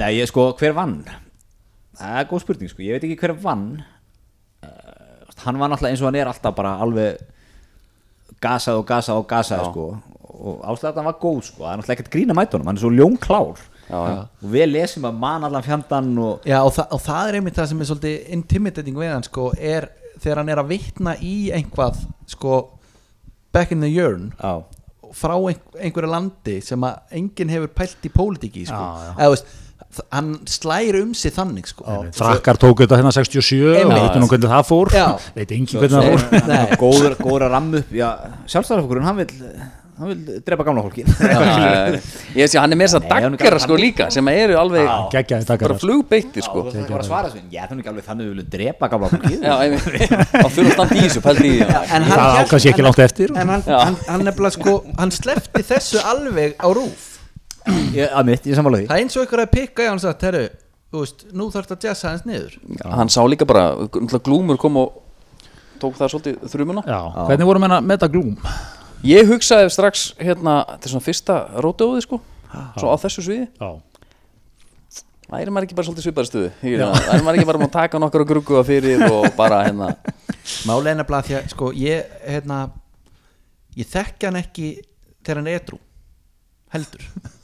Nei, 0.00 0.14
ég 0.20 0.30
sko, 0.30 0.52
hver 0.60 0.72
vann? 0.78 1.00
Það 2.00 2.18
er 2.22 2.28
góð 2.30 2.42
spurning, 2.46 2.70
sko, 2.72 2.82
ég 2.86 2.96
veit 2.96 3.04
ekki 3.10 3.18
hver 3.20 3.34
vann. 3.42 3.66
Uh, 4.64 5.34
Hann 5.44 5.58
var 5.60 5.70
náttúrulega 5.72 5.94
eins 5.94 6.00
og 6.04 6.08
hann 6.10 6.18
er 6.20 6.28
alltaf 6.28 6.54
bara 6.56 6.74
alveg 6.84 7.20
gasað 8.44 8.80
og 8.80 8.86
gasað 8.88 9.20
og 9.22 9.26
gasað, 9.30 9.66
sko. 9.70 9.84
Og 10.40 10.62
ástæðan 10.72 11.06
var 11.10 11.16
góð, 11.20 11.40
sko, 11.48 11.64
það 11.64 11.70
er 11.74 11.80
náttúrulega 11.80 11.96
ekkert 11.98 12.12
grína 12.14 12.36
mætunum 12.36 12.68
hann 12.70 12.78
er 12.78 12.84
svo 12.84 12.90
ljónklár. 12.94 13.62
Já, 13.90 13.96
já. 14.06 14.18
og 14.44 14.50
við 14.52 14.68
lesum 14.70 15.06
að 15.08 15.16
man 15.18 15.42
allan 15.48 15.64
fjandan 15.66 16.10
og 16.22 16.44
já, 16.46 16.60
og, 16.62 16.68
þa 16.76 16.84
og 16.94 17.00
það 17.02 17.28
er 17.32 17.38
einmitt 17.40 17.56
það 17.58 17.70
sem 17.72 17.80
er 17.82 17.88
svolítið 17.88 18.28
intimidating 18.36 19.00
við 19.00 19.08
hann 19.10 19.24
sko, 19.26 19.48
er 19.58 19.88
þegar 20.22 20.38
hann 20.44 20.52
er 20.54 20.60
að 20.62 20.68
vitna 20.70 21.14
í 21.26 21.32
einhvað 21.56 21.98
sko, 22.30 22.52
back 23.50 23.72
in 23.74 23.82
the 23.82 23.90
urn 24.04 24.28
Já, 24.38 24.52
frá 25.18 25.34
ein, 25.50 25.58
einhverju 25.82 26.12
landi 26.12 26.54
sem 26.62 26.86
að 26.86 27.16
enginn 27.18 27.50
hefur 27.50 27.72
pælt 27.80 28.06
í 28.06 28.12
pólitíki 28.14 28.62
sko. 28.70 28.78
Eða, 29.16 29.32
veist, 29.34 29.50
þ- 29.50 29.69
hann 30.14 30.30
slæri 30.50 31.02
um 31.02 31.10
sig 31.18 31.34
þannig 31.34 31.66
sko. 31.70 31.84
Frakkar 32.14 32.60
tóku 32.62 32.84
þetta 32.86 33.00
hérna 33.00 33.12
67 33.14 33.58
og 33.84 33.90
veitum 33.94 34.22
nú 34.24 34.30
hvernig 34.30 34.52
það 34.54 34.64
fór. 34.70 34.94
Já. 34.94 35.06
veit 35.38 35.56
engin 35.56 35.82
hvernig 35.82 35.98
það 35.98 36.08
fór. 36.14 36.48
Nei. 36.50 36.78
góður, 36.80 37.18
góður 37.20 37.46
að 37.48 37.54
ramma 37.56 37.82
upp 37.82 37.92
Já, 38.00 38.08
sjálfstæðarfokkurinn, 38.54 39.08
hann 39.10 39.22
vil 39.22 39.30
hann 40.00 40.08
vil 40.14 40.40
drepa 40.46 40.64
gamla 40.64 40.82
fólki 40.86 41.02
Já, 41.04 41.40
ég 42.38 42.48
sé 42.48 42.60
hann 42.60 42.72
er 42.72 42.78
með 42.80 42.88
þess 42.88 42.98
að 43.00 43.04
Nei, 43.04 43.10
daggara 43.36 43.58
sko 43.60 43.76
líka 43.76 44.06
sem 44.14 44.30
eru 44.32 44.56
alveg 44.60 44.88
bara 45.50 45.76
flugbeittir 45.82 46.46
sko. 46.46 46.64
Að 46.70 46.78
já 47.52 47.66
er 47.66 47.74
þannig 47.76 47.90
við 47.98 48.30
viljum 48.30 48.48
drepa 48.54 48.88
gamla 48.94 49.10
einmitt. 49.66 50.16
á 50.40 50.48
fyrir 50.48 50.70
að 50.70 50.74
standa 50.78 50.96
í 50.96 51.04
þessu 51.04 51.24
pældi 51.26 51.50
í 51.50 51.52
því, 51.58 51.68
já. 51.68 51.82
en 51.84 52.08
það 52.08 52.24
hann, 52.24 52.40
á 52.40 52.42
kannski 52.54 52.72
ekki 52.72 52.86
langt 52.86 53.04
eftir. 53.04 53.36
en 53.36 53.54
hann, 53.54 53.66
Já. 53.66 53.78
hann, 53.84 54.00
hann 54.08 54.26
nefnilega 54.30 54.56
sko 54.56 54.76
hann 54.96 55.14
slefti 55.14 55.66
þessu 55.74 56.04
alveg 56.14 56.56
á 56.56 56.66
rúf 56.72 57.09
Ég, 57.94 58.06
að 58.08 58.26
mitt, 58.30 58.46
ég 58.48 58.56
sammála 58.58 58.80
því. 58.80 58.88
Það 58.90 58.96
er 58.96 59.04
eins 59.04 59.16
og 59.18 59.26
ykkur 59.26 59.42
að 59.44 59.52
pikka 59.54 59.84
í 59.84 59.88
hann 59.90 59.98
og 59.98 60.04
sagt, 60.04 60.22
herru, 60.28 60.42
þú 60.90 61.04
veist, 61.04 61.24
nú 61.36 61.46
þarf 61.52 61.68
þetta 61.68 61.78
að 61.80 61.88
jazza 61.90 62.12
hans 62.14 62.26
niður. 62.28 62.56
Hann 62.86 63.12
sá 63.12 63.20
líka 63.28 63.46
bara 63.48 63.64
glúmur 64.24 64.58
kom 64.60 64.78
og 64.80 64.98
tók 65.80 65.96
það 65.98 66.12
svolítið 66.12 66.50
þrjumuna 66.52 66.82
Já, 66.84 66.98
hvernig 67.24 67.48
voru 67.48 67.62
menna 67.62 67.78
með 67.84 67.96
þetta 67.98 68.10
glúm? 68.12 68.34
ég 69.06 69.30
hugsaði 69.30 69.70
strax 69.72 70.02
hérna 70.20 70.58
þetta 70.74 70.88
er 70.88 70.92
svona 70.92 71.06
fyrsta 71.06 71.36
rótöðuði 71.64 72.02
sko 72.04 72.18
svo 72.76 72.90
á 72.92 72.96
þessu 73.00 73.24
sviði. 73.24 73.46
Já, 73.56 73.70
væri 75.30 75.54
maður 75.54 75.68
ekki 75.68 75.78
bara 75.78 75.88
svolítið 75.88 76.06
svipaði 76.08 76.30
stuði 76.30 76.50
væri 76.60 77.24
maður 77.24 77.38
ekki 77.40 77.48
bara 77.52 77.62
að 77.64 77.74
taka 77.78 78.02
nokkar 78.02 78.24
og 78.26 78.30
grugguða 78.32 78.64
fyrir 78.68 79.04
og 79.08 79.28
bara 79.38 79.62
hérna. 79.68 79.92
Máli 80.68 80.92
er 80.92 80.98
nefnilega 81.00 81.26
því 81.28 81.38
að 81.38 81.50
sko 81.54 81.72
ég 81.80 82.14
hérna 82.26 82.60
ég 83.78 83.88
þekki 83.88 84.28
hann 84.28 84.40
ekki 84.42 84.70
þegar 85.22 85.40
hann 85.40 85.52
er 85.52 85.60
edru 85.62 85.78
heldur. 86.74 87.06
að 87.24 87.39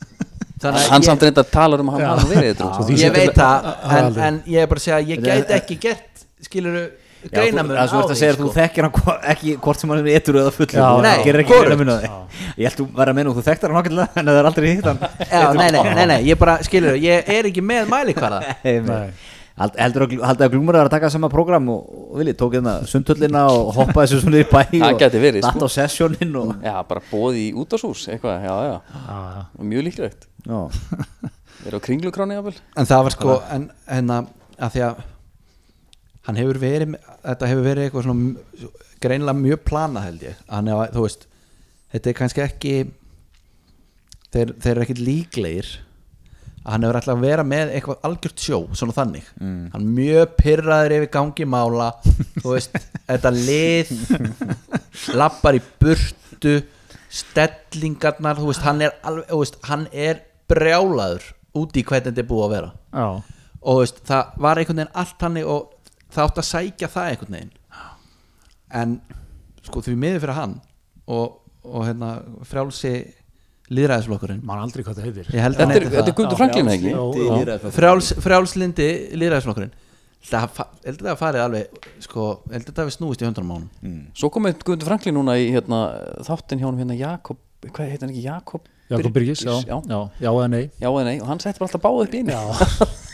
hann 0.62 0.76
ég, 0.78 1.04
samt 1.04 1.24
reynda 1.26 1.42
að 1.44 1.50
tala 1.52 1.78
um 1.80 1.90
að 1.90 1.98
hann 1.98 2.06
hafa 2.12 2.28
verið 2.30 2.62
því 2.88 2.94
ég 3.02 3.16
veit 3.16 3.34
það 3.36 3.66
en, 3.98 4.06
en 4.28 4.38
ég 4.48 4.62
er 4.62 4.70
bara 4.70 4.80
að 4.80 4.86
segja 4.86 4.96
að 5.00 5.10
ég 5.10 5.20
Þetta 5.20 5.34
gæti 5.42 5.58
ekki 5.60 5.76
gert 5.82 6.24
skiluru 6.46 6.84
eftir 7.26 8.06
að 8.06 8.16
segja 8.20 8.32
að 8.32 8.40
þú 8.40 8.48
þekkir 8.54 8.86
hann 8.86 9.20
ekki 9.32 9.54
hvort 9.64 9.80
sem 9.82 9.90
hann 9.90 10.00
er 10.00 10.08
eitthvað 10.14 10.40
eða 10.42 10.52
fullur. 10.54 10.78
Á 10.78 10.94
því. 12.00 12.10
Ég 12.56 12.68
held 12.68 12.76
þú 12.80 12.86
vera 13.00 13.10
að 13.12 13.16
menna 13.18 13.32
og 13.32 13.36
þú 13.38 13.44
þekktar 13.48 13.72
hann 13.72 13.80
okkurlega 13.80 14.20
en 14.20 14.28
það 14.30 14.38
er 14.40 14.48
aldrei 14.50 14.66
hitt 14.70 14.86
hann. 14.86 15.00
Nei, 15.56 15.70
nei, 15.74 15.80
nei, 15.96 16.06
nei, 16.12 16.18
ég 16.30 16.38
bara, 16.40 16.54
skilur, 16.66 16.98
ég 17.02 17.30
er 17.36 17.48
ekki 17.50 17.64
með 17.66 17.88
mælikvarða. 17.90 18.40
Nei. 18.86 19.08
Heldur 19.56 20.04
að, 20.04 20.42
að 20.44 20.50
glúmur 20.52 20.76
er 20.76 20.84
að 20.84 20.92
taka 20.92 21.08
sama 21.12 21.30
program 21.32 21.70
og, 21.72 21.84
og 21.88 22.18
vilji, 22.20 22.34
tók 22.36 22.58
hérna 22.58 22.74
sundhöllina 22.88 23.46
og 23.48 23.70
hoppaði 23.78 24.10
þessu 24.10 24.18
svona 24.26 24.42
í 24.42 24.48
bæ 24.50 24.58
og 24.60 25.04
verið, 25.16 25.38
datt 25.46 25.56
sko. 25.56 25.68
á 25.72 25.76
sessjónin 25.78 26.34
og 26.36 26.50
já 26.60 26.74
bara 26.90 27.02
bóði 27.08 27.46
í 27.46 27.54
útásús 27.56 28.02
eitthvað 28.12 28.44
já 28.44 28.52
já. 28.52 28.74
Já, 28.92 29.16
já. 29.32 29.46
mjög 29.70 29.86
líklegt. 29.86 30.26
Já, 30.44 30.58
er 31.70 31.78
á 31.78 31.80
kringlukráni 31.88 32.36
jafnvel? 32.36 32.60
En 32.76 32.90
það 32.90 33.06
var 33.08 33.16
sko, 33.16 33.38
en, 33.56 33.64
en 33.96 34.12
að, 34.18 34.28
að 34.60 34.76
því 34.76 34.84
að 34.90 35.00
hann 36.28 36.42
hefur 36.42 36.60
verið, 36.66 37.00
þetta 37.24 37.50
hefur 37.54 37.66
verið 37.70 37.86
eitthvað 37.88 38.06
svona 38.10 38.70
greinilega 39.06 39.40
mjög 39.40 39.64
planað 39.72 40.08
held 40.10 40.28
ég. 40.28 40.44
Hann 40.52 40.70
er, 40.74 40.92
þú 40.92 41.06
veist, 41.06 41.26
þetta 41.94 42.12
er 42.12 42.20
kannski 42.20 42.44
ekki 42.44 42.76
þeir, 44.34 44.52
þeir 44.60 44.72
eru 44.74 44.84
ekkit 44.84 45.04
líklegir 45.08 45.74
að 46.66 46.72
hann 46.74 46.84
hefur 46.86 46.98
alltaf 46.98 47.14
að 47.14 47.24
vera 47.28 47.44
með 47.46 47.72
eitthvað 47.76 48.06
algjört 48.08 48.42
sjó, 48.42 48.56
svona 48.74 48.94
þannig. 48.96 49.26
Hann 49.38 49.76
er 49.76 49.92
mjög 50.00 50.32
pyrraður 50.40 50.94
yfir 50.96 51.12
gangi 51.14 51.46
mála 51.46 51.92
þú 52.42 52.56
veist, 52.56 52.78
þetta 53.06 53.32
lið 53.36 53.92
lappar 55.14 55.58
í 55.58 55.62
burtu 55.78 56.56
stellingarnar 57.16 58.40
þú 58.40 58.50
veist, 58.50 58.66
hann 58.66 58.82
er 58.82 58.96
alveg, 59.06 59.30
veist, 59.30 59.60
hann 59.70 59.86
er 59.94 60.24
brjálaður 60.50 61.30
út 61.56 61.78
í 61.78 61.84
hvernig 61.86 62.10
þetta 62.10 62.24
er 62.24 62.30
búið 62.32 62.46
að 62.48 62.54
vera. 62.56 62.72
Já. 62.90 63.06
og 63.62 63.78
þú 63.78 63.84
veist, 63.84 64.02
það 64.10 64.34
var 64.46 64.60
einhvern 64.60 64.82
veginn 64.82 64.98
allt 65.04 65.26
hann 65.26 65.38
og 65.44 65.94
það 66.16 66.24
átt 66.26 66.42
að 66.42 66.48
sækja 66.50 66.90
það 66.92 67.12
einhvern 67.12 67.38
veginn. 67.38 67.54
En 68.76 68.98
sko 69.66 69.82
því 69.86 69.94
miður 70.02 70.24
fyrir 70.24 70.38
hann 70.40 70.58
og, 71.06 71.38
og 71.62 71.86
hérna 71.86 72.10
frjálsi 72.46 72.92
líðræðisflokkurinn 73.72 74.42
Man 74.46 74.62
aldrei 74.62 74.84
hvað 74.86 75.00
það 75.00 75.08
heitir. 75.08 75.30
Ég 75.34 75.42
held 75.42 75.56
að 75.58 75.72
þetta 75.72 75.78
er, 75.80 76.06
er 76.06 76.14
Gundur 76.20 76.38
Franklin 76.38 76.70
ekki? 76.70 76.90
Frjálslindi 78.26 78.88
held 80.26 81.02
að 81.02 81.02
það 81.06 81.18
farið 81.20 81.42
alveg 81.44 81.90
sko, 82.02 82.28
að 82.50 82.64
það 82.66 82.80
hafi 82.82 82.94
snúist 82.96 83.22
í 83.22 83.26
höndunum 83.28 83.52
á 83.52 83.56
honum. 83.56 83.98
Svo 84.16 84.30
komið 84.34 84.62
Gundur 84.66 84.88
Franklin 84.88 85.14
núna 85.18 85.36
í 85.38 85.50
hérna, 85.54 85.82
þáttin 86.26 86.62
hjá 86.62 86.66
honum 86.66 86.80
hérna 86.82 86.98
Jakob 86.98 87.38
hvað 87.66 87.92
heit 87.92 88.02
hann 88.02 88.12
ekki? 88.12 88.24
Jakob 88.26 88.66
Jakob 88.90 89.14
Birgis, 89.14 89.42
já, 89.42 89.54
já, 89.66 89.80
já, 89.82 89.98
já 90.22 90.30
eða 90.30 90.48
nei? 90.52 90.64
Já 90.78 90.86
eða 90.90 91.04
nei. 91.08 91.16
Og 91.18 91.26
hann 91.30 91.42
setti 91.42 91.58
bara 91.58 91.66
alltaf 91.70 91.82
báð 91.82 92.04
upp 92.04 92.14
í 92.14 92.22
einu. 92.22 92.34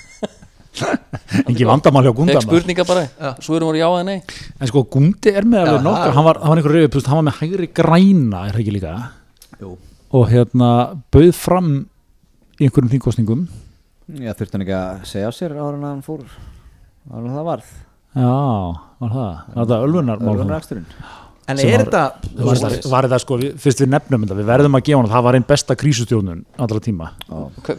Engi 1.48 1.66
vandamál 1.68 2.04
hjá 2.06 2.10
Fekk 2.12 2.18
Gundam 2.18 2.44
spurninga 2.44 2.84
bara, 2.88 3.04
Já. 3.08 3.30
svo 3.44 3.56
erum 3.58 3.72
við 3.72 3.82
já 3.82 3.88
eða 3.88 4.04
nei. 4.08 4.18
En 4.56 4.70
sko 4.70 4.82
Gundi 4.92 5.32
er 5.32 5.48
með 5.48 5.66
alveg 5.66 5.86
nokkur 5.86 6.14
Hann 6.16 6.26
var, 6.28 6.40
hann 6.40 6.52
var 6.52 6.60
einhver 6.60 6.74
reyfið, 6.76 6.92
þú 6.92 7.00
veist, 7.00 7.10
hann 7.12 7.20
var 7.20 7.26
með 7.28 7.38
hægri 7.40 7.68
græna 7.76 8.44
Er 8.48 8.56
það 8.56 8.62
ekki 8.62 8.74
líka? 8.76 8.92
Jú. 9.60 9.72
Og 10.12 10.28
hérna 10.32 10.70
bauð 11.14 11.32
fram 11.38 11.70
Í 12.60 12.66
einhverjum 12.68 12.92
þingkostningum 12.92 13.46
Já, 14.12 14.34
þurfti 14.36 14.56
hann 14.58 14.64
ekki 14.66 14.76
að 14.76 15.04
segja 15.08 15.30
á 15.30 15.32
sér 15.32 15.54
áður 15.56 15.78
en 15.78 15.84
hann 15.88 16.02
fór 16.04 16.20
áður 17.08 17.26
en 17.30 17.34
það 17.38 17.46
varð 17.48 17.72
Já, 18.12 18.32
var 19.00 19.12
það 19.16 19.34
Var 19.56 19.68
það 19.72 19.84
ölvunar 19.88 20.20
mál 20.20 20.32
Ölvunaraksturinn. 20.34 20.86
en 21.48 21.58
er 21.58 21.64
var- 21.72 21.84
þetta 21.86 22.02
Var, 22.44 22.56
það- 22.60 22.90
var 22.92 23.08
það 23.12 23.22
sko, 23.24 23.38
við, 23.40 23.54
fyrst 23.62 23.80
við 23.82 23.88
nefnum 23.94 24.26
þetta 24.26 24.36
Við 24.42 24.50
verðum 24.52 24.76
að 24.78 24.84
gefa 24.88 25.00
hann, 25.00 25.10
það 25.14 25.24
var 25.26 25.38
einn 25.38 25.46
besta 25.48 25.76
krísustjórnun 25.80 26.44
Allra 26.58 26.80
tíma 26.84 27.08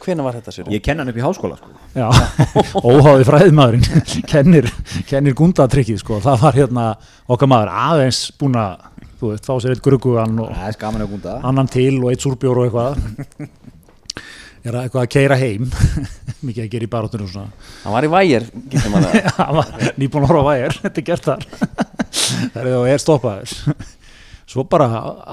Hvena 0.04 0.24
var 0.26 0.34
þetta 0.40 0.52
sér? 0.58 0.72
Ég 0.74 0.82
kenn 0.84 0.98
hann 1.04 1.10
upp 1.14 1.20
í 1.22 1.24
háskóla 1.24 1.60
sko. 1.60 1.70
Já, 1.94 2.10
óháði 2.90 3.28
fræðmaðurinn 3.30 4.04
kennir, 4.32 4.72
kennir 5.08 5.34
gundatrikkið 5.38 6.02
sko. 6.02 6.18
það 6.24 6.42
var 6.48 6.58
hérna 6.58 6.88
okkar 7.30 7.48
maður 7.52 7.72
aðeins 7.86 8.24
búin 8.42 8.58
að 8.58 8.90
þú 9.24 9.32
veist, 9.32 9.48
fá 9.48 9.56
sér 9.62 9.76
eitt 9.76 9.84
gruggugan 9.86 10.42
og 10.44 10.52
Það 10.52 10.90
er 10.90 11.08
gúnda 11.14 11.38
annan 11.48 11.70
til 11.72 11.96
og 12.02 12.12
eitt 12.12 12.26
súrbjór 12.26 12.60
og 12.60 12.68
eitthvað. 12.68 13.50
Er 14.64 14.78
að 14.78 14.86
eitthvað 14.86 15.02
að 15.02 15.10
keira 15.12 15.36
heim? 15.36 15.66
Mikið 16.48 16.62
að 16.64 16.70
gera 16.72 16.86
í 16.86 16.92
baróttunum 16.92 17.26
og 17.28 17.32
svona. 17.34 17.66
Hann 17.84 17.96
var 17.98 18.06
í 18.08 18.12
vægir 18.14 18.46
það. 18.72 19.18
hann 19.40 19.58
var 19.58 19.74
nýbúin 20.00 20.24
að 20.24 20.32
horfa 20.32 20.44
vægir 20.48 20.78
þetta 20.86 21.02
er 21.02 21.08
gert 21.10 21.28
þar. 21.28 21.44
Það 22.14 22.62
er 22.62 22.70
þá 22.70 22.94
er 22.94 23.04
stoppaður. 23.04 23.58
Svo 24.54 24.64
bara 24.72 24.88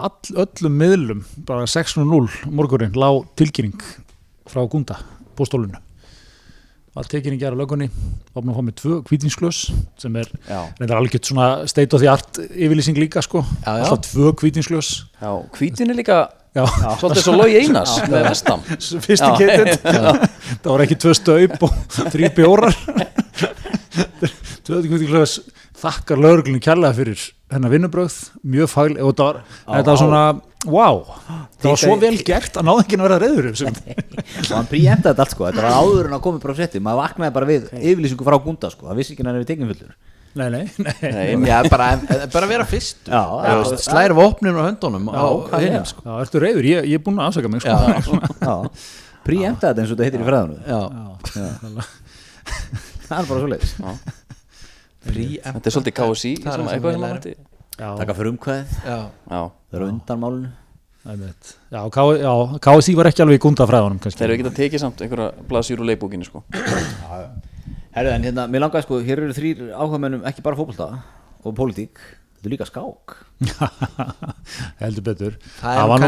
all, 0.09 0.17
öllum 0.35 0.81
miðlum 0.83 1.23
bara 1.47 1.69
6.0 1.71 2.51
morgurinn 2.51 2.99
lá 2.99 3.09
tilkynning 3.39 3.79
frá 4.51 4.65
Gunda 4.67 4.99
bústólunu 5.39 5.79
var 6.97 7.07
tekinni 7.07 7.39
gera 7.39 7.55
lögunni 7.55 7.87
fá 8.35 8.43
með 8.43 8.75
tvö 8.81 8.99
kvítinsklös 9.07 9.61
sem 10.01 10.17
er 10.19 10.27
já, 10.49 10.59
reyndar 10.81 10.99
algjört 10.99 11.29
svona 11.31 11.47
state 11.71 11.95
of 11.95 12.03
the 12.03 12.11
art 12.11 12.41
yfirlýsing 12.51 12.99
líka 12.99 13.23
sko. 13.23 13.45
Já, 13.63 13.79
já. 13.79 13.85
alltaf 13.87 14.11
tvö 14.11 14.33
kvítinsklös 14.41 14.91
já, 15.21 15.31
hvítin 15.59 15.95
er 15.95 16.01
líka 16.01 16.19
já, 16.57 16.65
svolítið 16.99 17.23
svo 17.23 17.37
logi 17.39 17.61
einas 17.61 17.95
með 18.11 18.27
vestam 18.27 18.65
það 20.63 20.71
var 20.73 20.85
ekki 20.87 20.99
tvö 20.99 21.15
staup 21.15 21.67
og 21.69 21.99
þrý 22.11 22.35
bjórar. 22.35 22.75
Tvö 24.67 24.83
kvítinsklös 24.85 25.39
þakkar 25.81 26.21
lögreglunni 26.23 26.61
kærlega 26.65 26.97
fyrir 26.99 27.23
hennar 27.51 27.73
vinnubröð, 27.73 28.17
mjög 28.47 28.69
fagl 28.71 28.95
og 29.03 29.09
þetta 29.11 29.25
var, 29.27 29.39
þetta 29.67 29.91
var 29.91 29.99
svona, 29.99 30.21
wow 30.71 31.01
það 31.59 31.67
var 31.73 31.81
svo 31.83 31.97
vel 32.03 32.13
gert 32.29 32.59
að 32.61 32.69
náða 32.69 32.85
ekki 32.85 32.99
að 32.99 33.05
vera 33.07 33.19
reyður 33.25 33.49
sem, 33.59 33.81
og 33.81 34.53
hann 34.59 34.69
príemta 34.71 35.11
þetta 35.11 35.25
allt 35.27 35.35
sko. 35.35 35.49
Þetta 35.49 35.65
var 35.67 35.81
áður 35.81 36.11
en 36.11 36.17
að 36.19 36.23
koma 36.29 36.43
bara 36.45 36.55
á 36.55 36.61
setti 36.61 36.83
maður 36.85 37.03
vaknaði 37.03 37.35
bara 37.41 37.49
við 37.51 37.67
yfirlýsingu 37.81 38.29
frá 38.29 38.39
gunda 38.45 38.71
sko. 38.71 38.87
Það 38.91 39.01
vissi 39.03 39.15
ekki 39.17 39.27
hann 39.27 39.33
er 39.35 39.43
við 39.43 39.51
tekinn 39.51 39.73
fullur. 39.73 39.99
Nei, 40.39 40.47
nei, 40.55 40.63
nei. 40.79 40.95
Nei, 41.11 41.49
Já, 41.51 41.57
bara, 41.73 41.89
bara 42.37 42.47
vera 42.53 42.67
fyrst. 42.71 43.01
Já, 43.11 43.23
já. 43.43 43.77
Slæri 43.83 44.15
vopnum 44.15 44.61
á 44.63 44.69
höndunum 44.69 45.09
á 45.11 45.27
hvað 45.51 45.65
hinum 45.67 45.81
er? 45.81 45.89
sko. 45.91 46.05
Já, 46.07 46.13
ertu 46.23 46.43
reyður, 46.45 46.69
ég, 46.71 46.87
ég 46.93 47.01
er 47.01 47.03
búin 47.09 47.19
að 47.19 47.33
afsaka 47.33 47.51
mig 47.51 47.65
sko. 47.65 47.75
já, 48.47 48.55
príemta 49.27 49.73
þetta 49.73 49.83
eins 49.83 49.91
og 49.91 49.99
þetta 49.99 50.07
heitir 50.07 50.23
í 50.23 50.29
fræðanu 50.31 50.57
Já, 50.71 50.81
það 53.11 53.19
er 53.19 53.27
bara 53.27 53.43
svo 53.43 53.51
leiðis 53.51 53.75
þetta 55.05 55.67
er 55.67 55.75
svolítið 55.77 55.97
Já, 57.81 57.95
taka 57.97 58.13
fyrir 58.13 58.35
umkvæð 58.35 58.73
Já, 58.85 58.97
já, 59.09 59.39
það 59.41 59.79
eru 59.79 59.87
undan 59.89 60.25
einmitt. 61.07 61.55
já, 62.21 62.33
KSI 62.61 62.95
var 62.99 63.09
ekki 63.09 63.25
alveg 63.25 63.39
í 63.39 63.43
gundafræðunum 63.47 64.01
kannski. 64.05 64.21
þeir 64.21 64.27
eru 64.29 64.37
ekki 64.37 64.49
að 64.51 64.59
tekið 64.59 64.83
samt 64.83 65.01
einhverja 65.05 65.47
blaðsýr 65.49 65.81
úr 65.81 65.89
leikbókinu 65.89 66.29
sko. 66.29 66.43
Herru 67.97 68.13
en 68.13 68.27
hérna, 68.29 68.47
mér 68.53 68.67
langaði 68.67 68.85
sko 68.85 69.01
hér 69.07 69.25
eru 69.25 69.37
þrýr 69.37 69.63
áhugamennum 69.73 70.27
ekki 70.29 70.45
bara 70.45 70.59
fótbolta 70.59 70.91
og 71.41 71.57
pólitík 71.57 72.03
þetta 72.37 72.45
er 72.45 72.55
líka 72.55 72.69
skák. 72.69 73.17
Heldur 74.83 75.07
betur. 75.09 75.39
Það 75.63 75.81
er 75.81 75.91
var 75.95 76.05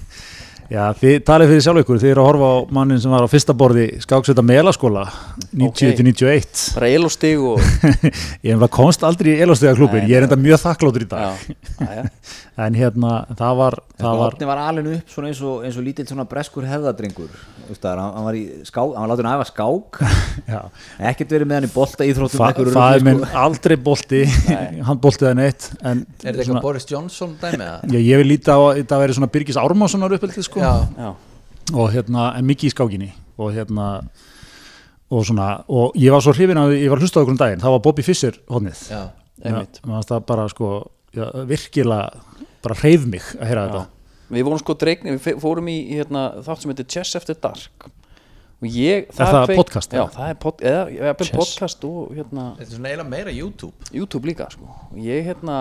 Já, 0.70 0.84
þið 0.94 1.14
talið 1.26 1.48
fyrir 1.50 1.62
sjálf 1.64 1.80
ykkur, 1.82 1.98
þið 1.98 2.10
eru 2.12 2.22
að 2.22 2.28
horfa 2.28 2.48
á 2.54 2.56
mannin 2.76 3.00
sem 3.02 3.10
var 3.10 3.24
á 3.26 3.32
fyrsta 3.32 3.54
borði 3.58 3.86
skáksveita 4.04 4.44
melaskóla 4.46 5.02
90-91 5.50 6.60
bara 6.76 6.90
el 6.94 7.08
og 7.08 7.14
Ég 8.46 8.62
komst 8.70 9.02
aldrei 9.02 9.32
í 9.32 9.40
elastega 9.42 9.74
klubin, 9.74 10.06
ég 10.06 10.20
er 10.20 10.28
enda 10.28 10.38
mjög 10.38 10.62
þakkláttur 10.62 11.06
í 11.06 11.10
dag. 11.10 11.42
Já, 11.42 11.90
já. 11.90 12.04
en 12.60 12.76
hérna, 12.76 13.10
það 13.38 13.56
var, 13.60 13.76
það 14.00 14.18
var 14.20 14.36
var 14.50 14.60
alveg 14.66 14.88
upp 14.98 15.12
svona 15.12 15.30
eins 15.30 15.40
og, 15.46 15.64
eins 15.66 15.78
og 15.80 15.84
lítill 15.86 16.06
svona 16.08 16.26
breskur 16.28 16.66
hefðadrengur 16.68 17.30
það, 17.70 18.00
hann, 18.00 18.14
hann 18.16 18.26
var 18.26 18.38
í 18.38 18.42
skák, 18.66 18.94
hann 18.96 19.04
var 19.04 19.10
látið 19.12 19.28
að 19.30 19.36
æfa 19.36 19.46
skák. 19.50 20.00
Já, 20.52 20.60
ekkert 21.10 21.34
verið 21.36 21.50
með 21.50 21.60
hann 21.60 21.68
í 21.68 21.72
bolta 21.74 22.08
íþróttum 22.08 22.42
fa 22.42 22.50
það 22.58 22.96
er 22.96 23.06
minn 23.06 23.22
aldrei 23.44 23.76
bolti 23.88 24.22
hann 24.88 25.02
boltið 25.02 25.30
en 25.30 25.42
eitt 25.46 25.68
en 25.80 26.02
Er 26.02 26.32
þetta 26.32 26.44
eitthvað 26.46 26.64
Boris 26.66 26.88
Johnson 26.90 27.36
dæmi 27.40 27.66
eða? 27.66 27.92
ég, 27.94 28.08
ég 28.10 28.22
vil 28.22 28.30
líta 28.32 28.58
á 28.58 28.60
að 28.60 28.80
þetta 28.82 29.00
veri 29.04 29.18
svona 29.18 29.30
Birgis 29.36 29.60
Ármánssonar 29.60 30.16
uppeldið 30.16 30.48
sko. 30.48 30.64
Já, 30.64 30.72
já. 30.98 31.10
og 31.74 31.94
hérna, 31.94 32.32
en 32.38 32.48
mikið 32.50 32.70
í 32.70 32.74
skákinni 32.74 33.12
og 33.40 33.54
hérna 33.54 33.90
og 35.10 35.26
svona, 35.26 35.52
og 35.70 35.96
ég 35.98 36.12
var 36.14 36.22
svo 36.22 36.34
hrifin 36.36 36.58
að 36.60 36.76
ég 36.78 36.90
var 36.90 37.00
að 37.00 37.06
hlusta 37.06 37.18
á 37.18 37.22
okkur 37.24 37.34
um 37.34 37.40
daginn, 37.40 37.62
það 37.62 37.74
var 37.74 37.84
Bobby 37.86 38.04
Fischer 38.06 38.36
hodnið 38.50 38.82
já, 38.92 39.00
einmitt. 39.42 39.80
það 40.06 40.26
bara 40.28 40.44
sko 40.50 40.74
já, 41.16 41.26
virkilega 41.48 42.29
bara 42.64 42.76
hreyf 42.82 43.06
mig 43.08 43.24
að 43.38 43.48
heyra 43.50 43.64
þetta. 43.68 43.86
Við 44.30 44.46
vorum 44.46 44.60
sko 44.62 44.76
dreigni, 44.78 45.16
við 45.16 45.40
fórum 45.42 45.70
í 45.72 45.78
hérna, 45.90 46.26
þátt 46.46 46.62
sem 46.62 46.72
heitir 46.74 46.88
Chess 46.94 47.18
After 47.18 47.38
Dark. 47.38 47.90
Og 48.60 48.68
ég 48.76 49.06
það 49.16 49.54
podcast, 49.56 49.94
já, 49.96 50.02
það 50.12 50.26
er 50.28 50.40
pod, 50.42 50.58
eða, 50.68 50.80
eða, 50.92 51.12
podcast 51.32 51.84
og 51.88 52.10
hérna, 52.12 52.50
þetta 52.58 52.66
er 52.66 52.74
svona 52.76 52.90
eiginlega 52.90 53.12
meira 53.14 53.32
YouTube. 53.32 53.88
YouTube 53.88 54.28
líka 54.28 54.50
sko. 54.52 54.68
og 54.68 54.98
ég 55.00 55.24
hérna 55.30 55.54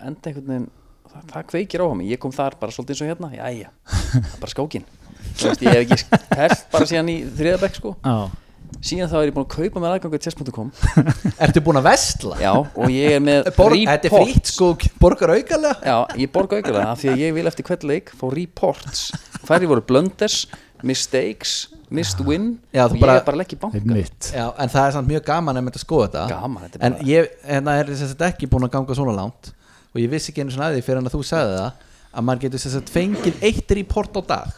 enda 0.00 0.30
einhvern 0.30 0.48
veginn 0.48 0.70
það, 1.12 1.26
það 1.32 1.46
kveikir 1.52 1.84
á 1.84 1.86
mig, 1.98 2.10
ég 2.12 2.20
kom 2.22 2.34
þar 2.34 2.56
bara 2.60 2.74
svolítið 2.74 2.94
eins 2.94 3.04
og 3.04 3.10
hérna 3.12 3.30
það 3.32 3.60
er 3.60 3.68
bara 4.42 4.52
skákin 4.54 4.88
ég 5.42 5.68
hef 5.68 5.82
ekki 5.82 6.20
held 6.38 6.64
bara 6.72 6.88
síðan 6.88 7.12
í 7.12 7.18
þriðabæk 7.36 7.78
sko. 7.78 7.94
já, 8.00 8.16
síðan 8.82 9.10
þá 9.12 9.16
er 9.20 9.28
ég 9.28 9.34
búin 9.36 9.46
að 9.46 9.52
kaupa 9.54 9.82
mér 9.84 9.94
aðgangu 9.96 10.18
chess.com 10.24 10.70
Ertu 11.46 11.62
búin 11.62 11.78
að 11.78 11.86
vestla? 11.86 12.38
já, 12.42 12.50
og 12.58 12.90
ég 12.90 13.16
er 13.18 13.22
með 13.22 13.50
Bor 13.58 13.76
Þetta 13.76 14.08
er 14.10 14.16
frýtt 14.16 14.50
sko, 14.52 14.72
borgar 15.02 15.32
aukalega? 15.36 15.76
Já, 15.86 15.96
ég 16.18 16.32
borga 16.34 16.58
auðvitað 16.58 16.88
af 16.90 16.98
því 17.02 17.12
að 17.14 17.22
ég 17.22 17.36
vil 17.38 17.46
eftir 17.52 17.68
hvern 17.68 17.86
leik 17.92 18.10
fá 18.18 18.26
reports. 18.34 19.04
Hverju 19.46 19.70
voru 19.70 19.84
blunders, 19.86 20.40
mistakes 20.82 21.68
missed 21.92 22.20
win 22.26 22.58
Já, 22.74 22.86
og 22.88 22.96
bara- 22.98 23.18
ég 23.18 23.20
er 23.20 23.26
bara 23.26 23.36
að 23.36 23.40
leggja 23.42 23.56
í 23.58 23.60
banka 23.62 23.78
Já, 24.32 24.46
en 24.58 24.72
það 24.72 24.86
er 24.88 24.94
samt 24.96 25.10
mjög 25.12 25.24
gaman 25.28 25.58
að 25.60 25.66
mynda 25.66 25.78
að 25.78 25.84
skoða 25.84 26.06
þetta. 26.08 26.22
Gaman, 26.32 26.62
þetta 26.66 26.78
er 26.80 26.86
En 26.88 26.92
bara- 26.96 27.08
ég 27.12 27.28
hérna, 27.46 27.74
er 27.82 27.90
þess 27.92 28.14
að 28.16 28.26
ekki 28.30 28.48
búin 28.50 28.66
að 28.66 28.72
ganga 28.78 28.96
svona 28.98 29.14
langt 29.18 29.52
Og 29.92 30.00
ég 30.00 30.08
vissi 30.10 30.32
ekki 30.32 30.40
einu 30.42 30.54
svona 30.54 30.70
að 30.72 30.78
því 30.78 30.84
fyrir 30.86 31.00
hann 31.02 31.10
að 31.10 31.16
þú 31.18 31.22
sagði 31.28 31.56
það 31.60 31.88
Að 32.12 32.24
maður 32.28 32.42
getur 32.46 32.62
þess 32.64 32.78
að 32.80 32.92
fengið 32.96 33.44
eitt 33.50 33.74
report 33.76 34.16
á 34.16 34.22
dag 34.32 34.50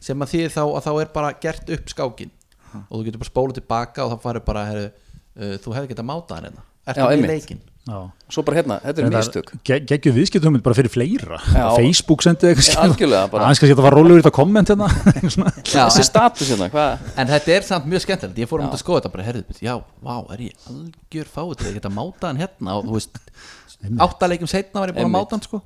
Sem 0.00 0.24
að 0.24 0.32
því 0.32 0.40
þá 0.56 0.62
að 0.64 0.84
þá 0.86 0.92
er 1.04 1.10
bara 1.14 1.32
gert 1.44 1.70
upp 1.76 1.92
skákin 1.92 2.30
Og 2.88 3.00
þú 3.00 3.04
getur 3.08 3.22
bara 3.24 3.32
spólað 3.32 3.58
tilbaka 3.60 4.06
og 4.06 4.12
þá 4.14 4.24
farið 4.26 4.44
bara 4.46 4.64
heru, 4.70 4.86
uh, 4.90 5.56
Þú 5.64 5.74
hefði 5.76 5.92
getað 5.94 6.08
mátað 6.10 6.46
hérna. 6.46 6.64
Já, 6.80 6.90
Ertu 6.94 7.02
með 7.04 7.12
einmitt. 7.14 7.30
leikin 7.30 7.60
já. 7.90 7.98
Svo 8.30 8.42
bara 8.46 8.56
hérna, 8.60 8.76
þetta 8.84 9.02
er 9.02 9.12
mistök. 9.12 9.50
geggjum 9.66 10.14
viðskiptum 10.16 10.56
bara 10.62 10.76
fyrir 10.78 10.92
fleira. 10.92 11.38
Já. 11.52 11.64
Facebook 11.76 12.22
sendið 12.24 12.52
eitthvað 12.52 12.68
Já, 12.70 12.78
algjörlega 12.84 13.30
bara. 13.30 13.44
aðeins 13.44 13.60
kannski 13.60 13.74
þetta 13.74 13.86
var 13.86 13.96
rólegur 13.98 14.20
í 14.20 14.22
þetta 14.22 14.32
komment 14.36 14.72
hérna. 14.72 14.88
Þessi 15.70 16.04
status 16.06 16.52
hérna, 16.52 16.68
hvað? 16.72 17.06
En 17.20 17.30
þetta 17.30 17.54
er 17.56 17.66
samt 17.68 17.88
mjög 17.90 18.04
skemmtilegt. 18.06 18.40
Ég 18.42 18.50
fór 18.50 18.62
um 18.64 18.70
að 18.70 18.82
skoða 18.82 19.02
þetta 19.02 19.12
bara 19.16 19.26
herðið 19.28 19.62
Já, 19.66 19.74
vá, 20.00 20.14
er 20.34 20.44
ég 20.46 20.68
algjör 20.70 21.32
fáið 21.34 21.56
til 21.60 21.70
að 21.70 21.78
geta 21.80 21.92
mátað 21.94 22.28
hann 22.30 22.42
hérna? 22.44 22.78
Og 22.78 22.88
þú 22.88 22.96
veist, 22.98 23.20
áttalegjum 23.80 24.50
setna 24.50 24.82
var 24.82 24.90
ég 24.90 24.96
búin 24.98 25.08
að 25.08 25.14
máta 25.14 25.36
hann 25.36 25.44
sko. 25.44 25.60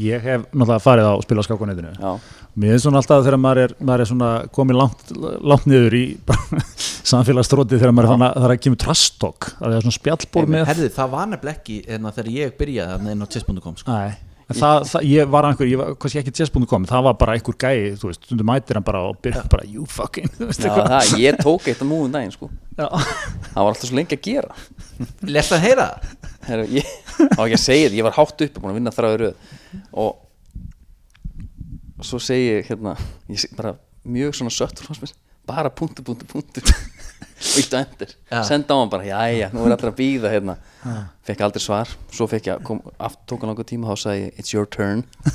Ég 0.00 0.24
hef 0.24 0.42
náttúrulega 0.50 0.82
farið 0.84 1.08
á 1.08 1.12
að 1.14 1.22
spila 1.24 1.44
skákunetinu 1.46 1.92
já, 1.94 2.10
mér 2.60 2.74
finnst 2.74 2.86
svona 2.86 3.00
alltaf 3.00 3.24
þegar 3.24 3.40
maður 3.40 3.62
er, 3.62 3.74
maður 3.80 4.04
er 4.04 4.10
svona 4.10 4.28
komið 4.54 4.78
langt, 4.82 5.14
langt 5.40 5.70
niður 5.70 5.96
í 5.96 6.02
samfélagsstróti 7.14 7.80
þegar 7.80 7.96
maður 7.96 8.10
er 8.10 8.12
þannig 8.12 8.50
að 8.50 8.60
kemur 8.66 8.82
trastokk 8.84 9.50
að 9.54 9.64
það 9.64 9.78
er 9.78 9.86
svona 9.86 9.98
spjallból 9.98 10.44
með 10.52 10.68
Herðið, 10.70 10.92
það 10.98 11.16
var 11.16 11.32
nefnilega 11.32 11.58
ekki 11.58 11.80
hérna, 11.88 12.14
þegar 12.18 12.30
ég 12.34 12.54
byrjaði 12.60 12.94
þarna 12.94 13.16
inn 13.16 13.24
á 13.24 13.28
chess.com 13.32 13.78
sko. 13.80 13.96
Nei, 13.96 14.34
en 14.44 14.58
það, 14.60 14.78
það, 14.90 15.08
ég 15.08 15.32
var 15.32 15.48
einhver, 15.48 15.70
ég 15.72 15.80
var 15.80 15.96
kannski 16.04 16.20
ekki 16.20 16.34
chess.com, 16.36 16.86
það 16.90 17.08
var 17.08 17.16
bara 17.24 17.38
einhver 17.38 17.56
gæi, 17.64 17.96
þú 18.00 18.10
veist, 18.10 18.28
stundum 18.28 18.50
mætir 18.52 18.76
hann 18.76 18.86
bara 18.86 19.06
og 19.08 19.16
byrja 19.24 19.46
bara, 19.48 19.64
you 19.64 19.88
fucking, 19.88 20.28
þú 20.36 20.50
veist 20.50 20.68
já 20.68 20.74
það, 20.76 21.16
ég 21.22 21.40
tók 21.40 21.72
eitt 21.72 21.80
á 21.80 21.86
múin 21.88 22.12
daginn 22.12 22.34
sko. 22.34 22.50
Já. 22.74 22.88
það 22.92 23.58
var 23.60 23.72
alltaf 23.72 23.88
svo 23.88 23.98
lengi 23.98 24.18
að 24.18 24.28
gera. 24.28 24.62
Lest 25.30 25.56
að 25.56 25.64
heyra? 25.64 25.88
það? 25.94 26.23
Heru, 26.48 26.66
ég, 26.74 26.88
á 27.18 27.40
ekki 27.44 27.56
að 27.56 27.62
segja 27.62 27.88
þetta, 27.88 27.98
ég 27.98 28.06
var 28.06 28.16
hátt 28.18 28.44
uppi 28.46 28.60
búin 28.60 28.72
að 28.74 28.78
vinna 28.80 28.92
þráður 28.94 29.22
röð. 29.24 29.34
Og 30.04 30.10
svo 32.04 32.20
segi 32.20 32.50
ég 32.50 32.68
hérna 32.68 32.96
ég 33.32 33.44
bara 33.56 33.76
mjög 34.04 34.36
svona 34.36 34.52
söttur 34.52 34.90
bara 35.46 35.70
punktu, 35.70 36.02
punktu, 36.04 36.26
punktu 36.28 36.62
og 36.64 37.58
ítt 37.60 37.74
á 37.76 37.84
endur, 37.84 38.12
Já. 38.30 38.40
senda 38.48 38.72
á 38.72 38.80
hann 38.80 38.90
bara 38.92 39.04
jæja, 39.04 39.50
nú 39.52 39.66
er 39.66 39.74
allir 39.74 39.90
að 39.90 39.98
býða 39.98 40.30
hérna. 40.32 40.54
Fekk 41.26 41.42
aldrei 41.44 41.60
svar, 41.60 41.90
svo 42.14 42.26
fekk 42.30 42.48
ég 42.48 42.62
kom, 42.64 42.80
aft, 42.96 43.20
tók 43.28 43.44
hann 43.44 43.52
langur 43.52 43.66
tíma, 43.68 43.90
þá 43.92 44.00
sagði 44.00 44.22
ég 44.22 44.40
it's 44.40 44.54
your 44.54 44.68
turn. 44.70 45.04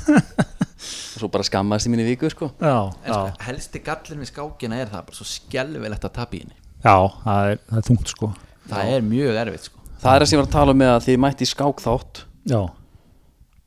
Og 1.14 1.20
svo 1.20 1.28
bara 1.30 1.46
skammaðist 1.46 1.86
í 1.86 1.92
minni 1.92 2.06
viku 2.08 2.30
sko. 2.32 2.50
Já, 2.58 2.88
En 3.04 3.12
já, 3.12 3.14
sko, 3.14 3.42
helsti 3.46 3.82
gallin 3.86 4.22
við 4.24 4.32
skákina 4.32 4.80
er 4.80 4.90
það 4.90 5.06
bara 5.10 5.18
svo 5.20 5.28
skelvilegt 5.28 6.06
að 6.08 6.16
tapa 6.16 6.38
í 6.38 6.42
henni. 6.42 6.56
Já, 6.80 6.96
það 7.26 7.50
er, 7.52 7.60
það 7.68 7.82
er 7.82 7.88
þungt 7.90 8.14
sko. 8.16 8.32
Það 8.70 8.94
er 8.96 9.06
mjög 9.12 9.40
erfitt 9.44 9.68
sko 9.68 9.79
það 10.00 10.14
er 10.14 10.22
það 10.24 10.28
sem 10.30 10.36
ég 10.36 10.42
var 10.42 10.48
að 10.48 10.54
tala 10.58 10.74
um 10.74 10.80
með 10.80 10.92
að 10.94 11.04
þið 11.08 11.18
mætti 11.24 11.46
í 11.46 11.50
skák 11.50 11.82
þátt 11.84 12.22
Já, 12.50 12.60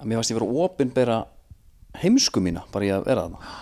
að 0.01 0.07
mér 0.09 0.19
varst 0.19 0.33
ég 0.33 0.39
vera 0.39 0.49
að 0.49 0.63
opinbera 0.67 1.17
heimsku 2.01 2.41
mína, 2.41 2.63
bara 2.73 2.87
ég 2.89 2.95
að 2.97 3.03
vera 3.05 3.27
þarna. 3.27 3.59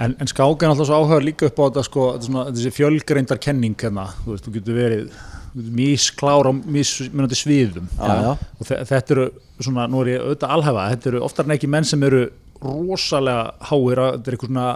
En, 0.00 0.14
en 0.16 0.30
skák 0.30 0.62
er 0.64 0.70
alltaf 0.72 0.88
svo 0.88 0.96
áhuga 1.02 1.18
líka 1.20 1.50
upp 1.50 1.58
á 1.60 1.64
þetta 1.68 1.82
sko, 1.84 2.04
svona, 2.24 2.46
þessi 2.56 2.70
fjölgreindar 2.72 3.40
kenning 3.44 3.74
hérna, 3.76 4.06
þú 4.24 4.32
veist, 4.32 4.46
þú 4.48 4.54
getur 4.54 4.78
verið 4.78 5.02
þú 5.10 5.58
getur 5.60 5.74
mísklár 5.76 6.48
á 6.48 6.52
mismunandi 6.56 7.36
sviðum. 7.36 7.90
Já, 7.98 8.14
já. 8.24 8.30
og 8.56 8.64
þe 8.70 8.78
þetta 8.88 9.14
eru 9.16 9.26
svona, 9.60 9.84
nú 9.92 10.00
er 10.06 10.12
ég 10.14 10.24
auðvitað 10.24 10.54
alhæfa 10.56 10.86
þetta 10.94 11.10
eru 11.12 11.22
oftar 11.28 11.48
en 11.50 11.54
ekki 11.58 11.70
menn 11.76 11.88
sem 11.90 12.06
eru 12.08 12.22
rosalega 12.64 13.44
háir, 13.68 14.00
að- 14.06 14.16
þetta 14.16 14.30
er 14.32 14.38
eitthvað 14.38 14.50
svona 14.54 14.68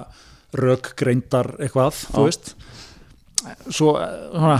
rökgreindar 0.64 1.50
eitthvað, 1.64 2.02
þú 2.14 2.26
veist 2.28 2.52
svo, 3.70 3.94
eh, 4.00 4.12
svona, 4.32 4.56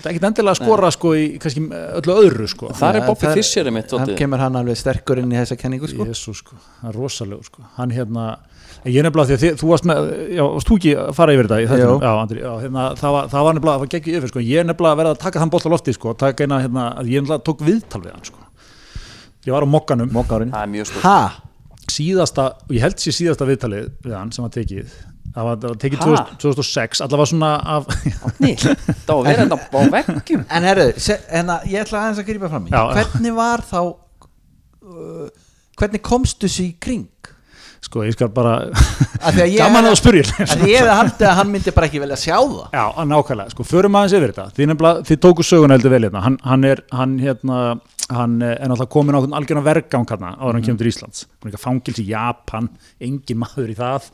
það 0.00 0.06
er 0.06 0.10
ekkit 0.12 0.26
endilega 0.28 0.54
að 0.54 0.58
skora 0.60 0.90
sko 0.94 1.12
í 1.18 1.24
kannski 1.42 1.62
öllu 1.70 2.16
öðru 2.22 2.48
sko. 2.50 2.70
Þar 2.74 2.98
er 2.98 3.06
Bobby 3.06 3.26
það- 3.26 3.38
Fischer 3.38 3.70
mitt 3.70 3.90
hann 3.94 4.16
kemur 4.18 4.38
hann 4.42 4.56
alveg 4.60 4.76
sterkur 4.80 5.18
inn 5.22 5.30
í 5.32 5.38
þessa 5.38 5.56
kenningu 5.60 5.88
sko. 5.88 6.06
Jésu 6.08 6.34
sko, 6.34 6.56
hann 6.82 6.90
er 6.90 6.98
rosalegur 6.98 7.44
sko. 7.44 7.62
Hann 7.76 7.90
hérna, 7.90 8.38
ég 8.84 8.98
er 8.98 9.06
nefnilega 9.08 9.28
því 9.30 9.36
að 9.38 9.44
þið, 9.44 9.56
þú 9.62 9.68
varst 9.70 9.84
með, 9.84 10.10
já, 10.34 10.42
varst 10.54 10.68
þú 10.68 10.78
ekki 10.80 10.94
að 11.04 11.14
fara 11.14 11.32
yfir 11.32 11.48
þetta 11.48 11.60
í 11.62 11.66
Jú. 11.84 12.00
já, 12.00 12.12
Andri, 12.22 12.40
já, 12.40 12.52
hérna, 12.64 12.84
það 13.00 13.12
var, 13.16 13.28
það 13.28 13.44
var 13.44 13.54
nefnilega, 13.54 13.74
það 13.74 13.84
var 13.84 13.92
geggju 13.94 14.16
yfir 14.18 14.28
sko, 14.28 14.40
ég 14.40 14.58
er 14.60 14.64
nefnilega 14.64 14.92
að 14.94 15.00
verða 15.02 15.14
að 15.14 15.22
taka 15.24 15.40
þann 15.40 15.50
bolt 15.50 15.64
á 15.66 15.70
lofti 15.74 15.94
sko, 15.94 16.14
taka 16.14 16.44
eina, 16.44 16.60
hérna, 16.60 16.84
að 16.98 17.06
ég 17.08 17.22
nefnilega 17.22 17.44
tók 17.44 17.60
viðtal 17.64 18.02
við 18.02 18.12
hann 18.12 18.24
sko, 18.24 18.38
ég 19.46 19.52
var 19.52 19.62
á 19.62 19.68
mokkanum. 19.68 20.10
Það 20.50 20.60
er 20.60 20.70
síðasta, 21.94 22.44
ég 22.70 22.80
held 22.80 22.96
sér 22.96 23.12
síðasta 23.12 23.46
viðtalið 23.46 23.90
við 24.04 24.14
hann 24.16 24.32
sem 24.32 24.42
var 24.44 24.50
tekið 24.50 24.88
það 25.34 25.48
var, 25.48 25.60
það 25.62 25.68
var 25.68 25.80
tekið 25.84 26.04
Ha? 26.04 26.08
2000, 26.08 26.40
2006 26.44 27.04
allavega 27.04 27.30
svona 27.32 27.52
af 27.76 27.88
var 29.08 29.24
verið 29.26 29.42
þetta 29.42 29.58
á 29.60 29.80
veggjum. 29.96 30.44
En 30.48 30.68
herru 30.68 30.86
se, 30.96 31.18
hérna, 31.30 31.58
ég 31.70 31.84
ætla 31.84 32.02
aðeins 32.02 32.22
að 32.22 32.28
grípa 32.30 32.50
fram 32.52 32.68
í. 32.68 32.74
Hvernig 32.74 33.36
var 33.36 33.64
þá 33.66 33.80
uh, 33.82 35.26
hvernig 35.80 36.04
komstu 36.04 36.48
þessu 36.48 36.68
í 36.68 36.76
kring? 36.82 37.08
Sko, 37.84 38.00
ég 38.06 38.14
skal 38.16 38.30
bara 38.32 38.54
Af 39.20 39.34
því 39.34 39.42
að 39.44 39.50
ég 39.52 39.58
gaman 39.60 39.90
að 39.90 39.98
spyrja 40.00 40.22
Af 40.46 40.54
því 40.56 40.70
ég 40.70 40.78
hefði 40.80 40.94
haldið 40.96 41.26
að 41.28 41.34
hann 41.36 41.50
myndi 41.52 41.74
bara 41.76 41.88
ekki 41.90 42.00
velja 42.00 42.16
að 42.16 42.22
sjá 42.22 42.36
það. 42.38 42.62
Já, 42.72 42.84
nákvæmlega, 43.10 43.52
sko, 43.52 43.66
förum 43.68 43.98
aðeins 44.00 44.14
yfir 44.16 44.32
þetta. 44.32 44.46
Nefnilega, 44.70 45.04
þið 45.10 45.20
tóku 45.26 45.44
söguna 45.44 45.76
heldur 45.76 45.92
vel 45.92 46.00
hérna. 46.06 46.22
Hann, 46.24 46.38
hann 46.48 46.64
er, 46.70 46.80
hann, 46.96 47.18
hérna, 47.20 47.58
hann 48.12 48.36
er 48.42 48.58
náttúrulega 48.68 48.92
komin 48.92 49.16
á 49.16 49.20
algjörna 49.38 49.64
vergang 49.64 50.04
hérna 50.08 50.34
áður 50.36 50.50
en 50.50 50.58
hann 50.58 50.66
kemur 50.66 50.80
til 50.82 50.90
Íslands. 50.90 51.24
Fangils 51.60 52.00
í 52.02 52.06
Japan, 52.10 52.68
engin 53.00 53.40
maður 53.40 53.72
í 53.72 53.76
það. 53.78 54.08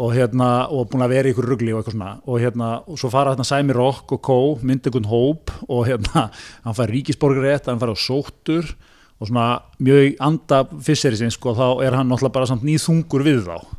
Og 0.00 0.14
hérna, 0.16 0.48
og 0.72 0.88
búin 0.88 1.04
að 1.04 1.14
vera 1.14 1.28
í 1.28 1.34
ykkur 1.34 1.48
rugli 1.52 1.74
og 1.74 1.82
eitthvað 1.82 1.96
svona, 1.96 2.12
og 2.24 2.40
hérna, 2.42 2.68
og 2.88 3.00
svo 3.00 3.10
fara 3.12 3.34
hérna 3.34 3.48
Sæmi 3.48 3.76
Rock 3.76 4.14
og 4.16 4.22
Kó, 4.24 4.38
myndi 4.62 4.88
einhvern 4.88 5.10
hóp. 5.10 5.52
Og 5.68 5.88
hérna, 5.90 6.28
hann 6.64 6.78
fær 6.78 6.94
ríkisborgarétt 6.94 7.68
hann 7.68 7.82
fær 7.82 7.92
á 7.92 7.96
sóttur. 7.98 8.72
Og 9.18 9.28
svona 9.28 9.48
mjög 9.82 10.14
anda 10.22 10.62
fisseri 10.86 11.18
sinns 11.18 11.36
sko, 11.36 11.56
þá 11.58 11.84
er 11.84 11.98
hann 11.98 12.08
náttúrulega 12.08 12.38
bara 12.38 12.48
samt 12.48 12.64
nýþungur 12.64 13.26
við 13.26 13.44
þá 13.50 13.77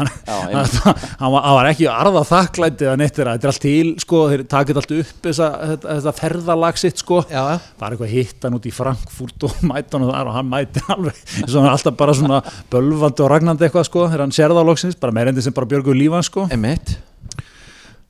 hann, 0.00 0.10
Já, 0.26 0.36
hann, 0.52 1.32
var, 1.32 1.42
hann 1.46 1.56
var 1.58 1.68
ekki 1.70 1.88
arða 1.90 2.22
þakklændi 2.28 2.86
eða 2.86 2.98
neitt 3.00 3.16
þetta 3.16 3.34
er 3.36 3.50
allt 3.52 3.62
til 3.64 3.92
sko, 4.02 4.22
þeir 4.32 4.44
takit 4.50 4.80
allt 4.80 4.94
upp 4.98 5.26
þessa, 5.26 5.50
þetta, 5.72 5.96
þetta 5.98 6.14
ferðalag 6.20 6.80
sitt 6.82 7.02
sko, 7.02 7.22
Já, 7.30 7.40
já. 7.54 7.58
bara 7.80 7.96
eitthvað 7.96 8.14
hitt 8.14 8.46
hann 8.46 8.58
út 8.58 8.68
í 8.68 8.74
Frankfurt 8.76 9.48
og 9.48 9.58
mæta 9.70 9.98
hann 9.98 10.08
þar 10.12 10.30
og 10.32 10.38
hann 10.38 10.52
mæti 10.52 10.84
alveg, 10.92 11.20
og 11.46 11.58
er 11.62 11.72
alltaf 11.72 11.98
bara 11.98 12.16
svona 12.16 12.40
bölvandi 12.72 13.26
og 13.26 13.32
ragnandi 13.34 13.68
eitthvað 13.68 13.90
sko, 13.90 14.06
þegar 14.10 14.26
hann 14.26 14.36
sér 14.36 14.54
það 14.54 14.64
á 14.64 14.68
loksins, 14.70 15.00
bara 15.00 15.16
meirindi 15.16 15.44
sem 15.44 15.56
bara 15.56 15.70
björguðu 15.74 16.00
lífan 16.04 16.26
sko. 16.26 16.48
Emitt 16.54 16.96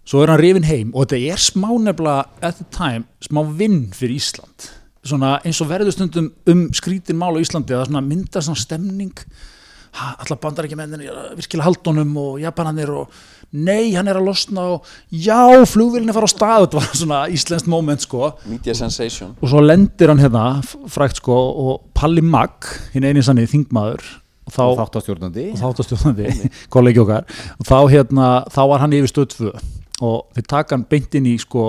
svo 0.06 0.22
er 0.22 0.30
hann 0.30 0.38
rifin 0.40 0.66
heim 0.68 0.92
og 0.94 1.06
þetta 1.06 1.34
er 1.34 1.42
smá 1.42 1.68
nefnilega 1.82 2.26
at 2.46 2.60
the 2.60 2.66
time, 2.70 3.06
smá 3.24 3.42
vinn 3.58 3.88
fyrir 3.96 4.20
Ísland. 4.20 4.68
Svona 5.06 5.36
eins 5.46 5.58
og 5.62 5.70
verður 5.70 5.94
stundum 5.94 6.30
um 6.50 6.64
skrítin 6.74 7.18
mál 7.18 7.34
á 7.34 7.42
Íslandi 7.42 7.74
að 7.74 7.82
það 7.82 7.88
svona 7.90 8.02
myndar 8.06 8.46
svona 8.46 8.62
stemning 8.62 9.12
allar 9.96 10.38
bandar 10.42 10.66
ekki 10.68 10.76
menninni 10.78 11.08
virkilega 11.38 11.66
haldunum 11.68 12.12
og 12.20 12.36
japananir 12.42 12.90
og 12.92 13.16
nei, 13.56 13.92
hann 13.94 14.08
er 14.10 14.18
að 14.20 14.26
losna 14.26 14.64
og 14.74 14.88
já, 15.12 15.38
flugvílinni 15.70 16.12
fara 16.16 16.28
á 16.28 16.32
stað 16.34 16.66
þetta 16.66 16.80
var 16.80 16.90
svona 17.02 17.20
íslenskt 17.32 17.70
moment 17.72 18.02
sko. 18.04 18.32
Media 18.50 18.74
Sensation. 18.76 19.34
Og 19.40 19.48
svo 19.52 19.62
lendir 19.64 20.12
hann 20.12 20.20
hérna 20.20 20.44
f- 20.64 20.76
frægt 20.92 21.22
sko 21.22 21.36
og 21.66 21.86
Palli 21.96 22.24
Magg 22.24 22.68
hinn 22.94 23.06
eini 23.08 23.22
sannig 23.24 23.48
þingmaður 23.54 24.04
og 24.46 24.54
þá 24.54 24.62
Þáttastjórnandi. 24.82 25.46
Og 25.56 25.62
þáttastjóðandi, 25.62 26.50
kollegi 26.74 27.00
okkar. 27.02 27.24
Og 27.58 27.66
þá, 27.66 27.76
hérna, 27.94 28.26
þá 28.52 28.60
var 28.70 28.84
hann 28.84 28.94
yfir 28.98 29.10
stöð 29.14 29.32
2 29.38 29.54
og 30.04 30.26
þeir 30.36 30.44
taka 30.50 30.76
hann 30.76 30.84
beint 30.90 31.14
inn 31.16 31.26
í 31.30 31.36
sko, 31.40 31.62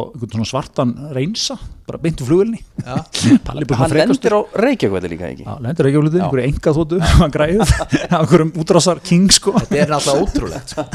svartan 0.43 0.89
reynsa 1.15 1.55
bara 1.87 1.99
beint 2.03 2.19
úr. 2.25 2.49
Palli 3.47 3.63
bara 3.69 3.79
hann 3.85 3.93
lendir 3.95 4.35
á 4.35 4.39
Reykjavík 4.59 5.07
líka 5.13 5.29
ekki? 5.29 5.45
Já, 5.47 5.53
lendir 5.63 5.87
á 5.87 5.91
hluti, 5.95 6.19
einhverju 6.19 6.47
enga 6.49 6.73
þóttu 6.75 6.99
hann 7.21 7.31
græðið, 7.31 7.71
einhverjum 8.09 8.51
útrásar 8.63 8.99
king 8.99 9.31
sko. 9.31 9.55
Þetta 9.55 9.79
er 9.79 9.93
náttúrulega 9.95 10.27
ótrúlegt 10.27 10.75
sko. 10.75 10.85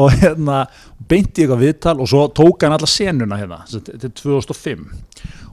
og 0.00 0.16
hérna 0.22 0.62
beint 1.10 1.36
í 1.36 1.44
eitthvað 1.44 1.64
viðtal 1.66 1.96
og 2.00 2.08
svo 2.08 2.24
tók 2.32 2.64
hann 2.64 2.78
alla 2.78 2.88
senuna 2.88 3.40
hérna, 3.40 3.60
þetta 3.68 4.08
er 4.08 4.16
2005 4.24 4.88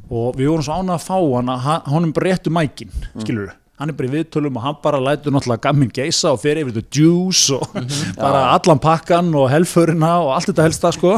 og 0.08 0.38
við 0.40 0.54
vorum 0.54 0.64
svo 0.64 0.80
ánað 0.80 0.96
að 0.96 1.08
fá 1.10 1.18
hann 1.20 1.52
að 1.52 1.64
hann- 1.68 1.90
honum 1.92 2.14
bara 2.16 2.32
réttu 2.32 2.54
mækin, 2.56 2.94
skilur 3.20 3.52
hann 3.78 3.92
er 3.92 3.98
bara 3.98 4.10
í 4.10 4.16
viðtölum 4.16 4.58
og 4.58 4.66
hann 4.66 4.82
bara 4.82 5.04
lætur 5.04 5.36
náttúrulega 5.36 5.68
gamminn 5.68 5.94
geisa 5.94 6.34
og 6.34 6.42
fer 6.42 6.58
yfir 6.64 6.74
þetta 6.80 6.98
juice 6.98 7.54
og 7.54 7.78
bara 8.24 8.48
allan 8.56 8.82
pakkan 8.82 9.30
og 9.38 9.52
helförina 9.54 10.18
og 10.24 10.34
allt 10.38 10.52
þetta 10.52 10.66
helsta 10.68 10.94
sko. 10.96 11.18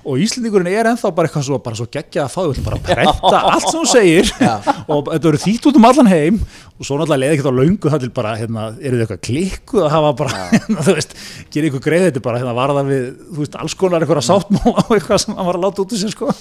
Og 0.00 0.16
Íslendingurinn 0.24 0.70
er 0.72 0.88
ennþá 0.88 1.10
bara 1.12 1.28
eitthvað 1.28 1.42
svo, 1.44 1.58
bara 1.60 1.76
svo 1.76 1.84
geggja 1.92 2.22
að 2.24 2.30
fá 2.32 2.38
þau 2.40 2.62
bara 2.64 2.78
að 2.78 2.86
prenta 2.86 3.40
allt 3.50 3.66
sem 3.66 3.76
hún 3.76 3.88
segir. 3.90 4.30
Og 4.90 5.10
þetta 5.10 5.26
verður 5.26 5.42
þýtt 5.42 5.66
út 5.68 5.76
um 5.76 5.86
allan 5.90 6.08
heim. 6.08 6.38
Og 6.78 6.88
svo 6.88 6.96
náttúrulega 6.96 7.20
leiði 7.20 7.36
ekkert 7.36 7.50
á 7.52 7.58
löngu 7.58 7.92
það 7.92 8.06
til 8.06 8.10
bara, 8.16 8.30
hérna, 8.40 8.62
eru 8.80 8.96
þið 8.96 9.04
eitthvað 9.04 9.20
klikkuð 9.26 9.82
að 9.84 9.92
hafa 9.92 10.12
bara, 10.22 10.38
hérna, 10.54 10.84
þú 10.86 10.94
veist, 10.96 11.12
gera 11.52 11.68
ykkur 11.68 11.84
greið 11.84 12.06
þetta 12.06 12.22
bara, 12.24 12.40
hérna, 12.40 12.54
varða 12.56 12.86
við, 12.88 13.04
þú 13.26 13.42
veist, 13.42 13.58
alls 13.60 13.76
konar 13.82 14.06
eitthvað 14.06 14.24
sáttmála 14.30 14.86
og 14.86 14.94
eitthvað 14.96 15.20
sem 15.26 15.36
hann 15.36 15.50
var 15.50 15.60
að 15.60 15.66
láta 15.66 15.84
út 15.84 15.92
úr 15.92 16.00
sér, 16.00 16.14
sko. 16.16 16.32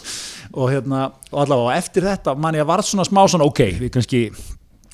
Og 0.56 0.72
hérna, 0.72 1.02
og 1.34 1.44
allavega, 1.44 1.68
og 1.68 1.76
eftir 1.76 2.08
þetta 2.08 2.38
man 2.40 2.56
ég 2.56 2.64
að 2.64 2.72
varð 2.72 2.88
svona 2.94 3.10
smá 3.10 3.26
svona, 3.28 3.50
ok, 3.52 3.66
við 3.84 3.92
kannski 3.98 4.24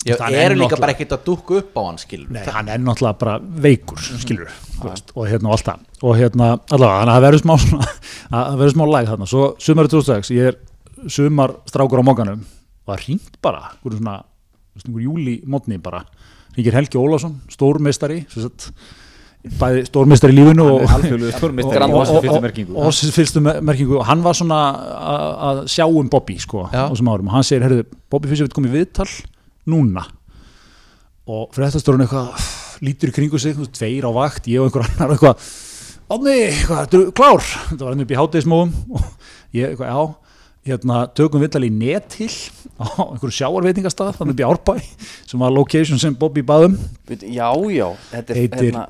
Já, 0.06 0.20
eru 0.30 0.54
er 0.54 0.54
líka 0.60 0.78
bara 0.78 0.94
ekkert 0.94 1.16
að 1.16 1.24
dúkka 1.26 1.56
upp 1.64 1.78
á 1.78 1.82
hann 1.88 1.96
skilur 1.98 2.30
Nei, 2.36 2.44
hann 2.54 2.68
er 2.70 2.82
náttúrulega 2.84 3.18
bara 3.24 3.40
veikur, 3.42 4.02
skilur 4.22 4.52
veist, 4.84 5.10
og 5.16 5.26
hérna 5.26 5.50
og 5.50 5.56
allt 5.56 5.70
það. 5.72 5.88
Og 6.06 6.20
hérna, 6.20 6.50
allavega, 6.70 7.00
þannig 7.00 7.10
að 7.10 7.16
það 7.16 7.26
verður 7.26 7.42
smá 7.42 7.56
svona, 7.64 7.88
að 8.36 8.44
það 8.44 8.60
verður 8.62 8.76
smá 8.76 8.86
læg 8.92 9.10
þarna, 9.10 9.30
svo 9.32 9.48
sumarið 9.66 9.96
2006 9.96 10.32
ég 10.36 10.52
er 10.52 11.10
sumar 11.16 11.56
strákur 11.72 12.06
á 12.06 12.08
mókanum 12.08 12.46
og 12.46 12.94
það 12.94 13.08
ringt 13.08 13.42
bara, 13.46 13.64
einhver 13.74 13.98
svona 13.98 14.16
einhver 14.78 15.08
júli 15.08 15.36
mótni 15.50 15.82
bara. 15.82 16.06
Ringir 16.56 16.78
Helgi 16.78 17.02
Ólafsson, 17.02 17.40
stórmeistari 17.52 18.22
sem 18.30 18.46
sagt, 18.46 18.70
bæði 19.60 19.88
stórmeistari 19.90 20.36
í 20.36 20.38
lífinu 20.38 20.70
og, 20.70 20.86
Master 20.86 21.18
fyrstu 23.18 23.42
merkingu. 23.42 23.98
og 24.00 24.06
hann 24.08 24.24
var 24.26 24.38
svona 24.38 24.60
að 24.96 25.32
að 25.50 25.62
sjá 25.74 25.86
um 25.90 26.10
Bobby 26.12 26.38
sko, 26.42 26.68
á 26.70 26.94
þessum 26.94 27.10
árum. 27.10 27.32
Og 27.32 27.40
hann 27.40 27.48
segir, 27.48 27.66
herrðu, 27.66 27.88
Bobby 28.12 28.32
vil 28.32 28.54
koma 28.54 28.70
í 28.70 28.78
viðtal 28.78 29.10
núna 29.70 30.04
og 31.26 31.50
fréttastórun 31.56 32.04
eitthvað 32.06 32.52
lítur 32.86 33.10
í 33.10 33.16
kringu 33.16 33.40
sig, 33.42 33.58
tveir 33.74 34.06
á 34.06 34.12
vakt 34.14 34.50
ég 34.52 34.62
og 34.62 34.70
einhver 34.70 34.86
annar 34.90 35.16
eitthvað 35.16 35.48
Átni, 36.06 36.34
hvað, 36.68 36.80
ertu 36.84 37.00
klár? 37.18 37.42
Þetta 37.72 37.82
var 37.82 37.96
hann 37.96 38.04
upp 38.04 38.12
í 38.14 38.18
hátegismóðum 38.20 38.74
og 38.94 39.06
ég, 39.58 39.72
eitthvað, 39.72 39.88
já, 39.90 40.36
hérna, 40.70 41.00
tökum 41.18 41.42
viðtal 41.42 41.64
í 41.66 41.72
Nethill 41.74 42.36
á 42.78 42.86
einhverju 43.08 43.34
sjáarveitingastað, 43.40 44.12
þannig 44.20 44.36
upp 44.36 44.44
í 44.44 44.46
Árbæ 44.46 44.76
sem 45.32 45.42
var 45.42 45.56
location 45.56 45.98
sem 46.02 46.14
Bobby 46.22 46.44
baðum 46.46 46.76
já, 47.10 47.50
já, 47.74 47.88
þetta 48.12 48.36
er 48.36 48.42
Heitir- 48.44 48.68
hérna, 48.70 48.86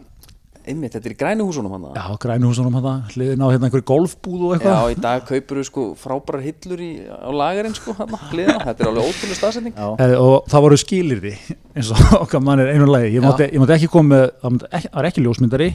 einmitt, 0.70 0.96
þetta 0.96 1.10
er 1.10 1.14
í 1.14 1.18
grænu 1.20 1.46
húsunum 1.48 1.74
hann 1.76 1.86
Já, 1.96 2.06
grænuhúsunum 2.22 2.78
hann 2.78 3.04
hliðin 3.14 3.44
á 3.44 3.48
hérna 3.52 3.70
einhverju 3.70 3.86
golfbúð 3.90 4.46
og 4.48 4.54
Já, 4.54 4.58
eitthvað 4.58 4.94
í 4.94 4.98
dag 5.06 5.26
kaupur 5.30 5.60
við 5.60 5.68
sko 5.70 5.86
frábærar 6.00 6.44
hillur 6.46 6.84
í, 6.86 6.90
á 7.10 7.30
lagarinn 7.32 7.78
sko 7.78 7.96
hann 8.00 8.16
hliðina, 8.32 8.58
þetta 8.68 8.86
er 8.86 8.92
alveg 8.92 9.10
ótrúlega 9.12 9.40
staðsetning. 9.40 9.78
Já. 9.78 9.88
Eh, 10.06 10.16
og 10.20 10.50
það 10.52 10.66
voru 10.68 10.80
skilirði 10.82 11.34
eins 11.76 11.94
og 11.94 12.14
okkar 12.24 12.44
mann 12.46 12.64
er 12.64 12.74
einu 12.74 12.90
lagi. 12.90 13.14
Ég 13.16 13.26
mátti, 13.26 13.50
ég 13.52 13.64
mátti 13.64 13.78
ekki 13.78 13.92
koma 13.94 14.12
með 14.16 14.28
það 14.42 14.62
það 14.76 14.92
var 14.98 15.10
ekki 15.12 15.26
ljósmyndari. 15.26 15.72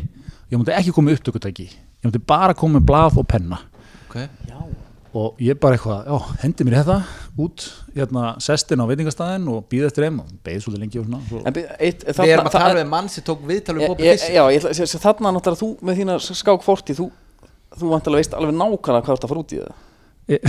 Ég 0.51 0.61
mátti 0.61 0.77
ekki 0.77 0.95
koma 0.97 1.11
með 1.11 1.21
upptökutæki. 1.21 1.69
Ég 1.71 2.11
mátti 2.11 2.23
bara 2.33 2.57
koma 2.59 2.79
með 2.79 2.89
blað 2.91 3.21
og 3.23 3.29
penna. 3.31 3.63
Okay. 4.11 4.27
Já, 4.51 4.59
og 5.15 5.41
ég 5.43 5.59
bara 5.59 5.75
eitthvað, 5.77 6.05
já, 6.07 6.19
hendi 6.45 6.65
mér 6.69 6.77
þetta 6.81 6.97
út, 7.41 7.65
hérna, 7.97 8.25
sestin 8.43 8.83
á 8.83 8.87
veitingastæðin 8.91 9.49
og 9.51 9.65
býði 9.73 9.89
eftir 9.89 10.07
þeim 10.07 10.21
og 10.23 10.29
beði 10.47 10.61
svolítið 10.63 10.85
lengi 10.85 11.01
og 11.01 11.07
svona. 11.09 11.21
Svo, 11.29 11.41
en 11.47 11.57
byrju, 11.57 11.77
eitt, 11.89 12.05
Við 12.07 12.33
erum 12.35 12.51
að 12.51 12.55
tala 12.59 12.77
við 12.79 12.89
mann 12.93 13.09
sem 13.11 13.25
tók 13.27 13.43
viðtal 13.49 13.75
við 13.79 13.83
Ég- 13.87 13.89
Bobby 13.95 14.05
ég- 14.07 14.21
Fischer 14.21 14.35
Já, 14.37 14.45
ég 14.55 14.69
segja 14.81 15.01
þarna 15.03 15.33
náttúrulega 15.35 15.63
þú 15.65 15.71
með 15.91 16.01
þína 16.03 16.19
skák 16.43 16.63
forti 16.67 16.95
þú, 16.99 17.09
þú 17.81 17.91
vantilega 17.95 18.21
veist 18.23 18.35
alveg 18.39 18.55
nákvæmlega 18.61 19.05
hvað 19.07 19.17
þetta 19.19 19.33
fara 19.33 19.43
út 19.45 19.57
í 19.57 19.63
það. 19.65 19.75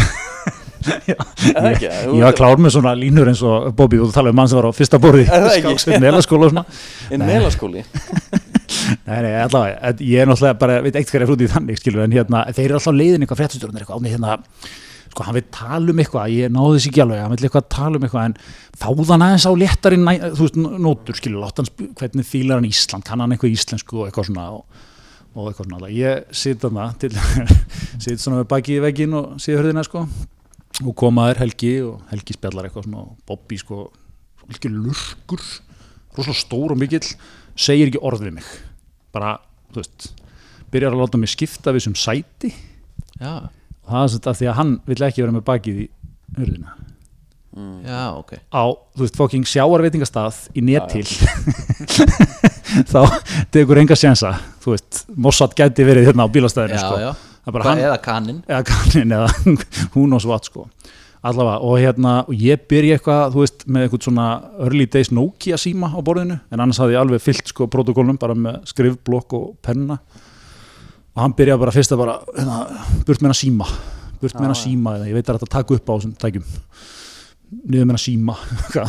Já, 1.05 1.13
Er 1.53 1.75
ég, 1.77 1.83
ég 2.09 2.23
var 2.25 2.33
klár 2.33 2.57
með 2.61 2.73
svona 2.73 2.95
línur 2.97 3.29
eins 3.29 3.41
og 3.45 3.67
Bobby 3.77 3.99
og 4.01 4.09
þú 4.09 4.15
talaði 4.15 4.33
um 4.33 4.39
mann 4.41 4.49
sem 4.49 4.57
var 4.57 4.65
á 4.65 4.73
fyrsta 4.73 4.97
borði 5.01 5.27
Er 5.29 5.45
skáksveit 5.59 6.01
meðlaskóla 6.01 6.47
og 6.47 6.53
svona. 6.55 6.63
En 7.13 7.21
melaskóli 7.25 7.83
Nei, 9.07 9.17
nei, 9.25 9.33
allavega, 9.41 9.91
ég 10.05 10.21
er 10.23 10.29
náttúrulega 10.29 10.59
bara, 10.61 10.77
veit 10.85 10.95
eitt 10.99 11.11
er 11.17 11.25
út 11.33 11.41
í 11.43 11.49
þannig, 11.51 11.79
skilur, 11.81 12.03
en 12.05 12.15
hérna, 12.15 12.45
þeir 12.55 12.67
eru 12.69 12.77
alltaf 12.79 12.95
leiðin 12.97 13.25
eitthvað 13.25 13.41
fréttastjórnir 13.41 13.83
eitthvað, 13.83 13.99
átni 14.01 14.13
hérna, 14.13 14.37
sko, 15.11 15.25
hann 15.27 15.35
vil 15.37 15.43
tala 15.51 15.91
um 15.91 16.01
eitthvað, 16.03 16.35
ég 16.37 16.53
náði 16.55 16.77
þess 16.77 16.89
ekki 16.91 17.03
alveg, 17.03 17.21
hann 17.25 17.33
vil 17.35 17.47
eitthvað 17.49 17.65
tala 17.75 17.99
um 17.99 18.05
eitthvað, 18.07 18.29
en 18.29 18.35
fáðan 18.81 19.25
aðeins 19.27 19.47
á 19.49 19.51
léttari, 19.59 19.99
næ, 19.99 20.11
þú 20.37 20.45
veist, 20.47 20.59
nótur, 20.87 21.19
skilur, 21.19 21.41
látt 21.43 21.59
hann, 21.59 21.67
sp- 21.67 21.89
hvernig 21.99 22.29
fílar 22.29 22.61
hann 22.61 22.69
Ísland, 22.69 23.03
kann 23.07 23.19
hann 23.25 23.35
eitthvað 23.35 23.55
íslensku 23.57 23.99
og 24.01 24.07
eitthvað 24.07 24.29
svona, 24.29 24.45
og, 24.55 24.85
og 25.35 25.49
eitthvað 25.51 25.67
svona, 25.67 25.81
alveg. 25.81 25.97
ég 25.99 26.37
sit 26.43 26.63
þarna 26.63 26.87
til, 27.01 27.11
sit 28.07 28.23
svona 28.23 28.39
með 28.43 28.47
baki 28.55 28.77
í 28.77 28.83
veggin 28.87 29.17
og 29.19 29.35
sé 29.43 29.57
hörðina, 29.59 29.83
sko, 29.87 30.05
og 30.85 30.95
koma 30.97 31.27
þær 31.31 31.43
Helgi 31.43 31.73
og 31.89 31.99
Helgi 32.13 32.37
spjallar 32.39 32.69
eitthvað 32.69 32.87
svona, 32.87 33.03
og 33.03 33.19
Bobby, 33.27 33.59
sko, 33.59 33.89
Segir 37.61 37.91
ekki 37.91 38.01
orð 38.01 38.25
við 38.25 38.37
mig. 38.39 38.51
Bara, 39.13 39.35
þú 39.71 39.83
veist 39.83 40.11
byrjar 40.71 40.95
að 40.95 41.03
láta 41.03 41.19
mig 41.21 41.31
skipta 41.31 41.73
við 41.75 41.87
sem 41.87 41.97
sæti. 41.99 42.53
Já, 43.21 43.49
og 43.83 43.91
það 43.91 44.05
er 44.05 44.13
svolítið 44.13 44.31
af 44.31 44.39
því 44.39 44.47
að 44.51 44.57
hann 44.61 44.77
vill 44.87 45.03
ekki 45.07 45.25
vera 45.25 45.35
með 45.35 45.49
bakið 45.51 45.83
í 45.83 45.89
hurðina. 46.39 46.77
Já, 47.83 48.15
ok. 48.15 48.37
Á, 48.47 48.63
þú 48.95 49.03
veist, 49.03 49.17
fokking 49.19 49.47
sjáarveitingastað 49.51 50.37
í 50.55 50.61
netil 50.63 51.03
þá 52.91 53.01
tekur 53.51 53.81
enga 53.81 53.97
sjensa 53.99 54.31
þú 54.63 54.75
veist, 54.77 55.01
Mossad 55.19 55.55
gæti 55.57 55.83
verið 55.83 56.07
hérna 56.07 56.23
á 56.23 56.31
bílastæðinu 56.31 56.77
já, 56.77 56.85
sko. 56.85 57.01
já. 57.03 57.11
eða 57.75 57.97
kannin 58.05 58.39
eða 58.47 58.61
kannin 58.69 59.15
eða 59.17 59.57
hún 59.97 60.15
og 60.15 60.23
svart 60.23 60.47
sko 60.47 60.69
allavega 61.21 61.61
og 61.61 61.77
hérna 61.77 62.13
og 62.25 62.33
ég 62.33 62.65
byrja 62.69 62.97
eitthvað 62.97 63.35
þú 63.35 63.43
veist 63.43 63.63
með 63.69 63.85
eitthvað 63.85 64.05
svona 64.07 64.27
early 64.65 64.87
days 64.89 65.11
Nokia 65.13 65.59
síma 65.61 65.91
á 65.93 65.99
borðinu 66.01 66.39
en 66.41 66.63
annars 66.63 66.81
hafði 66.81 66.97
ég 66.97 67.03
alveg 67.03 67.21
fyllt 67.21 67.53
sko 67.53 67.69
protokólum 67.71 68.17
bara 68.21 68.35
með 68.37 68.61
skrifblokk 68.71 69.37
og 69.37 69.47
penna. 69.61 69.99
Og 71.11 71.21
hann 71.25 71.35
byrja 71.37 71.59
bara 71.59 71.73
fyrst 71.75 71.93
að 71.93 72.05
bara 72.05 72.17
hérna, 72.33 72.61
burt 73.05 73.21
með 73.21 73.29
hana 73.29 73.41
síma 73.41 73.67
burt 74.21 74.37
með 74.37 74.47
hana 74.47 74.57
síma 74.57 74.95
eða 74.97 75.09
ég 75.09 75.17
veit 75.17 75.29
að 75.29 75.39
þetta 75.39 75.53
taka 75.57 75.77
upp 75.77 75.89
á 75.89 75.93
þessum 75.93 76.17
tækjum. 76.21 76.49
Niður 77.51 77.87
með 77.87 77.93
hana 77.93 78.01
síma. 78.01 78.35
Já 78.75 78.83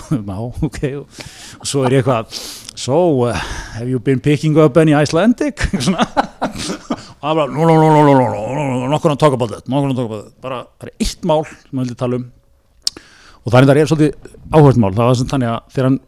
ok 0.68 0.82
og, 1.00 1.22
og 1.58 1.68
svo 1.68 1.86
er 1.86 1.96
ég 1.98 2.04
eitthvað 2.04 2.42
so 2.72 2.98
uh, 3.28 3.36
have 3.76 3.88
you 3.90 4.00
been 4.00 4.20
picking 4.20 4.56
up 4.60 4.76
any 4.80 4.94
Icelandic? 4.96 5.60
Svona 5.84 6.06
það 7.22 7.38
var 7.38 7.52
bara 7.54 8.88
nokkur 8.92 9.14
að 9.14 9.20
taka 9.22 9.38
bá 9.38 9.44
þetta 9.52 9.72
nokkur 9.72 9.92
að 9.92 9.98
taka 10.00 10.12
bá 10.12 10.16
þetta. 10.18 10.38
Bara 10.42 10.62
það 10.76 10.88
er 10.88 10.94
eitt 11.06 11.26
mál 11.28 11.42
sem 11.46 11.72
maður 11.72 11.84
vildi 11.86 11.98
tala 12.02 12.18
um. 12.18 12.28
Og 13.42 13.52
það 13.52 13.58
er 13.60 13.68
það 13.68 13.82
er 13.82 13.90
svolítið 13.92 14.32
áherslu 14.52 14.82
mál. 14.82 14.92
Það 14.96 15.08
var 15.08 15.18
sem 15.20 15.30
þannig 15.32 15.52
að 15.52 15.60
þegar 15.74 15.88
hann 15.88 16.00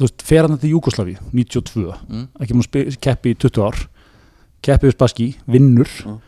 þú 0.00 0.06
veist 0.06 0.26
fer 0.30 0.46
hann 0.46 0.60
til 0.60 0.72
Júkoslavi 0.72 1.14
92 1.34 1.86
mm. 1.92 2.26
ekki 2.40 2.56
múið 2.56 2.98
keppi 3.04 3.34
í 3.34 3.38
20 3.42 3.66
ár 3.66 3.80
keppið 4.64 4.94
spaski 4.94 5.26
vinnur 5.50 5.90
mm. 6.06 6.20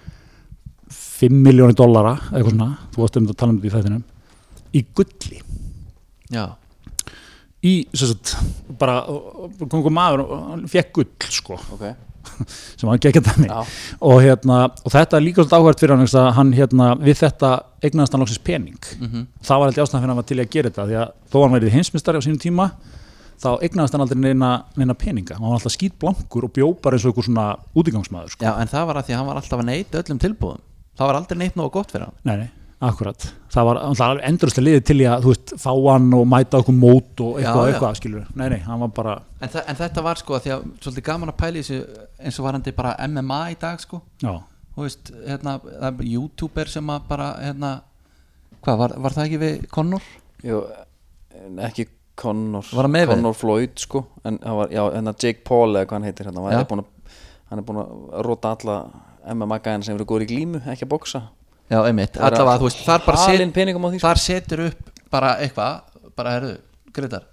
5 1.22 1.38
miljónir 1.46 1.76
dollara 1.78 2.16
eitthvað 2.32 2.50
svona. 2.56 2.70
Þú 2.92 3.04
varst 3.04 3.16
um 3.16 3.28
þetta 3.28 3.36
að 3.36 3.40
tala 3.42 3.54
um 3.54 3.60
þetta 3.62 3.70
í 3.70 3.74
þættinum. 3.76 4.04
Í 4.72 4.80
gulli. 4.98 5.40
Já. 6.32 6.44
Í, 7.62 7.72
svo 7.94 8.08
að 8.10 8.32
bara, 8.80 8.96
kom 9.06 9.76
einhver 9.78 9.94
maður 9.94 10.24
og 10.24 10.40
hann 10.48 10.64
fekk 10.70 10.90
gull, 10.96 11.10
sko. 11.30 11.58
Ok. 11.76 11.84
sem 12.78 12.88
hann 12.90 13.02
gekk 13.02 13.20
þetta 13.20 13.48
já, 13.48 13.58
og, 14.00 14.16
hérna, 14.22 14.62
og 14.70 14.94
þetta 14.94 15.18
er 15.18 15.26
líka 15.26 15.44
svolítið 15.44 15.58
áhært 15.58 15.84
fyrir 15.84 15.96
hann 15.96 16.32
hann 16.38 16.54
hérna, 16.56 16.88
við 17.02 17.20
þetta 17.22 17.52
eignaðast 17.82 18.16
hann 18.16 18.24
loksins 18.24 18.42
pening. 18.46 18.80
Mm 19.00 19.28
það 19.42 19.60
var 19.60 19.70
alltaf 19.70 19.86
ástæðan 19.86 20.02
fyrir 20.04 20.14
hann 20.14 20.30
til 20.30 20.40
að 20.40 20.50
gera 20.56 20.70
þetta 20.70 20.88
því 20.88 20.98
að 21.02 21.14
þó 21.32 21.38
hann 21.42 21.56
verið 21.56 21.76
heimsmystari 21.76 22.18
á 22.18 22.22
sínum 22.24 22.42
tíma 22.42 22.68
þá 23.42 23.50
eignaðast 23.58 23.96
hann 23.96 24.04
aldrei 24.04 24.20
neina, 24.22 24.50
neina 24.78 24.94
peninga. 24.94 25.34
Hann 25.38 25.48
var 25.48 25.58
alltaf 25.58 25.74
skýt 25.74 25.98
blankur 25.98 26.46
og 26.46 26.52
bjó 26.54 26.68
bara 26.78 26.96
eins 26.96 27.04
og 27.04 27.10
einhver 27.10 27.26
svona 27.26 27.46
útigangsmaður 27.74 28.36
sko. 28.36 28.44
já, 28.44 28.54
en 28.54 28.70
það 28.70 28.86
var 28.86 29.00
að 29.00 29.08
því 29.08 29.14
að 29.14 29.18
hann 29.18 29.30
var 29.30 29.40
alltaf 29.40 29.58
að 29.58 29.70
neyta 29.72 30.02
öllum 30.02 30.22
tilbúðum 30.22 30.62
það 30.98 31.08
var 31.08 31.18
aldrei 31.18 31.40
neitt 31.40 31.56
nógu 31.58 31.72
gott 31.78 31.92
fyrir 31.92 32.08
hann. 32.08 32.18
Nei, 32.28 32.36
nei, 32.44 32.50
akkurat 32.82 33.24
það 33.52 33.66
var 33.68 33.78
alltaf 33.86 34.20
endurlega 34.26 34.62
liðið 34.66 34.84
til 34.88 34.96
í 35.02 35.06
að 35.10 35.24
þú 35.26 35.32
veist, 35.32 35.52
fá 35.62 35.70
hann 35.86 36.08
og 36.18 36.24
mæta 36.32 36.58
okkur 36.62 36.74
mót 36.78 37.22
og 37.22 37.36
eitthvað, 37.38 37.60
Já, 37.60 37.68
já. 37.68 37.72
eitthvað 37.74 37.98
skilur, 38.00 38.24
nei, 38.40 38.46
nei, 38.54 38.58
hann 38.66 38.80
var 38.82 38.92
bara 38.96 39.14
en, 39.40 39.52
en 39.66 39.78
þetta 39.82 40.04
var 40.08 40.20
sko 40.22 40.36
að 40.38 40.46
því 40.46 40.54
að 40.56 40.64
svolítið 40.86 41.06
gaman 41.10 41.32
að 41.34 41.38
pæla 41.42 41.60
í 41.60 41.62
þessu 41.66 42.06
eins 42.26 42.40
og 42.42 42.46
varandi 42.48 42.74
bara 42.80 42.94
MMA 43.08 43.40
í 43.54 43.58
dag 43.62 43.82
sko 43.84 44.00
já, 44.24 44.32
þú 44.76 44.86
veist, 44.86 45.12
hérna, 45.28 45.56
það 45.68 45.88
er 45.90 46.10
youtuber 46.14 46.72
sem 46.74 46.90
að 46.96 47.08
bara, 47.12 47.28
hérna 47.42 47.72
hvað, 48.62 48.80
var, 48.84 48.96
var 49.06 49.16
það 49.18 49.28
ekki 49.28 49.42
við 49.44 49.66
Connor? 49.74 50.08
jú, 50.46 50.62
ekki 51.68 51.86
Connor, 52.22 52.66
Var 52.76 52.84
hann 52.84 52.92
með 52.92 53.06
við? 53.06 53.14
Connor 53.16 53.36
Floyd 53.38 53.78
sko, 53.80 54.02
en 54.28 54.36
hann 54.44 54.58
var, 54.58 54.72
já, 54.74 54.82
hérna 54.92 55.14
Jake 55.16 55.40
Paul 55.48 55.70
eða 55.72 55.86
hvað 55.86 55.96
hann 55.96 56.08
heitir 56.10 56.28
hérna, 56.28 56.42
hann 56.44 56.58
Já. 56.58 56.64
er 56.64 56.68
búin 56.68 56.82
að 56.84 56.90
hann 57.52 57.60
er 57.62 57.64
búin 57.68 57.78
að 57.82 58.26
rota 58.26 58.50
alla 58.56 58.74
MMA-gæðina 59.32 59.86
sem 59.86 59.96
eru 59.96 60.06
góður 60.08 60.24
í 60.26 60.28
glímu, 60.32 60.60
ekki 60.72 60.84
að 60.86 60.90
boksa 60.92 61.22
Já, 61.70 61.78
einmitt, 61.86 62.18
allavega, 62.18 62.58
þú 62.60 62.68
veist, 62.68 62.82
þar 62.84 63.04
bara 63.06 63.22
set, 63.22 63.42
sko. 63.72 63.90
þar 64.02 64.20
setur 64.20 64.64
upp 64.66 64.90
bara 65.12 65.32
eitthvað, 65.44 65.98
bara 66.18 66.34
herðu 66.36 66.54
Gretar, 66.92 67.24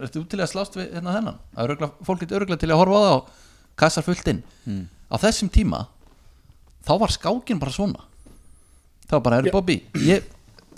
ertu 0.00 0.22
út 0.22 0.28
til 0.32 0.40
að 0.40 0.50
slást 0.52 0.76
við 0.78 0.94
hérna 0.94 1.16
þennan, 1.18 1.40
er 1.56 1.74
örgla, 1.74 1.90
fólk 2.06 2.22
getur 2.22 2.40
örgla 2.40 2.56
til 2.60 2.70
að 2.70 2.80
horfa 2.80 3.00
á 3.00 3.02
það 3.04 3.16
og 3.16 3.32
kassar 3.82 4.06
fullt 4.06 4.30
inn. 4.32 4.42
Mm. 4.64 4.86
á 5.10 5.16
þessum 5.20 5.50
tíma 5.52 5.86
þá 6.86 6.92
var 7.02 7.12
skákin 7.14 7.60
bara 7.60 7.74
svona. 7.74 8.06
Þá 9.10 9.16
bara, 9.24 9.40
herru 9.40 9.52
Bobby 9.54 9.80
ég, 10.06 10.24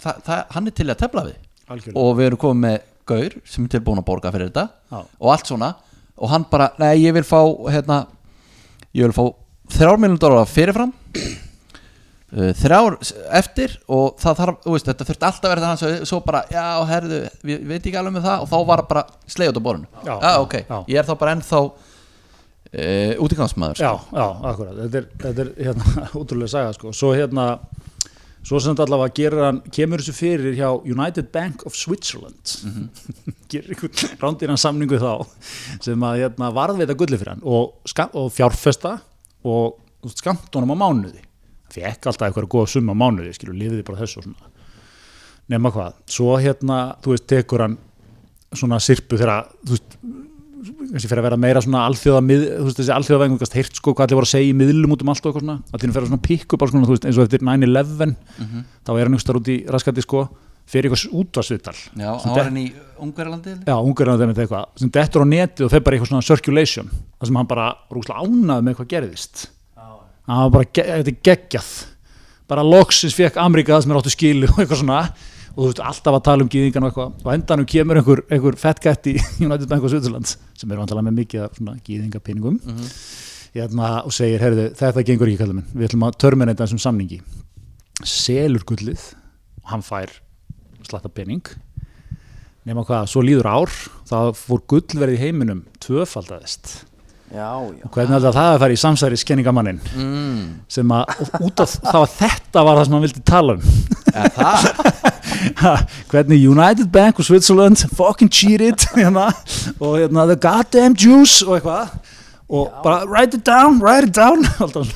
það, 0.01 0.23
það, 0.27 0.43
hann 0.57 0.71
er 0.71 0.77
til 0.79 0.89
að 0.89 1.01
tefla 1.05 1.27
við. 1.29 1.39
Algjörlega. 1.69 2.01
Og 2.01 2.17
við 2.19 2.29
erum 2.31 2.43
komið 2.43 2.65
með 2.65 2.79
gaur 3.13 3.37
sem 3.53 3.67
er 3.67 3.73
tilbúin 3.77 4.01
að 4.01 4.09
borga 4.09 4.33
fyrir 4.35 4.51
þetta 4.51 4.67
Já. 4.73 4.99
og 5.03 5.33
allt 5.35 5.53
svona. 5.53 5.71
Og 6.23 6.31
hann 6.33 6.47
bara, 6.51 6.71
nei 6.81 7.03
ég 7.03 7.15
vil 7.17 7.25
fá 7.27 7.41
hérna, 7.73 8.03
ég 8.97 9.09
vil 9.09 9.17
fá 9.17 9.25
þrjár 9.73 10.01
miljonum 10.01 10.21
dólar 10.23 10.51
fyrirfram 10.51 10.93
þrjár 12.33 12.95
s- 13.05 13.13
eftir 13.37 13.75
og 13.93 14.17
það 14.23 14.39
þarf, 14.41 14.63
veist, 14.73 14.87
þetta 14.89 15.07
þurfti 15.11 15.27
alltaf 15.29 15.45
að 15.45 15.53
vera 15.53 15.65
þannig 15.67 15.83
svo, 15.83 15.91
svo 16.09 16.21
bara, 16.25 16.41
já, 16.49 16.65
herðu, 16.89 17.19
við 17.45 17.67
veit 17.69 17.81
ekki 17.91 17.99
alveg 18.01 18.15
með 18.17 18.25
það 18.29 18.45
og 18.47 18.49
þá 18.53 18.59
var 18.71 18.83
bara 18.89 19.03
sleið 19.35 19.51
út 19.53 19.61
á 19.61 19.67
borðinu. 19.67 19.91
Já. 20.07 20.15
ok, 20.41 20.55
Já. 20.65 20.79
ég 20.89 21.01
er 21.03 21.09
þá 21.11 21.15
bara 21.21 21.35
ennþá 21.37 21.61
uh, 21.63 23.15
útigangsmaður 23.27 23.83
Já, 23.83 23.93
já, 24.17 24.27
akkurat, 24.53 24.77
þetta 24.85 25.01
er, 25.03 25.09
þetta 25.27 25.45
er 25.45 25.51
hérna, 25.67 26.07
útrúlega 26.23 26.53
saga 26.55 26.73
sko, 26.77 26.93
svo 26.97 27.13
hérna 27.17 27.47
svo 28.43 28.59
sem 28.59 28.73
þetta 28.73 28.87
allavega 28.89 29.15
gerir 29.15 29.45
hann, 29.47 29.61
kemur 29.71 30.01
þessu 30.03 30.15
fyrir 30.17 30.57
hjá 30.59 30.71
United 30.91 31.29
Bank 31.35 31.61
of 31.69 31.77
Switzerland. 31.79 32.57
Gerir 33.53 33.77
einhvern 33.77 34.17
rándýran 34.25 34.59
samningu 34.59 34.99
þá 34.99 35.13
sem 35.85 36.03
að 36.09 36.25
hérna, 36.25 36.49
varðveita 36.57 36.97
gulli 36.99 37.21
fyrir 37.21 37.35
hann 37.37 37.45
og, 37.47 37.77
og 38.19 38.33
fjárfesta 38.35 38.97
og 39.47 40.09
skamt 40.17 40.49
honum 40.59 40.75
á 40.75 40.77
mánuði 40.81 41.21
fekk 41.73 42.11
alltaf 42.11 42.29
eitthvað 42.29 42.51
góða 42.53 42.73
summa 42.75 42.95
mánuði 42.97 43.33
skilur, 43.37 43.57
lifiði 43.59 43.85
bara 43.89 44.03
þessu 44.03 44.21
og 44.23 44.27
svona. 44.29 44.51
Nema 45.53 45.73
hvað, 45.75 45.97
svo 46.07 46.37
hérna, 46.41 46.81
þú 47.03 47.15
veist, 47.17 47.27
tekur 47.33 47.65
hann 47.67 47.79
svona 48.55 48.79
sirpu 48.85 49.19
þegar, 49.21 49.49
þú 49.67 49.75
veist 49.77 49.97
kannski 50.63 51.09
fyrir 51.11 51.19
að 51.23 51.27
vera 51.27 51.39
meira 51.41 51.61
svona 51.65 51.81
alþjóða 51.89 52.21
mið, 52.23 52.43
þú 52.61 52.67
veist 52.69 52.79
þessi 52.79 52.93
alþjóða 52.95 53.29
kannski 53.33 53.59
heyrt 53.59 53.79
sko 53.81 53.95
hvað 53.97 54.05
allir 54.07 54.19
voru 54.21 54.29
að 54.29 54.33
segja 54.37 54.53
í 54.53 54.55
miðlum 54.61 54.93
út 54.95 55.03
um 55.03 55.11
allt 55.11 55.25
og 55.25 55.31
eitthvað 55.33 55.43
svona. 55.47 55.57
Allir 55.75 55.93
fyrir 55.97 56.05
að 56.05 56.11
svona 56.13 56.23
pikk 56.29 56.55
upp 56.55 56.63
á 56.63 56.67
svona 56.71 56.87
þú 56.87 56.95
veist 56.95 57.07
eins 57.09 57.19
og 57.19 57.27
eftir 57.27 57.43
9-11 57.49 58.15
þá 58.87 58.93
er 58.95 59.03
hann 59.09 59.17
ykkur 59.19 59.41
út 59.41 59.51
í 59.51 59.57
raskati 59.75 60.05
sko 60.05 60.23
fyrir 60.73 60.93
eitthvað 60.93 61.17
útvarsviðtal 61.19 61.75
Já, 61.99 62.13
det- 62.13 62.37
var 62.37 62.47
hann 62.47 62.61
í 62.63 62.67
Ungverjalandi 63.03 63.57
já, 63.67 63.75
ungar 63.83 64.13
er 64.13 64.21
það 64.23 64.39
eitthvað. 64.45 64.67
Sem 64.79 64.91
dettur 64.95 65.25
á 65.25 65.27
netið 65.27 65.65
og 65.67 65.73
þeir 65.73 65.83
bara 65.83 65.97
eitthvað 65.99 66.13
svona 66.13 66.29
circulation 66.29 66.93
þar 67.19 67.27
sem 67.33 67.41
hann 67.41 67.51
bara 67.51 67.67
rúslega 67.91 68.23
ánað 68.23 68.63
með 68.69 68.77
hvað 68.79 68.91
gerðist 68.95 69.49
hann 70.29 70.43
var 70.45 70.55
bara, 70.57 70.69
þetta 70.73 71.13
er 71.13 71.21
geggjað. 71.29 71.71
Bara 72.51 72.65
loksins 72.67 73.17
fekk 73.17 73.39
Ameríka 73.41 73.75
það 73.77 73.85
sem 73.85 73.95
er 73.95 74.01
áttu 74.01 74.13
skilu 74.13 74.51
og 74.51 74.63
eitthvað 74.63 74.83
svona. 74.83 75.03
Og 75.53 75.59
þú 75.59 75.69
veist 75.69 75.83
alltaf 75.85 76.17
að 76.17 76.25
tala 76.29 76.45
um 76.47 76.51
gýðingan 76.53 76.87
og 76.87 76.91
eitthvað. 76.93 77.17
Og 77.25 77.33
endanum 77.35 77.69
kemur 77.69 78.01
einhver, 78.01 78.23
einhver 78.33 78.57
fettgætt 78.61 79.11
í 79.13 79.17
United 79.47 79.69
Bank 79.69 79.85
of 79.85 79.93
Switzerland 79.93 80.31
sem 80.33 80.71
er 80.73 80.81
vantilega 80.81 81.09
með 81.09 81.19
mikið 81.19 81.45
af 81.47 81.59
svona 81.59 81.77
gýðingapenningum 81.85 82.61
hérna, 83.53 83.91
og 84.07 84.15
segir, 84.17 84.41
heyrðu, 84.41 84.71
þetta 84.79 85.05
gengur 85.05 85.29
ekki 85.29 85.43
kallum 85.43 85.65
við 85.75 85.91
ætlum 85.91 86.07
að 86.07 86.17
törminita 86.25 86.65
þessum 86.65 86.81
samningi. 86.87 87.21
Selur 88.09 88.65
gullið 88.69 89.03
og 89.63 89.69
hann 89.75 89.85
fær 89.85 90.15
slatta 90.89 91.13
penning 91.13 91.45
nema 92.69 92.85
hvað, 92.87 93.09
svo 93.11 93.23
líður 93.27 93.49
ár 93.51 93.73
þá 94.09 94.17
fór 94.39 94.63
gullverð 94.71 95.17
í 95.17 95.21
heiminum 95.21 95.65
og 95.67 96.92
hvernig 97.33 98.13
heldur 98.17 98.35
það 98.37 98.49
að 98.53 98.59
fara 98.63 98.75
í 98.77 98.81
samsæri 98.83 99.19
skenningamannin 99.21 99.79
mm. 99.97 100.43
sem 100.69 100.93
að 100.93 101.23
út 101.41 101.63
af 101.65 101.77
það 101.79 101.99
var 102.03 102.13
þetta 102.19 102.65
var 102.69 102.81
það 102.81 102.85
sem 102.89 102.97
hann 102.99 103.07
vildi 103.07 103.25
tala 103.33 103.57
um. 103.57 103.63
Ja, 104.13 104.29
Það, 104.37 105.13
Ha, 105.63 105.73
hvernig 106.11 106.43
United 106.47 106.91
Bank 106.93 107.19
og 107.19 107.25
Switzerland 107.27 107.81
fucking 107.97 108.31
cheated 108.31 108.85
hérna, 108.99 109.31
og 109.81 109.97
hérna 109.99 110.27
the 110.29 110.37
goddamn 110.37 110.95
Jews 110.99 111.41
og 111.43 111.57
eitthvað. 111.57 111.95
Og 112.53 112.69
bara 112.85 113.07
write 113.09 113.39
it 113.39 113.47
down, 113.47 113.79
write 113.81 114.11
it 114.11 114.15
down 114.15 114.45
alltaf 114.63 114.91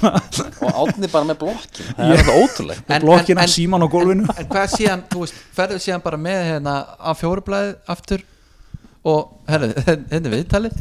og 0.61 0.75
átni 0.83 1.09
bara 1.09 1.25
með 1.31 1.39
blokkin 1.41 1.89
það 1.97 2.13
er 2.13 2.21
þetta 2.21 2.37
ótrúlegt. 2.43 2.85
En- 2.93 3.07
blokkina 3.07 3.47
en- 3.47 3.53
síman 3.55 3.87
á 3.87 3.89
gólfinu. 3.89 4.29
En 4.37 4.51
hvað 4.53 4.75
síðan, 4.75 5.07
þú 5.13 5.25
veist, 5.25 5.41
ferðu 5.57 5.81
síðan 5.87 6.05
bara 6.05 6.21
með 6.21 6.43
hérna 6.51 6.77
á 7.01 7.11
fjórublaðið 7.17 7.75
aftur 7.97 8.27
og, 9.07 9.33
hérna 9.49 9.97
er 10.13 10.31
viðtalið 10.37 10.79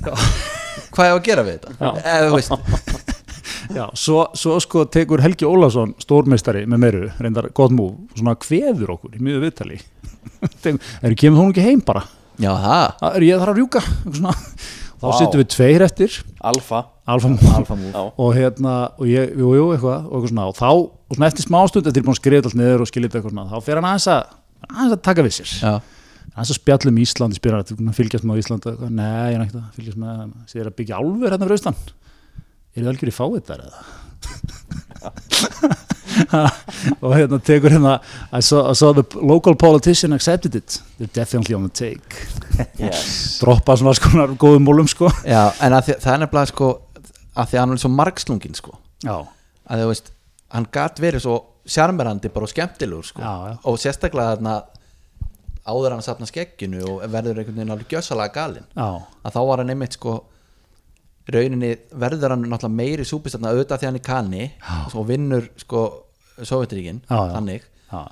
Hvað 0.95 1.09
er 1.09 1.15
að 1.17 1.25
gera 1.27 1.45
við 1.45 1.59
þetta? 1.59 1.91
Eða, 2.01 2.29
þú 2.29 2.39
veist, 2.39 3.13
Já, 3.75 3.85
svo, 3.97 4.19
svo 4.37 4.59
sko 4.61 4.85
tekur 4.93 5.23
Helgi 5.23 5.47
Ólafsson 5.47 5.95
stórmeistari 6.01 6.65
með 6.69 6.81
meiru, 6.83 7.07
reyndar 7.21 7.47
gott 7.57 7.73
múf 7.73 7.95
svona 8.17 8.35
kveður 8.37 8.95
okkur 8.95 9.17
í 9.17 9.23
miður 9.25 9.47
viðtali. 9.47 9.79
Eru 11.05 11.17
kemur 11.17 11.41
hún 11.41 11.53
ekki 11.53 11.65
heim 11.65 11.81
bara? 11.85 12.05
Já, 12.41 12.51
það 12.99 13.15
er 13.15 13.25
ég 13.25 13.41
þarf 13.41 13.53
að 13.53 13.59
rjúka? 13.61 13.81
Eitthvað 13.85 14.19
svona. 14.19 14.35
þá 14.95 15.05
Vá. 15.05 15.17
sittum 15.19 15.41
við 15.41 15.49
tveir 15.55 15.85
eftir. 15.85 16.19
Alfa, 16.45 16.81
alfa 17.09 17.31
Alfa 17.57 17.77
og 18.05 18.29
hérna, 18.35 18.75
og 18.99 19.09
ég, 19.09 19.33
jú, 19.35 19.51
jú, 19.57 19.65
eitthvað 19.75 20.07
og 20.07 20.15
eitthvað 20.17 20.31
svona, 20.31 20.47
og 20.51 20.57
þá, 20.59 20.69
og 21.09 21.17
svona 21.19 21.29
eftir 21.31 21.47
smástund 21.47 21.89
eftir 21.89 22.01
er 22.03 22.07
búin 22.07 22.15
að 22.15 22.21
skrifa 22.21 22.49
allt 22.49 22.57
niður 22.59 22.85
og 22.85 22.91
skilja 22.91 23.09
þetta 23.09 23.21
eitthvað 23.21 23.35
svona 23.35 23.47
þá 23.51 23.67
fer 23.67 23.79
hann 23.81 23.89
aðeins 23.91 24.07
að, 24.13 24.33
aðeins 24.69 24.95
að 24.97 25.03
taka 25.09 25.25
við 25.25 25.35
sér. 25.39 25.53
Já, 25.59 25.73
aðeins 26.35 26.51
að 26.51 26.59
spjalla 26.59 26.91
um 26.91 27.01
Ísland, 27.01 27.35
ég 27.35 27.39
spyrir 27.39 27.57
hann 27.57 27.89
að 27.89 27.99
fylgjast 27.99 28.25
með 28.27 28.35
á 28.35 28.41
Ísland, 28.41 28.65
og 28.65 28.73
eitthvað, 28.73 28.95
nei, 28.99 29.27
ég 29.31 29.37
er 29.37 29.43
ekkert 29.45 29.61
að 29.61 29.77
fylgjast 29.79 29.99
með 30.01 30.15
sér 30.51 30.69
að 30.69 30.77
byggja 30.81 30.99
álfur 30.99 31.31
hérna 31.31 31.47
fyrir 31.47 31.57
austan. 31.59 31.77
Eru 32.75 32.83
það 32.83 32.91
algjör 32.91 33.11
í 33.11 33.15
fáið 33.15 33.43
þar 33.49 33.61
eða? 33.65 33.79
Og 37.03 37.11
hérna 37.15 37.39
tekur 37.43 37.73
hérna 37.75 37.97
I 38.31 38.41
saw, 38.43 38.69
I 38.71 38.75
saw 38.77 38.93
the 38.95 39.03
local 39.19 39.55
politician 39.55 40.13
accepted 40.15 40.55
it. 40.55 40.81
They're 40.97 41.11
definitely 41.13 41.55
on 41.55 41.69
the 41.69 41.73
take. 41.73 42.27
Yes. 42.79 43.39
droppa 43.41 43.75
svona 43.79 43.95
skonar 43.97 44.35
góðum 44.39 44.67
mólum 44.67 44.89
sko. 44.91 45.11
Já, 45.27 45.51
en 45.63 45.75
því, 45.79 45.97
það 46.03 46.13
er 46.13 46.21
nefnilega 46.23 46.51
sko 46.51 46.69
að 47.35 47.49
því 47.51 47.57
að 47.57 47.61
hann 47.63 47.75
er 47.75 47.83
svo 47.83 47.91
margslungin 47.95 48.55
sko. 48.57 48.77
Já, 49.03 49.17
að 49.67 49.83
þú 49.83 49.89
veist, 49.91 50.11
hann 50.55 50.67
gat 50.77 51.01
verið 51.03 51.25
svo 51.25 51.35
sjarmerandi 51.75 52.31
bara 52.31 52.47
og 52.47 52.53
skemmtilegur 52.53 53.09
sko. 53.09 53.23
Já, 53.23 53.33
já. 53.51 53.55
og 53.65 53.81
sérstaklega 53.81 54.35
þarna 54.35 54.55
áður 55.65 55.95
hann 55.95 56.05
safna 56.05 56.27
skegginu 56.29 56.83
og 56.85 57.03
verður 57.11 57.41
einhvern 57.41 57.59
veginn 57.59 57.73
alveg 57.73 57.93
gjössalega 57.95 58.33
galinn. 58.35 58.67
Já, 58.75 58.89
að 59.25 59.37
þá 59.37 59.41
var 59.49 59.63
hann 59.63 59.73
einmitt 59.73 59.97
sko 59.97 60.15
rauninni 61.33 61.71
verður 61.97 62.35
hann 62.35 62.45
náttúrulega 62.45 62.77
meiri 62.77 63.07
súpistarna 63.07 63.53
auðvitað 63.53 63.81
því 63.81 63.89
hann 63.89 63.99
er 63.99 64.05
kanni 64.05 64.43
og 64.93 65.07
vinnur 65.09 65.49
sko 65.57 65.81
já. 67.09 67.17
þannig. 67.33 67.65
Já, 67.89 68.03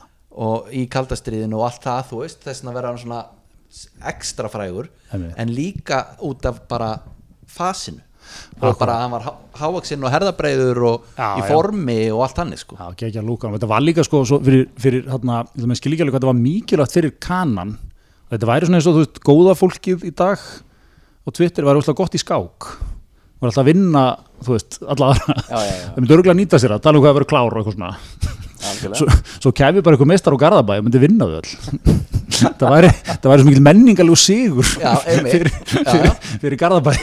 og 0.43 0.73
í 0.73 0.87
kaldastriðinu 0.89 1.59
og 1.59 1.67
allt 1.67 1.85
það 1.85 2.07
þú 2.09 2.21
veist 2.23 2.45
þess 2.47 2.65
að 2.65 2.77
vera 2.79 2.93
hann 2.93 3.01
svona 3.03 3.21
ekstra 4.09 4.49
frægur 4.53 4.89
en 5.13 5.53
líka 5.53 6.03
út 6.25 6.45
af 6.45 6.63
bara 6.69 6.95
fasinu 7.49 8.01
og 8.63 8.77
bara 8.79 8.95
að 8.97 9.01
hann 9.03 9.11
var 9.15 9.25
há- 9.27 9.35
hávaxinn 9.61 10.03
og 10.05 10.11
herðabreiður 10.13 10.79
og 10.89 11.07
Já, 11.17 11.27
í 11.37 11.41
já. 11.43 11.47
formi 11.49 11.97
og 12.13 12.21
allt 12.27 12.37
hannig 12.43 12.59
sko. 12.61 12.77
Já, 12.79 12.87
geggja 13.03 13.23
lúkan 13.25 13.53
þetta 13.55 13.69
var 13.71 13.81
líka 13.85 14.03
sko 14.07 14.23
fyrir, 14.29 14.67
fyrir 14.79 15.05
hérna, 15.11 15.43
þetta 15.55 15.69
með 15.73 15.79
skil 15.81 15.93
ekki 15.95 16.05
alveg 16.05 16.15
hvað 16.15 16.21
þetta 16.23 16.31
var 16.31 16.41
mikilvægt 16.43 16.95
fyrir 16.97 17.13
kanan. 17.19 17.75
Þetta 18.33 18.49
væri 18.49 18.65
svona 18.69 18.79
eins 18.81 18.87
og 18.89 18.95
þú 18.97 19.03
veist 19.05 19.21
góða 19.27 19.55
fólkið 19.59 20.07
í 20.09 20.13
dag 20.15 20.39
og 21.27 21.33
Twitter 21.37 21.63
var 21.67 21.77
úrslega 21.79 21.99
gott 22.01 22.15
í 22.17 22.21
skák. 22.23 22.69
Var 23.43 23.49
alltaf 23.51 23.63
að 23.65 23.69
vinna, 23.73 24.03
þú 24.43 24.55
veist, 24.55 24.79
alla 24.87 25.11
aðra. 25.13 25.35
Já, 25.49 25.57
já, 25.59 25.73
já, 25.75 25.85
það 25.91 25.99
myndi 25.99 26.15
örgulega 26.15 26.37
nýta 26.39 26.59
sér 26.63 26.73
að 26.77 26.83
tala 26.85 26.97
um 26.99 27.03
hvað 27.03 27.11
að 27.13 27.17
vera 27.19 27.29
klár 27.33 27.53
og 27.53 27.59
eitthvað 27.59 27.77
svona. 27.77 27.93
Svo, 28.95 29.07
svo 29.43 29.51
kæmi 29.51 29.81
bara 29.83 29.97
eitthvað 29.97 30.07
meistar 30.13 30.31
á 30.35 30.39
Garðabæ 30.39 30.77
og 30.79 30.85
myndi 30.87 31.01
vinna 31.03 31.27
þau 31.27 31.41
öll 31.41 32.11
það 32.59 32.73
væri, 32.75 32.89
það 33.07 33.29
væri 33.31 33.43
svo 33.43 33.49
mikil 33.49 33.63
menningalegu 33.67 34.17
sigur 34.19 34.69
Já, 34.81 34.91
fyrir, 35.05 35.49
fyrir, 35.73 36.09
fyrir 36.43 36.57
Garðabæ 36.61 36.93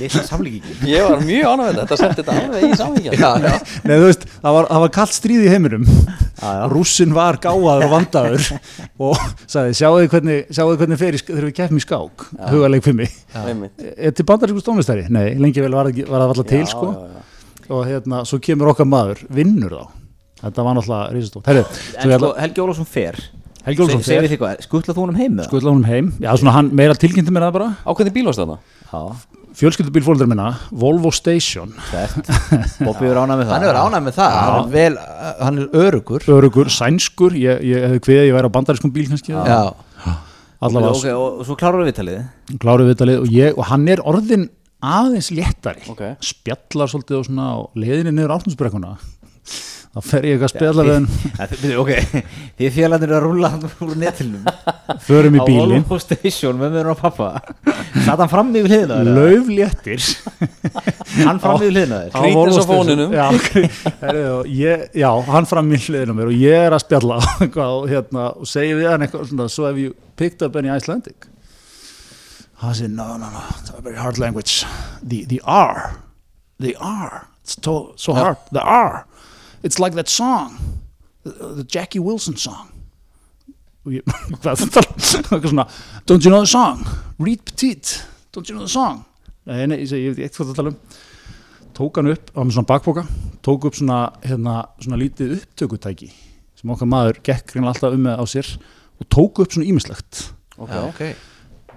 litla 0.00 0.22
samlíkingin. 0.26 0.80
Ég 0.88 1.04
var 1.08 1.22
mjög 1.26 1.50
ánægð 1.54 1.78
þetta 1.82 1.98
setti 2.00 2.22
þetta 2.22 2.36
alveg 2.40 2.66
í 2.66 2.78
já. 3.44 3.54
Nei, 3.84 3.94
þú 3.96 4.06
veist, 4.08 4.26
það 4.40 4.56
var, 4.58 4.68
það 4.70 4.84
var 4.86 4.92
kallt 4.96 5.16
stríð 5.16 5.44
í 5.46 5.50
heiminum. 5.52 5.86
Já. 6.40 6.50
rússin 6.72 7.10
var 7.12 7.36
gáðaður 7.44 7.84
og 7.84 7.90
vandaður 7.92 8.46
og 9.04 9.18
sagði, 9.50 9.74
sjáu 9.76 9.90
þið 9.98 10.06
hvernig, 10.14 10.38
hvernig 10.80 11.00
fer 11.02 11.16
í 11.18 11.20
sk- 11.20 11.34
þegar 11.34 11.48
við 11.50 11.56
keppum 11.58 11.80
í 11.80 11.84
skák. 11.84 12.24
Hugaleg 12.48 12.84
fyrir 12.86 12.96
mig, 13.02 13.18
er 13.92 14.14
til 14.16 14.24
bandarísku 14.30 14.62
stónlistæri? 14.64 15.04
Nei, 15.12 15.34
lengi 15.36 15.60
vel 15.60 15.74
var, 15.76 15.90
það 15.92 16.24
alltaf 16.32 16.48
til 16.48 16.62
Já, 16.64 16.70
sko. 16.72 16.88
já, 16.96 17.18
já. 17.20 17.66
og 17.76 17.84
hérna, 17.90 18.22
svo 18.26 18.40
kemur 18.42 18.72
okkar 18.72 18.88
maður 18.88 19.20
vinnur 19.36 19.76
þá, 19.76 19.84
þetta 20.46 20.64
var 20.66 20.78
náttúrulega 20.80 21.12
risastótt, 21.18 21.44
sko, 22.24 22.32
Helgi 22.40 22.64
Ólafsson 22.64 22.88
fer 22.88 23.20
Helgi 23.66 23.84
Olsson 23.84 24.04
segir 24.04 24.38
fer, 24.40 24.62
skuttla 24.64 24.94
þú 24.96 25.02
honum 25.04 25.18
heim 25.20 25.34
með 25.34 25.42
það? 25.42 25.48
skuttla 25.50 25.72
honum 25.74 25.88
heim. 25.88 26.06
Já, 26.22 26.30
svona 26.40 26.54
hann 26.56 26.70
meira 26.76 26.94
tilkynnti 26.96 27.34
mér 27.34 27.44
það 27.48 27.56
bara. 27.58 27.68
Á 27.84 27.90
hvernig 27.92 28.14
bíl 28.14 28.24
varst 28.28 28.40
þetta? 28.40 28.56
já, 28.90 29.02
fjölskyldubíl 29.60 30.04
fólkdur 30.06 30.30
minna, 30.30 30.46
Volvo 30.80 31.10
Station. 31.12 31.74
Bobby 32.80 33.10
er 33.10 33.20
ánað 33.20 33.42
með 33.42 33.50
það. 33.50 33.52
Hann 33.52 33.66
er 33.68 33.80
ánægð 33.82 34.06
með 34.06 34.16
það. 34.16 34.38
Hann 34.38 34.56
er, 34.62 34.72
vel, 34.76 34.96
hann 35.42 35.60
er 35.60 35.78
örugur 35.84 36.26
örugur, 36.36 36.72
sænskur, 36.72 37.36
ég, 37.36 37.60
ég 37.68 37.84
hefði 37.88 38.02
kviðið 38.06 38.22
að 38.22 38.30
ég 38.30 38.38
væri 38.38 38.50
á 38.52 38.56
bandarískum 38.56 38.94
bíl 38.94 39.06
kannski. 39.10 39.36
Já, 39.36 39.60
allavega. 40.60 40.94
Ok, 40.96 41.10
og, 41.12 41.42
og 41.42 41.50
svo 41.50 41.58
klárar 41.60 41.82
við 41.82 41.92
viðtalið. 41.92 42.24
Kláruð 42.64 42.92
viðtalið 42.94 43.22
og, 43.26 43.30
ég, 43.36 43.60
og 43.60 43.68
hann 43.74 43.88
er 43.92 44.04
orðin 44.08 44.48
aðeins 44.80 45.28
léttari. 45.36 45.84
Ok. 45.92 46.06
spjallar 46.24 46.88
svolítið 46.88 47.20
og 47.20 47.26
svona 47.28 47.50
á 47.52 47.58
leiðinni 47.76 48.14
niður 48.16 48.38
áttundsbrekkuna 48.38 48.94
þá 49.90 50.00
fer 50.06 50.26
ég 50.28 50.42
að 50.46 50.50
spjalla 50.52 50.82
við 50.86 50.92
hann. 50.94 51.06
Ja, 51.34 51.46
þið- 51.50 51.62
byrju, 51.64 51.78
ok, 51.82 52.24
því 52.60 52.68
félagarnir 52.76 53.10
eru 53.10 53.16
að 53.18 53.24
rúlla 53.24 53.48
hann 53.50 53.64
úr 53.86 53.96
netilnum 53.98 54.44
förum 55.06 55.34
í 55.34 55.40
á 55.42 55.44
bílinn, 55.48 55.82
Volvo 55.88 55.98
Station 56.04 56.60
með 56.60 56.76
mér 56.76 56.90
og 56.92 57.00
pappa 57.00 57.30
satt 58.04 58.20
hann 58.22 58.30
fram 58.30 58.52
þér, 58.54 58.74
eða? 58.84 58.98
laufléttir 59.08 60.04
hann 61.26 61.40
fram 61.42 61.58
þér 61.64 61.80
á 61.90 62.20
Krítins 62.20 62.60
á 62.60 62.62
Station. 62.62 62.70
fóninum. 62.70 63.16
já, 63.18 63.26
ég, 64.60 64.86
já, 65.02 65.10
hann 65.32 65.50
fram 65.50 65.74
í 65.74 65.80
hliðina 65.82 66.14
á 66.14 66.18
mér 66.20 66.30
og 66.30 66.38
ég 66.38 66.68
er 66.68 66.76
að 66.78 66.84
spjalla 66.86 67.18
og, 67.50 67.90
hérna, 67.90 68.28
og 68.38 68.46
segi 68.50 68.78
við 68.78 68.92
hann 68.92 69.06
eitthvað 69.08 69.26
svona, 69.32 69.48
so 69.50 69.66
have 69.66 69.82
you 69.82 69.96
picked 70.20 70.46
up 70.46 70.54
any 70.60 70.70
Icelandic? 70.70 71.26
Hann 72.62 72.78
segi 72.78 72.92
no, 72.94 73.16
no, 73.18 73.26
no. 73.32 73.42
It's 73.58 73.72
a 73.74 73.80
very 73.82 73.96
hard 73.98 74.18
language. 74.22 74.62
The, 75.02 75.24
the 75.24 75.40
R. 75.48 75.96
The 76.60 76.76
R. 76.78 77.26
It's 77.42 77.56
to, 77.64 77.94
so 77.96 78.12
hard, 78.14 78.36
the 78.52 78.60
R 78.62 79.06
it's 79.62 79.78
like 79.78 79.94
that 79.94 80.08
song 80.08 80.58
the, 81.24 81.64
Jackie 81.64 81.98
Wilson 81.98 82.36
song. 82.36 82.68
Don't 86.06 86.24
you 86.24 86.30
know 86.30 86.40
the 86.40 86.46
song? 86.46 86.86
Reed 87.18 87.44
Petite, 87.44 88.04
don't 88.32 88.48
you 88.48 88.54
know 88.54 88.64
the 88.64 88.68
song? 88.68 89.04
Nei, 89.46 89.66
nei, 89.66 89.78
ég 89.80 89.92
ég 89.96 90.14
veit 90.14 90.26
ekki 90.28 90.36
hvað 90.36 90.50
það 90.50 90.58
tala 90.58 90.70
um. 90.70 90.76
Tók 91.74 91.96
hann 91.96 92.10
upp 92.12 92.30
á 92.36 92.40
með 92.44 92.52
svona 92.54 92.68
bakboka 92.68 93.04
tók 93.42 93.64
upp 93.64 93.76
svona, 93.78 94.10
hérna, 94.24 94.60
svona 94.80 94.98
lítið 95.00 95.38
upptökutæki 95.38 96.10
sem 96.60 96.72
okkar 96.72 96.88
maður 96.90 97.20
gekk 97.24 97.56
alltaf 97.62 97.96
um 97.96 98.04
með 98.04 98.20
á 98.20 98.24
sér 98.28 98.50
og 99.00 99.08
tók 99.08 99.40
upp 99.40 99.54
svona 99.54 99.68
ímislegt 99.70 100.26
ok, 100.60 100.70
já, 100.70 100.82
ok 100.90 101.02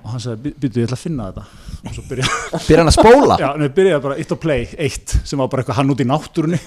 og 0.03 0.11
hann 0.11 0.23
sagði, 0.23 0.51
býttu, 0.59 0.81
ég 0.81 0.87
ætla 0.89 0.97
að 0.97 1.03
finna 1.05 1.27
þetta. 1.29 1.43
Og 1.83 1.95
svo 1.95 2.03
byrja, 2.09 2.29
byrja 2.67 2.81
hann 2.81 2.91
að 2.91 2.97
spóla? 2.97 3.37
Já, 3.39 3.47
nei, 3.59 3.69
byrjaði 3.77 4.03
bara 4.03 4.17
eitt 4.19 4.33
á 4.35 4.37
play, 4.43 4.65
eitt 4.85 5.15
sem 5.23 5.39
var 5.39 5.51
bara 5.51 5.63
eitthvað 5.63 5.79
hann 5.79 5.93
út 5.93 6.03
í 6.03 6.07
náttúrunni 6.09 6.59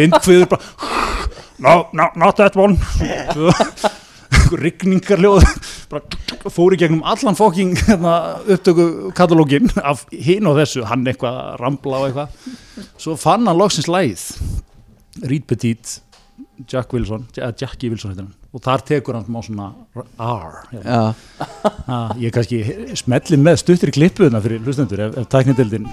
vindkviður 0.00 0.48
bara 0.54 0.62
no, 1.60 1.74
no, 1.92 2.08
not 2.16 2.40
that 2.40 2.56
one. 2.56 2.78
Rigningarljóð 4.50 5.44
bara 5.90 6.50
fór 6.50 6.74
í 6.74 6.80
gegnum 6.80 7.02
allan 7.06 7.36
fóking 7.38 7.74
hérna, 7.84 8.14
upptöku 8.48 9.12
katalógin 9.16 9.68
af 9.84 10.06
hinn 10.10 10.48
og 10.48 10.56
þessu, 10.62 10.86
hann 10.88 11.04
eitthvað 11.04 11.40
að 11.44 11.56
rambla 11.60 12.00
og 12.00 12.08
eitthvað. 12.08 12.54
Svo 12.96 13.16
fann 13.20 13.48
hann 13.50 13.60
loksins 13.60 13.90
lægið 13.90 14.24
Reed 15.26 15.44
Petit 15.50 15.98
Jack 16.68 16.92
Wilson, 16.94 17.26
Jackie 17.36 17.90
Wilson 17.90 18.12
heitir 18.12 18.26
hann 18.26 18.34
og 18.50 18.64
þar 18.64 18.82
tekur 18.86 19.16
hann 19.16 19.26
smá 19.28 19.40
svona 19.46 19.68
R 20.18 20.56
hérna. 20.72 20.98
ah, 21.86 22.12
ég 22.18 22.34
kannski 22.34 22.62
smelli 22.98 23.38
með 23.40 23.60
stuttir 23.62 23.92
klippuðuna 23.94 24.42
fyrir 24.42 24.64
hlustendur 24.64 25.04
ef, 25.06 25.20
ef 25.22 25.30
tæknindildin 25.30 25.86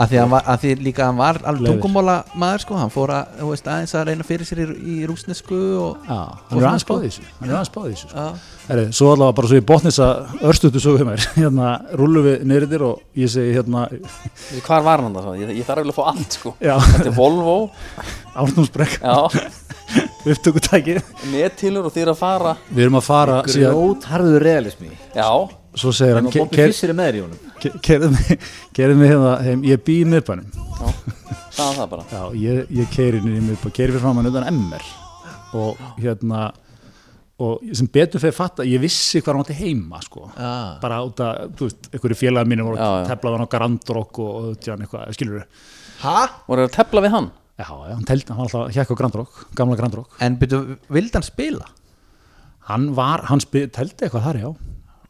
að 0.00 0.08
því, 0.12 0.20
var, 0.32 0.44
að 0.48 0.62
því 0.62 0.70
líka 0.86 1.04
hann 1.08 1.18
var 1.20 1.38
alveg 1.50 1.68
tungumóla 1.74 2.14
maður 2.40 2.62
sko, 2.64 2.76
hann 2.80 2.92
fór 2.94 3.12
að, 3.12 3.34
þú 3.40 3.48
veist, 3.52 3.66
aðeins 3.68 3.92
að 3.98 4.06
reyna 4.08 4.24
fyrir 4.26 4.48
sér 4.48 4.62
í, 4.64 4.66
í 4.94 4.96
rúsnesku 5.10 5.58
og 5.82 6.06
Já, 6.08 6.16
hann 6.48 6.58
er 6.62 6.66
aðeins 6.70 6.86
sko. 6.86 6.96
báðið 6.96 7.06
þessu 7.10 7.26
hann 7.38 7.50
er 7.50 7.54
aðeins 7.58 7.72
báðið 7.76 7.92
þessu 7.92 8.08
sko. 8.08 8.24
já, 8.24 8.50
Heri, 8.62 8.86
svo 8.94 9.10
allavega 9.12 9.36
bara 9.40 9.50
svo 9.50 9.58
ég 9.58 9.66
botnis 9.68 9.98
að 10.02 10.34
örstutu 10.48 10.80
svo 10.80 10.92
hjá 10.96 11.04
mér. 11.08 11.24
Hérna 11.40 11.70
rúlu 11.98 12.22
við 12.24 12.44
neyriðir 12.48 12.84
og 12.86 13.00
ég 13.18 13.32
segi 13.32 13.56
hérna 13.56 13.84
hvar 14.64 14.84
var 14.86 15.02
hann 15.02 15.16
það? 15.18 15.30
Ég, 15.42 15.50
ég 15.58 15.66
þarf 15.66 15.82
eiginlega 15.82 15.92
að 15.92 15.98
fá 15.98 16.12
allt 16.12 16.36
sko. 16.38 16.52
Já, 16.62 16.74
þetta 16.86 17.10
er 17.10 17.16
Volvo, 17.18 17.56
árnumsbrekk, 18.42 19.00
já, 19.02 19.42
upptökutæki. 20.32 20.94
Nettilur 21.32 21.88
og 21.90 21.94
þýr 21.96 22.12
að 22.14 22.20
fara 22.22 22.54
við 22.70 22.84
erum 22.86 23.00
að 23.00 23.08
fara 23.10 23.40
síðan, 23.50 23.74
grjótharður 23.74 24.46
realismi. 24.46 24.92
Já, 25.18 25.28
svo 25.78 25.92
segir 25.96 26.18
hann 26.18 26.26
að 26.28 26.38
Bobby 26.40 26.56
ke- 26.56 26.66
Fissir 26.70 26.90
er 26.92 26.96
með 26.98 27.08
þér 27.08 27.18
í 27.18 27.22
honum. 27.24 27.38
ke- 27.62 27.74
kerðum 27.82 28.16
mig, 28.18 28.40
hérna 29.08 29.34
heim, 29.46 29.62
ég 29.64 29.84
bý 29.86 30.00
í 30.02 30.08
miðbænum. 30.08 30.48
Sagði 31.52 31.76
það 31.78 31.88
bara. 31.92 32.04
Já, 32.12 32.22
ég, 32.42 32.66
ég 32.80 32.90
keiri 32.92 33.20
inn 33.22 33.36
í 33.38 33.44
miðbæn 33.50 33.72
keiri 33.76 33.92
fyrir 33.94 34.00
fram 34.04 34.16
hann 34.20 34.28
utan 34.32 34.48
MR 34.52 34.84
og 35.54 35.80
hérna 36.00 36.50
og 37.42 37.58
sem 37.74 37.88
betur 37.90 38.20
fyrir 38.22 38.36
fatta, 38.36 38.62
ég 38.68 38.78
vissi 38.80 39.20
hvað 39.20 39.34
hann 39.34 39.42
átti 39.44 39.56
heima 39.58 39.98
sko. 40.04 40.28
Já, 40.36 40.78
bara 40.82 41.00
út 41.04 41.18
að, 41.24 41.52
þú 41.58 41.66
veist, 41.68 41.88
einhverju 41.90 42.18
félagar 42.20 42.46
mínu 42.52 42.66
voru 42.68 42.78
Já, 42.78 42.88
að 43.02 43.08
tefla 43.10 43.32
hann 43.34 43.46
á 43.48 43.52
Grandrock 43.54 44.18
og, 44.22 44.34
og 44.52 44.60
tján, 44.62 44.84
eitthvað, 44.84 45.08
skilur 45.16 45.40
við 45.40 45.70
ha? 46.04 46.16
voru 46.46 46.66
að 46.68 46.74
tefla 46.76 47.02
við 47.02 47.14
hann? 47.16 47.30
Já, 47.58 47.66
já, 47.68 47.94
hann 47.96 48.06
teldi, 48.08 48.28
hann 48.30 48.38
var 48.38 48.46
alltaf 48.48 48.76
hjekk 48.76 48.92
á 48.94 48.96
Grandrock 49.00 49.40
gamla 49.58 49.76
Grandrock, 49.80 50.14
en 50.22 50.36
byrju, 50.40 50.60
vildi 50.94 51.16
hann 51.18 51.26
spila? 51.26 51.66
hann 52.68 52.92
var, 52.94 53.24
hann 53.26 53.42
spil, 53.42 53.66
teldi 53.74 54.06
eitthvað 54.06 54.28
þar, 54.28 54.38
já 54.44 54.50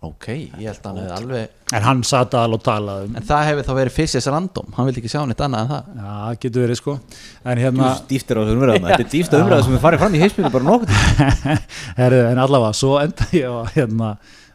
ok, 0.03 0.27
ég 0.59 0.67
held 0.67 0.83
að 0.83 0.87
hann 0.89 0.99
hefði 1.01 1.15
alveg 1.17 1.77
en 1.77 1.85
hann 1.87 2.03
sat 2.07 2.35
að 2.37 2.57
og 2.57 2.63
talaði 2.67 3.07
um 3.07 3.17
en 3.19 3.27
það 3.29 3.47
hefði 3.49 3.65
þá 3.69 3.73
verið 3.79 3.95
fysiskt 3.97 4.31
random 4.33 4.77
hann 4.77 4.89
vildi 4.89 5.03
ekki 5.03 5.13
sjá 5.13 5.23
neitt 5.29 5.43
annað 5.47 5.63
en 5.63 5.71
það. 5.73 5.89
Já, 6.03 6.39
getur 6.43 6.65
verið 6.67 6.79
sko. 6.81 6.95
En 7.47 7.63
hérna, 7.63 7.91
dýftir 8.11 8.39
á 8.39 8.43
þessu 8.43 8.57
umræðum 8.59 8.89
þetta 8.91 8.99
er 9.07 9.11
dýfta 9.15 9.43
umræða 9.43 9.67
sem 9.67 9.77
er 9.79 9.83
farið 9.87 10.03
fram 10.03 10.17
í 10.17 10.23
heimspílu 10.23 10.53
bara 10.57 10.69
nokkuð 10.69 10.95
herri, 12.01 12.21
en 12.33 12.43
allavega 12.43 12.79
svo 12.81 12.97
enda 13.03 13.29
ég 13.39 13.47
á, 13.47 13.63
hérna 13.77 14.11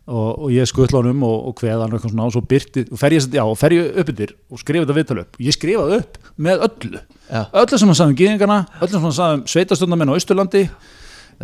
og, 0.07 0.29
og 0.35 0.51
ég 0.55 0.69
skuttla 0.69 1.01
hann 1.01 1.13
um 1.15 1.25
og, 1.29 1.37
og 1.49 1.57
kveða 1.61 1.87
hann 1.87 1.95
eitthvað 1.95 2.13
svona 2.13 2.27
og 2.27 2.35
svo 2.35 2.43
byrti, 2.51 2.85
og 2.91 2.99
fer 2.99 3.15
ég, 3.17 3.31
já, 3.39 3.43
og 3.47 3.57
fer 3.59 3.75
ég 3.75 3.97
upp 4.03 4.13
yfir 4.13 4.35
og 4.51 4.61
skrifa 4.61 4.85
þetta 4.85 4.99
viðtal 4.99 5.19
upp, 5.23 5.41
ég 5.47 5.55
skrifaði 5.55 5.99
upp 6.03 6.21
með 6.37 6.67
öllu, 6.69 7.01
Já. 7.27 7.41
öllu 7.63 7.79
sem 7.81 7.91
hann 7.91 7.99
sagði 7.99 8.13
um 8.13 8.21
gýðingarna 8.21 8.61
öllu 8.77 8.93
sem 8.93 9.07
hann 9.07 9.17
sagði 9.17 9.41
um 9.41 9.49
sveitastundamenn 9.51 10.15
á 10.15 10.17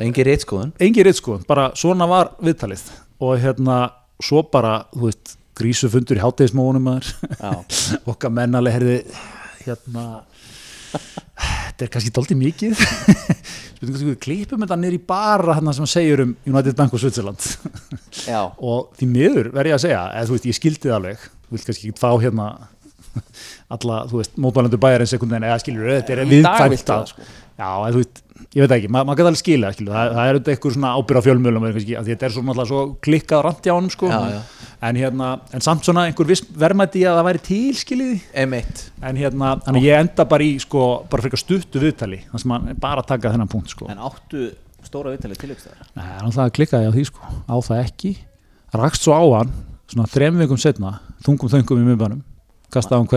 engin 0.01 0.25
reitskoðun 0.27 0.73
engin 0.81 1.05
reitt 1.07 1.19
sko, 1.19 1.39
bara 1.47 1.69
svona 1.77 2.07
var 2.09 2.33
viðtalið 2.43 2.85
og 3.23 3.39
hérna 3.43 3.77
svo 4.23 4.43
bara 4.51 4.75
þú 4.93 5.07
veist, 5.07 5.35
grísufundur 5.57 6.19
í 6.19 6.23
já, 7.39 7.51
okkar 8.11 8.33
mennaleg 8.33 8.77
herði 8.77 8.99
hérna 9.65 10.05
þetta 10.93 11.85
er 11.85 11.91
kannski 11.93 12.11
dálítið 12.13 12.39
mikið. 12.39 12.83
Við 13.83 14.13
klippum 14.23 14.61
þetta 14.63 14.77
í 14.95 14.99
bara 15.09 15.57
hann 15.57 15.73
sem 15.75 15.87
segir 15.89 16.21
um 16.23 16.35
United 16.47 16.77
Bank 16.77 16.93
og 16.95 17.01
Switzerland. 17.03 17.43
Og 18.63 18.93
því 18.99 19.09
miður 19.11 19.49
verð 19.55 19.73
ég 19.73 19.77
að 19.79 19.83
segja 19.87 20.03
eða 20.13 20.29
þú 20.29 20.37
veist, 20.37 20.45
ég 20.47 20.57
skildi 20.59 20.87
það 20.91 20.97
alveg. 20.99 21.25
Þú 21.47 21.57
vilt 21.57 21.67
kannski 21.69 21.89
ekki 21.89 21.99
fá 22.03 22.11
hérna 22.23 22.45
alla, 23.73 23.97
þú 24.09 24.21
veist, 24.21 24.37
mótmælendur 24.41 24.81
bæjarins 24.81 25.13
eða 25.49 25.59
skilur, 25.61 25.89
þetta 25.97 26.15
er 26.15 26.21
að- 26.95 27.11
sko. 27.11 27.27
Já, 27.59 27.67
eða 27.73 27.91
þú 27.93 27.99
veist, 27.99 28.22
ég 28.53 28.61
veit 28.63 28.73
ekki, 28.75 28.89
ma 28.91 29.01
maður 29.01 29.19
gæti 29.19 29.29
alveg 29.29 29.39
skilja 29.41 29.69
skilja, 29.75 29.93
það, 29.93 30.11
það 30.13 30.27
er 30.27 30.37
auðvitað 30.37 30.53
eitthvað 30.53 30.75
svona 30.75 30.91
ábyrð 30.97 31.19
á 31.19 31.25
fjölmjölum 31.27 31.65
að 31.67 32.09
þetta 32.09 32.27
er 32.27 32.33
svo, 32.35 32.43
náttúrulega 32.45 32.69
svo 32.69 32.81
klikkað 33.07 33.43
randi 33.47 33.71
á 33.71 33.75
honum 33.75 33.93
sko. 33.93 34.09
En, 34.83 34.99
hérna, 34.99 35.29
en 35.55 35.63
samt 35.63 35.87
svona 35.87 36.03
einhver 36.09 36.27
í 36.99 37.05
að 37.07 37.17
það 37.17 37.27
væri 37.29 37.41
til 37.47 37.77
skiljiði 37.79 38.17
M1 38.43 38.83
en 39.09 39.21
hérna, 39.21 39.53
að 39.71 39.79
ég 39.81 40.03
enda 40.03 40.25
bara 40.29 40.45
í 40.45 40.57
sko, 40.61 40.83
bara 41.09 41.25
fyrir 41.25 41.41
stuttu 41.41 41.81
viðtali 41.81 42.19
þannig 42.27 42.43
sem 42.43 42.53
maður 42.53 42.81
bara 42.83 43.05
taka 43.07 43.31
þennan 43.33 43.51
punkt 43.51 43.73
sko. 43.73 43.87
En 43.93 44.03
áttu 44.03 44.49
stóra 44.83 45.13
viðtalið 45.15 45.39
tilögstæðar 45.45 45.87
Nei, 45.95 46.03
er 46.03 46.27
náttúrulega 46.27 46.55
klikkaði 46.59 46.91
á 46.91 46.95
því 46.97 47.07
sko, 47.09 47.31
á 47.47 47.55
það 47.63 47.83
ekki. 47.87 48.13
Rakst 48.75 49.07
svo 49.07 49.15
á 49.15 49.23
hann, 49.39 49.53
svona 49.87 50.09
þrem 50.11 50.43
vikum 50.43 50.59
setna, 50.59 50.97
þungum 51.23 51.53
þöngum 51.55 51.79
í 51.85 51.87
mjöbanum 51.87 52.23
kastaði 52.73 52.97
á 52.97 53.01
hann 53.01 53.11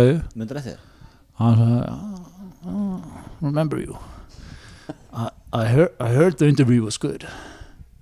hann 0.54 0.62
sagði 0.62 0.78
"Ah, 1.36 1.64
ah, 2.64 3.00
remember 3.42 3.80
you 3.82 3.96
I, 5.52 5.64
heard, 5.66 5.92
I 6.00 6.08
heard 6.14 6.38
the 6.38 6.48
interview 6.48 6.82
was 6.84 6.98
good. 6.98 7.24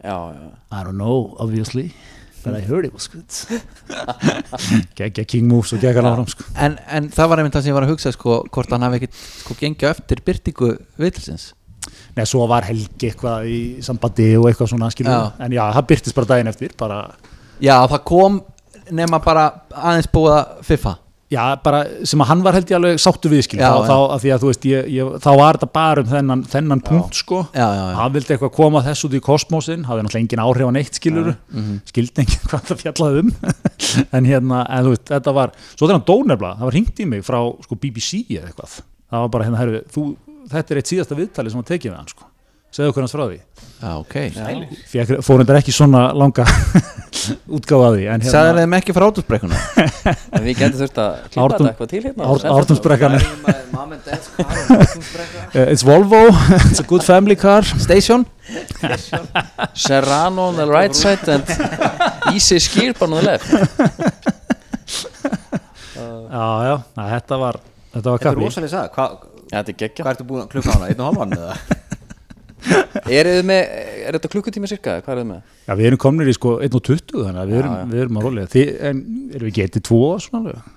Já, 0.05 0.33
já, 0.35 0.51
I 0.73 0.85
don't 0.85 0.97
know 0.99 1.35
obviously 1.39 1.93
but 2.45 2.55
I 2.55 2.61
heard 2.61 2.85
it 2.85 2.93
was 2.93 3.07
good. 3.09 3.25
Geggja 4.99 5.25
king 5.25 5.47
moves 5.49 5.73
og 5.73 5.81
geggja 5.81 6.03
láram 6.05 6.27
sko. 6.29 6.45
en, 6.61 6.77
en 6.93 7.07
það 7.12 7.29
var 7.31 7.41
einmitt 7.41 7.55
það 7.57 7.65
sem 7.65 7.73
ég 7.73 7.77
var 7.79 7.87
að 7.87 7.93
hugsa 7.95 8.12
sko, 8.12 8.35
hvort 8.53 8.75
hann 8.75 8.85
hafi 8.85 8.99
ekkit 9.01 9.15
sko, 9.21 9.57
gengið 9.61 9.89
á 9.89 9.93
eftir 9.95 10.21
byrtingu 10.27 10.73
viðtilsins 11.01 11.53
Nei, 12.16 12.25
svo 12.29 12.45
var 12.49 12.65
Helgi 12.69 13.11
eitthvað 13.11 13.49
í 13.51 13.61
sambandi 13.85 14.29
og 14.39 14.47
eitthvað 14.51 14.71
svona 14.75 14.91
skilur 14.93 15.12
Já. 15.12 15.23
en 15.45 15.53
já, 15.57 15.65
það 15.77 15.89
byrtist 15.93 16.16
bara 16.16 16.31
daginn 16.35 16.53
eftir 16.53 16.77
bara, 16.81 16.99
Já, 17.65 17.77
það 17.91 18.05
kom 18.09 18.39
nema 18.93 19.21
bara 19.25 19.47
aðeins 19.73 20.09
búið 20.12 20.37
að 20.37 20.55
fiffa 20.69 20.95
já, 21.33 21.43
bara 21.65 21.81
sem 22.07 22.21
að 22.23 22.29
hann 22.31 22.43
var 22.45 22.57
held 22.59 22.71
ég 22.71 22.77
alveg 22.79 23.01
sáttu 23.03 23.31
við 23.33 23.43
skilur. 23.47 23.63
Já, 23.65 23.71
þá, 23.73 23.87
þá, 23.89 23.95
að 24.17 24.27
að 24.35 24.45
veist, 24.49 24.67
ég, 24.69 24.89
ég, 24.93 25.13
þá 25.25 25.29
var 25.41 25.59
þetta 25.59 25.69
bara 25.79 26.05
um 26.05 26.11
þennan, 26.13 26.43
þennan 26.53 26.83
punkt 26.85 27.15
sko. 27.21 27.41
Já, 27.55 27.65
já, 27.79 27.85
hann 27.99 28.13
vildi 28.17 28.35
eitthvað 28.37 28.53
koma 28.59 28.83
þess 28.87 29.07
út 29.09 29.17
í 29.19 29.23
kosmosin 29.25 29.87
hafði 29.89 30.05
náttúrulega 30.07 30.25
engin 30.25 30.45
áhrif 30.45 30.69
á 30.69 30.73
neitt 30.77 31.01
skilur 31.01 31.31
Mhm. 31.55 31.81
skildi 31.91 32.25
engin 32.25 32.45
hvað 32.51 32.69
það 32.71 32.83
fjallaði 32.85 33.25
um. 33.25 33.33
En 34.19 34.25
hérna, 34.29 34.65
en 34.69 34.85
þú 34.89 34.95
veist, 34.97 35.07
þetta 35.11 35.35
var 35.37 35.55
svo 35.75 35.87
þegar 35.87 35.99
hann 35.99 36.07
dó 36.09 36.17
nefnilega, 36.25 36.59
það 36.61 36.69
var 36.69 36.77
hringt 36.79 37.01
í 37.01 37.09
mig 37.15 37.25
frá 37.27 37.41
sko, 37.65 37.77
BBC 37.81 38.25
eða 38.29 38.51
eitthvað. 38.51 38.79
Það 39.15 39.25
var 39.27 39.35
bara 39.37 39.45
hérna, 39.49 39.61
herri, 39.63 39.83
þú, 39.95 40.07
þetta 40.51 40.75
er 40.75 40.81
eitt 40.83 40.91
síðasta 40.93 41.19
viðtali 41.19 41.51
sem 41.53 41.61
hann 41.63 41.69
tekið 41.71 41.91
við 41.93 41.99
hann 42.01 42.11
sko 42.15 42.31
segðu 42.75 42.91
okkur 42.91 43.05
hans 43.05 43.15
frá 43.15 43.25
því. 43.29 43.39
Já, 43.85 43.91
ok. 44.01 44.15
Fékk, 44.91 45.11
fór 45.27 45.43
þetta 45.43 45.57
ekki 45.61 45.73
svona 45.75 46.03
langa 46.17 46.45
útgáfa 47.57 47.89
að 47.91 47.97
því 47.99 48.05
en 48.15 48.23
Sæður 48.25 48.47
hérna, 48.49 48.63
þeim 48.65 48.77
ekki 48.79 48.95
frá 48.97 49.05
átúrsbrekkuna 49.11 49.59
en 50.39 50.45
við 50.47 50.59
getum 50.61 50.79
þurft 50.81 51.01
að 51.03 51.11
klippa 51.35 51.49
þetta 51.53 51.69
eitthvað 51.71 51.91
til 51.93 52.03
hérna. 52.07 52.23
Dad 52.25 52.47
Ártúnsbrekka. 52.55 53.07
Uh, 55.55 55.69
it's 55.75 55.85
Volvo, 55.87 56.23
it's 56.71 56.81
a 56.81 56.87
good 56.89 57.05
family 57.05 57.37
car. 57.37 57.63
Station? 57.85 58.27
Serrano 59.75 60.49
on 60.51 60.57
the 60.57 60.67
right 60.67 60.95
side 60.97 61.29
and 61.29 61.45
Easy 62.33 62.59
Skirp 62.59 63.03
on 63.03 63.11
the 63.15 63.23
left. 63.23 63.51
Já, 66.35 66.49
já, 66.67 66.75
þetta 66.99 67.39
var 67.39 67.61
þetta 67.61 67.61
var 67.61 67.61
Þetta 67.95 68.11
er 68.11 68.23
kappi. 68.25 68.43
rosalega 68.43 68.73
sagði 68.73 68.95
Hvað 68.97 69.11
Já, 69.45 69.61
þetta 69.61 69.71
er 69.71 69.77
geggja 69.85 70.05
hva 70.05 70.13
ertu 70.15 70.25
búin 70.27 70.43
að 70.43 70.49
klukka 70.51 70.73
á 70.73 70.75
hana? 70.75 70.87
Einn 70.91 71.03
og 71.05 71.11
halvan 71.13 71.35
eða? 71.37 71.55
Er, 72.65 73.28
er 73.28 74.16
þetta 74.16 74.31
klukkutíma 74.32 74.69
cirka? 74.70 74.99
Hvað 75.05 75.12
er 75.15 75.20
þið 75.20 75.27
með? 75.31 75.43
já, 75.66 75.74
við 75.81 75.89
erum 75.91 76.01
komnir 76.05 76.31
í 76.31 76.36
sko 76.36 76.55
1 76.65 76.78
og 76.78 76.85
20 76.89 77.19
þannig 77.27 77.43
að 77.43 77.51
við 77.53 77.59
erum, 77.61 77.74
Já, 77.74 77.82
já. 77.82 77.91
við 77.91 78.05
erum 78.05 78.20
að 78.20 78.27
rólega 78.28 78.53
Þi, 78.55 78.65
en 78.91 79.03
erum 79.35 79.51
við 79.51 79.61
1 79.66 79.85
2 79.91 80.01
svona 80.24 80.41
alveg 80.43 80.73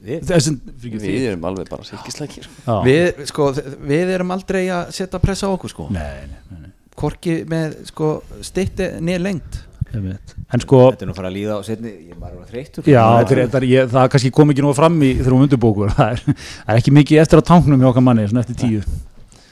Við? 0.00 0.20
Þessi, 0.30 0.52
fyrir 0.80 1.02
Við 1.04 1.24
erum 1.30 1.48
alveg 1.50 1.66
bara 1.68 1.84
silkislækir 1.84 2.46
já, 2.48 2.76
við, 2.86 3.24
sko, 3.28 3.48
við 3.90 4.12
erum 4.16 4.30
aldrei 4.32 4.62
að 4.72 4.94
setja 4.96 5.20
pressa 5.20 5.48
á 5.48 5.52
okkur 5.52 5.72
sko. 5.74 5.88
nei, 5.92 6.24
nei, 6.30 6.38
nei, 6.48 6.62
nei. 6.66 6.70
Hvorki 7.00 7.40
með 7.48 7.82
sko, 7.90 8.14
stitti 8.44 8.94
niður 9.00 9.26
lengt 9.28 9.60
en 9.90 10.62
sko 10.62 10.80
Þetta 10.92 11.04
er 11.04 11.08
nú 11.10 11.14
að 11.14 11.18
fara 11.18 11.30
að 11.30 11.36
líða 11.36 11.58
á 11.58 11.60
setni 11.66 11.92
Ég 11.92 12.14
er 12.14 12.20
bara 12.20 12.46
þetta 12.46 13.34
er, 13.34 13.40
þetta 13.42 13.60
er, 13.60 13.66
ég, 13.70 13.88
það 13.90 14.10
kannski 14.14 14.32
kom 14.34 14.52
ekki 14.54 14.64
nú 14.64 14.72
fram 14.76 14.98
í 15.02 15.12
þegar 15.18 15.34
hún 15.36 15.46
undirbókur, 15.46 15.92
það 15.98 16.12
er, 16.14 16.24
það 16.30 16.74
er 16.74 16.80
ekki 16.82 16.94
mikið 16.96 17.22
eftir 17.24 17.42
á 17.42 17.48
tanknum 17.50 17.82
hjá 17.82 17.90
okkar 17.90 18.06
manni, 18.06 18.26
svona 18.30 18.44
eftir 18.44 18.58
tíu 18.60 18.84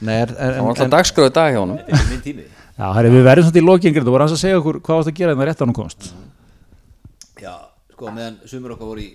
Nei, 0.01 0.15
er, 0.23 0.29
er, 0.31 0.53
Það 0.55 0.63
var 0.63 0.69
alltaf 0.73 0.91
dagskráðu 0.93 1.31
dag 1.35 1.53
hjá 1.53 1.59
honum. 1.59 1.79
Þetta 1.83 1.99
er 1.99 2.09
minn 2.13 2.21
tími. 2.23 2.45
Já, 2.79 2.85
herri, 2.95 3.09
við 3.11 3.25
verðum 3.27 3.47
svona 3.49 3.59
í 3.59 3.65
lokin, 3.67 3.95
þú 3.99 4.11
voru 4.13 4.23
hans 4.23 4.35
að 4.37 4.41
segja 4.43 4.59
okkur 4.61 4.77
hvað 4.85 4.99
varst 5.01 5.11
að 5.11 5.17
gera 5.19 5.33
en 5.35 5.39
það 5.41 5.49
rétt 5.49 5.63
að 5.63 5.67
hún 5.67 5.75
komst. 5.79 6.05
Já, 7.43 7.55
sko, 7.91 8.11
meðan 8.15 8.37
sumur 8.47 8.75
okkar 8.77 8.87
voru 8.93 9.03
í, 9.03 9.09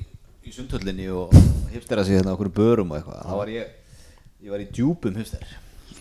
í 0.44 0.52
sundhöllinni 0.52 1.06
og 1.12 1.32
hipstera 1.72 2.04
sig 2.04 2.18
hérna 2.18 2.34
okkur 2.36 2.50
börum 2.52 2.92
og 2.92 2.98
eitthvað 2.98 3.22
þá 3.24 3.32
var 3.40 3.52
ég, 3.54 3.70
ég 4.44 4.52
var 4.52 4.60
í 4.60 4.68
djúpum 4.76 5.16
hipster 5.16 5.46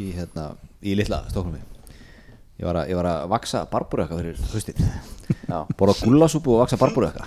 í, 0.03 0.10
hérna, 0.18 0.49
í 0.84 0.95
litla 0.99 1.22
Stokknumi 1.31 1.61
ég 1.64 2.68
var, 2.68 2.81
að, 2.84 2.91
ég 2.91 2.99
var 2.99 3.10
að 3.14 3.23
vaksa 3.31 3.64
barbúröka 3.72 4.19
fyrir 4.19 4.38
haustið. 4.51 4.84
Já. 5.47 5.57
borða 5.80 5.95
gullasúpu 6.03 6.53
og 6.57 6.61
vaksa 6.65 6.77
barbúröka 6.84 7.23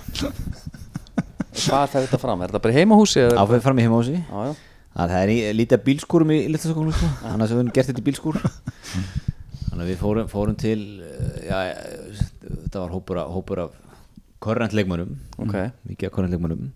Hvað 1.57 1.87
fer 1.89 2.05
þetta 2.05 2.19
fram? 2.21 2.41
Er 2.45 2.51
þetta 2.51 2.61
bara 2.63 2.73
í 2.73 2.77
heimahúsi? 2.77 3.21
eða- 3.25 3.41
áfæði 3.41 3.63
fram 3.65 3.79
í 3.81 3.85
heima 3.87 3.97
á 3.97 4.01
sig 4.05 4.17
Já, 4.21 4.55
já 4.97 5.03
Það 5.11 5.31
er 5.37 5.53
lítið 5.57 5.83
bílskúrum 5.85 6.31
í 6.33 6.37
litla 6.49 6.63
Stokknumi 6.63 6.93
sko. 6.97 7.09
við 7.61 7.71
gert 7.75 7.89
þetta 7.91 8.01
í 8.01 8.07
bílskúr 8.07 8.39
þannig 9.67 9.83
að 9.83 9.89
við 9.91 9.99
fórum, 10.01 10.29
fórum 10.31 10.55
til 10.57 10.79
eh, 11.05 11.45
já, 11.45 11.59
þetta 12.47 12.81
var 12.81 12.95
hópur 12.95 13.19
af, 13.21 13.31
hópur 13.35 13.61
af 13.67 13.75
korrent 14.41 14.73
leikmönnum 14.73 15.15
Ok. 15.37 15.53
mikið 15.91 16.09
af 16.09 16.15
korrent 16.15 16.33
leikmönnum 16.33 16.71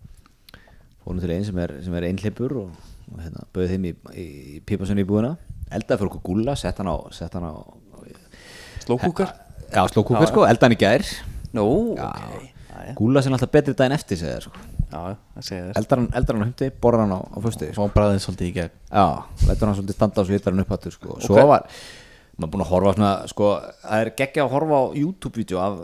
fórum 1.01 1.21
til 1.23 1.33
einn 1.33 1.45
sem 1.47 1.57
er, 1.63 1.73
er 1.97 2.05
einhleipur 2.11 2.53
og, 2.65 2.75
og 3.09 3.23
hérna, 3.23 3.47
bauði 3.55 3.71
þeim 3.73 3.89
í, 3.89 3.93
í, 4.13 4.25
í 4.57 4.61
pípasunni 4.69 5.01
í 5.05 5.09
búðina 5.09 5.33
eldaði 5.71 6.01
fyrir 6.03 6.11
okkur 6.11 6.25
gúlla, 6.29 6.53
sett 6.59 6.77
hann 6.81 6.91
á 6.93 6.97
hann 7.39 7.47
á 7.49 7.53
Slókúkar? 8.85 9.33
já, 9.71 9.81
sló 9.89 10.03
kúkar 10.05 10.27
sko, 10.29 10.45
eldaði 10.49 10.67
hann 10.69 10.77
í 10.77 10.81
gær 10.81 11.05
Nú, 11.57 11.65
Já. 11.97 12.07
ok 12.07 12.47
Já, 12.71 12.77
já, 12.87 12.93
gúlla 12.95 13.21
sem 13.23 13.33
alltaf 13.35 13.51
betri 13.51 13.73
daginn 13.77 13.93
eftir 13.97 14.17
segja 14.19 14.37
þér 14.37 14.45
sko. 14.47 14.61
Eldar 14.91 16.01
hann, 16.01 16.11
á 16.11 16.45
humti, 16.45 16.69
borðar 16.83 17.05
hann 17.05 17.15
á, 17.15 17.19
á 17.23 17.37
föstu 17.43 17.71
Fá 17.75 17.83
bræðið 17.95 18.21
svolítið 18.25 18.47
í 18.49 18.53
gegn. 18.59 18.71
Já, 18.91 19.05
lætur 19.47 19.67
hann 19.69 19.77
svolítið 19.79 19.97
standa 19.97 20.21
á 20.21 20.23
svo 20.25 20.35
hittar 20.37 20.53
hann 20.55 20.63
upp 20.65 20.73
hattur 20.75 20.95
sko. 20.95 21.17
Svo 21.23 21.37
Ok. 21.39 21.47
var, 21.51 21.67
maður 22.37 22.51
búin 22.55 22.65
að 22.65 22.71
horfa 22.71 22.91
á 22.91 22.95
svona, 22.97 23.11
sko, 23.31 23.51
það 23.85 24.01
er 24.05 24.13
geggja 24.21 24.45
að 24.45 24.55
horfa 24.55 24.79
á 24.81 24.83
YouTube-vídeó 25.01 25.61
af, 25.63 25.77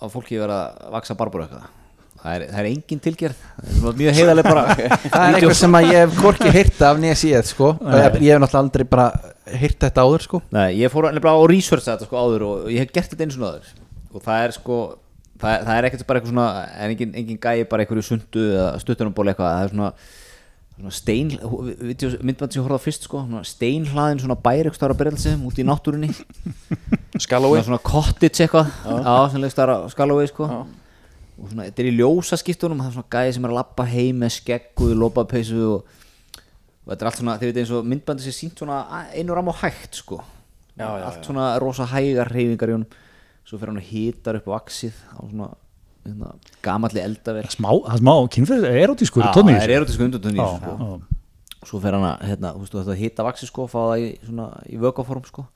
af 0.00 0.12
fólki 0.14 0.38
vera 0.38 0.60
að 0.70 0.92
vaksa 0.98 1.16
barbúr 1.18 1.46
eitthvað. 1.46 1.72
Það 2.24 2.34
er, 2.38 2.42
það 2.48 2.58
er 2.62 2.66
engin 2.70 3.00
tilgerð, 3.04 3.40
það 3.60 3.88
er 3.90 3.96
mjög 4.00 4.14
heiðarlega 4.16 4.48
bara. 4.54 4.62
Það 5.12 5.24
er 5.26 5.34
eitthvað 5.34 5.58
sem 5.58 5.74
að 5.76 5.88
ég 5.90 5.98
hef 5.98 6.14
hvorki 6.22 6.52
hýrt 6.54 6.78
af 6.88 7.00
nýja 7.02 7.16
síð 7.20 7.42
sko. 7.50 7.66
ég, 7.84 8.14
ég 8.24 8.30
hef 8.32 8.40
náttúrulega 8.40 8.62
aldrei 8.62 8.84
bara 8.88 9.08
hýrt 9.60 9.84
þetta 9.84 10.04
áður 10.08 10.24
sko. 10.24 10.40
Nei, 10.56 10.70
ég 10.78 10.88
fór 10.94 11.10
nefnilega 11.10 11.36
á 11.36 11.44
research 11.52 11.84
þetta 11.84 12.08
sko 12.08 12.22
áður 12.22 12.44
og 12.48 12.70
ég 12.72 12.80
hef 12.80 12.94
gert 12.96 13.12
þetta 13.12 13.26
eins 13.26 13.36
og 13.36 13.44
áður. 13.44 13.68
Og 14.14 14.24
það 14.24 14.46
er 14.46 14.56
sko, 14.56 14.78
það, 15.40 15.64
það 15.66 15.76
er 15.76 15.88
ekkert 15.88 16.06
bara 16.08 16.20
eitthvað 16.20 16.34
svona, 16.34 16.50
en 16.74 16.94
engin, 16.94 17.16
engin 17.22 17.40
gæi 17.40 17.64
bara 17.70 17.84
einhverju 17.84 18.06
sundu 18.06 18.44
eða 18.52 18.68
stuttunumból 18.82 19.26
eitthvað, 19.30 19.56
það 19.56 19.64
er 19.64 19.74
svona 19.74 19.90
svona 20.74 20.90
stein, 20.90 21.28
myndband 22.26 22.50
sem 22.50 22.58
ég 22.58 22.64
horfði 22.64 22.78
á 22.82 22.82
fyrst 22.82 23.04
sko, 23.06 23.20
svona 23.22 23.44
steinhlaðin 23.46 24.22
svona 24.24 24.36
bærikstára 24.42 24.96
berelsum 24.98 25.44
út 25.46 25.58
í 25.62 25.66
náttúrunni. 25.66 26.10
Skallói 27.24 27.62
svona, 27.62 27.78
cottage 27.78 28.42
eitthvað 28.42 28.72
já, 28.82 28.96
á 29.06 29.86
Skalloway 29.92 30.30
sko. 30.30 30.48
Og 31.34 31.50
svona, 31.50 31.68
þetta 31.68 31.84
er 31.84 31.90
í 31.90 31.94
ljósa 31.94 32.38
skiptunum 32.38 32.82
það 32.82 32.90
er 32.90 32.96
svona 32.96 33.12
gæði 33.14 33.36
sem 33.36 33.46
er 33.46 33.54
að 33.54 33.60
lappa 33.60 33.86
heim 33.90 34.20
með 34.22 34.34
skegguð 34.40 34.96
lopapeysu 34.98 35.62
og, 35.76 35.94
og 36.82 36.90
þetta 36.90 37.00
er 37.00 37.10
allt 37.10 37.22
svona, 37.22 37.38
þið 37.38 37.50
veit 37.50 37.62
eins 37.62 37.74
og 37.74 37.88
myndbandi 37.92 38.26
sem 38.26 38.36
sínt 38.36 38.62
svona 38.62 38.82
einu 39.14 39.38
ram 39.38 39.50
á 39.50 39.54
hægt 39.62 40.02
sko. 40.02 40.20
Já, 40.74 40.88
já, 40.90 41.06
allt 41.06 41.26
svona 41.26 41.52
rosa 41.62 41.86
hægar 41.86 42.34
reyfingar 42.34 42.70
í 42.72 42.78
honum 42.80 43.02
svo 43.44 43.58
fyrir 43.60 43.72
hann 43.74 43.80
að 43.82 43.90
hýtar 43.92 44.38
upp 44.40 44.46
vaksið 44.52 44.96
á 45.14 45.20
svona 45.24 45.48
hérna, 46.04 46.30
gamalli 46.64 47.00
eldaver 47.02 47.48
smá, 47.52 47.70
það 47.72 47.96
er 47.96 48.02
smá 48.02 48.14
er 48.68 49.10
sko, 49.10 49.20
Já, 49.24 49.32
tónni 49.36 49.54
það 49.56 49.66
er 49.66 49.74
erotísku 49.78 50.06
undantönd 50.06 50.36
í 50.36 50.40
Já, 50.40 50.46
þessu, 50.46 50.60
sko. 50.64 50.88
já. 50.88 51.68
svo 51.70 51.80
fer 51.84 51.96
hann 51.96 52.06
að 52.08 52.24
hérna, 52.28 52.52
þú 52.54 52.62
veist, 52.64 52.74
þetta 52.78 52.96
hita 53.00 53.26
vaxi 53.28 53.48
sko, 53.48 53.66
fá 53.72 53.78
það 53.80 54.02
í, 54.04 54.08
svona, 54.28 54.48
í 54.68 54.80
vökaform 54.82 55.24
sko. 55.28 55.46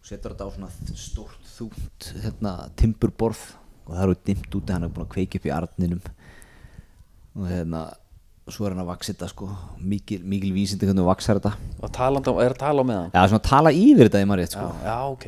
og 0.00 0.06
setur 0.10 0.34
þetta 0.34 0.46
á 0.46 0.50
svona 0.54 0.70
stórt 0.96 1.50
þúnt 1.56 2.10
hérna, 2.24 2.54
timburborð. 2.78 3.42
Og 3.90 3.96
það 3.96 4.04
eru 4.04 4.14
dimmt 4.28 4.54
úti, 4.54 4.70
hann 4.72 4.84
er 4.86 4.92
búin 4.94 5.02
að 5.08 5.12
kveiki 5.16 5.40
upp 5.40 5.46
í 5.48 5.50
arninum. 5.50 6.00
Og 7.34 7.46
hérna 7.50 7.80
svo 8.50 8.66
er 8.68 8.74
hann 8.74 8.82
að 8.84 8.90
vaxa 8.92 9.12
þetta 9.12 9.28
sko. 9.32 9.48
Mikil, 9.82 10.20
mikil 10.22 10.52
vísindi 10.54 10.86
hvernig 10.86 11.02
þú 11.02 11.08
vaxar 11.10 11.40
þetta. 11.40 11.52
Og 11.82 11.90
talandi, 11.94 12.30
á- 12.30 12.42
er 12.46 12.54
að 12.54 12.60
tala 12.62 12.82
á 12.82 12.86
meðan? 12.86 13.10
Já, 13.10 13.22
svona 13.32 13.42
tala 13.50 13.72
yfir 13.74 14.06
þetta 14.08 14.22
í 14.22 14.28
maður 14.30 14.42
rétt 14.44 14.54
Já, 14.54 14.60
sko 14.62 14.86
já, 14.86 14.96
ok 15.10 15.26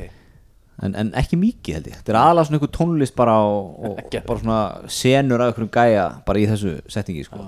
en, 0.81 0.95
en 0.97 1.11
ekki 1.19 1.39
mikið 1.39 1.77
held 1.77 1.89
ég. 1.91 1.99
Þetta 2.01 2.13
er 2.13 2.19
aðalega 2.21 2.49
svona 2.49 2.59
einhver 2.59 2.73
tónlist 2.77 3.15
bara 3.17 3.37
og, 3.45 3.71
og 3.89 4.01
bara 4.13 4.41
svona 4.41 4.59
senur 4.91 5.43
af 5.43 5.51
einhverjum 5.51 5.73
gæja 5.73 6.09
bara 6.27 6.41
í 6.41 6.49
þessu 6.49 6.77
settingi 6.91 7.25
sko. 7.27 7.47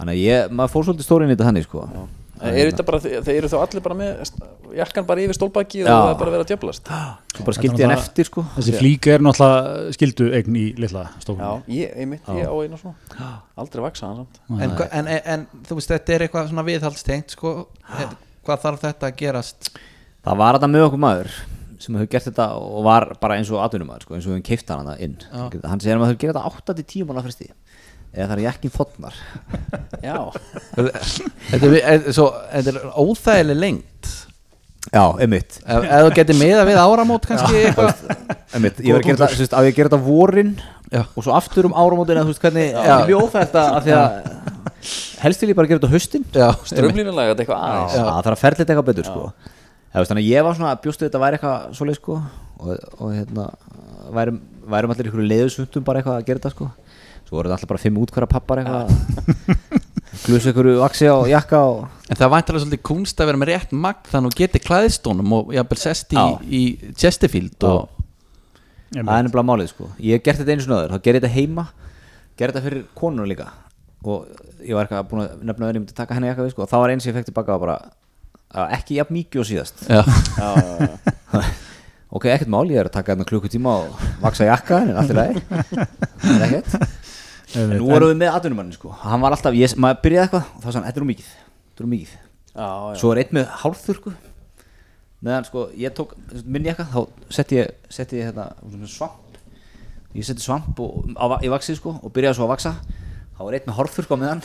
Þannig 0.00 0.16
að 0.16 0.24
ég, 0.24 0.56
maður 0.56 0.74
fór 0.74 0.88
svolítið 0.88 1.08
stórin 1.08 1.30
í 1.30 1.36
þetta 1.36 1.50
þannig 1.50 1.68
sko. 1.68 1.84
Er 2.40 2.70
þetta 2.70 2.84
bara, 2.88 2.98
þeir 3.04 3.34
eru 3.34 3.48
þá 3.52 3.56
allir 3.60 3.82
bara 3.84 3.96
með 3.98 4.20
jakkan 4.72 5.04
bara 5.04 5.20
yfir 5.20 5.36
stólbaki 5.36 5.82
og 5.82 5.90
það 5.90 6.06
er 6.06 6.14
bara 6.22 6.32
vera 6.32 6.44
að 6.46 6.52
djöblast 6.54 6.88
Svo 7.34 7.44
bara 7.44 7.56
skildi 7.58 7.84
hann 7.84 7.92
eftir 7.92 8.28
sko. 8.30 8.44
Þessi 8.54 8.76
flík 8.78 9.08
er 9.12 9.24
náttúrulega 9.26 9.92
skildu 9.96 10.30
eign 10.38 10.56
í 10.56 10.64
litla 10.80 11.04
Já, 11.04 11.18
stofnum 11.26 11.68
ég, 11.74 11.92
einmitt, 12.00 12.32
ég 12.38 12.48
á 12.48 12.54
einu 12.56 12.80
svona. 12.80 13.28
Aldrei 13.60 13.84
vaksa 13.84 14.08
hann 14.08 14.22
samt. 14.22 14.40
En, 14.56 14.74
en, 14.88 15.12
en, 15.34 15.46
þú 15.68 15.80
veist, 15.82 15.92
þetta 15.92 16.16
er 16.16 16.24
eitthvað 16.26 16.48
svona 16.54 16.64
viðhaldstengt 16.70 17.36
sko, 17.36 17.54
hvað 18.48 18.64
þarf 18.64 18.84
þetta 18.86 19.10
að 19.10 19.20
gerast? 19.20 19.72
Það 20.24 20.40
var 20.40 20.56
þetta 20.56 20.72
með 20.72 20.88
okkur 20.88 21.04
maður 21.04 21.40
sem 21.80 21.96
hefur 21.96 22.10
gert 22.12 22.28
þetta 22.28 22.46
og 22.60 22.84
var 22.86 23.08
bara 23.22 23.38
eins 23.40 23.50
og 23.52 23.62
atvinnumæður 23.64 24.06
sko, 24.06 24.16
eins 24.16 24.26
og 24.26 24.32
við 24.32 24.38
hefum 24.38 24.48
keift 24.50 24.72
hann 24.74 24.90
inn. 25.00 25.16
Hann 25.32 25.80
segir 25.82 25.96
að 25.96 26.02
maður 26.02 26.14
hefur 26.14 26.22
gert 26.24 26.36
þetta 26.36 26.74
8-10 26.76 27.08
mánu 27.08 27.24
fresti 27.26 27.50
eða 28.10 28.26
það 28.26 28.36
er 28.36 28.42
jakkin 28.42 28.72
þotnar 28.74 29.18
Já, 30.08 30.16
þetta 30.74 31.68
er, 31.68 31.76
er, 31.78 32.08
svo, 32.10 32.26
þetta 32.50 32.72
er 32.72 32.88
óþægileg 32.98 33.60
lengt 33.60 34.16
Já, 34.90 35.02
einmitt. 35.20 35.58
Ef, 35.60 35.84
ef 35.84 36.06
þú 36.06 36.12
getur 36.16 36.38
miða 36.40 36.62
við 36.64 36.78
áramót 36.80 37.26
kannski 37.28 37.58
eitthvað. 37.68 37.98
Einmitt, 38.56 38.78
ég 38.80 38.96
var 38.96 39.02
að 39.04 39.10
gera 39.10 39.28
þetta, 39.28 39.58
að 39.60 39.68
þetta 39.76 39.98
vorin 40.06 40.54
Já. 40.90 41.02
og 41.04 41.20
svo 41.20 41.34
aftur 41.36 41.68
um 41.68 41.76
áramótin 41.76 42.22
þú 42.24 42.32
veist 42.32 42.42
hvernig, 42.42 42.72
Já. 42.72 42.94
er 43.04 43.12
óþægt 43.20 43.58
að 43.60 43.76
af 43.76 43.84
því 43.84 43.94
að 43.98 44.16
helst 45.20 45.44
vil 45.44 45.52
ég 45.52 45.58
bara 45.60 45.70
gera 45.70 45.82
þetta 45.84 46.40
já, 46.40 46.48
strömlínulega 46.72 47.34
þetta 47.34 47.44
eitthvað 47.44 47.66
aðeins. 47.68 47.94
Já, 47.94 48.02
það 48.08 48.24
þarf 48.24 48.32
að 48.32 48.42
ferla 48.46 48.62
þetta 48.62 48.74
eitthvað 48.74 48.88
betur 48.90 49.10
sko. 49.10 49.26
Það 49.90 50.02
veist, 50.02 50.12
þannig 50.12 50.24
að 50.24 50.30
ég 50.30 50.46
var 50.46 50.56
svona 50.56 50.72
að 50.74 50.82
bjóstu 50.84 51.06
þetta 51.06 51.20
væri 51.24 51.38
eitthvað 51.38 51.76
svoleið 51.78 51.98
sko 51.98 52.16
og, 52.20 52.72
og 53.00 53.14
hérna 53.14 53.46
værum, 54.14 54.40
værum 54.70 54.94
allir 54.94 55.10
ykkur 55.10 55.26
leiðusvundum 55.26 55.86
bara 55.86 56.00
eitthvað 56.00 56.20
að 56.20 56.26
gera 56.28 56.42
þetta 56.42 56.52
sko. 56.54 56.68
Svo 57.26 57.38
voru 57.38 57.50
þetta 57.50 57.56
alltaf 57.58 57.72
bara 57.72 57.82
fimm 57.82 57.98
útkværa 58.02 58.28
pappar 58.30 58.62
eitthvað 58.62 58.86
glus 60.26 60.46
ykkur 60.50 60.68
vaksi 60.80 61.10
á 61.10 61.16
jakka 61.30 61.62
og 61.70 61.82
en 62.10 62.18
það 62.18 62.32
væntalega 62.34 62.64
svolítið 62.64 62.82
kunst 62.86 63.22
að 63.22 63.30
vera 63.30 63.40
með 63.40 63.52
rétt 63.52 63.74
magn 63.74 64.08
þannig 64.10 64.30
að 64.30 64.34
þú 64.34 64.40
getur 64.42 64.64
klæðstónum 64.66 65.34
og 65.36 65.52
jafnvel 65.54 65.80
sest 65.80 66.14
í, 66.14 66.24
í 66.46 66.62
Chesterfield 66.98 67.66
og 67.66 68.00
það 68.90 69.14
er 69.16 69.26
nefnilega 69.26 69.46
málið 69.46 69.70
sko. 69.70 69.90
Ég 70.02 70.18
hef 70.18 70.26
gert 70.26 70.42
þetta 70.42 70.54
einu 70.54 70.66
svona 70.66 70.80
öður, 70.82 70.94
þá 70.96 71.06
gerði 71.06 71.22
þetta 71.22 71.34
heima 71.36 71.66
gerði 72.40 72.56
þetta 72.56 72.66
fyrir 72.66 72.84
konur 72.96 73.28
líka. 73.28 73.50
Og 74.00 74.28
ég 74.64 74.76
var 74.76 74.86
eitthvað 74.86 75.08
búin 75.10 75.22
að 75.24 75.42
nefna 75.44 75.66
öður 75.66 75.78
ég 75.78 75.82
myndi 75.84 75.96
taka 75.96 76.16
henni 76.16 76.30
jakka 76.30 76.46
við 76.46 76.54
sko. 76.54 76.64
Og 76.64 76.70
það 76.70 76.82
var 76.84 76.92
eins 76.94 77.04
sem 77.04 77.12
ég 77.12 77.18
fekk 77.18 77.28
tilbaka 77.30 77.56
var 77.56 77.62
bara 77.64 77.76
að 77.76 77.90
ekki 78.50 78.98
jafn 78.98 79.16
mikið 79.16 79.42
og 79.42 79.48
síðast. 79.50 79.84
Já, 79.86 80.00
Já, 80.38 80.48
já, 80.58 80.88
já. 80.88 81.42
ok, 82.16 82.26
ekkert 82.34 82.50
mál, 82.50 82.64
ég 82.70 82.80
er 82.82 82.90
að 82.90 82.96
taka 82.96 83.14
þetta 83.14 83.28
klukkutíma 83.30 83.76
og 83.84 84.08
vaksa 84.22 84.48
jakka, 84.48 84.80
en 84.86 84.96
allt 84.98 85.12
í 85.12 85.18
lagi. 85.18 85.44
Það 85.50 86.32
er 86.34 86.46
ekkert. 86.48 86.96
En 87.60 87.72
nú 87.74 87.86
vorum 87.90 88.12
við 88.12 88.18
með 88.20 88.34
atvinnumannin 88.38 88.76
sko, 88.76 88.92
hann 89.02 89.22
var 89.22 89.34
alltaf, 89.34 89.56
ég, 89.58 89.72
maður 89.80 90.02
byrjaði 90.04 90.26
eitthvað 90.28 90.50
og 90.54 90.60
þá 90.62 90.68
hann, 90.70 90.84
þetta 90.86 91.00
er 91.00 91.04
nú 91.04 91.08
mikið, 91.08 91.30
þetta 91.70 91.82
er 91.82 91.86
nú 91.86 91.92
mikið. 91.94 92.12
Já, 92.50 92.66
já. 92.66 92.98
svo 93.00 93.10
er 93.10 93.22
einn 93.22 93.34
með 93.38 93.48
hálfþurku 93.62 94.12
meðan 95.20 95.46
sko, 95.46 95.64
ég 95.78 95.94
tók 95.96 96.14
minn 96.46 96.66
jakka, 96.66 96.86
þá 96.90 97.34
setti 97.34 97.58
ég, 97.58 97.74
setti 97.92 98.20
ég 98.20 98.30
hérna, 98.30 98.48
svamp. 98.88 99.38
Ég 100.16 100.26
setti 100.26 100.42
svamp 100.42 100.78
og, 100.82 101.10
á, 101.14 101.38
í 101.44 101.50
vaxið 101.52 101.78
sko 101.78 101.94
og 102.00 102.14
byrjaði 102.14 102.38
svo 102.38 102.46
að 102.48 102.52
vaksa 102.54 102.72
þá 103.40 103.46
var 103.46 103.56
einn 103.56 103.68
með 103.70 103.76
hálfþurku 103.78 104.16
á 104.16 104.18
meðan. 104.20 104.40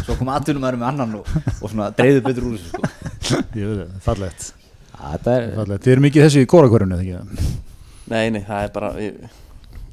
Svo 0.00 0.16
kom 0.18 0.30
atvinnumæður 0.34 0.78
með 0.80 0.88
annan 0.88 1.12
og, 1.20 1.28
og 1.60 1.70
svona 1.70 1.90
dreifðu 1.94 2.22
betur 2.24 2.46
úr 2.48 2.56
þessu 2.56 2.70
sko. 2.72 3.42
Ég 3.54 3.68
veit 3.68 3.76
það, 3.78 3.92
fallegt. 4.02 4.46
Þetta 5.00 5.34
er, 5.36 5.46
fallegt, 5.54 5.84
þið 5.84 5.92
eru 5.94 6.04
mikið 6.08 6.26
þessu 6.26 6.42
í 6.42 6.48
ekki? 6.48 7.52
Nei, 8.10 8.24
nei, 8.34 8.40
það 8.42 8.64
er 8.64 8.74
bara 8.74 8.90
ég, 8.98 9.20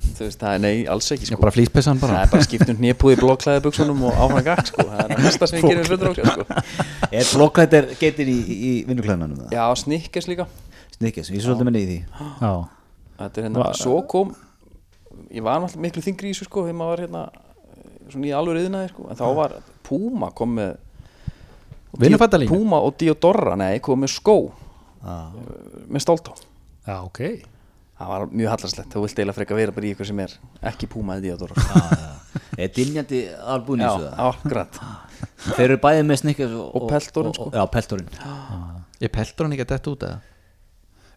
Þú 0.07 0.23
veist, 0.25 0.39
það 0.41 0.55
er 0.55 0.61
nei, 0.63 0.75
alls 0.89 1.11
ekki 1.13 1.27
sko. 1.27 1.37
bara 1.43 1.53
flýspessan 1.53 1.99
Það 2.01 2.09
bara 2.09 2.21
er 2.23 2.29
bara 2.31 2.45
skipt 2.47 2.71
um 2.71 2.79
nýjapúði 2.81 3.17
blóklæði 3.19 3.63
buksunum 3.67 3.99
og 4.07 4.21
áfram 4.23 4.45
gakk 4.47 4.69
sko. 4.71 4.85
Það 4.87 5.03
er 5.03 5.11
það 5.11 5.25
næsta 5.27 5.49
sem 5.51 5.59
ég 5.59 5.67
gerir 5.67 5.91
hlutur 5.91 6.09
á 6.09 6.13
sko. 6.17 6.45
er 7.19 7.29
blokklættir 7.35 7.89
geitir 7.99 8.31
í, 8.31 8.37
í 8.39 8.71
vinnuklæðanum 8.87 9.51
Já, 9.53 9.61
snikkes 9.83 10.29
líka. 10.31 10.47
Snikkes, 10.97 11.29
ég 11.35 11.43
svolítið 11.45 11.69
með 11.69 11.77
í 11.77 11.85
því. 11.91 11.99
Er 13.19 13.41
hérna, 13.43 13.67
svo 13.77 13.99
kom 14.09 14.33
Ég 15.33 15.43
var 15.45 15.59
náttúrulega 15.61 15.85
miklu 15.85 16.05
þingri 16.07 16.31
í 16.31 16.33
þessu 16.33 16.47
sko 16.47 16.65
þegar 16.65 16.79
maður 16.79 16.95
var 16.95 17.03
hérna 17.03 17.23
svona 18.13 18.29
í 18.29 18.33
alveg 18.37 18.61
yðnaði 18.65 18.91
sko. 18.93 19.07
En 19.11 19.19
þá 19.19 19.25
var 19.37 19.55
Puma 19.87 20.29
kom 20.35 20.55
með 20.59 20.75
og 21.93 22.01
Vinnufattalínu? 22.03 22.49
Puma 22.51 22.79
og 22.83 22.97
Diodora, 22.99 23.55
nei, 23.59 23.79
kom 23.83 24.01
með 24.03 24.11
skó. 24.17 24.37
Ah. 25.07 25.29
með 25.87 26.01
stóltó 26.03 26.33
já, 26.87 26.95
ok. 27.05 27.19
Það 27.97 28.09
var 28.11 28.23
mjög 28.33 28.49
hallarslegt, 28.51 28.89
þú 28.93 29.01
vilt 29.03 29.19
eiginlega 29.19 29.37
freka 29.37 29.55
vera 29.57 29.73
bara 29.73 29.87
í 29.87 29.91
ykkur 29.93 30.07
sem 30.09 30.19
er 30.25 30.33
ekki 30.71 30.89
Puma 30.91 31.15
eða 31.17 31.23
Diodora 31.27 31.55
er 32.57 32.71
dynjandi 32.73 33.21
albúin 33.45 33.81
í 33.81 33.85
Já, 33.85 33.91
þessu 33.93 34.09
það? 34.09 34.31
akkurat. 34.31 34.79
Þeir 35.47 35.63
eru 35.67 35.77
bæðið 35.85 36.05
með 36.09 36.19
Snikkes 36.23 36.55
og, 36.57 36.67
Og 36.81 36.87
peltorinn, 36.91 37.33
sko. 37.37 37.47
já, 37.53 37.63
peltorinn. 37.73 38.09
Ég 39.05 39.13
peltur 39.13 39.45
hann 39.47 39.53
ekki 39.55 39.65
að 39.67 39.71
detta 39.75 39.93
út 39.93 40.05
eða 40.09 40.19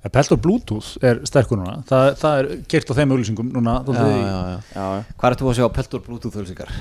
Peltor 0.09 0.39
Bluetooth 0.41 0.95
er 1.05 1.19
sterkur 1.29 1.61
núna. 1.61 1.83
Það, 1.85 2.07
það 2.23 2.39
er 2.41 2.47
gert 2.73 2.89
á 2.89 2.95
þeim 2.97 3.11
auglýsingum 3.13 3.51
núna 3.53 3.75
já, 3.85 4.07
í- 4.09 4.25
já, 4.25 4.39
já. 4.55 4.59
Já, 4.73 4.87
já. 4.97 5.05
hvað 5.21 5.35
ertu 5.35 5.51
að 5.51 5.59
sjá 5.61 5.67
peltor 5.77 6.01
bluetooth 6.07 6.39
ölsingar 6.41 6.73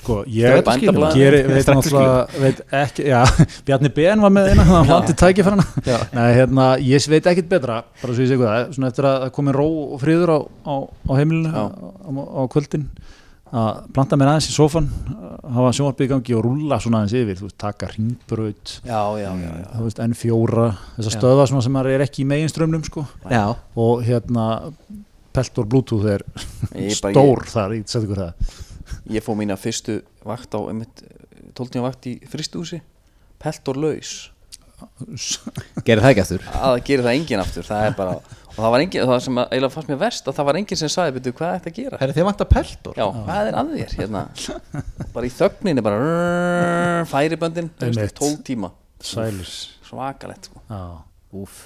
Sko, 0.00 0.22
ég 0.32 0.46
er 0.48 0.62
veit 0.62 1.66
náttúrulega 1.68 2.40
veit 2.40 2.60
ekki, 2.72 3.04
já, 3.10 3.18
Bjarni 3.66 3.90
Ben 3.92 4.22
var 4.24 4.32
með 4.32 4.46
eina 4.54 4.64
hann 4.64 4.86
hlandi 4.88 5.12
tækifærana. 5.20 5.66
Nei, 6.16 6.28
hérna, 6.38 6.68
ég 6.80 7.04
veit 7.12 7.26
ekkit 7.28 7.50
betra 7.50 7.82
bara 8.00 8.14
svo 8.14 8.24
ég 8.24 8.30
segi 8.30 8.40
það, 8.40 8.70
svona 8.78 8.88
eftir 8.94 9.08
að 9.10 9.26
komi 9.36 9.52
ró 9.52 9.66
og 9.92 10.00
friður 10.00 10.32
á, 10.32 10.38
á, 10.64 10.74
á 10.88 11.12
heimilinu 11.18 11.52
á, 11.52 11.64
á, 11.68 12.10
á 12.16 12.42
kvöldin 12.48 12.86
að 13.50 13.78
planta 13.94 14.16
mér 14.20 14.30
aðeins 14.32 14.48
í 14.50 14.54
sófan 14.54 14.86
hafa 15.50 15.72
sjónvarpið 15.74 16.06
í 16.06 16.10
gangi 16.12 16.34
og 16.38 16.44
rúlla 16.46 16.78
svona 16.82 17.00
aðeins 17.00 17.16
yfir 17.18 17.38
þú 17.40 17.48
veist, 17.48 17.56
taka 17.58 17.88
veist, 19.86 20.02
N4, 20.04 20.66
þessar 20.98 21.16
stöða 21.16 21.46
svona 21.50 21.64
sem 21.66 21.78
er 21.82 22.04
ekki 22.06 22.22
í 22.22 22.28
meginströmmnum 22.30 22.84
sko. 22.86 23.06
Og 23.80 24.04
hérna 24.06 24.46
Peltor 25.34 25.66
Bluetooth 25.70 26.06
er 26.10 26.24
Ég 26.78 26.94
stór 26.98 27.44
þar, 27.50 27.74
ég 27.78 27.86
seti 27.90 28.06
ykkur 28.06 28.22
það. 28.24 28.54
Ég 29.14 29.26
fóð 29.26 29.40
mína 29.42 29.58
fyrstu 29.58 30.00
vakt 30.26 30.54
á 30.54 30.60
12 30.60 31.72
tíma 31.74 31.88
vakt 31.88 32.06
í 32.10 32.16
fristúsi 32.30 32.78
Peltor 33.42 33.78
laus. 33.80 34.30
Gerir 35.84 36.00
það 36.00 36.10
ekki 36.12 36.22
eftir 36.22 36.44
að 36.56 36.76
gerir 36.86 37.04
það 37.04 37.16
enginn 37.18 37.42
aftur 37.42 37.66
það 37.66 37.86
er 37.88 37.96
bara, 37.98 38.14
og 38.50 38.58
það 38.60 38.70
var 38.74 38.84
enginn, 38.84 39.06
það 39.10 39.20
sem 39.26 39.40
að, 39.40 39.48
eiginlega 39.54 39.74
fannst 39.76 39.90
mér 39.92 40.00
verst 40.02 40.28
að 40.30 40.36
það 40.40 40.48
var 40.50 40.58
enginn 40.60 40.80
sem 40.82 40.92
sagði, 40.92 41.16
betur, 41.18 41.36
hvað 41.38 41.50
er 41.54 41.58
þetta 41.60 41.70
að 41.72 41.80
gera 41.80 42.00
Herri, 42.02 42.16
þið 42.18 42.28
vantar 42.30 42.50
peltor 42.50 43.00
já, 43.00 43.06
hvað 43.16 43.50
er 43.52 43.58
að 43.62 43.74
þér, 43.78 43.96
hérna 44.00 44.22
bara 45.14 45.26
í 45.30 45.34
þögninni, 45.40 45.84
bara 45.86 46.00
rrrr, 46.04 47.10
færiböndin. 47.14 47.70
12 47.80 48.40
tíma 48.50 48.72
Sælus 49.00 49.58
svakalegt, 49.88 50.50
sko 50.50 50.64
Já, 50.68 50.80
úf 51.40 51.60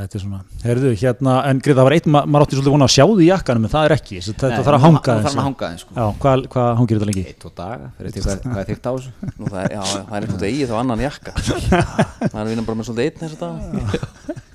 þetta 0.00 0.16
er 0.16 0.22
svona 0.22 0.38
Herðu, 0.62 0.90
hérna, 0.96 1.32
en 1.50 1.58
greið, 1.60 1.76
það 1.80 1.86
var 1.88 1.94
eitt, 1.96 2.06
ma 2.08 2.20
maður 2.24 2.44
átti 2.46 2.56
svolítið 2.56 2.74
vona 2.76 2.86
að 2.86 2.92
sjá 2.94 3.04
því 3.10 3.24
í 3.24 3.26
jakkanum 3.28 3.66
en 3.66 3.72
það 3.74 3.88
er 3.88 3.94
ekki, 3.96 4.20
þetta 4.28 4.50
þarf 4.60 4.76
að 4.78 4.84
hanga 4.84 5.00
það 5.00 5.10
aðeins. 5.10 5.26
þarf 5.26 5.40
að 5.42 5.46
hanga 5.48 5.66
aðeins 5.66 5.82
sko 5.84 5.96
Já, 5.98 6.04
hvað, 6.22 6.44
hvað 6.54 6.68
hangir 6.78 7.00
þetta 7.00 7.08
lengi? 7.10 7.24
eitt 7.32 7.44
og 7.50 7.54
daga 7.58 7.90
fyrir 7.98 8.14
því 8.14 8.22
hvað, 8.24 8.38
hvað 8.46 8.60
er 8.62 8.70
þygt 8.70 8.86
á 8.86 8.92
þessu 8.94 9.10
Nú, 9.40 9.50
það 9.50 9.60
er, 9.60 9.74
já, 9.74 9.82
já, 9.82 10.00
það 10.06 10.14
er 10.16 10.28
eitthvað 10.28 10.46
eigið 10.48 10.70
þá 10.70 10.76
annan 10.80 11.04
jakka 11.04 11.34
það 11.40 12.40
er 12.44 12.50
vinna 12.54 12.64
bara 12.70 12.78
með 12.80 12.88
svolítið 12.88 13.10
einn 13.10 13.20
þess 13.20 13.34
að 13.34 13.42
dag 13.44 14.48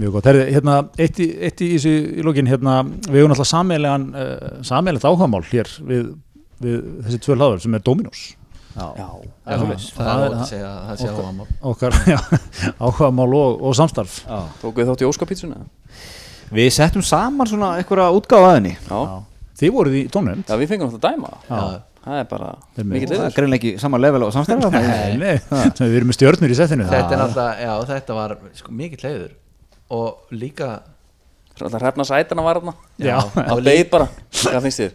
Mjög 0.00 0.12
gott, 0.16 0.28
herðu, 0.30 0.44
hérna, 0.54 0.74
eitt 1.02 1.18
í, 1.20 1.26
eitt 1.44 1.60
í, 1.60 1.70
þessu, 1.74 1.94
í 2.20 2.24
lokin, 2.24 2.46
hérna, 2.48 2.76
við 3.10 3.18
höfum 3.20 3.34
alltaf 3.34 3.48
sameilegan, 3.50 4.04
uh, 4.16 4.60
sameilegt 4.64 5.04
áhugamál 5.08 5.42
hér 5.50 5.68
við, 5.88 6.12
við 6.62 6.76
þessi 7.06 7.18
tvö 7.26 7.36
hlaður 7.36 7.64
sem 7.64 7.74
er 7.76 7.82
Dominos 7.84 8.22
já, 8.70 8.86
já, 8.96 9.08
það 9.44 9.50
er 9.50 9.64
ótt 9.66 10.38
að 10.38 10.46
segja 10.48 10.70
að 10.70 10.86
það 10.86 11.02
sé 11.02 11.10
okkar- 11.72 11.98
já, 12.14 12.20
áhugamál 12.78 13.28
og, 13.34 13.58
og 13.66 13.76
samstarf. 13.76 14.20
Já. 14.24 14.38
tókuð 14.62 14.92
þátt 14.92 15.04
í 15.04 15.08
óskapítsuna 15.10 15.60
við 16.54 16.70
settum 16.78 17.04
saman 17.06 17.50
svona 17.50 17.74
einhverja 17.78 18.08
útgáfa 18.16 18.54
að 18.54 18.56
henni. 18.60 18.76
Já, 18.86 19.02
Þið 19.60 19.72
voruð 19.76 19.94
í 19.98 20.06
tónum 20.08 20.40
já, 20.48 20.54
við 20.56 20.70
fengum 20.70 20.88
þetta 20.94 21.10
að 21.10 21.18
dæma. 21.18 21.30
Já. 21.50 21.60
það 22.06 22.16
er 22.22 22.28
bara 22.30 22.46
Einmitt. 22.78 22.94
mikill 22.94 23.10
það 23.12 23.26
er 23.26 23.34
greinlega 23.36 23.60
ekki 23.60 23.82
saman 23.82 24.00
level 24.00 24.22
og 24.24 24.32
samstæða 24.32 24.70
Nei, 24.72 25.18
nei, 25.20 25.34
við 25.90 25.96
erum 25.98 26.08
með 26.08 26.16
stjörnur 26.16 26.54
í 26.54 26.56
settinu 26.56 26.86
þetta 26.88 27.12
er 27.12 27.20
náttúrulega, 27.20 27.66
já 27.66 27.74
þetta 27.90 28.16
var 28.16 28.34
sko, 28.56 28.72
mikill 28.72 29.04
heiður 29.04 29.34
og 29.90 30.32
líka 30.34 30.78
hrefna 31.68 32.04
sætana 32.04 32.42
var 32.42 32.60
þarna. 32.60 32.74
Já, 32.98 33.18
á 33.20 33.54
leið 33.60 33.82
bara, 33.90 34.06
hvað 34.32 34.66
finnst 34.66 34.80
þér? 34.80 34.92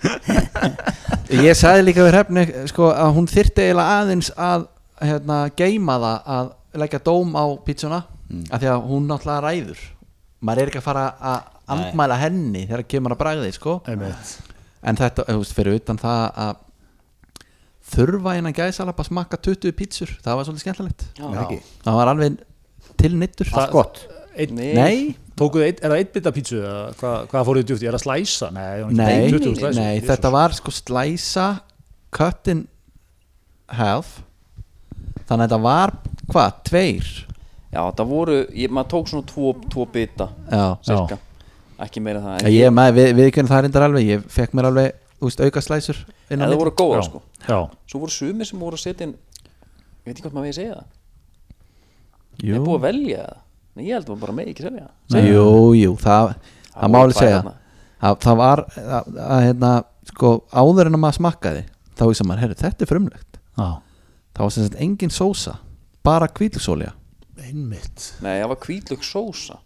ég 1.47 1.57
sagði 1.57 1.83
líka 1.85 2.05
við 2.05 2.13
hrefni 2.15 2.45
sko, 2.71 2.89
að 2.89 3.11
hún 3.17 3.29
þyrfti 3.29 3.67
eiginlega 3.67 3.99
aðeins 3.99 4.31
að 4.33 4.67
hérna, 5.01 5.39
geima 5.57 5.97
það 6.01 6.31
að 6.37 6.51
leggja 6.81 7.01
dóm 7.05 7.35
á 7.37 7.45
pítsuna 7.65 8.01
af 8.49 8.61
því 8.61 8.71
að 8.71 8.87
hún 8.89 9.07
náttúrulega 9.09 9.43
ræður. 9.45 9.83
Maður 10.45 10.61
er 10.61 10.71
ekki 10.71 10.81
að 10.81 10.87
fara 10.87 11.05
að 11.19 11.51
andmæla 11.75 12.19
henni 12.21 12.65
þegar 12.65 12.85
kemur 12.95 13.15
að 13.15 13.21
bragði 13.21 13.53
sko. 13.55 13.79
en 13.85 14.99
þetta, 14.99 15.25
þú 15.25 15.37
veist, 15.41 15.55
fyrir 15.57 15.79
utan 15.79 16.01
það 16.01 16.25
að 16.45 16.61
þurfa 17.85 18.35
innan 18.39 18.55
gæðsalap 18.57 18.99
að 19.01 19.09
smakka 19.11 19.37
20 19.45 19.77
pítsur 19.77 20.11
það 20.25 20.37
var 20.39 20.47
svolítið 20.47 20.65
skemmtilegt. 20.65 21.07
Það 21.85 21.97
var 21.99 22.11
alveg 22.11 22.37
til 22.97 23.11
nittur 23.19 23.49
allt 23.53 23.73
gott 23.73 24.05
Einn, 24.35 24.55
Nei. 24.57 24.73
nei, 24.75 25.15
Tókuð, 25.35 25.65
eitt, 25.65 25.79
er 25.83 25.91
það 25.91 25.99
eitt 26.01 26.13
bita 26.15 26.31
pítsu 26.35 26.57
eða 26.61 26.81
hvað, 26.99 27.15
hvað 27.31 27.45
fóruð 27.49 27.65
djúft? 27.69 27.83
Er 27.87 27.95
það 27.97 28.03
slæsa? 28.05 28.49
Nei, 28.55 28.83
nei, 28.95 29.29
20 29.33 29.55
slæsur. 29.59 29.79
nei 29.81 29.99
þetta 30.05 30.31
var 30.35 30.55
sko 30.55 30.71
slæsa 30.75 31.47
cut 32.15 32.47
in 32.53 32.65
half 33.75 34.13
þannig 35.25 35.45
að 35.45 35.45
þetta 35.47 35.61
var, 35.65 35.95
hvað, 36.31 36.59
tveir 36.69 37.07
Já, 37.75 37.81
það 37.97 38.07
voru, 38.07 38.35
ég, 38.55 38.71
maður 38.71 38.91
tók 38.93 39.09
svona 39.11 39.27
tvo, 39.27 39.53
tvo 39.73 39.85
bita 39.91 40.29
já, 40.47 40.65
cirka, 40.87 41.17
ekki 41.83 42.03
meira 42.05 42.21
en 42.21 42.27
það 42.29 42.45
ég, 42.47 42.59
ég 42.61 42.75
með, 42.77 42.91
við, 42.95 43.09
við 43.19 43.31
kynum 43.35 43.51
það 43.51 43.63
reyndar 43.65 43.87
alveg 43.89 44.07
ég 44.13 44.27
fekk 44.31 44.55
mér 44.55 44.69
alveg, 44.69 44.99
þú 45.19 45.27
veist, 45.29 45.43
auka 45.43 45.63
slæsur 45.65 45.99
inn 46.31 46.39
á 46.39 46.45
En 46.45 46.51
það 46.53 46.61
voru 46.63 46.75
góða 46.79 47.01
Já. 47.01 47.07
sko 47.09 47.23
Já, 47.45 47.57
Svo 47.91 47.99
voru 48.05 48.15
sumir 48.15 48.47
sem 48.47 48.61
voru 48.63 48.79
að 48.79 48.85
setja 48.85 49.09
inn 49.09 49.15
Ég 49.15 50.07
veit 50.07 50.13
ekki 50.15 50.23
hvað 50.29 50.37
maður 50.37 50.47
við 50.47 50.55
segja 50.61 50.77
það 50.77 50.93
Jú. 52.45 52.55
Er 52.55 52.63
búið 52.63 52.77
að 52.79 52.85
velja 52.87 53.25
það 53.25 53.41
Nei, 53.75 53.85
ég 53.89 53.97
held 53.97 54.07
að 54.07 54.13
maður 54.13 54.23
bara 54.25 54.35
megi 54.39 54.53
ekki 54.53 54.65
selja. 54.65 54.85
Það 55.11 55.29
Jú, 55.29 55.47
jú, 55.75 55.93
það, 55.99 56.29
það 56.71 56.81
voru 56.81 56.91
má 56.95 56.99
alveg 57.01 57.17
tvær 57.17 57.25
segja. 57.27 57.55
það, 58.05 58.19
það 58.25 58.37
var 58.41 58.61
að, 58.65 59.09
að, 59.25 59.41
hérna, 59.45 59.71
sko, 60.11 60.31
áður 60.55 60.89
en 60.91 60.97
að 60.97 61.01
maður 61.03 61.17
smakkaði 61.19 61.63
þá 61.95 62.03
veist 62.09 62.25
maður, 62.27 62.43
herri, 62.45 62.59
þetta 62.61 62.85
er 62.85 62.91
frumlegt. 62.91 63.41
Já, 63.55 63.67
það 64.35 64.45
var 64.47 64.53
sem 64.55 64.67
sagt 64.69 64.79
engin 64.85 65.13
sósa 65.15 65.57
bara 66.05 66.29
kvítlugsolja 66.31 66.93
einmitt. 67.45 68.05
Nei, 68.23 68.37
það 68.39 68.51
var 68.53 68.61
hvítlöks 68.63 69.11
sósa. 69.11 69.59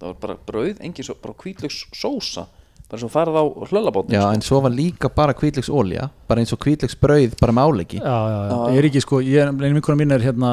Það 0.00 0.08
var 0.08 0.18
bara 0.24 0.36
brauð, 0.50 0.82
engin 0.82 1.06
svo, 1.06 1.16
bara 1.22 1.36
hvítlöks 1.38 1.78
sósa. 1.96 2.48
Bara 2.90 3.00
svo 3.00 3.08
farið 3.08 3.38
á 3.40 3.44
hlöllabótni 3.70 4.18
já, 4.18 4.24
en 4.34 4.42
svo 4.44 4.58
var 4.60 4.74
líka 4.74 5.08
bara 5.08 5.32
kvítlugsolja 5.32 6.10
bara 6.28 6.42
eins 6.42 6.52
og 6.52 6.60
kvítlugssbrauð 6.60 7.38
bara 7.40 7.54
með 7.56 7.70
áleggi. 7.70 8.02
Já, 8.02 8.16
já, 8.34 8.40
já, 8.50 8.58
ég 8.74 8.82
er 8.82 8.88
ekki 8.90 9.00
sko, 9.06 9.20
ég 9.24 9.38
er, 9.40 9.54
einu 9.54 9.78
vinkona 9.78 9.96
mín 10.02 10.12
er 10.12 10.26
hérna, 10.26 10.50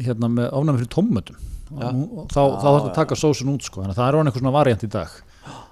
hérna 0.00 0.30
með 0.32 0.48
ofnæmi 0.56 0.80
fyrir 0.86 1.36
tómatum 1.68 1.86
og 1.86 1.94
nú- 1.94 2.26
þá, 2.32 2.40
þá 2.40 2.66
þarf 2.66 2.86
að 2.86 2.94
taka 3.00 3.18
sósun 3.20 3.52
út 3.54 3.62
sko, 3.66 3.82
þannig 3.82 3.96
að 3.96 4.00
það 4.00 4.08
er 4.08 4.18
orðin 4.20 4.30
eitthvað 4.30 4.44
svona 4.44 4.56
variant 4.58 4.84
í 4.86 4.90
dag. 4.96 5.16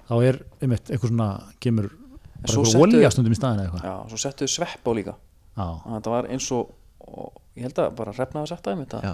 Þá 0.08 0.14
er 0.28 0.38
einmitt 0.62 0.90
eitthvað 0.90 1.12
svona 1.14 1.28
kemur 1.64 1.88
bara 1.94 2.44
eitthvað 2.44 2.66
settu- 2.72 2.82
olja 2.84 3.10
stundum 3.14 3.32
í 3.32 3.38
staðin 3.38 3.60
eða 3.62 3.70
eitthvað. 3.70 3.84
Já, 3.88 3.94
svo 4.10 4.20
settu 4.24 4.48
svepp 4.50 4.84
á 4.84 4.92
líka. 4.98 5.14
Já, 5.54 5.66
Þannig 5.84 5.94
að 5.94 6.00
Þetta 6.00 6.10
var 6.16 6.30
eins 6.34 6.50
og, 6.52 6.70
og 7.08 7.32
Ég 7.54 7.62
held 7.68 7.78
að 7.78 7.92
bara 7.94 8.10
hrefnaði 8.10 8.42
að 8.42 8.50
setja 8.50 9.00
Já. 9.04 9.12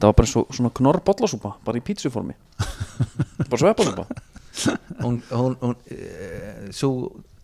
Það 0.00 0.06
var 0.08 0.14
bara 0.18 0.26
eins 0.26 0.36
og 0.40 0.48
svona 0.56 0.70
knorr 0.74 0.98
bollasúpa 1.06 1.52
Bara 1.64 1.78
í 1.78 1.82
pítsuformi. 1.86 2.34
Bara 3.50 3.60
sveppasúpa. 3.62 4.06
Hún, 5.04 5.20
hún, 5.30 5.54
hún 5.60 5.74
uh, 5.76 6.72
svo 6.72 6.90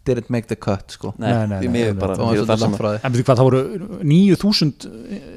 didn't 0.05 0.31
make 0.35 0.49
the 0.51 0.57
cut 0.57 0.91
sko. 0.91 1.13
Nei, 1.19 1.31
Nei, 1.47 1.59
því 1.63 1.69
nei, 1.69 1.73
miður 1.77 1.93
nei, 1.95 2.01
bara. 2.01 2.15
Það 2.19 2.25
var 2.27 2.33
því 2.35 2.39
svo 2.41 2.47
það 2.51 2.59
sem- 2.59 2.69
langt 2.73 2.81
frá 2.81 2.89
því. 2.93 3.01
En 3.07 3.13
veitir 3.13 3.27
hvað, 3.29 3.39
það 3.41 3.49
voru 3.49 3.61
9000 4.13 4.87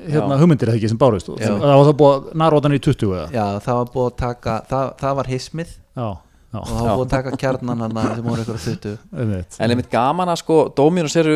hérna 0.10 0.36
Já. 0.36 0.40
hugmyndir 0.42 0.70
eða 0.72 0.78
ekki 0.80 0.90
sem 0.90 0.98
bárust. 1.02 1.30
Og 1.30 1.40
Já. 1.40 1.50
það 1.54 1.76
var 1.76 1.86
það 1.90 1.98
búið 2.02 2.16
að 2.16 2.36
narrótan 2.44 2.76
í 2.78 2.80
20 2.82 3.12
eða? 3.16 3.28
Já, 3.36 3.46
það 3.66 3.80
var 3.82 3.92
búið 3.96 4.08
að 4.12 4.16
taka 4.24 4.56
það, 4.72 4.94
það 5.04 5.16
var 5.20 5.30
hismið. 5.34 5.76
Já, 5.96 6.08
já, 6.56 6.60
og 6.60 6.68
það 6.72 6.86
var 6.90 6.98
búið 6.98 7.06
að 7.06 7.14
taka 7.16 7.36
kjarnan 7.46 7.84
hann 7.86 8.00
sem 8.16 8.26
voru 8.26 8.42
ykkur 8.46 8.58
að 8.60 8.66
þuttu 8.66 8.94
einmitt. 9.14 9.58
En 9.60 9.70
einmitt 9.76 9.90
gaman 9.92 10.28
að 10.34 10.42
sko 10.42 10.58
Dóminus 10.76 11.16
eru 11.22 11.36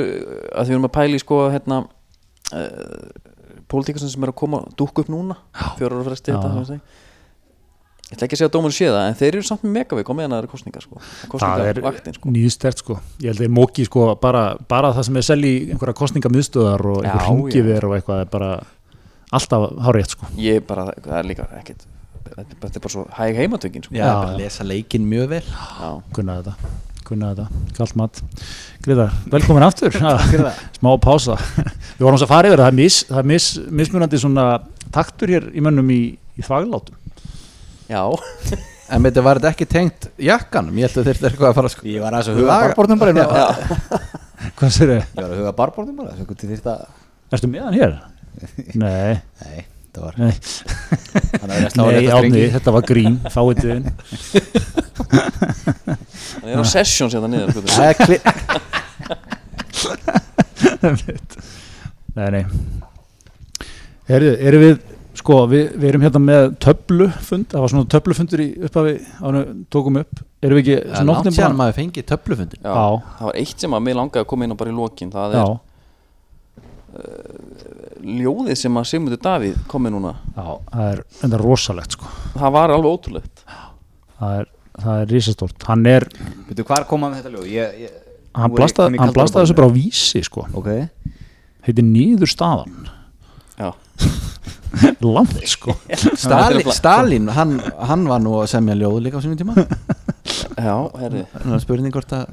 að 0.55 0.63
því 0.63 0.69
við 0.69 0.75
erum 0.77 0.89
að 0.89 0.95
pæla 0.97 1.15
í 1.19 1.23
sko 1.23 1.39
hérna 1.53 1.79
uh, 2.53 3.09
Pólitíkusinn 3.69 4.09
sem 4.09 4.23
er 4.25 4.31
að 4.33 4.39
koma 4.41 4.63
dúkku 4.79 5.03
upp 5.03 5.11
núna 5.13 5.35
Fjórar 5.77 5.99
ára 5.99 6.07
fresti 6.09 6.31
Já. 6.33 6.39
þetta 6.39 6.49
sem 6.49 6.59
ég 6.63 6.69
segi. 6.73 6.81
Ég 8.09 8.17
ætla 8.17 8.25
ekki 8.25 8.37
að 8.37 8.39
segja 8.39 8.49
að 8.49 8.53
Dóminus 8.55 8.77
sé 8.79 8.87
það 8.89 9.03
En 9.05 9.17
þeir 9.19 9.35
eru 9.35 9.45
samt 9.45 9.65
með 9.65 9.73
megavík 9.75 10.07
á 10.09 10.13
meðan 10.17 10.33
það 10.33 10.39
eru 10.41 10.49
kostningar 10.49 10.85
sko. 10.85 11.01
Það 11.35 11.63
er 11.67 11.81
sko. 12.15 12.31
nýðstert 12.33 12.81
sko. 12.81 12.97
Ég 13.21 13.29
held 13.29 13.43
að 13.45 13.53
móki 13.53 13.85
sko 13.85 14.07
bara, 14.23 14.43
bara 14.71 14.91
það 14.97 15.07
sem 15.09 15.21
er 15.21 15.27
selji 15.27 15.53
einhverja 15.69 15.99
kostningamiðstöðar 16.01 16.85
og 16.89 16.99
einhver 17.03 17.21
Já, 17.21 17.29
ringiver 17.29 17.85
og 17.85 17.95
eitthvað 17.99 18.25
er 18.25 18.33
bara 18.33 18.49
alltaf 19.29 19.69
hárétt 19.85 20.17
sko. 20.17 20.33
Ég 20.41 20.65
bara, 20.65 20.89
það 20.97 21.17
er 21.21 21.31
líka 21.35 21.47
ekkit 21.61 21.87
Þetta 22.29 22.69
er 22.69 22.81
bara 22.83 22.93
svo 22.93 23.07
hæg 23.17 23.39
heimatökin 23.43 23.85
sko. 23.85 23.95
Já, 23.95 24.05
Já, 24.05 24.13
bara 24.13 24.37
lesa 24.37 24.65
leikinn 24.65 25.09
mjög 25.09 25.31
vel. 25.33 25.45
Já. 25.49 25.89
kunna 26.13 26.41
þetta 26.41 26.77
kunna 27.09 27.31
þetta, 27.33 27.63
kallt 27.77 27.95
mat. 27.97 28.19
Greiðar, 28.85 29.13
velkomin 29.33 29.65
aftur. 29.65 29.95
Smá 30.77 30.91
pása. 31.01 31.37
Við 31.97 32.05
vorum 32.05 32.19
að 32.19 32.29
fara 32.29 32.51
yfir 32.51 32.61
það 32.61 32.67
það 32.67 32.73
er, 32.73 32.77
mis, 32.79 32.99
það 33.09 33.21
er 33.21 33.29
mis, 33.33 33.47
mismunandi 33.81 34.21
svona 34.21 34.45
taktur 34.93 35.33
hér 35.33 35.49
í 35.53 35.63
mönnum 35.65 35.89
í, 35.93 36.01
í 36.37 36.45
þvaglátum 36.45 36.98
Já, 37.89 38.03
en 38.93 39.05
veitir, 39.05 39.23
var 39.25 39.39
þetta 39.39 39.51
ekki 39.55 39.65
tengt 39.69 40.01
jakkanum? 40.21 40.77
Ég 40.77 40.85
held 40.89 40.97
að 41.01 41.07
þetta 41.09 41.25
er 41.25 41.31
eitthvað 41.33 41.49
að 41.51 41.57
fara 41.59 41.71
sko 41.73 41.83
Ég 41.89 42.03
var 42.03 42.13
aðeins 42.13 42.29
að 42.31 42.37
huga 42.43 42.53
barbornum 42.61 42.99
bara 43.01 43.11
já, 43.17 43.25
hvað 44.59 44.69
sér 44.75 44.87
þið? 44.93 45.01
Ég 45.01 45.19
var 45.19 45.29
að 45.29 45.39
huga 45.41 45.53
barbornum 45.57 45.95
bara 45.99 46.09
Erstu 47.29 47.47
með 47.49 47.65
hann 47.67 47.77
hér? 47.77 47.93
Nei, 48.83 49.13
Nei, 49.43 49.59
það 49.93 50.03
var 50.05 50.15
nei, 50.21 50.33
það 51.35 51.47
nei 51.79 52.07
átni, 52.13 52.43
þetta 52.55 52.71
var 52.73 52.83
grín 52.87 53.15
fáið 53.33 53.57
þið 53.59 53.71
inn 53.75 53.85
það 56.39 56.49
er 56.53 56.61
á 56.61 56.65
sessions 56.69 57.13
hérna 57.17 57.29
niður 57.31 57.49
sko. 57.53 57.61
Það 57.73 57.87
er 57.89 57.95
kli- 58.05 58.23
Nei, 62.15 62.29
nei. 62.35 62.43
Herðu, 64.09 64.31
erum 64.49 64.61
við 64.65 64.75
sko, 65.19 65.37
við, 65.51 65.69
við 65.75 65.89
erum 65.91 66.03
hérna 66.07 66.21
með 66.23 66.49
töflufund, 66.65 67.47
það 67.51 67.63
var 67.65 67.73
svona 67.73 67.89
töflufundur 67.93 68.43
í 68.43 68.49
upphafi 68.67 68.95
ánum 69.19 69.63
tókum 69.73 69.99
upp. 70.01 70.21
Erum 70.39 70.59
við 70.59 70.63
ekki, 70.63 70.75
er 70.79 70.93
langt 71.03 71.09
nóttin 71.09 71.35
séðan 71.35 71.51
búin 71.53 71.59
maður 71.59 71.77
fengið 71.81 72.05
töflufundin 72.13 72.61
Já, 72.63 72.69
Já. 72.71 72.99
það 73.17 73.25
var 73.29 73.39
eitt 73.41 73.65
sem 73.65 73.73
að 73.75 73.81
mér 73.87 73.97
langaði 73.99 74.23
að 74.23 74.29
koma 74.31 74.45
inn 74.47 74.55
á 74.55 74.61
bara 74.61 74.71
í 74.71 74.75
lokin 74.77 75.11
Það 75.11 75.35
Já, 75.35 75.41
er 75.43 75.57
ljóðið 77.99 78.57
sem 78.59 78.77
að 78.79 78.87
Sigmundur 78.89 79.21
Davíð 79.23 79.57
komi 79.69 79.91
núna. 79.93 80.13
Já, 80.35 80.45
það 80.71 80.85
er 80.85 81.01
enda 81.27 81.39
rosalegt 81.41 81.97
sko. 81.97 82.11
Það 82.35 82.53
var 82.55 82.73
alveg 82.75 82.95
ótrúlegt. 82.95 83.43
Það 84.19 84.37
er, 84.39 84.49
það 84.79 85.01
er 85.03 85.11
risastórt. 85.13 85.67
Hann 85.69 85.89
er, 85.89 86.07
Veitu, 86.47 86.65
hvar 86.67 86.87
kom 86.89 87.05
hann 87.05 87.13
með 87.13 87.21
þetta 87.21 87.33
ljóð? 87.35 87.49
Ég, 87.53 87.75
ég, 87.85 87.99
hann 88.39 88.49
er 88.49 88.55
blastaði 88.55 89.03
blastaði 89.17 89.45
þessu 89.45 89.59
bara 89.59 89.71
á 89.71 89.73
vísi 89.75 90.23
sko. 90.25 90.47
Ok. 90.59 90.71
Heitir 91.67 91.87
nýður 91.87 92.31
staðan. 92.31 92.89
Já, 93.59 93.69
langt 95.15 95.39
sko. 95.49 95.75
Stalin, 96.19 96.71
Stalin 96.75 97.29
hann, 97.33 97.55
hann 97.89 98.05
var 98.09 98.21
nú 98.23 98.35
að 98.41 98.49
semja 98.53 98.77
ljóð 98.79 98.99
líka 99.05 99.19
á 99.19 99.23
sínum 99.23 99.39
tíma. 99.39 99.55
Já, 100.67 100.75
herri. 100.99 101.23
Nú 101.45 101.55
er 101.57 101.63
spurning 101.63 101.95
hvort 101.95 102.13
að 102.15 102.29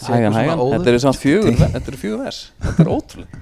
Hægan, 0.00 0.32
hægan, 0.32 0.60
þetta 0.70 0.90
eru 0.92 0.98
samt 1.02 1.18
fjögur 1.20 1.56
Þetta 1.58 1.90
eru 1.90 1.98
fjögur 2.00 2.20
vers, 2.24 2.38
þetta 2.62 2.84
er 2.84 2.90
ótrúlegt. 2.94 3.40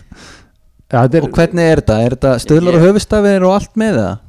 Ja, 0.89 1.03
þetta 1.03 1.19
er, 1.20 1.27
Og 1.27 1.37
hvernig 1.37 1.69
er 1.69 1.83
þetta? 1.83 1.99
Er 2.03 2.16
þetta 2.16 2.33
stöðlar 2.43 2.79
og 2.79 2.87
höfustafir 2.87 3.45
og 3.47 3.55
allt 3.59 3.77
með 3.79 4.01
það? 4.01 4.25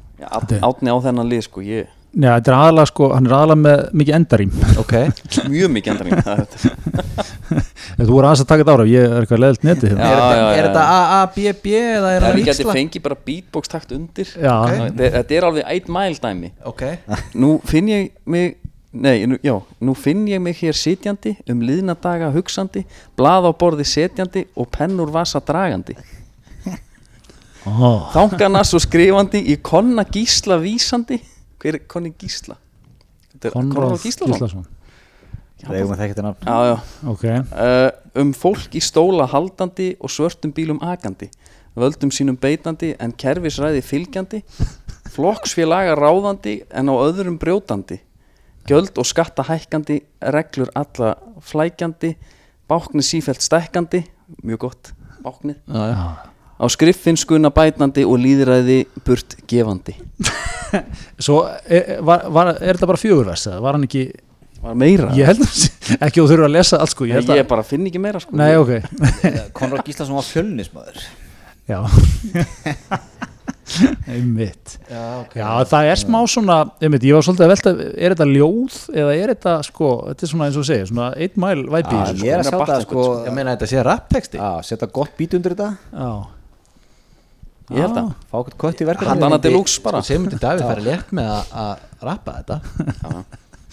Átni 0.60 0.92
á 0.92 0.96
þennan 1.06 1.30
lið 1.32 1.46
sko, 1.46 1.64
ég 1.64 1.88
ja, 2.14 2.32
þetta 2.38 2.50
er 2.50 2.56
aðalega 2.58 2.88
sko 2.90 3.08
hann 3.14 3.26
er 3.28 3.34
aðalega 3.36 3.60
með 3.62 3.82
mikið 4.00 4.16
endarím. 4.18 4.52
Ok. 4.82 4.94
Mjög 5.52 5.70
mikið 5.76 5.90
er 5.92 6.10
þetta. 6.20 6.44
þú 8.00 8.08
voru 8.10 8.26
aðeins 8.30 8.42
að 8.44 8.48
taka 8.50 8.62
þetta 8.64 8.74
ára 8.78 8.86
ég 8.90 9.04
er 9.06 9.18
eitthvað 9.24 9.42
leðilt 9.44 9.66
netið 9.68 9.92
hérna. 9.92 10.08
Já, 10.08 10.10
Er 10.10 10.20
þetta- 10.20 10.38
já, 10.40 10.46
Er 10.50 10.56
já. 10.56 10.64
þetta 10.68 10.86
AABB 10.96 11.66
eða 11.80 12.14
er 12.16 12.26
það 12.26 12.34
ríksla? 12.40 12.74
fengið 12.80 13.04
bara 13.06 13.18
beatbox 13.30 13.68
takt 13.76 13.92
undir. 13.96 14.32
Já, 14.34 14.56
Þetta 14.74 15.12
þetta 15.18 15.38
er 15.40 15.48
alveg 15.50 15.70
eitt 15.76 15.88
mæl 15.98 16.18
dæmi. 16.24 16.50
Ok. 16.72 16.82
Nú 17.34 17.52
finn 17.64 17.92
ég 17.94 18.10
mig 18.26 18.56
Nei, 18.92 19.20
nú, 19.22 19.36
já, 19.38 19.52
nú 19.86 19.92
finn 19.94 20.24
ég 20.26 20.40
mig 20.42 20.56
hér 20.58 20.74
sitjandi 20.74 21.36
um 21.52 21.60
liðna 21.62 21.94
daga 21.94 22.32
hugsandi 22.34 22.80
blað 23.14 23.46
á 23.46 23.52
borði 23.54 23.84
setjandi 23.86 24.48
og 24.58 24.66
pennur 24.74 25.12
vasa 25.14 25.38
dragandi. 25.38 25.94
Ó, 27.70 28.10
þangana 28.10 28.64
svo 28.66 28.80
skrifandi 28.82 29.44
í 29.52 29.58
konna 29.62 30.02
gísla 30.10 30.56
vísandi 30.58 31.20
hver 31.60 31.78
er 31.78 31.86
konni 31.88 32.12
gísla? 32.18 32.56
Er 33.40 33.54
Konráð 33.54 34.02
Gíslason. 34.02 34.66
Eigum 35.68 35.92
að 35.92 36.00
þekka 36.00 36.14
þetta 36.14 36.24
nafn. 36.24 36.46
Já, 36.48 36.58
já. 36.70 36.76
Ok, 37.12 37.24
uh, 37.52 38.20
um 38.22 38.30
fólk 38.36 38.76
í 38.76 38.80
stóla 38.82 39.26
haldandi 39.28 39.90
og 40.00 40.12
svörtum 40.12 40.54
bílum 40.56 40.80
akandi. 40.84 41.28
Völdum 41.78 42.12
sínum 42.14 42.38
beitandi 42.40 42.94
en 42.98 43.12
kerfisræði 43.12 43.82
fylgjandi. 43.84 44.40
Flokksfélaga 45.10 45.96
ráðandi 45.98 46.60
en 46.70 46.90
á 46.90 46.94
öðrum 46.96 47.36
brjótandi. 47.40 48.00
Gjöld 48.68 48.98
og 49.00 49.08
skatta 49.08 49.44
hækkandi 49.48 50.00
reglur 50.32 50.72
alla 50.78 51.14
flækjandi. 51.44 52.14
Báknið 52.70 53.06
sífælt 53.06 53.44
stekkandi 53.44 54.04
mjög 54.42 54.66
gott. 54.66 54.92
Báknið. 55.24 55.60
Já, 55.68 55.82
já. 55.92 56.04
Á 56.60 56.64
skriffinskuna 56.68 57.50
bætandi 57.56 58.04
og 58.04 58.20
líðræði 58.20 58.82
burt 59.06 59.38
gefandi. 59.48 59.96
Svo 61.24 61.42
er, 61.64 61.96
var, 62.04 62.26
var, 62.30 62.52
er 62.58 62.76
þetta 62.76 62.90
bara 62.90 63.00
fjögurvers 63.00 63.46
eða 63.48 63.62
var 63.64 63.78
hann 63.78 63.86
ekki, 63.88 64.04
var 64.60 64.76
meira? 64.78 65.08
Ég 65.16 65.30
held 65.32 65.42
að 65.46 65.56
ekki 66.06 66.20
þú 66.20 66.28
þurfa 66.34 66.50
að 66.50 66.56
lesa 66.58 66.82
allt 66.84 66.94
sko 66.94 67.08
ég 67.08 67.22
að, 67.22 67.32
ég 67.40 67.48
bara 67.50 67.64
finn 67.66 67.88
ekki 67.88 68.02
meira 68.02 68.20
sko. 68.22 68.36
nei 68.38 68.52
ok. 68.60 68.76
Konráð 69.56 69.86
Gíslason 69.88 70.20
var 70.20 70.28
fjölnismæður 70.28 71.00
já. 71.70 71.80
Einmitt. 74.10 74.72
Já, 74.90 75.02
ok. 75.22 75.34
Já 75.38 75.46
það 75.70 75.88
er 75.92 76.00
smá 76.00 76.18
svona 76.26 76.56
einmitt, 76.82 77.04
ég 77.06 77.14
var 77.14 77.22
svolítið 77.22 77.44
að 77.46 77.52
velta, 77.52 77.72
er 77.94 78.14
þetta 78.16 78.26
ljóð 78.26 78.78
eða 78.98 79.12
er 79.14 79.32
þetta 79.34 79.52
sko, 79.68 79.90
þetta 80.08 80.26
er 80.26 80.32
svona 80.32 80.48
eins 80.48 80.58
og 80.58 80.66
segja 80.66 80.88
svona 80.90 81.06
eitt 81.14 81.38
mæl 81.40 81.62
væpi 81.70 81.94
í 81.94 82.00
Já, 82.00 82.02
þessu 82.08 82.26
Ég 82.26 82.34
er 82.34 82.42
að 82.42 82.48
sjá 82.48 82.54
það 82.56 82.64
Batman, 82.64 82.84
sko 82.88 83.04
Ég 83.28 83.36
meina 83.36 83.54
þetta 83.54 83.68
sé 83.70 83.84
rappteksti 83.86 84.40
Já, 84.42 84.50
setja 84.66 84.90
gott 84.98 85.14
bít 85.20 85.36
undir 85.38 85.54
þetta. 85.54 85.70
Já, 85.94 86.10
ég 87.70 87.84
held 87.84 87.96
að 88.00 88.10
Fá 88.30 88.36
okkur 88.40 88.56
kött 88.64 88.80
í 88.80 88.84
Hann- 88.84 88.90
verkefni 88.94 89.20
Dana 89.20 89.38
Deluxe 89.38 89.80
bara. 89.84 90.00
Sko, 90.02 90.14
Sigmundur 90.14 90.40
Davíð 90.42 90.66
færi 90.70 90.84
létt 90.88 91.10
með 91.16 91.30
að- 91.36 91.54
að 91.62 92.04
rappa 92.08 92.32
þetta? 92.40 92.60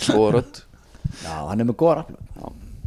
Góða 0.08 0.32
rödd. 0.38 0.62
Já, 1.24 1.36
hann 1.50 1.60
er 1.62 1.66
með 1.66 1.76
góða 1.82 1.96
rafl 2.02 2.16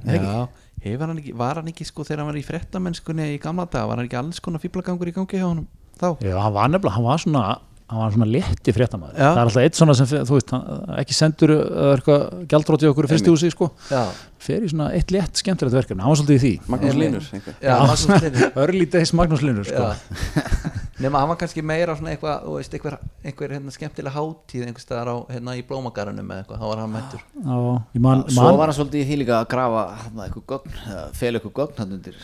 Já. 0.06 0.48
Hefur 0.80 1.06
hann 1.10 1.18
ekki, 1.20 1.32
var 1.36 1.54
hann 1.60 1.66
ekki 1.68 1.84
sko 1.84 2.04
þegar 2.08 2.22
hann 2.22 2.30
var 2.30 2.38
í 2.40 2.44
frettamennskunni 2.46 3.26
í 3.34 3.40
gamla 3.42 3.66
daga, 3.68 3.86
var 3.90 3.96
hann 4.00 4.06
ekki 4.08 4.16
alls 4.16 4.38
konar 4.40 4.62
fýblagangur 4.62 5.10
í 5.10 5.12
gangi 5.12 5.36
hjá 5.36 5.44
honum? 5.50 5.66
þá? 6.00 6.16
Já, 6.24 6.38
hann 6.40 6.54
var 6.54 6.68
nefnilega, 6.72 6.94
hann 6.96 7.04
var 7.04 7.18
svona 7.20 7.42
hann 7.90 8.00
var 8.04 8.12
svona 8.14 8.28
létti 8.30 8.74
fréttamaður 8.74 9.16
Já. 9.18 9.24
það 9.26 9.38
er 9.40 9.44
alltaf 9.44 9.62
eitt 9.64 9.78
svona 9.78 9.94
sem, 9.98 10.10
þú 10.28 10.36
veist, 10.36 10.52
hann, 10.54 10.82
ekki 11.02 11.16
sendur 11.16 11.52
uh, 11.56 11.86
eitthvað 11.94 12.26
gjaldróti 12.52 12.90
okkur 12.90 13.08
í 13.08 13.10
fyrstu 13.10 13.34
húsi 13.34 13.50
sko, 13.54 13.70
Já, 13.90 14.02
fer 14.40 14.66
í 14.66 14.70
svona 14.70 14.90
eitt 14.96 15.14
létt 15.14 15.40
skemmtilegt 15.42 15.76
verkefni, 15.76 16.04
hann 16.04 16.12
var 16.14 16.20
svolítið 16.20 16.36
í 16.36 16.42
því 16.44 16.72
Magnús. 16.74 16.98
Linur 17.00 17.30
einhver. 17.34 17.56
já, 17.60 19.12
Magnús 19.20 19.42
Linur 19.44 19.66
sko. 19.70 19.88
Já. 19.90 20.40
nema 21.02 21.22
hann 21.22 21.32
var 21.32 21.38
kannski 21.40 21.64
meira 21.64 21.96
svona 21.96 22.12
eitthvað, 22.14 22.44
þú 22.44 22.54
veist, 22.58 22.76
einhver, 22.76 22.96
einhver 23.24 23.54
hérna, 23.56 23.74
skemmtilega 23.74 24.14
hátíð 24.16 24.66
einhver 24.68 24.84
staðar 24.84 25.10
á, 25.10 25.16
hérna 25.32 25.56
í 25.58 25.64
blómagarunum 25.66 26.30
eða 26.34 26.44
eitthvað, 26.44 26.60
þá 26.60 26.66
var 26.70 26.82
hann 26.84 26.94
mættur 26.94 27.24
Já, 27.24 27.58
ég 27.96 28.04
man, 28.06 28.24
Svo 28.28 28.44
man 28.44 28.60
var 28.60 28.70
hann 28.70 28.78
svolítið 28.78 29.02
í 29.02 29.08
því 29.08 29.18
líka 29.24 29.40
að 29.40 29.50
grafa 29.54 29.84
þarna, 30.04 30.28
eitthvað 30.28 30.46
gögn, 30.54 30.78
eða 30.92 31.04
fel 31.22 31.32
eitthvað 31.34 31.56
gögn 31.60 31.82
hann 31.82 31.98
undir 31.98 32.22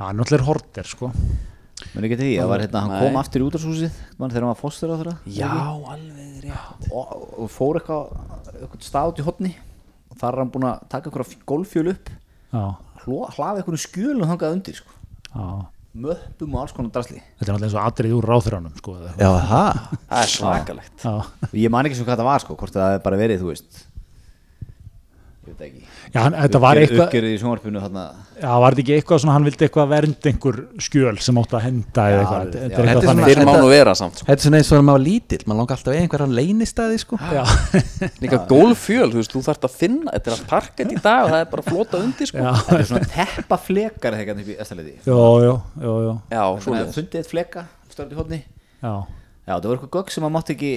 hann 0.00 0.16
náttúrulega 0.16 0.40
er 0.40 0.46
horter 0.48 0.88
sko. 0.88 1.10
Menni 1.94 2.08
ekki 2.10 2.18
því, 2.20 2.28
það 2.36 2.50
var 2.50 2.62
hérna, 2.64 2.82
hann 2.84 3.02
kom 3.04 3.18
aftur 3.20 3.42
í 3.42 3.46
útráshúsið 3.48 3.98
þegar 4.18 4.44
hann 4.44 4.50
var 4.50 4.60
fóstur 4.60 4.92
á 4.92 4.96
þeirra 5.00 5.14
Já, 5.32 5.50
alveg 5.94 6.44
rétt. 6.44 6.86
Og, 6.92 7.12
og 7.44 7.50
fór 7.52 7.80
eitthvað 7.80 8.14
eitthvað 8.60 8.86
stað 8.86 9.12
út 9.12 9.20
í 9.22 9.26
hotni 9.26 9.52
og 10.10 10.20
þar 10.20 10.32
er 10.36 10.42
hann 10.44 10.54
búinn 10.54 10.68
að 10.70 10.86
taka 10.92 11.10
eitthvað 11.10 11.34
golfjöl 11.48 11.92
upp. 11.94 12.14
Hlaða 13.04 13.52
eitthvað 13.60 13.84
skjölu 13.84 14.28
þangað 14.28 14.56
undir 14.58 14.80
sko. 14.80 14.96
já. 15.34 15.46
möppum 15.90 16.52
og 16.54 16.60
alls 16.62 16.72
konar 16.74 16.92
drasli. 16.94 17.18
Þetta 17.40 17.48
er 17.48 17.56
náttúrulega 17.56 17.66
eins 17.66 17.74
og 17.74 17.86
atrið 17.88 18.12
úr 18.14 18.26
ráþuranum 18.30 18.74
sko. 18.78 18.92
Já, 19.18 19.30
það 19.50 19.78
Það 20.10 20.20
er 20.20 20.30
svakalegt. 20.34 21.02
Já. 21.02 21.14
ég 21.64 21.72
man 21.74 21.88
ekki 21.88 21.98
svo 21.98 22.06
hvað 22.06 22.20
það 22.20 22.28
var 22.30 22.44
sko, 22.44 22.56
hvort 22.60 22.76
það 22.76 22.92
hefði 22.92 23.02
bara 23.08 23.18
verið 23.18 23.42
þú 23.42 23.48
veist 23.50 23.80
veit 25.50 25.64
ekki 25.66 25.82
Já, 26.14 26.20
hann, 26.24 26.36
þetta 26.40 26.60
var 26.64 26.80
eitthvað 26.80 27.14
Já, 28.40 28.50
var 28.62 28.72
þetta 28.74 28.82
ekki 28.84 28.94
eitthvað 28.96 29.20
svona, 29.22 29.34
hann 29.36 29.46
vildi 29.48 29.66
eitthvað 29.66 29.90
vernd 29.90 30.28
einhver 30.30 30.58
skjöl 30.80 31.18
sem 31.20 31.40
átti 31.42 31.56
að 31.58 31.64
henda 31.66 32.04
eða 32.10 32.20
Já, 32.20 32.24
eitthvað, 32.24 32.40
já, 32.40 32.60
þetta 32.60 32.60
já. 32.60 32.80
er 32.80 32.90
eitthvað 32.90 32.90
Þetta 32.90 32.96
er 32.96 33.08
þannig 33.10 33.20
má 33.20 33.54
Þetta- 33.60 33.96
samt 34.00 34.16
sko. 34.20 34.26
Þetta 34.30 34.40
er 34.40 34.44
svona 34.46 34.60
eins 34.60 34.70
og 34.72 34.80
maður 34.80 34.96
var 34.96 35.04
lítill, 35.04 35.40
maður 35.46 35.60
langar 35.60 35.76
alltaf 35.80 35.98
einhverjan 36.00 36.34
leynistæði 36.40 36.98
sko. 37.02 37.18
Já, 37.20 37.44
Líka 38.24 38.40
gólfjöl, 38.50 39.10
þú 39.12 39.20
veist, 39.20 39.34
þú 39.36 39.42
þarft 39.50 39.68
að 39.68 39.76
finna 39.82 40.14
Þetta 40.16 40.30
er 40.30 40.36
allt 40.38 40.48
parkett 40.50 40.94
í 40.94 40.98
dag 41.04 41.24
og 41.26 41.30
það 41.34 41.44
er 41.44 41.50
bara 41.54 41.66
flota 41.68 42.00
undir 42.00 42.30
sko. 42.30 42.44
þetta 42.60 42.78
er 42.80 42.88
svona 42.90 43.10
teppa 43.14 43.58
flekar 43.60 44.16
þegar 44.20 44.40
upp 44.40 44.50
í 44.50 44.56
eftirleiti 44.64 44.96
já, 45.04 45.20
já, 45.44 45.54
já, 45.84 45.92
já, 46.06 46.14
Já, 46.30 46.40
svona 46.40 46.64
svoleiðis. 46.64 46.96
fundið 47.00 47.20
eitt 47.20 47.30
fleka 47.30 47.66
já. 48.80 48.94
já, 49.46 49.54
það 49.58 49.66
var 49.66 49.76
eitthvað 49.76 49.92
gögg 49.98 50.10
sem 50.14 50.24
hann 50.26 50.32
mátti 50.34 50.54
ekki 50.56 50.72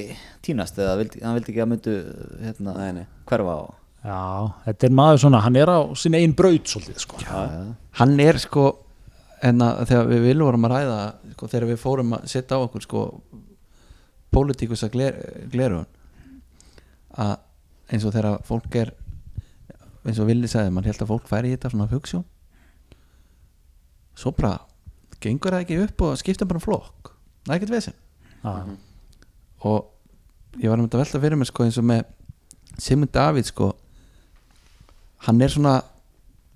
tínast 0.45 0.80
eða 0.82 0.98
vildi, 1.00 1.22
hann 1.24 1.38
vildi 1.38 1.54
ekki 1.54 1.64
að 1.64 1.72
myndu 1.74 1.95
hérna, 2.44 2.76
Nei, 2.80 2.91
nei. 3.00 3.06
hverfa 3.30 3.56
á 3.56 3.62
Já, 4.04 4.52
þetta 4.66 4.88
er 4.88 4.96
maður 5.00 5.22
svona, 5.24 5.40
hann 5.46 5.56
er 5.56 5.70
á 5.72 5.80
sinni 5.96 6.20
einn 6.20 6.34
braut 6.36 6.68
svolítið, 6.68 6.98
sko. 7.06 7.22
Hann 8.00 8.18
er 8.20 8.40
sko 8.42 8.66
en 9.44 9.64
að 9.64 9.82
þegar 9.90 10.10
við 10.10 10.26
viljum 10.28 10.48
vorum 10.48 10.68
að 10.68 10.74
ræða 10.74 10.98
sko, 11.34 11.50
þegar 11.52 11.70
við 11.70 11.80
fórum 11.82 12.14
að 12.18 12.28
setja 12.32 12.60
á 12.60 12.64
okkur 12.64 12.86
sko 12.86 13.04
pólitíkus 14.34 14.84
að 14.88 14.94
gler, 14.96 15.18
glerugun 15.52 15.90
að 17.24 17.34
eins 17.94 18.06
og 18.08 18.16
þegar 18.16 18.46
fólk 18.48 18.78
er 18.80 18.94
eins 20.04 20.20
og 20.20 20.28
Villi 20.28 20.50
sagði, 20.52 20.72
mann 20.76 20.88
held 20.88 21.04
að 21.04 21.12
fólk 21.12 21.28
færi 21.30 21.52
í 21.52 21.56
þetta 21.56 21.74
svona 21.74 21.90
hugssjón 21.92 22.26
svo 24.20 24.34
bara 24.36 24.56
gengur 25.24 25.56
það 25.56 25.66
ekki 25.66 25.82
upp 25.84 26.04
og 26.08 26.18
skipta 26.20 26.48
bara 26.48 26.60
um 26.60 26.64
flokk. 26.64 27.14
Það 27.44 27.54
er 27.54 27.60
ekkert 27.60 27.76
vesinn 27.76 28.00
Já, 28.44 28.54
og 29.64 30.60
ég 30.60 30.72
var 30.72 30.80
um 30.80 30.88
þetta 30.88 31.04
velta 31.04 31.24
fyrir 31.24 31.40
mér 31.40 31.52
sko 31.52 31.68
eins 31.68 31.80
og 31.80 31.88
með 31.88 32.04
Simon 32.82 33.12
David 33.14 33.48
sko 33.48 33.74
hann 35.28 35.41
er 35.41 35.54
svona 35.54 35.76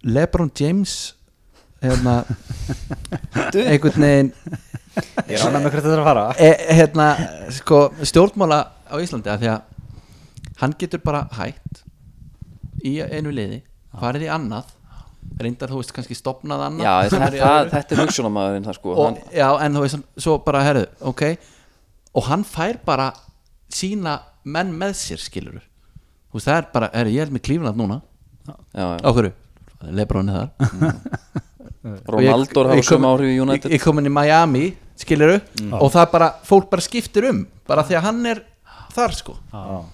Lebron 0.07 0.51
James 0.59 0.95
hérna 1.81 2.19
einhvern 3.53 4.01
veginn 4.01 4.31
ég 5.29 5.41
rána 5.41 5.61
með 5.61 5.71
hvert 5.71 5.83
þetta 5.85 5.93
er 5.93 6.01
að 6.01 6.07
fara. 6.07 6.23
E, 6.41 6.49
hérna 6.79 7.07
sko 7.53 7.81
stjórnmála 8.01 8.59
á 8.89 8.95
Íslandi 9.03 9.29
af 9.33 9.41
því 9.41 9.51
að 9.53 10.55
hann 10.61 10.73
getur 10.79 11.03
bara 11.05 11.25
hætt 11.37 11.83
í 12.85 12.97
einu 13.03 13.33
liði 13.33 13.61
farið 13.97 14.25
í 14.27 14.31
annað 14.33 14.73
reyndar 15.41 15.69
þú 15.69 15.81
veist 15.81 15.93
kannski 15.93 16.15
stopnað 16.17 16.63
annað. 16.69 16.87
Já, 16.87 17.11
sem 17.11 17.23
það, 17.25 17.69
þetta 17.73 17.93
er 17.95 18.01
hugsunamaðurinn 18.01 18.65
það 18.65 18.77
sko. 18.77 19.07
Já, 19.35 19.47
en 19.65 19.75
þú 19.75 19.81
veist, 19.83 20.03
svo 20.23 20.37
bara 20.45 20.61
herðu 20.65 20.85
ok, 21.11 21.23
og 22.17 22.29
hann 22.29 22.45
fær 22.47 22.79
bara 22.87 23.09
sína 23.73 24.17
menn 24.47 24.71
með 24.79 24.95
sér 25.01 25.21
skilur 25.21 25.59
þú 25.59 26.39
veist, 26.39 26.47
það 26.47 26.61
er 26.61 26.69
bara, 26.73 26.89
herru, 26.95 27.13
ég 27.13 27.27
er 27.27 27.33
með 27.33 27.43
klífnat 27.49 27.77
núna. 27.77 27.99
Á 28.75 29.09
hverju, 29.13 29.31
Lebron 29.93 30.29
er 30.29 30.49
þar. 30.57 30.93
Ronaldo 32.07 32.17
Og 32.17 32.21
ég- 32.21 32.31
hafa 32.67 32.75
ég 32.75 32.87
kom- 32.87 32.97
sömu 32.97 33.07
áhrif 33.07 33.27
í 33.29 33.35
ég, 33.37 33.41
United. 33.41 33.71
ég 33.71 33.81
kom 33.83 33.99
inn 33.99 34.05
í 34.09 34.11
Miami, 34.11 34.75
skilur 34.97 35.41
og 35.71 35.91
það 35.93 36.11
bara, 36.11 36.31
fólk 36.43 36.69
bara 36.69 36.81
skiptir 36.81 37.29
um 37.29 37.47
bara 37.67 37.83
því 37.83 37.95
að 37.97 38.01
hann 38.01 38.25
er 38.25 38.43
þar 38.93 39.13
sko. 39.13 39.35
Já. 39.53 39.85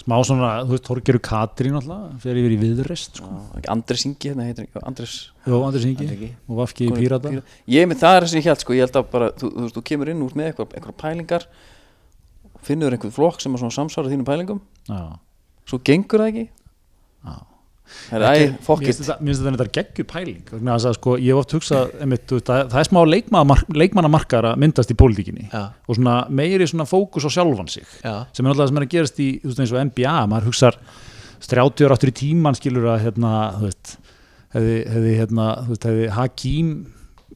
Smá 0.00 0.16
svona, 0.24 0.64
þú 0.64 0.70
veist, 0.72 0.84
Þorgeru 0.88 1.20
Katrín 1.20 1.74
alltaf, 1.76 2.18
fyrir 2.22 2.40
yfir 2.48 2.54
í 2.56 2.60
viðrest, 2.62 3.16
sko. 3.20 3.28
Ekki 3.58 3.68
Andres 3.68 4.04
Ingi, 4.06 4.30
hérna 4.32 4.46
heitir 4.48 4.64
ekki 4.66 4.80
Andres 4.82 5.30
Jó, 5.46 5.62
Andris 5.66 5.84
Ingi, 5.84 6.34
og 6.48 6.56
Vafki 6.56 6.88
í 6.88 6.92
Pírata. 6.96 7.30
Ég 7.68 7.86
með 7.86 7.98
það 8.00 8.16
er 8.16 8.22
þessi 8.24 8.42
hjælt 8.42 8.60
sko, 8.64 8.72
ég 8.72 8.80
held 8.88 8.96
að 8.96 9.10
bara 9.12 9.28
þú, 9.32 9.50
þú, 9.52 9.60
veist, 9.60 9.74
þú 9.76 9.82
kemur 9.84 10.08
inn 10.08 10.22
út 10.24 10.32
með 10.34 10.54
eitthvað, 10.54 10.72
eitthvað 10.74 10.96
pælingar 10.96 11.44
finnur 12.62 12.92
einhvern 12.96 13.12
flokk 13.12 13.40
sem 13.40 13.54
er 13.54 13.58
svona 13.60 13.76
samsvara 13.76 14.08
þínum 14.08 14.24
pælingum. 14.24 14.60
Já. 14.88 15.18
svo 15.68 15.78
gengur 15.84 16.18
það 16.18 16.28
ekki. 16.32 16.48
Það 16.48 16.59
Mér 18.10 18.54
fokk 18.64 18.82
finnst 18.84 19.02
þetta- 19.04 19.18
mér 19.20 19.30
finnst 19.34 19.42
þetta 19.44 19.58
þetta 19.60 19.74
geggjur 19.78 20.06
pæling 20.10 20.50
vegna 20.50 20.76
þess 20.76 20.88
að 20.90 20.96
sko, 20.98 21.16
ég 21.18 21.30
hef 21.30 21.40
oft 21.42 21.54
hugsað 21.56 21.92
einmitt, 22.00 22.26
það, 22.30 22.62
það 22.72 22.80
er 22.80 22.88
smá 22.88 23.00
leikmannamark, 23.06 23.68
leikmannamarkar 23.82 24.48
að 24.50 24.56
myndast 24.64 24.90
í 24.90 24.96
pólitíkinni 24.98 25.46
Já. 25.52 25.62
og 25.88 25.96
svona 25.98 26.16
meiri 26.30 26.66
svona 26.70 26.88
fókus 26.90 27.26
á 27.26 27.30
sjálfan 27.30 27.68
sig 27.70 27.84
Já. 28.02 28.26
sem 28.32 28.46
er 28.46 28.50
alltaf 28.54 28.68
sem 28.68 28.76
er 28.80 28.86
að 28.86 28.92
gerast 28.96 29.20
í 29.20 29.28
veist, 29.44 29.60
eins 29.60 29.72
og 29.74 29.84
NBA, 29.90 30.16
maður 30.30 30.50
hugsar 30.50 30.76
30 31.40 31.86
ára 31.86 31.96
áttur 31.96 32.12
í 32.12 32.18
tíman 32.20 32.58
skilur 32.58 32.90
að 32.94 33.04
hérna, 33.06 33.32
hefði, 34.54 34.76
hefði, 34.90 35.14
hérna, 35.20 35.46
hefði 35.70 36.10
Hakim 36.10 36.72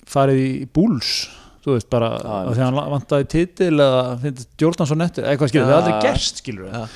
farið 0.05 0.41
í 0.45 0.69
Bulls 0.75 1.29
þú 1.65 1.75
veist, 1.79 1.89
bara 1.91 2.09
að 2.21 2.51
því 2.53 2.61
að 2.61 2.67
hann 2.69 2.93
vantaði 2.95 3.27
titil 3.35 3.73
eða 3.81 4.03
finnst 4.21 4.49
Jordan 4.61 4.91
svo 4.91 4.97
nettur 5.01 5.25
eitthvað 5.31 5.53
skilur, 5.53 5.67
það 5.71 5.75
er 5.75 5.81
aldrei 5.81 6.05
gerst 6.05 6.43
skilur 6.43 6.69
uh, 6.77 6.87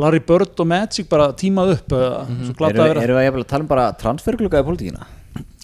Larry 0.00 0.22
Bird 0.30 0.62
og 0.64 0.70
Magic 0.70 1.08
bara 1.12 1.28
tímað 1.36 1.74
upp 1.76 1.92
Mhm. 1.98 2.40
svo 2.48 2.68
Erum 2.68 2.82
að 2.88 2.94
við, 2.96 3.14
við 3.18 3.26
jafnvel 3.28 3.44
að 3.44 3.50
tala 3.52 3.64
um 3.66 3.70
bara 3.74 3.86
transferglugga 4.00 4.62
í 4.62 4.68
pólitíkina? 4.70 5.06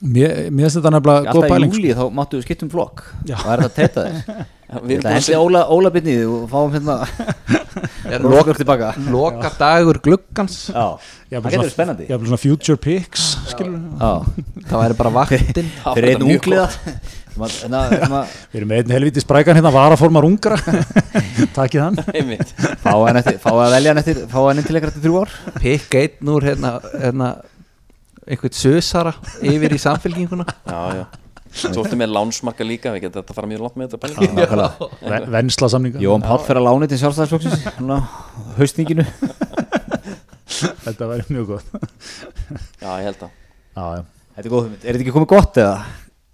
Mér 0.04 0.50
mér 0.52 0.66
finnst 0.66 0.76
þetta 0.80 0.90
nefnilega 0.92 1.22
góð 1.24 1.30
Alltaf 1.32 1.48
í 1.48 1.52
pæling 1.54 1.70
sko. 1.72 1.78
júli 1.80 1.94
þá 1.96 2.04
máttu 2.18 2.36
við 2.36 2.44
skipta 2.44 2.64
um 2.66 2.70
flokk. 2.74 3.02
Og 3.24 3.46
er 3.54 3.62
þetta 3.62 3.70
að 3.70 3.74
teita 3.78 4.04
þér? 4.04 4.44
Við 4.74 4.74
erum 4.74 4.88
Þetta 4.90 5.02
búin 5.04 5.06
að 5.06 5.14
hendi 5.14 5.34
Óla, 5.38 5.60
Óla 5.70 5.90
byrnið 5.94 6.22
og 6.34 6.44
fáum 6.50 6.72
hérna 6.74 6.94
lokur 8.34 8.58
tilbaka. 8.58 8.88
loka 9.12 9.50
dagur 9.58 9.98
gluggans. 10.02 10.56
Já, 10.74 10.86
það 11.30 11.50
getur 11.54 11.70
spennandi. 11.70 12.08
future 12.42 12.76
picks 12.76 13.36
það 13.54 14.80
væri 14.82 14.96
bara 14.98 15.12
vaktin. 15.14 15.70
Það 15.84 15.94
fyrir 16.00 16.10
einn 16.14 16.26
ungliða 16.26 16.66
að- 17.43 17.56
að 17.66 18.36
Við 18.52 18.59
erum 18.61 18.69
með 18.70 18.78
einn 18.85 18.94
helviti 18.94 19.23
sprækan 19.24 19.56
hérna 19.59 19.73
varaformar 19.74 20.24
ungra. 20.28 20.56
Takið 21.59 21.81
hann. 21.82 21.98
Einmitt. 22.15 22.55
fá 22.85 22.94
að 22.94 23.74
velja 23.74 23.90
hann 23.94 24.02
eftir 24.05 24.23
fá 24.31 24.39
hann 24.47 24.61
inn 24.62 24.69
til 24.69 24.78
ekkert 24.78 25.01
þrjú 25.02 25.19
ár. 25.24 25.35
Pikk 25.59 25.98
einn 26.02 26.31
úr 26.36 26.47
hérna, 26.47 26.77
hérna 26.94 27.32
einhvern 28.24 28.55
sösara 28.56 29.12
yfir 29.44 29.74
í 29.77 29.81
samfélkinguna 29.82 30.47
Já, 30.65 30.81
já. 31.02 31.05
Svo 31.55 31.85
ertu 31.85 31.94
með 32.01 32.11
lánsmarka 32.11 32.65
líka, 32.66 32.90
við 32.94 33.05
getum 33.05 33.20
þetta 33.23 33.35
fara 33.36 33.47
mjög 33.47 33.61
langt 33.62 33.77
með 33.78 33.93
þetta. 33.94 35.28
Vensla 35.31 35.69
samninga 35.70 36.01
Jóhann 36.02 36.24
Páll 36.24 36.40
fer 36.43 36.59
að 36.59 36.65
lána 36.66 36.89
til 36.90 36.98
sjálfstæðisflokksins 36.98 37.66
svona 37.77 37.98
haustninginu 38.56 39.05
Þetta 40.85 41.06
væri 41.11 41.24
mjög 41.35 41.47
gott. 41.52 41.70
Já, 42.81 42.90
ég 43.01 43.06
held 43.09 43.23
að 43.27 43.31
já, 43.31 43.85
já. 43.98 44.02
Þetta 44.35 44.44
er 44.48 44.51
góð 44.55 44.66
er 44.66 44.82
þetta 44.82 45.02
ekki 45.05 45.15
komið 45.15 45.31
gott 45.35 45.61
eða? 45.62 45.77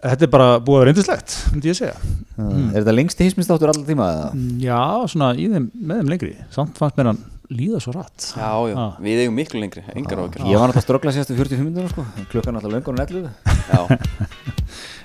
Þetta 0.01 0.24
er 0.24 0.31
bara 0.32 0.47
búið 0.64 0.77
að 0.77 0.81
vera 0.81 0.89
reyndislegt 0.90 1.32
myndi 1.52 1.68
ég 1.68 1.77
segja. 1.77 1.97
Er 2.40 2.78
þetta 2.81 2.94
lengsti 2.97 3.27
hismistáttur 3.27 3.68
allar 3.72 3.85
tíma 3.85 4.06
eða? 4.14 4.31
Já, 4.64 4.78
svona 5.12 5.35
í 5.36 5.48
þeim, 5.52 5.66
með 5.77 6.01
þeim 6.01 6.12
lengri. 6.14 6.31
Samt 6.55 6.78
fannst 6.81 6.97
mér 6.97 7.10
hann 7.10 7.18
líða 7.52 7.81
svo 7.85 7.93
rætt. 7.98 8.31
Já, 8.39 8.48
já, 8.70 8.77
Ah. 8.81 8.94
við 9.02 9.20
eigum 9.27 9.35
miklu 9.36 9.60
lengri, 9.60 9.82
engar 9.94 10.22
ákjör 10.24 10.47
Ég 10.48 10.56
var 10.56 10.70
náttúrulega 10.70 10.86
ströggla 10.86 11.12
síðastu 11.12 11.36
45 11.36 11.64
minnuna 11.66 11.89
sko. 11.93 12.06
Klukkan 12.32 12.56
alltaf 12.56 12.72
löngun 12.72 12.94
og 12.94 13.01
netlu 13.02 13.28
Já, 13.28 13.98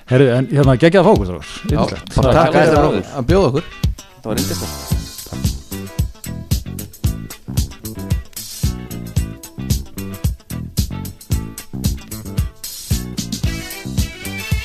Herru, 0.06 0.28
en 0.38 0.46
hérna 0.46 0.76
geggjað 0.78 1.04
fókus 1.10 1.28
Já, 1.28 1.76
Yndislegt. 1.76 2.14
bara 2.16 2.32
Takk 2.32 2.54
að 2.54 2.72
það. 2.76 3.02
að 3.20 3.26
bjóða 3.32 3.50
okkur. 3.50 3.64
Það 4.22 4.30
var 4.30 4.34
reyndislegt 4.40 5.05